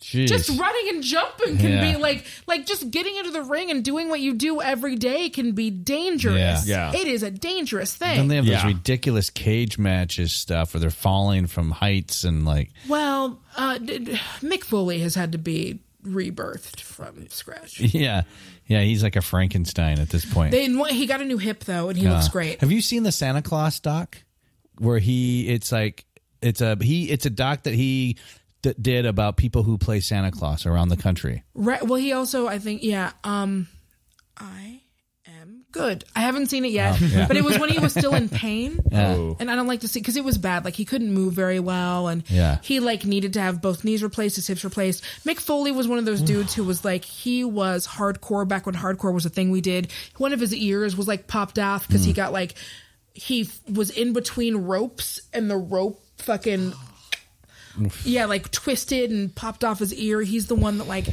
Jeez. 0.00 0.26
Just 0.28 0.50
running 0.50 0.88
and 0.94 1.02
jumping 1.02 1.56
can 1.56 1.70
Yeah. 1.72 1.92
be 1.92 1.96
like, 1.98 2.26
like 2.46 2.66
just 2.66 2.90
getting 2.90 3.16
into 3.16 3.30
the 3.30 3.42
ring 3.42 3.70
and 3.70 3.82
doing 3.82 4.10
what 4.10 4.20
you 4.20 4.34
do 4.34 4.60
every 4.60 4.96
day 4.96 5.30
can 5.30 5.52
be 5.52 5.70
dangerous. 5.70 6.66
Yeah. 6.66 6.92
Yeah. 6.92 7.00
It 7.00 7.06
is 7.08 7.22
a 7.22 7.30
dangerous 7.30 7.94
thing. 7.94 8.08
then 8.08 8.18
thing. 8.18 8.28
they 8.28 8.36
have 8.36 8.44
Yeah. 8.44 8.56
those 8.64 8.74
ridiculous 8.74 9.30
cage 9.30 9.78
matches 9.78 10.34
stuff 10.34 10.74
where 10.74 10.80
they're 10.82 10.90
falling 10.90 11.46
from 11.46 11.70
heights 11.70 12.22
and 12.24 12.44
like 12.44 12.70
well, 12.86 13.40
uh, 13.56 13.78
d- 13.78 13.98
d- 14.00 14.12
Mick 14.42 14.64
Foley 14.64 14.98
has 15.00 15.14
had 15.14 15.32
to 15.32 15.38
be 15.38 15.78
rebirthed 16.04 16.80
from 16.80 17.28
scratch. 17.28 17.80
yeah 17.80 18.22
yeah 18.66 18.82
he's 18.82 19.02
like 19.02 19.16
a 19.16 19.22
Frankenstein 19.22 19.98
at 19.98 20.08
this 20.10 20.24
point. 20.24 20.52
They, 20.52 20.66
he 20.94 21.06
got 21.06 21.20
a 21.20 21.24
new 21.24 21.38
hip 21.38 21.64
though, 21.64 21.88
and 21.88 21.98
he 21.98 22.06
looks 22.08 22.28
Uh, 22.28 22.32
great. 22.32 22.60
Have 22.60 22.70
you 22.72 22.80
seen 22.80 23.02
the 23.02 23.12
Santa 23.12 23.42
Claus 23.42 23.80
doc 23.80 24.18
where 24.78 24.98
he 24.98 25.48
it's 25.48 25.72
like 25.72 26.04
it's 26.42 26.60
a 26.60 26.76
he 26.80 27.10
it's 27.10 27.26
a 27.26 27.30
doc 27.30 27.62
that 27.64 27.74
he 27.74 28.18
d- 28.62 28.74
did 28.80 29.06
about 29.06 29.36
people 29.36 29.62
who 29.62 29.78
play 29.78 30.00
Santa 30.00 30.30
Claus 30.30 30.66
around 30.66 30.88
the 30.88 30.96
country. 30.96 31.42
Right. 31.54 31.82
Well, 31.82 31.98
he 32.00 32.12
also, 32.12 32.46
I 32.48 32.58
think, 32.58 32.82
yeah. 32.82 33.12
Um, 33.22 33.68
I 34.36 34.80
good. 35.74 36.04
I 36.14 36.20
haven't 36.20 36.46
seen 36.46 36.64
it 36.64 36.70
yet, 36.70 36.96
oh, 37.02 37.04
yeah. 37.04 37.26
but 37.26 37.36
it 37.36 37.42
was 37.44 37.58
when 37.58 37.68
he 37.68 37.80
was 37.80 37.92
still 37.92 38.14
in 38.14 38.28
pain, 38.28 38.80
Yeah. 38.90 39.14
Oh. 39.14 39.36
and 39.40 39.50
I 39.50 39.56
don't 39.56 39.66
like 39.66 39.80
to 39.80 39.88
see 39.88 39.98
because 39.98 40.16
it 40.16 40.24
was 40.24 40.38
bad. 40.38 40.64
Like 40.64 40.74
he 40.74 40.84
couldn't 40.84 41.12
move 41.12 41.34
very 41.34 41.58
well, 41.60 42.08
and 42.08 42.22
Yeah. 42.30 42.58
he 42.62 42.78
like 42.80 43.04
needed 43.04 43.32
to 43.34 43.40
have 43.40 43.60
both 43.60 43.84
knees 43.84 44.02
replaced, 44.02 44.36
his 44.36 44.46
hips 44.46 44.64
replaced. 44.64 45.02
Mick 45.26 45.40
Foley 45.40 45.72
was 45.72 45.88
one 45.88 45.98
of 45.98 46.04
those 46.04 46.22
dudes 46.22 46.54
who 46.54 46.62
was 46.64 46.84
like 46.84 47.04
he 47.04 47.44
was 47.44 47.86
hardcore 47.86 48.46
back 48.46 48.66
when 48.66 48.74
hardcore 48.74 49.12
was 49.12 49.26
a 49.26 49.30
thing 49.30 49.50
we 49.50 49.60
did. 49.60 49.90
One 50.16 50.32
of 50.32 50.40
his 50.40 50.54
ears 50.54 50.96
was 50.96 51.08
like 51.08 51.26
popped 51.26 51.58
off 51.58 51.86
because 51.86 52.04
he 52.04 52.12
mm. 52.12 52.16
got 52.16 52.32
like 52.32 52.54
he 53.12 53.42
f- 53.42 53.60
was 53.68 53.90
in 53.90 54.12
between 54.12 54.56
ropes 54.56 55.20
and 55.32 55.50
the 55.50 55.56
rope 55.56 56.00
fucking 56.18 56.72
yeah, 58.04 58.26
like 58.26 58.50
twisted 58.50 59.10
and 59.10 59.34
popped 59.34 59.64
off 59.64 59.80
his 59.80 59.92
ear. 59.94 60.20
He's 60.22 60.46
the 60.46 60.54
one 60.54 60.78
that 60.78 60.86
like 60.86 61.06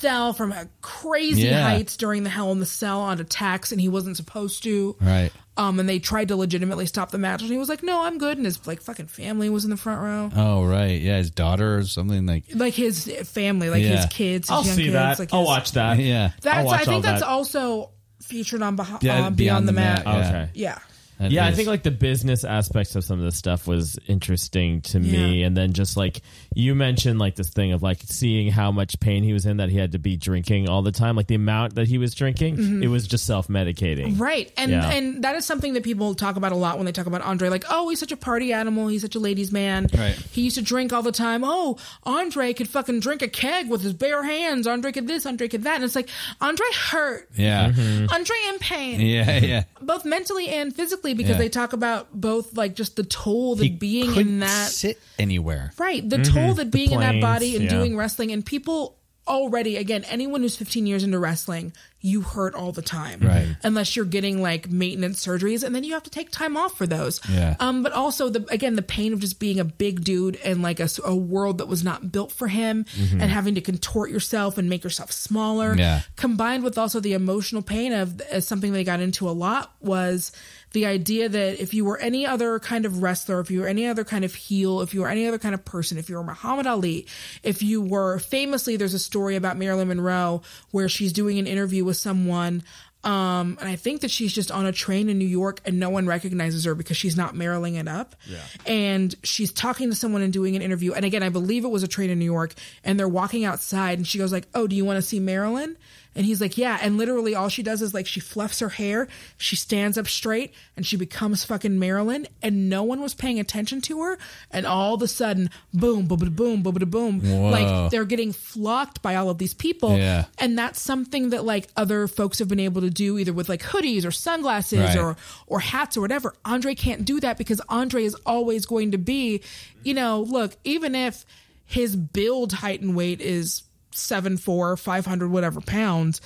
fell 0.00 0.32
from 0.32 0.52
a 0.52 0.68
crazy 0.80 1.42
Yeah. 1.42 1.62
heights 1.62 1.96
during 1.96 2.22
the 2.24 2.30
Hell 2.30 2.52
in 2.52 2.60
the 2.60 2.66
Cell 2.66 3.00
on 3.00 3.20
attacks, 3.20 3.72
and 3.72 3.80
he 3.80 3.88
wasn't 3.88 4.16
supposed 4.16 4.62
to. 4.64 4.96
Right. 5.00 5.30
Um, 5.56 5.80
and 5.80 5.88
they 5.88 5.98
tried 5.98 6.28
to 6.28 6.36
legitimately 6.36 6.86
stop 6.86 7.10
the 7.10 7.18
match, 7.18 7.42
and 7.42 7.50
he 7.50 7.58
was 7.58 7.68
like, 7.68 7.82
"No, 7.82 8.04
I'm 8.04 8.16
good." 8.18 8.36
And 8.36 8.46
his 8.46 8.64
like 8.66 8.80
fucking 8.80 9.08
family 9.08 9.50
was 9.50 9.64
in 9.64 9.70
the 9.70 9.76
front 9.76 10.00
row, 10.00 10.30
Oh 10.36 10.64
right, 10.64 11.00
yeah, 11.00 11.16
his 11.18 11.30
daughter 11.32 11.78
or 11.78 11.82
something 11.84 12.26
like 12.26 12.44
like 12.54 12.74
his 12.74 13.04
family, 13.24 13.68
like 13.68 13.82
Yeah. 13.82 13.96
his 13.96 14.06
kids. 14.06 14.48
His 14.48 14.54
I'll 14.56 14.64
young 14.64 14.76
see 14.76 14.82
kids, 14.84 14.92
that. 14.94 15.18
Like 15.18 15.34
I'll 15.34 15.40
his- 15.40 15.46
watch 15.48 15.72
that. 15.72 15.98
yeah. 15.98 16.30
That's. 16.42 16.58
I'll 16.58 16.64
watch 16.66 16.74
I 16.82 16.84
think 16.84 16.94
all 16.94 17.00
that's 17.00 17.20
that. 17.22 17.28
also 17.28 17.90
featured 18.22 18.62
on 18.62 18.76
Beh- 18.76 19.02
Yeah, 19.02 19.26
uh, 19.26 19.30
Beyond, 19.30 19.66
the 19.66 19.72
Mat. 19.72 20.02
yeah. 20.06 20.16
Okay. 20.16 20.50
Yeah. 20.54 20.78
That 21.18 21.30
yeah, 21.32 21.46
I 21.46 21.52
think 21.52 21.68
like 21.68 21.82
the 21.82 21.90
business 21.90 22.44
aspects 22.44 22.94
of 22.94 23.04
some 23.04 23.18
of 23.18 23.24
this 23.24 23.36
stuff 23.36 23.66
was 23.66 23.98
interesting 24.06 24.82
to 24.82 25.00
me, 25.00 25.40
Yeah. 25.40 25.46
and 25.46 25.56
then 25.56 25.72
just 25.72 25.96
like 25.96 26.22
you 26.54 26.74
mentioned, 26.74 27.18
like 27.18 27.34
this 27.34 27.48
thing 27.50 27.72
of 27.72 27.82
like 27.82 28.00
seeing 28.04 28.50
how 28.50 28.70
much 28.70 29.00
pain 29.00 29.22
he 29.24 29.32
was 29.32 29.44
in 29.46 29.56
that 29.56 29.68
he 29.68 29.76
had 29.78 29.92
to 29.92 29.98
be 29.98 30.16
drinking 30.16 30.68
all 30.68 30.82
the 30.82 30.92
time, 30.92 31.16
like 31.16 31.26
the 31.26 31.34
amount 31.34 31.74
that 31.74 31.88
he 31.88 31.98
was 31.98 32.14
drinking, 32.14 32.56
mm-hmm. 32.56 32.82
it 32.82 32.86
was 32.88 33.06
just 33.06 33.26
self 33.26 33.48
medicating. 33.48 34.18
Right. 34.18 34.52
And 34.56 34.70
Yeah. 34.70 34.90
and 34.90 35.24
that 35.24 35.34
is 35.36 35.44
something 35.44 35.72
that 35.74 35.82
people 35.82 36.14
talk 36.14 36.36
about 36.36 36.52
a 36.52 36.56
lot 36.56 36.76
when 36.76 36.86
they 36.86 36.92
talk 36.92 37.06
about 37.06 37.22
Andre. 37.22 37.48
Like, 37.48 37.64
oh, 37.70 37.88
he's 37.88 37.98
such 37.98 38.12
a 38.12 38.16
party 38.16 38.52
animal. 38.52 38.88
He's 38.88 39.02
such 39.02 39.14
a 39.16 39.18
ladies' 39.20 39.50
man. 39.50 39.88
Right. 39.96 40.14
He 40.30 40.42
used 40.42 40.56
to 40.56 40.62
drink 40.62 40.92
all 40.92 41.02
the 41.02 41.12
time. 41.12 41.42
Oh, 41.44 41.78
Andre 42.04 42.52
could 42.52 42.68
fucking 42.68 43.00
drink 43.00 43.22
a 43.22 43.28
keg 43.28 43.68
with 43.68 43.82
his 43.82 43.92
bare 43.92 44.22
hands. 44.22 44.66
Andre 44.66 44.92
could 44.92 45.08
this, 45.08 45.26
Andre 45.26 45.48
could 45.48 45.64
that. 45.64 45.76
And 45.76 45.84
it's 45.84 45.96
like, 45.96 46.08
Andre 46.40 46.66
hurt. 46.90 47.28
yeah, 47.36 47.70
mm-hmm. 47.70 47.80
Mm-hmm. 47.80 48.14
Andre 48.14 48.36
in 48.50 48.58
pain. 48.58 49.00
yeah, 49.00 49.38
yeah. 49.38 49.64
Both 49.82 50.04
mentally 50.04 50.48
and 50.48 50.74
physically, 50.74 51.07
because 51.14 51.32
Yeah. 51.32 51.38
they 51.38 51.48
talk 51.48 51.72
about 51.72 52.08
both 52.12 52.56
like 52.56 52.74
just 52.74 52.96
the 52.96 53.04
toll 53.04 53.56
that 53.56 53.64
He 53.64 53.70
being 53.70 54.14
in 54.16 54.40
that 54.40 54.70
sit 54.70 54.98
anywhere. 55.18 55.72
Right. 55.78 56.08
The 56.08 56.18
toll 56.22 56.54
that 56.54 56.70
being 56.70 56.92
in 56.92 57.00
that 57.00 57.20
body 57.20 57.54
and 57.56 57.64
yeah. 57.64 57.70
doing 57.70 57.96
wrestling 57.96 58.32
and 58.32 58.44
people 58.44 58.94
already 59.26 59.76
again 59.76 60.04
anyone 60.04 60.40
who's 60.40 60.56
15 60.56 60.86
years 60.86 61.04
into 61.04 61.18
wrestling 61.18 61.70
you 62.00 62.22
hurt 62.22 62.54
all 62.54 62.72
the 62.72 62.80
time 62.80 63.20
Right. 63.20 63.56
unless 63.62 63.94
you're 63.94 64.06
getting 64.06 64.40
like 64.40 64.70
maintenance 64.70 65.22
surgeries 65.26 65.62
and 65.62 65.74
then 65.74 65.84
you 65.84 65.92
have 65.92 66.04
to 66.04 66.10
take 66.10 66.30
time 66.30 66.56
off 66.56 66.78
for 66.78 66.86
those 66.86 67.20
Yeah. 67.30 67.54
um 67.60 67.82
but 67.82 67.92
also 67.92 68.30
the 68.30 68.46
again 68.50 68.74
the 68.76 68.80
pain 68.80 69.12
of 69.12 69.20
just 69.20 69.38
being 69.38 69.60
a 69.60 69.66
big 69.66 70.02
dude 70.02 70.36
and 70.36 70.62
like 70.62 70.80
a 70.80 71.14
world 71.14 71.58
that 71.58 71.68
was 71.68 71.84
not 71.84 72.10
built 72.10 72.32
for 72.32 72.48
him 72.48 72.86
and 73.12 73.20
having 73.24 73.54
to 73.56 73.60
contort 73.60 74.10
yourself 74.10 74.56
and 74.56 74.70
make 74.70 74.82
yourself 74.82 75.12
smaller 75.12 75.74
Yeah. 75.76 76.00
combined 76.16 76.64
with 76.64 76.78
also 76.78 76.98
the 76.98 77.12
emotional 77.12 77.60
pain 77.60 77.92
of 77.92 78.22
as 78.30 78.46
something 78.46 78.72
they 78.72 78.82
got 78.82 79.00
into 79.00 79.28
a 79.28 79.32
lot 79.32 79.74
was 79.82 80.32
the 80.72 80.86
idea 80.86 81.28
that 81.28 81.60
if 81.60 81.72
you 81.72 81.84
were 81.84 81.98
any 81.98 82.26
other 82.26 82.58
kind 82.58 82.84
of 82.84 83.02
wrestler, 83.02 83.40
if 83.40 83.50
you 83.50 83.60
were 83.60 83.66
any 83.66 83.86
other 83.86 84.04
kind 84.04 84.24
of 84.24 84.34
heel, 84.34 84.80
if 84.80 84.92
you 84.94 85.00
were 85.00 85.08
any 85.08 85.26
other 85.26 85.38
kind 85.38 85.54
of 85.54 85.64
person, 85.64 85.98
if 85.98 86.08
you 86.08 86.16
were 86.16 86.24
Muhammad 86.24 86.66
Ali, 86.66 87.06
if 87.42 87.62
you 87.62 87.80
were 87.80 88.18
famously, 88.18 88.76
there's 88.76 88.94
a 88.94 88.98
story 88.98 89.36
about 89.36 89.56
Marilyn 89.56 89.88
Monroe 89.88 90.42
where 90.70 90.88
she's 90.88 91.12
doing 91.12 91.38
an 91.38 91.46
interview 91.46 91.84
with 91.84 91.96
someone. 91.96 92.62
Um, 93.04 93.56
and 93.60 93.68
I 93.68 93.76
think 93.76 94.00
that 94.00 94.10
she's 94.10 94.32
just 94.32 94.50
on 94.50 94.66
a 94.66 94.72
train 94.72 95.08
in 95.08 95.18
New 95.18 95.24
York 95.24 95.60
and 95.64 95.78
no 95.78 95.88
one 95.88 96.06
recognizes 96.06 96.64
her 96.64 96.74
because 96.74 96.96
she's 96.96 97.16
not 97.16 97.34
Mariling 97.34 97.76
it 97.76 97.86
up. 97.86 98.16
Yeah. 98.26 98.40
And 98.66 99.14
she's 99.22 99.52
talking 99.52 99.88
to 99.90 99.96
someone 99.96 100.20
and 100.20 100.32
doing 100.32 100.56
an 100.56 100.62
interview. 100.62 100.92
And 100.92 101.04
again, 101.04 101.22
I 101.22 101.28
believe 101.28 101.64
it 101.64 101.68
was 101.68 101.84
a 101.84 101.88
train 101.88 102.10
in 102.10 102.18
New 102.18 102.24
York 102.24 102.54
and 102.82 102.98
they're 102.98 103.08
walking 103.08 103.44
outside 103.44 103.98
and 103.98 104.06
she 104.06 104.18
goes 104.18 104.32
like, 104.32 104.48
Oh, 104.54 104.66
do 104.66 104.74
you 104.74 104.84
want 104.84 104.96
to 104.96 105.02
see 105.02 105.20
Marilyn? 105.20 105.76
And 106.18 106.26
he's 106.26 106.40
like, 106.40 106.58
yeah. 106.58 106.78
And 106.82 106.98
literally 106.98 107.36
all 107.36 107.48
she 107.48 107.62
does 107.62 107.80
is 107.80 107.94
like 107.94 108.06
she 108.08 108.18
fluffs 108.18 108.58
her 108.58 108.68
hair, 108.68 109.06
she 109.36 109.54
stands 109.54 109.96
up 109.96 110.08
straight, 110.08 110.52
and 110.76 110.84
she 110.84 110.96
becomes 110.96 111.44
fucking 111.44 111.78
Marilyn. 111.78 112.26
And 112.42 112.68
no 112.68 112.82
one 112.82 113.00
was 113.00 113.14
paying 113.14 113.38
attention 113.38 113.80
to 113.82 114.02
her. 114.02 114.18
And 114.50 114.66
all 114.66 114.94
of 114.94 115.02
a 115.02 115.06
sudden, 115.06 115.48
boom, 115.72 116.06
boom, 116.06 116.18
boom, 116.34 116.62
boom, 116.62 116.74
boom. 116.90 117.20
Whoa. 117.20 117.50
Like 117.50 117.90
they're 117.92 118.04
getting 118.04 118.32
flocked 118.32 119.00
by 119.00 119.14
all 119.14 119.30
of 119.30 119.38
these 119.38 119.54
people. 119.54 119.96
Yeah. 119.96 120.24
And 120.38 120.58
that's 120.58 120.80
something 120.80 121.30
that 121.30 121.44
like 121.44 121.68
other 121.76 122.08
folks 122.08 122.40
have 122.40 122.48
been 122.48 122.58
able 122.58 122.80
to 122.80 122.90
do 122.90 123.16
either 123.16 123.32
with 123.32 123.48
like 123.48 123.62
hoodies 123.62 124.04
or 124.04 124.10
sunglasses 124.10 124.80
Right. 124.80 124.98
or 124.98 125.16
or 125.46 125.60
hats 125.60 125.96
or 125.96 126.00
whatever. 126.00 126.34
Andre 126.44 126.74
can't 126.74 127.04
do 127.04 127.20
that 127.20 127.38
because 127.38 127.60
Andre 127.68 128.02
is 128.02 128.16
always 128.26 128.66
going 128.66 128.90
to 128.90 128.98
be, 128.98 129.40
you 129.84 129.94
know, 129.94 130.22
look, 130.22 130.56
even 130.64 130.96
if 130.96 131.24
his 131.64 131.94
build 131.94 132.52
height 132.54 132.80
and 132.80 132.96
weight 132.96 133.20
is 133.20 133.62
seven 133.92 134.36
four, 134.36 134.76
five 134.76 135.06
hundred, 135.06 135.30
whatever 135.30 135.60
pounds, 135.60 136.20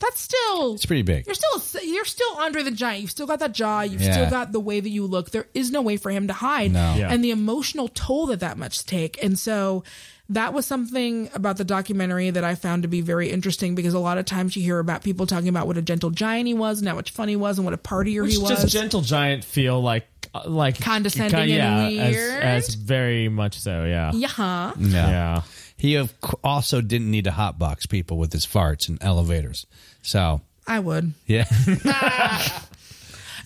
that's 0.00 0.20
still 0.20 0.74
It's 0.74 0.86
pretty 0.86 1.02
big. 1.02 1.26
You're 1.26 1.34
still 1.34 1.80
you're 1.82 2.04
still 2.04 2.34
Andre 2.38 2.62
the 2.62 2.70
Giant. 2.70 3.02
You've 3.02 3.10
still 3.10 3.26
got 3.26 3.38
that 3.38 3.52
jaw. 3.52 3.82
You've 3.82 4.02
Yeah. 4.02 4.12
still 4.12 4.30
got 4.30 4.52
the 4.52 4.60
way 4.60 4.80
that 4.80 4.88
you 4.90 5.06
look. 5.06 5.30
There 5.30 5.46
is 5.54 5.70
no 5.70 5.82
way 5.82 5.96
for 5.96 6.10
him 6.10 6.26
to 6.26 6.32
hide. 6.32 6.72
No. 6.72 6.94
Yeah. 6.96 7.08
And 7.12 7.22
the 7.24 7.30
emotional 7.30 7.88
toll 7.88 8.26
that 8.26 8.40
that 8.40 8.58
much 8.58 8.84
take. 8.86 9.22
And 9.22 9.38
so 9.38 9.84
that 10.30 10.54
was 10.54 10.64
something 10.66 11.28
about 11.34 11.58
the 11.58 11.64
documentary 11.64 12.30
that 12.30 12.44
I 12.44 12.54
found 12.54 12.82
to 12.82 12.88
be 12.88 13.02
very 13.02 13.30
interesting 13.30 13.74
because 13.74 13.92
a 13.94 13.98
lot 13.98 14.16
of 14.18 14.24
times 14.24 14.56
you 14.56 14.62
hear 14.62 14.78
about 14.78 15.02
people 15.04 15.26
talking 15.26 15.48
about 15.48 15.66
what 15.66 15.76
a 15.76 15.82
gentle 15.82 16.08
giant 16.10 16.46
he 16.48 16.54
was 16.54 16.78
and 16.80 16.88
how 16.88 16.94
much 16.94 17.10
fun 17.10 17.28
he 17.28 17.36
was 17.36 17.58
and 17.58 17.64
what 17.66 17.74
a 17.74 17.78
partier 17.78 18.22
Which 18.22 18.32
he 18.32 18.38
was. 18.38 18.48
does 18.62 18.72
Gentle 18.72 19.02
Giant 19.02 19.44
feel 19.44 19.80
like 19.82 20.06
uh, 20.34 20.42
like 20.46 20.80
Condescending 20.80 21.38
and 21.38 21.50
yeah, 21.50 21.88
weird? 22.10 22.42
As, 22.42 22.68
as 22.70 22.74
very 22.74 23.28
much 23.28 23.58
so, 23.60 23.84
yeah. 23.84 24.12
yeah. 24.14 24.72
Yeah. 24.78 24.78
Yeah. 24.78 25.42
He 25.84 26.02
also 26.42 26.80
didn't 26.80 27.10
need 27.10 27.24
to 27.24 27.30
hotbox 27.30 27.86
people 27.86 28.16
with 28.16 28.32
his 28.32 28.46
farts 28.46 28.88
in 28.88 28.96
elevators. 29.02 29.66
So, 30.00 30.40
I 30.66 30.78
would. 30.78 31.12
yeah. 31.26 31.44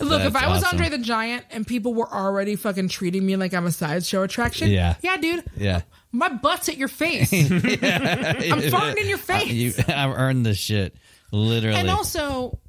Look, 0.01 0.23
if 0.23 0.36
I 0.36 0.48
was 0.48 0.62
awesome. 0.62 0.78
Andre 0.78 0.89
the 0.97 0.98
Giant 1.02 1.44
and 1.51 1.66
people 1.66 1.94
were 1.94 2.06
already 2.09 2.55
fucking 2.55 2.86
treating 2.90 3.27
me 3.27 3.35
like 3.35 3.52
I'm 3.55 3.66
a 3.66 3.73
sideshow 3.73 4.23
attraction, 4.23 4.70
Yeah. 4.70 4.94
yeah, 5.02 5.16
dude, 5.16 5.43
yeah. 5.56 5.81
my 6.12 6.28
butt's 6.28 6.69
at 6.69 6.77
your 6.77 6.86
face. 7.02 7.32
I'm 7.32 7.48
farting 7.51 8.98
in 8.98 9.09
your 9.09 9.19
face. 9.19 9.51
You, 9.51 9.73
I've 9.89 10.16
earned 10.16 10.47
this 10.47 10.59
shit. 10.59 10.94
Literally. 11.32 11.77
and 11.77 11.90
also 11.90 12.60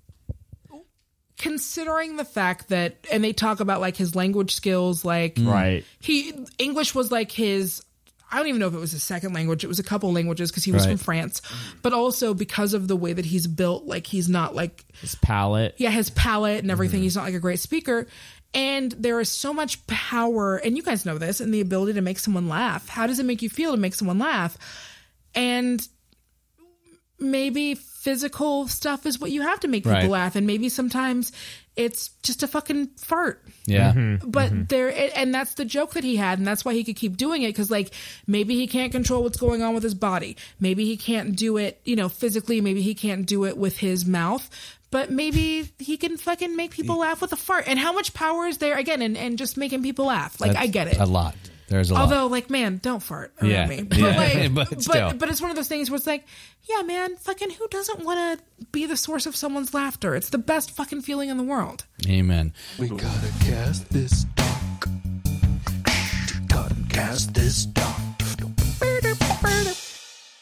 considering 1.37 2.17
the 2.17 2.25
fact 2.25 2.69
that 2.69 2.97
and 3.11 3.23
they 3.23 3.31
talk 3.33 3.59
about 3.59 3.79
like 3.79 3.95
his 3.95 4.15
language 4.15 4.53
skills 4.55 5.05
like 5.05 5.37
Right. 5.39 5.85
he 6.01 6.33
english 6.57 6.93
was 6.93 7.11
like 7.13 7.31
his 7.31 7.81
i 8.31 8.37
don't 8.37 8.47
even 8.47 8.59
know 8.59 8.67
if 8.67 8.73
it 8.73 8.79
was 8.79 8.91
his 8.91 9.03
second 9.03 9.33
language 9.33 9.63
it 9.63 9.67
was 9.67 9.79
a 9.79 9.83
couple 9.83 10.11
languages 10.11 10.51
because 10.51 10.63
he 10.63 10.71
was 10.71 10.85
Right. 10.85 10.97
from 10.97 11.03
france 11.03 11.41
but 11.81 11.93
also 11.93 12.33
because 12.33 12.73
of 12.73 12.87
the 12.87 12.95
way 12.95 13.13
that 13.13 13.25
he's 13.25 13.47
built 13.47 13.85
like 13.85 14.05
he's 14.07 14.29
not 14.29 14.55
like 14.55 14.85
His 15.01 15.15
palate. 15.15 15.75
yeah 15.77 15.89
his 15.91 16.09
palate 16.09 16.59
and 16.59 16.71
everything 16.71 16.97
Mm-hmm. 16.99 17.03
he's 17.03 17.15
not 17.15 17.25
like 17.25 17.33
a 17.35 17.39
great 17.39 17.59
speaker 17.59 18.07
and 18.53 18.91
there 18.93 19.19
is 19.19 19.29
so 19.29 19.53
much 19.53 19.85
power 19.87 20.57
and 20.57 20.75
you 20.75 20.81
guys 20.83 21.05
know 21.05 21.17
this 21.17 21.39
and 21.39 21.53
the 21.53 21.61
ability 21.61 21.93
to 21.93 22.01
make 22.01 22.17
someone 22.19 22.47
laugh 22.49 22.87
how 22.89 23.05
does 23.07 23.19
it 23.19 23.25
make 23.25 23.41
you 23.41 23.49
feel 23.49 23.71
to 23.71 23.77
make 23.77 23.93
someone 23.93 24.17
laugh 24.19 24.57
and 25.35 25.87
maybe 27.19 27.75
physical 27.99 28.67
stuff 28.67 29.05
is 29.05 29.19
what 29.19 29.29
you 29.29 29.41
have 29.41 29.59
to 29.59 29.67
make 29.67 29.83
people 29.83 29.93
Right. 29.99 30.09
laugh. 30.09 30.35
And 30.35 30.47
maybe 30.47 30.69
sometimes 30.69 31.31
it's 31.75 32.09
just 32.23 32.43
a 32.43 32.47
fucking 32.47 32.87
fart. 32.97 33.43
Yeah. 33.65 33.93
Mm-hmm. 33.93 34.29
but 34.29 34.69
there 34.69 34.93
and 35.15 35.33
that's 35.33 35.53
the 35.55 35.65
joke 35.65 35.93
that 35.93 36.03
he 36.03 36.15
had 36.15 36.39
and 36.39 36.47
that's 36.47 36.63
why 36.65 36.73
he 36.73 36.83
could 36.83 36.95
keep 36.95 37.17
doing 37.17 37.43
it 37.43 37.49
because 37.49 37.69
like 37.69 37.91
maybe 38.25 38.55
he 38.55 38.67
can't 38.67 38.91
control 38.91 39.21
what's 39.23 39.37
going 39.37 39.61
on 39.61 39.73
with 39.73 39.83
his 39.83 39.93
body. 39.93 40.37
Maybe 40.59 40.85
he 40.85 40.97
can't 40.97 41.35
do 41.35 41.57
it 41.57 41.81
you 41.83 41.95
know 41.95 42.09
physically. 42.09 42.61
Maybe 42.61 42.81
he 42.81 42.95
can't 42.95 43.25
do 43.25 43.45
it 43.45 43.57
with 43.57 43.77
his 43.77 44.05
mouth. 44.05 44.49
But 44.91 45.11
maybe 45.11 45.69
he 45.77 45.97
can 45.97 46.17
fucking 46.17 46.55
make 46.55 46.71
people 46.71 46.97
laugh 46.97 47.21
with 47.21 47.31
a 47.31 47.35
fart. 47.35 47.65
And 47.67 47.77
how 47.77 47.93
much 47.93 48.13
power 48.15 48.47
is 48.47 48.57
there 48.57 48.75
again 48.75 49.03
and, 49.03 49.15
and 49.15 49.37
just 49.37 49.55
making 49.55 49.83
people 49.83 50.05
laugh? 50.05 50.41
Like 50.41 50.55
i 50.55 50.65
get 50.65 50.87
it. 50.87 50.97
A 50.97 51.05
lot. 51.05 51.35
There's 51.69 51.91
a 51.91 51.93
lot. 51.93 52.01
Although, 52.01 52.27
like, 52.27 52.49
man, 52.49 52.77
don't 52.81 53.01
fart 53.01 53.31
around 53.41 53.51
Yeah. 53.51 53.65
me. 53.67 53.81
But 53.89 53.97
Yeah. 53.97 54.17
like, 54.17 54.53
But 54.53 54.69
but, 54.71 54.81
still. 54.81 55.13
but 55.13 55.29
it's 55.29 55.39
one 55.41 55.49
of 55.51 55.55
those 55.55 55.67
things 55.67 55.89
where 55.89 55.97
it's 55.97 56.07
like, 56.07 56.25
yeah, 56.67 56.81
man, 56.81 57.15
fucking 57.15 57.51
who 57.51 57.67
doesn't 57.69 58.03
want 58.03 58.39
to 58.39 58.65
be 58.71 58.85
the 58.85 58.97
source 58.97 59.25
of 59.25 59.35
someone's 59.35 59.73
laughter? 59.73 60.15
It's 60.15 60.29
the 60.29 60.37
best 60.39 60.71
fucking 60.71 61.01
feeling 61.01 61.29
in 61.29 61.37
the 61.37 61.43
world. 61.43 61.85
Amen. 62.07 62.53
We 62.77 62.89
gotta 62.89 63.31
cast 63.41 63.89
this 63.91 64.21
stock. 64.21 64.87
Gotta 66.47 66.75
cast 66.89 67.33
this 67.33 67.63
stock. 67.63 67.98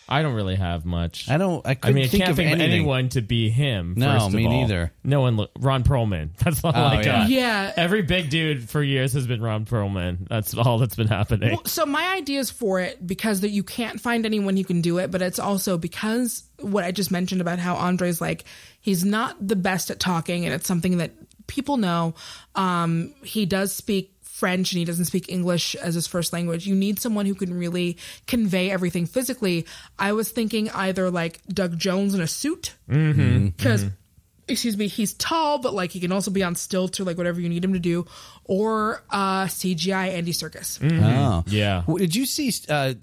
I 0.09 0.21
don't 0.21 0.33
really 0.35 0.55
have 0.55 0.85
much. 0.85 1.29
I 1.29 1.37
don't. 1.37 1.65
I 1.65 1.71
I 1.71 1.75
couldn't 1.75 1.95
mean, 1.95 2.05
I 2.05 2.07
think 2.07 2.21
can't 2.23 2.31
of 2.31 2.35
think 2.37 2.47
of 2.53 2.59
anything. 2.59 2.71
anyone 2.79 3.09
to 3.09 3.21
be 3.21 3.49
him. 3.49 3.93
No, 3.97 4.13
first 4.13 4.27
of 4.27 4.33
me 4.33 4.45
all. 4.45 4.51
neither. 4.51 4.93
No 5.03 5.21
one. 5.21 5.35
Look, 5.37 5.51
Ron 5.59 5.83
Perlman. 5.83 6.29
That's 6.37 6.63
all 6.63 6.71
Oh, 6.75 6.79
I 6.81 6.95
yeah. 6.95 7.03
got. 7.03 7.29
Yeah. 7.29 7.73
Every 7.75 8.01
big 8.03 8.29
dude 8.29 8.69
for 8.69 8.81
years 8.81 9.13
has 9.13 9.27
been 9.27 9.41
Ron 9.41 9.65
Perlman. 9.65 10.27
That's 10.29 10.53
all 10.53 10.77
that's 10.77 10.95
been 10.95 11.07
happening. 11.07 11.51
Well, 11.51 11.65
so 11.65 11.85
my 11.85 12.13
ideas 12.15 12.49
for 12.51 12.79
it 12.79 13.05
because 13.05 13.41
that 13.41 13.49
you 13.49 13.63
can't 13.63 13.99
find 13.99 14.25
anyone 14.25 14.55
who 14.55 14.63
can 14.63 14.81
do 14.81 14.97
it, 14.99 15.11
but 15.11 15.21
it's 15.21 15.39
also 15.39 15.77
because 15.77 16.43
what 16.59 16.83
I 16.83 16.91
just 16.91 17.11
mentioned 17.11 17.41
about 17.41 17.59
how 17.59 17.75
Andre's 17.75 18.21
like 18.21 18.45
he's 18.79 19.03
not 19.03 19.35
the 19.45 19.55
best 19.55 19.91
at 19.91 19.99
talking, 19.99 20.45
and 20.45 20.53
it's 20.53 20.67
something 20.67 20.97
that 20.99 21.11
people 21.47 21.77
know. 21.77 22.13
Um, 22.55 23.13
he 23.23 23.45
does 23.45 23.73
speak 23.73 24.13
French 24.37 24.71
and 24.71 24.79
he 24.79 24.85
doesn't 24.85 25.05
speak 25.05 25.29
English 25.29 25.75
as 25.75 25.95
his 25.95 26.05
first 26.07 26.31
language. 26.33 26.67
You 26.67 26.75
need 26.75 26.99
someone 26.99 27.25
who 27.25 27.35
can 27.35 27.53
really 27.57 27.97
convey 28.27 28.69
everything 28.71 29.05
physically. 29.05 29.65
I 29.97 30.13
was 30.13 30.29
thinking 30.29 30.69
either 30.71 31.09
like 31.11 31.39
Doug 31.47 31.77
Jones 31.77 32.13
in 32.13 32.21
a 32.21 32.27
suit 32.27 32.75
Mm-hmm. 32.89 33.47
because 33.47 33.85
excuse 34.49 34.77
me 34.77 34.87
he's 34.87 35.13
tall 35.15 35.57
but 35.59 35.73
like 35.73 35.91
he 35.91 35.99
can 35.99 36.11
also 36.13 36.31
be 36.31 36.41
on 36.41 36.55
stilts 36.55 36.99
or 37.01 37.03
like 37.03 37.17
whatever 37.17 37.41
you 37.41 37.49
need 37.49 37.65
him 37.65 37.73
to 37.73 37.79
do 37.79 38.05
or 38.45 39.03
uh 39.09 39.43
cgi 39.45 39.91
Andy 39.91 40.31
Serkis 40.31 40.79
Oh, 41.03 41.43
Yeah. 41.47 41.81
W- 41.81 41.99
Did 41.99 42.15
you 42.15 42.25
see 42.25 42.53
uh, 42.69 42.93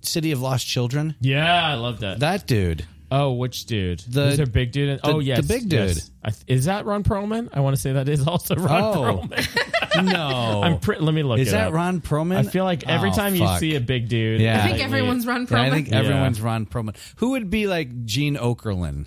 City 0.00 0.32
of 0.32 0.40
Lost 0.40 0.66
Children? 0.66 1.14
Yeah, 1.20 1.64
I 1.72 1.74
love 1.74 2.00
that. 2.00 2.18
That 2.20 2.46
dude. 2.48 2.84
Oh, 3.10 3.32
which 3.32 3.64
dude? 3.64 4.00
The- 4.00 4.28
Is 4.28 4.36
there 4.36 4.44
a 4.44 4.48
big 4.48 4.70
dude? 4.72 4.88
In, 4.90 4.96
the- 4.96 5.06
oh, 5.06 5.18
yes. 5.20 5.40
the 5.46 5.54
big 5.54 5.62
dude. 5.68 5.88
yes. 5.96 6.10
I 6.22 6.32
is 6.46 6.66
that 6.66 6.84
Ron 6.84 7.04
Perlman? 7.04 7.48
I 7.54 7.60
want 7.60 7.74
to 7.74 7.80
say 7.80 7.92
that 7.94 8.08
is 8.08 8.26
also 8.26 8.54
Ron 8.56 8.82
Oh. 8.82 9.22
Perlman. 9.28 9.64
No. 10.12 10.62
I'm 10.62 10.78
pre- 10.78 10.98
let 10.98 11.12
me 11.12 11.22
look 11.24 11.38
Is 11.40 11.48
it 11.48 11.52
that 11.52 11.68
up. 11.68 11.72
Ron 11.74 12.00
Perlman? 12.00 12.36
I 12.36 12.42
feel 12.44 12.64
like 12.64 12.86
every 12.86 13.10
Oh, 13.10 13.14
time 13.14 13.34
you 13.34 13.48
see 13.58 13.74
a 13.74 13.80
big 13.80 14.08
dude, 14.08 14.40
Yeah. 14.40 14.62
I 14.62 14.68
think 14.68 14.84
everyone's 14.84 15.26
Ron 15.26 15.46
Yeah, 15.50 15.60
I 15.62 15.68
Perlman. 15.68 15.72
think 15.72 15.90
Yeah. 15.90 15.98
everyone's 15.98 16.40
Ron 16.40 16.66
Perlman. 16.66 16.96
Who 17.16 17.30
would 17.30 17.50
be 17.50 17.66
like 17.66 18.04
Gene 18.04 18.36
Okerlund? 18.36 19.06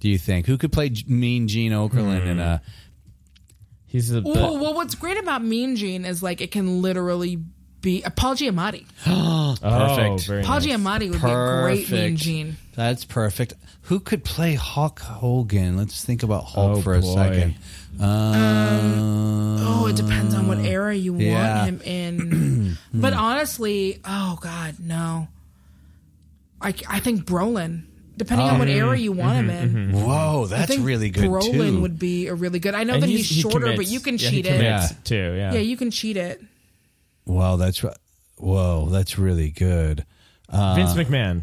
Do 0.00 0.08
you 0.08 0.18
think 0.18 0.46
who 0.46 0.58
could 0.58 0.72
play 0.72 0.92
mean 1.06 1.48
Gene 1.48 1.72
Okerlund 1.72 2.26
in 2.26 2.38
a? 2.40 2.60
He's 3.86 4.12
a. 4.12 4.20
well, 4.20 4.58
well, 4.58 4.74
what's 4.74 4.94
great 4.96 5.16
about 5.18 5.42
Mean 5.42 5.76
Gene 5.76 6.04
is 6.04 6.22
like 6.22 6.40
it 6.42 6.50
can 6.50 6.82
literally 6.82 7.38
be 7.80 8.04
uh, 8.04 8.10
Paul 8.10 8.34
Giamatti. 8.34 8.84
oh, 9.06 9.56
Perfect. 9.62 10.26
very 10.26 10.42
Paul 10.42 10.60
nice. 10.60 10.66
Giamatti 10.66 11.10
would 11.10 11.22
be 11.22 11.30
a 11.30 11.62
great 11.62 11.90
Mean 11.90 12.16
Gene. 12.16 12.56
That's 12.78 13.04
perfect. 13.04 13.54
Who 13.82 13.98
could 13.98 14.22
play 14.22 14.54
Hulk 14.54 15.00
Hogan? 15.00 15.76
Let's 15.76 16.04
think 16.04 16.22
about 16.22 16.44
Hulk 16.44 16.78
Oh, 16.78 16.80
for 16.80 16.94
a 16.94 17.00
boy. 17.00 17.12
second. 17.14 17.54
Um, 17.98 19.56
Oh, 19.66 19.86
it 19.88 19.96
depends 19.96 20.32
on 20.32 20.46
what 20.46 20.58
era 20.58 20.94
you 20.94 21.16
yeah. 21.16 21.64
want 21.64 21.68
him 21.68 21.80
in. 21.82 22.78
but 22.94 23.14
honestly, 23.14 24.00
oh 24.04 24.38
god, 24.40 24.76
no. 24.78 25.26
I, 26.60 26.72
I 26.88 27.00
think 27.00 27.24
Brolin. 27.24 27.82
Depending 28.16 28.48
on 28.48 28.58
what 28.60 28.68
era 28.68 28.96
you 28.96 29.10
want 29.10 29.38
him 29.38 29.50
in. 29.50 29.92
Whoa, 29.92 30.08
I 30.08 30.32
Oh, 30.34 30.46
that's 30.46 30.70
think 30.72 30.86
really 30.86 31.10
good 31.10 31.24
Brolin 31.24 31.52
too. 31.52 31.80
would 31.82 31.98
be 31.98 32.28
a 32.28 32.34
really 32.34 32.60
good. 32.60 32.74
I 32.76 32.84
know 32.84 32.94
And 32.94 33.02
that 33.02 33.08
he's, 33.08 33.28
he 33.28 33.40
shorter, 33.42 33.58
commits. 33.58 33.76
but 33.76 33.86
you 33.88 33.98
can 34.00 34.18
Yeah, 34.18 34.28
he 34.30 34.36
cheat 34.42 34.46
it. 34.46 34.62
Yeah. 34.62 34.88
too. 35.02 35.34
Yeah. 35.36 35.52
Yeah, 35.54 35.60
you 35.60 35.76
can 35.76 35.90
cheat 35.90 36.16
it. 36.16 36.40
Wow, 37.26 37.56
that's 37.56 37.84
whoa, 38.36 38.88
that's 38.90 39.18
really 39.18 39.50
good. 39.50 40.04
Uh, 40.48 40.74
Vince 40.76 40.94
McMahon. 40.94 41.42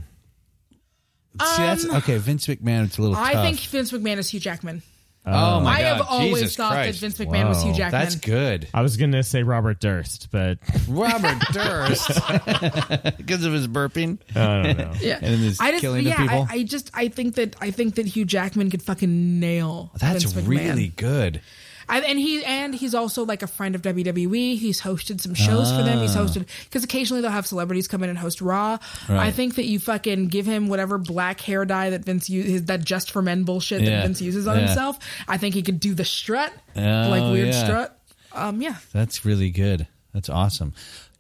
See, 1.44 1.62
that's 1.62 1.86
okay. 1.86 2.18
Vince 2.18 2.48
McMahon, 2.48 2.86
it's 2.86 2.98
a 2.98 3.02
little. 3.02 3.16
Um, 3.18 3.24
I 3.24 3.34
tough. 3.34 3.44
think 3.46 3.60
Vince 3.60 3.92
McMahon 3.92 4.18
is 4.18 4.30
Hugh 4.30 4.40
Jackman. 4.40 4.82
Oh 5.28 5.60
my 5.60 5.80
god. 5.80 5.82
I 5.82 5.82
have 5.82 6.06
always 6.08 6.34
Jesus 6.42 6.56
thought 6.56 6.74
Christ. 6.74 7.02
that 7.02 7.08
Vince 7.08 7.18
McMahon 7.18 7.50
was 7.50 7.64
Hugh 7.64 7.74
Jackman. 7.74 8.00
That's 8.00 8.16
good. 8.16 8.68
I 8.76 8.84
was 8.84 8.96
gonna 8.98 9.24
say 9.24 9.42
Robert 9.42 9.80
Durst, 9.80 10.28
but 10.32 10.60
Robert 10.88 11.40
Durst, 11.52 12.08
because 13.18 13.44
of 13.44 13.52
his 13.54 13.68
burping. 13.68 14.20
I 14.36 14.62
don't 14.64 14.78
know. 14.78 14.94
Yeah, 15.00 15.18
And 15.22 15.40
his 15.42 15.60
I 15.60 15.72
just 15.72 15.82
killing 15.82 16.02
of 16.02 16.06
yeah, 16.06 16.18
people? 16.22 16.48
I, 16.48 16.56
I 16.58 16.64
just 16.64 16.92
I 16.94 17.08
think 17.08 17.36
that 17.36 17.56
I 17.60 17.72
think 17.72 17.96
that 17.96 18.06
Hugh 18.06 18.26
Jackman 18.26 18.70
could 18.70 18.84
fucking 18.84 19.40
nail. 19.40 19.92
That's 20.00 20.26
Vince 20.26 20.48
McMahon. 20.48 20.48
really 20.48 20.88
good. 20.90 21.42
I, 21.88 22.00
and 22.02 22.18
he 22.20 22.44
and 22.44 22.74
he's 22.74 22.96
also 22.96 23.26
like 23.26 23.44
a 23.44 23.48
friend 23.48 23.76
of 23.76 23.82
WWE. 23.82 24.58
He's 24.58 24.82
hosted 24.82 25.22
some 25.22 25.34
shows 25.34 25.72
for 25.72 25.84
them. 25.84 26.00
He's 26.00 26.16
hosted 26.16 26.46
because 26.66 26.84
occasionally 26.84 27.22
they'll 27.22 27.32
have 27.32 27.46
celebrities 27.48 27.88
come 27.88 28.04
in 28.04 28.10
and 28.10 28.18
host 28.18 28.42
Raw. 28.42 28.78
Right. 29.08 29.20
I 29.28 29.32
think 29.32 29.56
that 29.56 29.66
you 29.66 29.80
fucking 29.80 30.28
give 30.28 30.46
him 30.46 30.68
whatever 30.68 30.98
black 30.98 31.40
hair 31.42 31.66
dye 31.66 31.92
that 31.92 32.04
Vince 32.06 32.30
uses, 32.30 32.66
that 32.66 32.84
just 32.84 33.12
for 33.12 33.22
men 33.22 33.44
bullshit 33.44 33.82
Yeah. 33.82 33.90
that 33.92 34.04
Vince 34.04 34.22
uses 34.22 34.48
on 34.48 34.58
Yeah. 34.58 34.66
himself. 34.68 35.00
I 35.28 35.38
think 35.38 35.54
he 35.56 35.62
could 35.62 35.80
do 35.80 35.94
the 35.94 36.06
strut, 36.06 36.52
Oh, 36.76 36.82
like 36.82 37.24
weird 37.32 37.50
yeah. 37.50 37.64
strut. 37.66 38.00
Um, 38.34 38.62
yeah. 38.62 38.76
That's 38.92 39.24
really 39.26 39.50
good. 39.50 39.88
That's 40.14 40.30
awesome. 40.30 40.74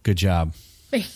Good 0.03 0.17
job. 0.17 0.53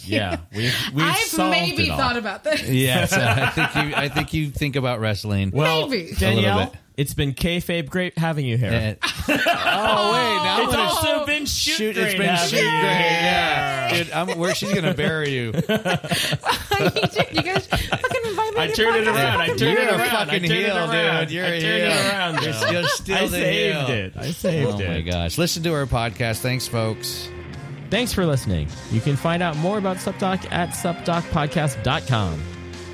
Yeah, 0.03 0.39
we've, 0.53 0.75
we've 0.93 1.05
I've 1.05 1.15
solved 1.19 1.51
maybe 1.51 1.83
it 1.83 1.91
all. 1.91 1.97
thought 1.97 2.17
about 2.17 2.43
this. 2.43 2.67
Yes, 2.67 3.13
I 3.13 3.49
think 3.51 3.75
you. 3.75 3.95
I 3.95 4.09
think 4.09 4.33
you 4.33 4.49
think 4.51 4.75
about 4.75 4.99
wrestling. 4.99 5.51
Well, 5.51 5.87
Maybe. 5.87 6.01
A 6.01 6.09
little 6.09 6.19
Danielle, 6.19 6.65
bit. 6.65 6.75
It's 6.99 7.13
been 7.13 7.33
kayfabe 7.33 7.89
great 7.89 8.17
having 8.17 8.45
you 8.45 8.57
here. 8.57 8.97
Uh, 9.01 9.07
oh 9.29 9.33
wait, 9.33 9.37
now 9.37 10.57
it's 10.61 10.67
I'm 10.67 10.71
gonna 10.71 10.83
also 10.83 11.25
been 11.25 11.45
shoot, 11.45 11.71
shoot. 11.75 11.95
great 11.95 12.07
It's 12.07 12.17
been 12.19 12.35
shoot 12.37 12.57
you 12.57 12.61
great. 12.63 12.71
here. 12.71 13.21
Yeah, 13.21 13.93
dude. 14.03 14.11
I'm, 14.11 14.37
where 14.37 14.53
she's 14.55 14.73
gonna 14.73 14.93
bury 14.93 15.29
you. 15.29 15.45
you 15.53 15.61
guys 17.41 17.67
fucking 17.67 18.25
invite 18.25 18.53
me 18.53 18.59
I 18.59 18.67
to 18.67 18.73
turned 18.75 18.95
it 18.97 19.07
around. 19.07 19.41
I 19.41 19.47
Fucking 19.47 19.57
turned 19.57 19.59
You're 19.59 19.81
it 19.81 19.89
a 19.89 19.95
around. 19.97 20.09
fucking 20.09 20.29
I 20.29 20.39
turned 20.39 20.51
it 20.51 20.65
heel, 20.65 20.77
around. 20.77 21.19
dude. 21.27 21.31
You're 21.31 21.45
I 21.45 21.49
a 21.49 21.61
turned 21.61 21.83
heel. 21.83 21.91
it 21.91 22.05
around. 22.09 22.33
You're, 22.43 22.53
though. 22.53 22.69
you're 22.71 22.87
still 22.89 23.17
I 23.17 23.21
the 23.21 23.29
saved 23.29 23.77
heel. 23.77 23.89
it. 23.95 24.13
I 24.17 24.31
saved 24.31 24.67
Oh 24.71 24.79
it. 24.79 24.87
my 24.87 25.01
gosh! 25.01 25.37
Listen 25.37 25.63
to 25.63 25.73
our 25.73 25.85
podcast. 25.85 26.39
Thanks, 26.39 26.67
folks. 26.67 27.29
Thanks 27.89 28.13
for 28.13 28.25
listening. 28.25 28.67
You 28.91 29.01
can 29.01 29.15
find 29.15 29.41
out 29.41 29.55
more 29.57 29.77
about 29.77 29.97
SupDoc 29.97 30.51
at 30.51 30.69
supdocpodcast.com. 30.69 32.43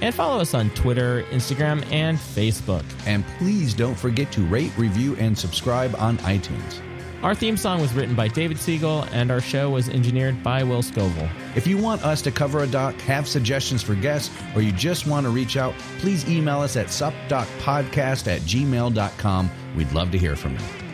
And 0.01 0.13
follow 0.13 0.39
us 0.39 0.53
on 0.53 0.69
Twitter, 0.71 1.23
Instagram, 1.31 1.85
and 1.91 2.17
Facebook. 2.17 2.83
And 3.05 3.25
please 3.37 3.73
don't 3.73 3.95
forget 3.95 4.31
to 4.33 4.41
rate, 4.45 4.71
review, 4.77 5.15
and 5.15 5.37
subscribe 5.37 5.95
on 5.97 6.17
iTunes. 6.19 6.81
Our 7.23 7.33
theme 7.33 7.57
song 7.57 7.81
was 7.81 7.91
written 7.93 8.13
by 8.13 8.27
David 8.27 8.59
Siegel, 8.59 9.03
and 9.11 9.31
our 9.31 9.41
show 9.41 9.71
was 9.71 9.89
engineered 9.89 10.43
by 10.43 10.63
Will 10.63 10.83
Scoville. 10.83 11.29
If 11.55 11.65
you 11.65 11.75
want 11.75 12.05
us 12.05 12.21
to 12.21 12.31
cover 12.31 12.61
a 12.61 12.67
doc, 12.67 12.93
have 13.01 13.27
suggestions 13.27 13.81
for 13.81 13.95
guests, 13.95 14.35
or 14.53 14.61
you 14.61 14.71
just 14.71 15.07
want 15.07 15.25
to 15.25 15.31
reach 15.31 15.57
out, 15.57 15.73
please 15.97 16.29
email 16.29 16.61
us 16.61 16.75
at 16.77 16.87
supdocpodcast 16.87 18.27
at 18.27 18.41
gmail.com. 18.41 19.51
We'd 19.75 19.91
love 19.91 20.11
to 20.11 20.19
hear 20.19 20.35
from 20.35 20.53
you. 20.53 20.84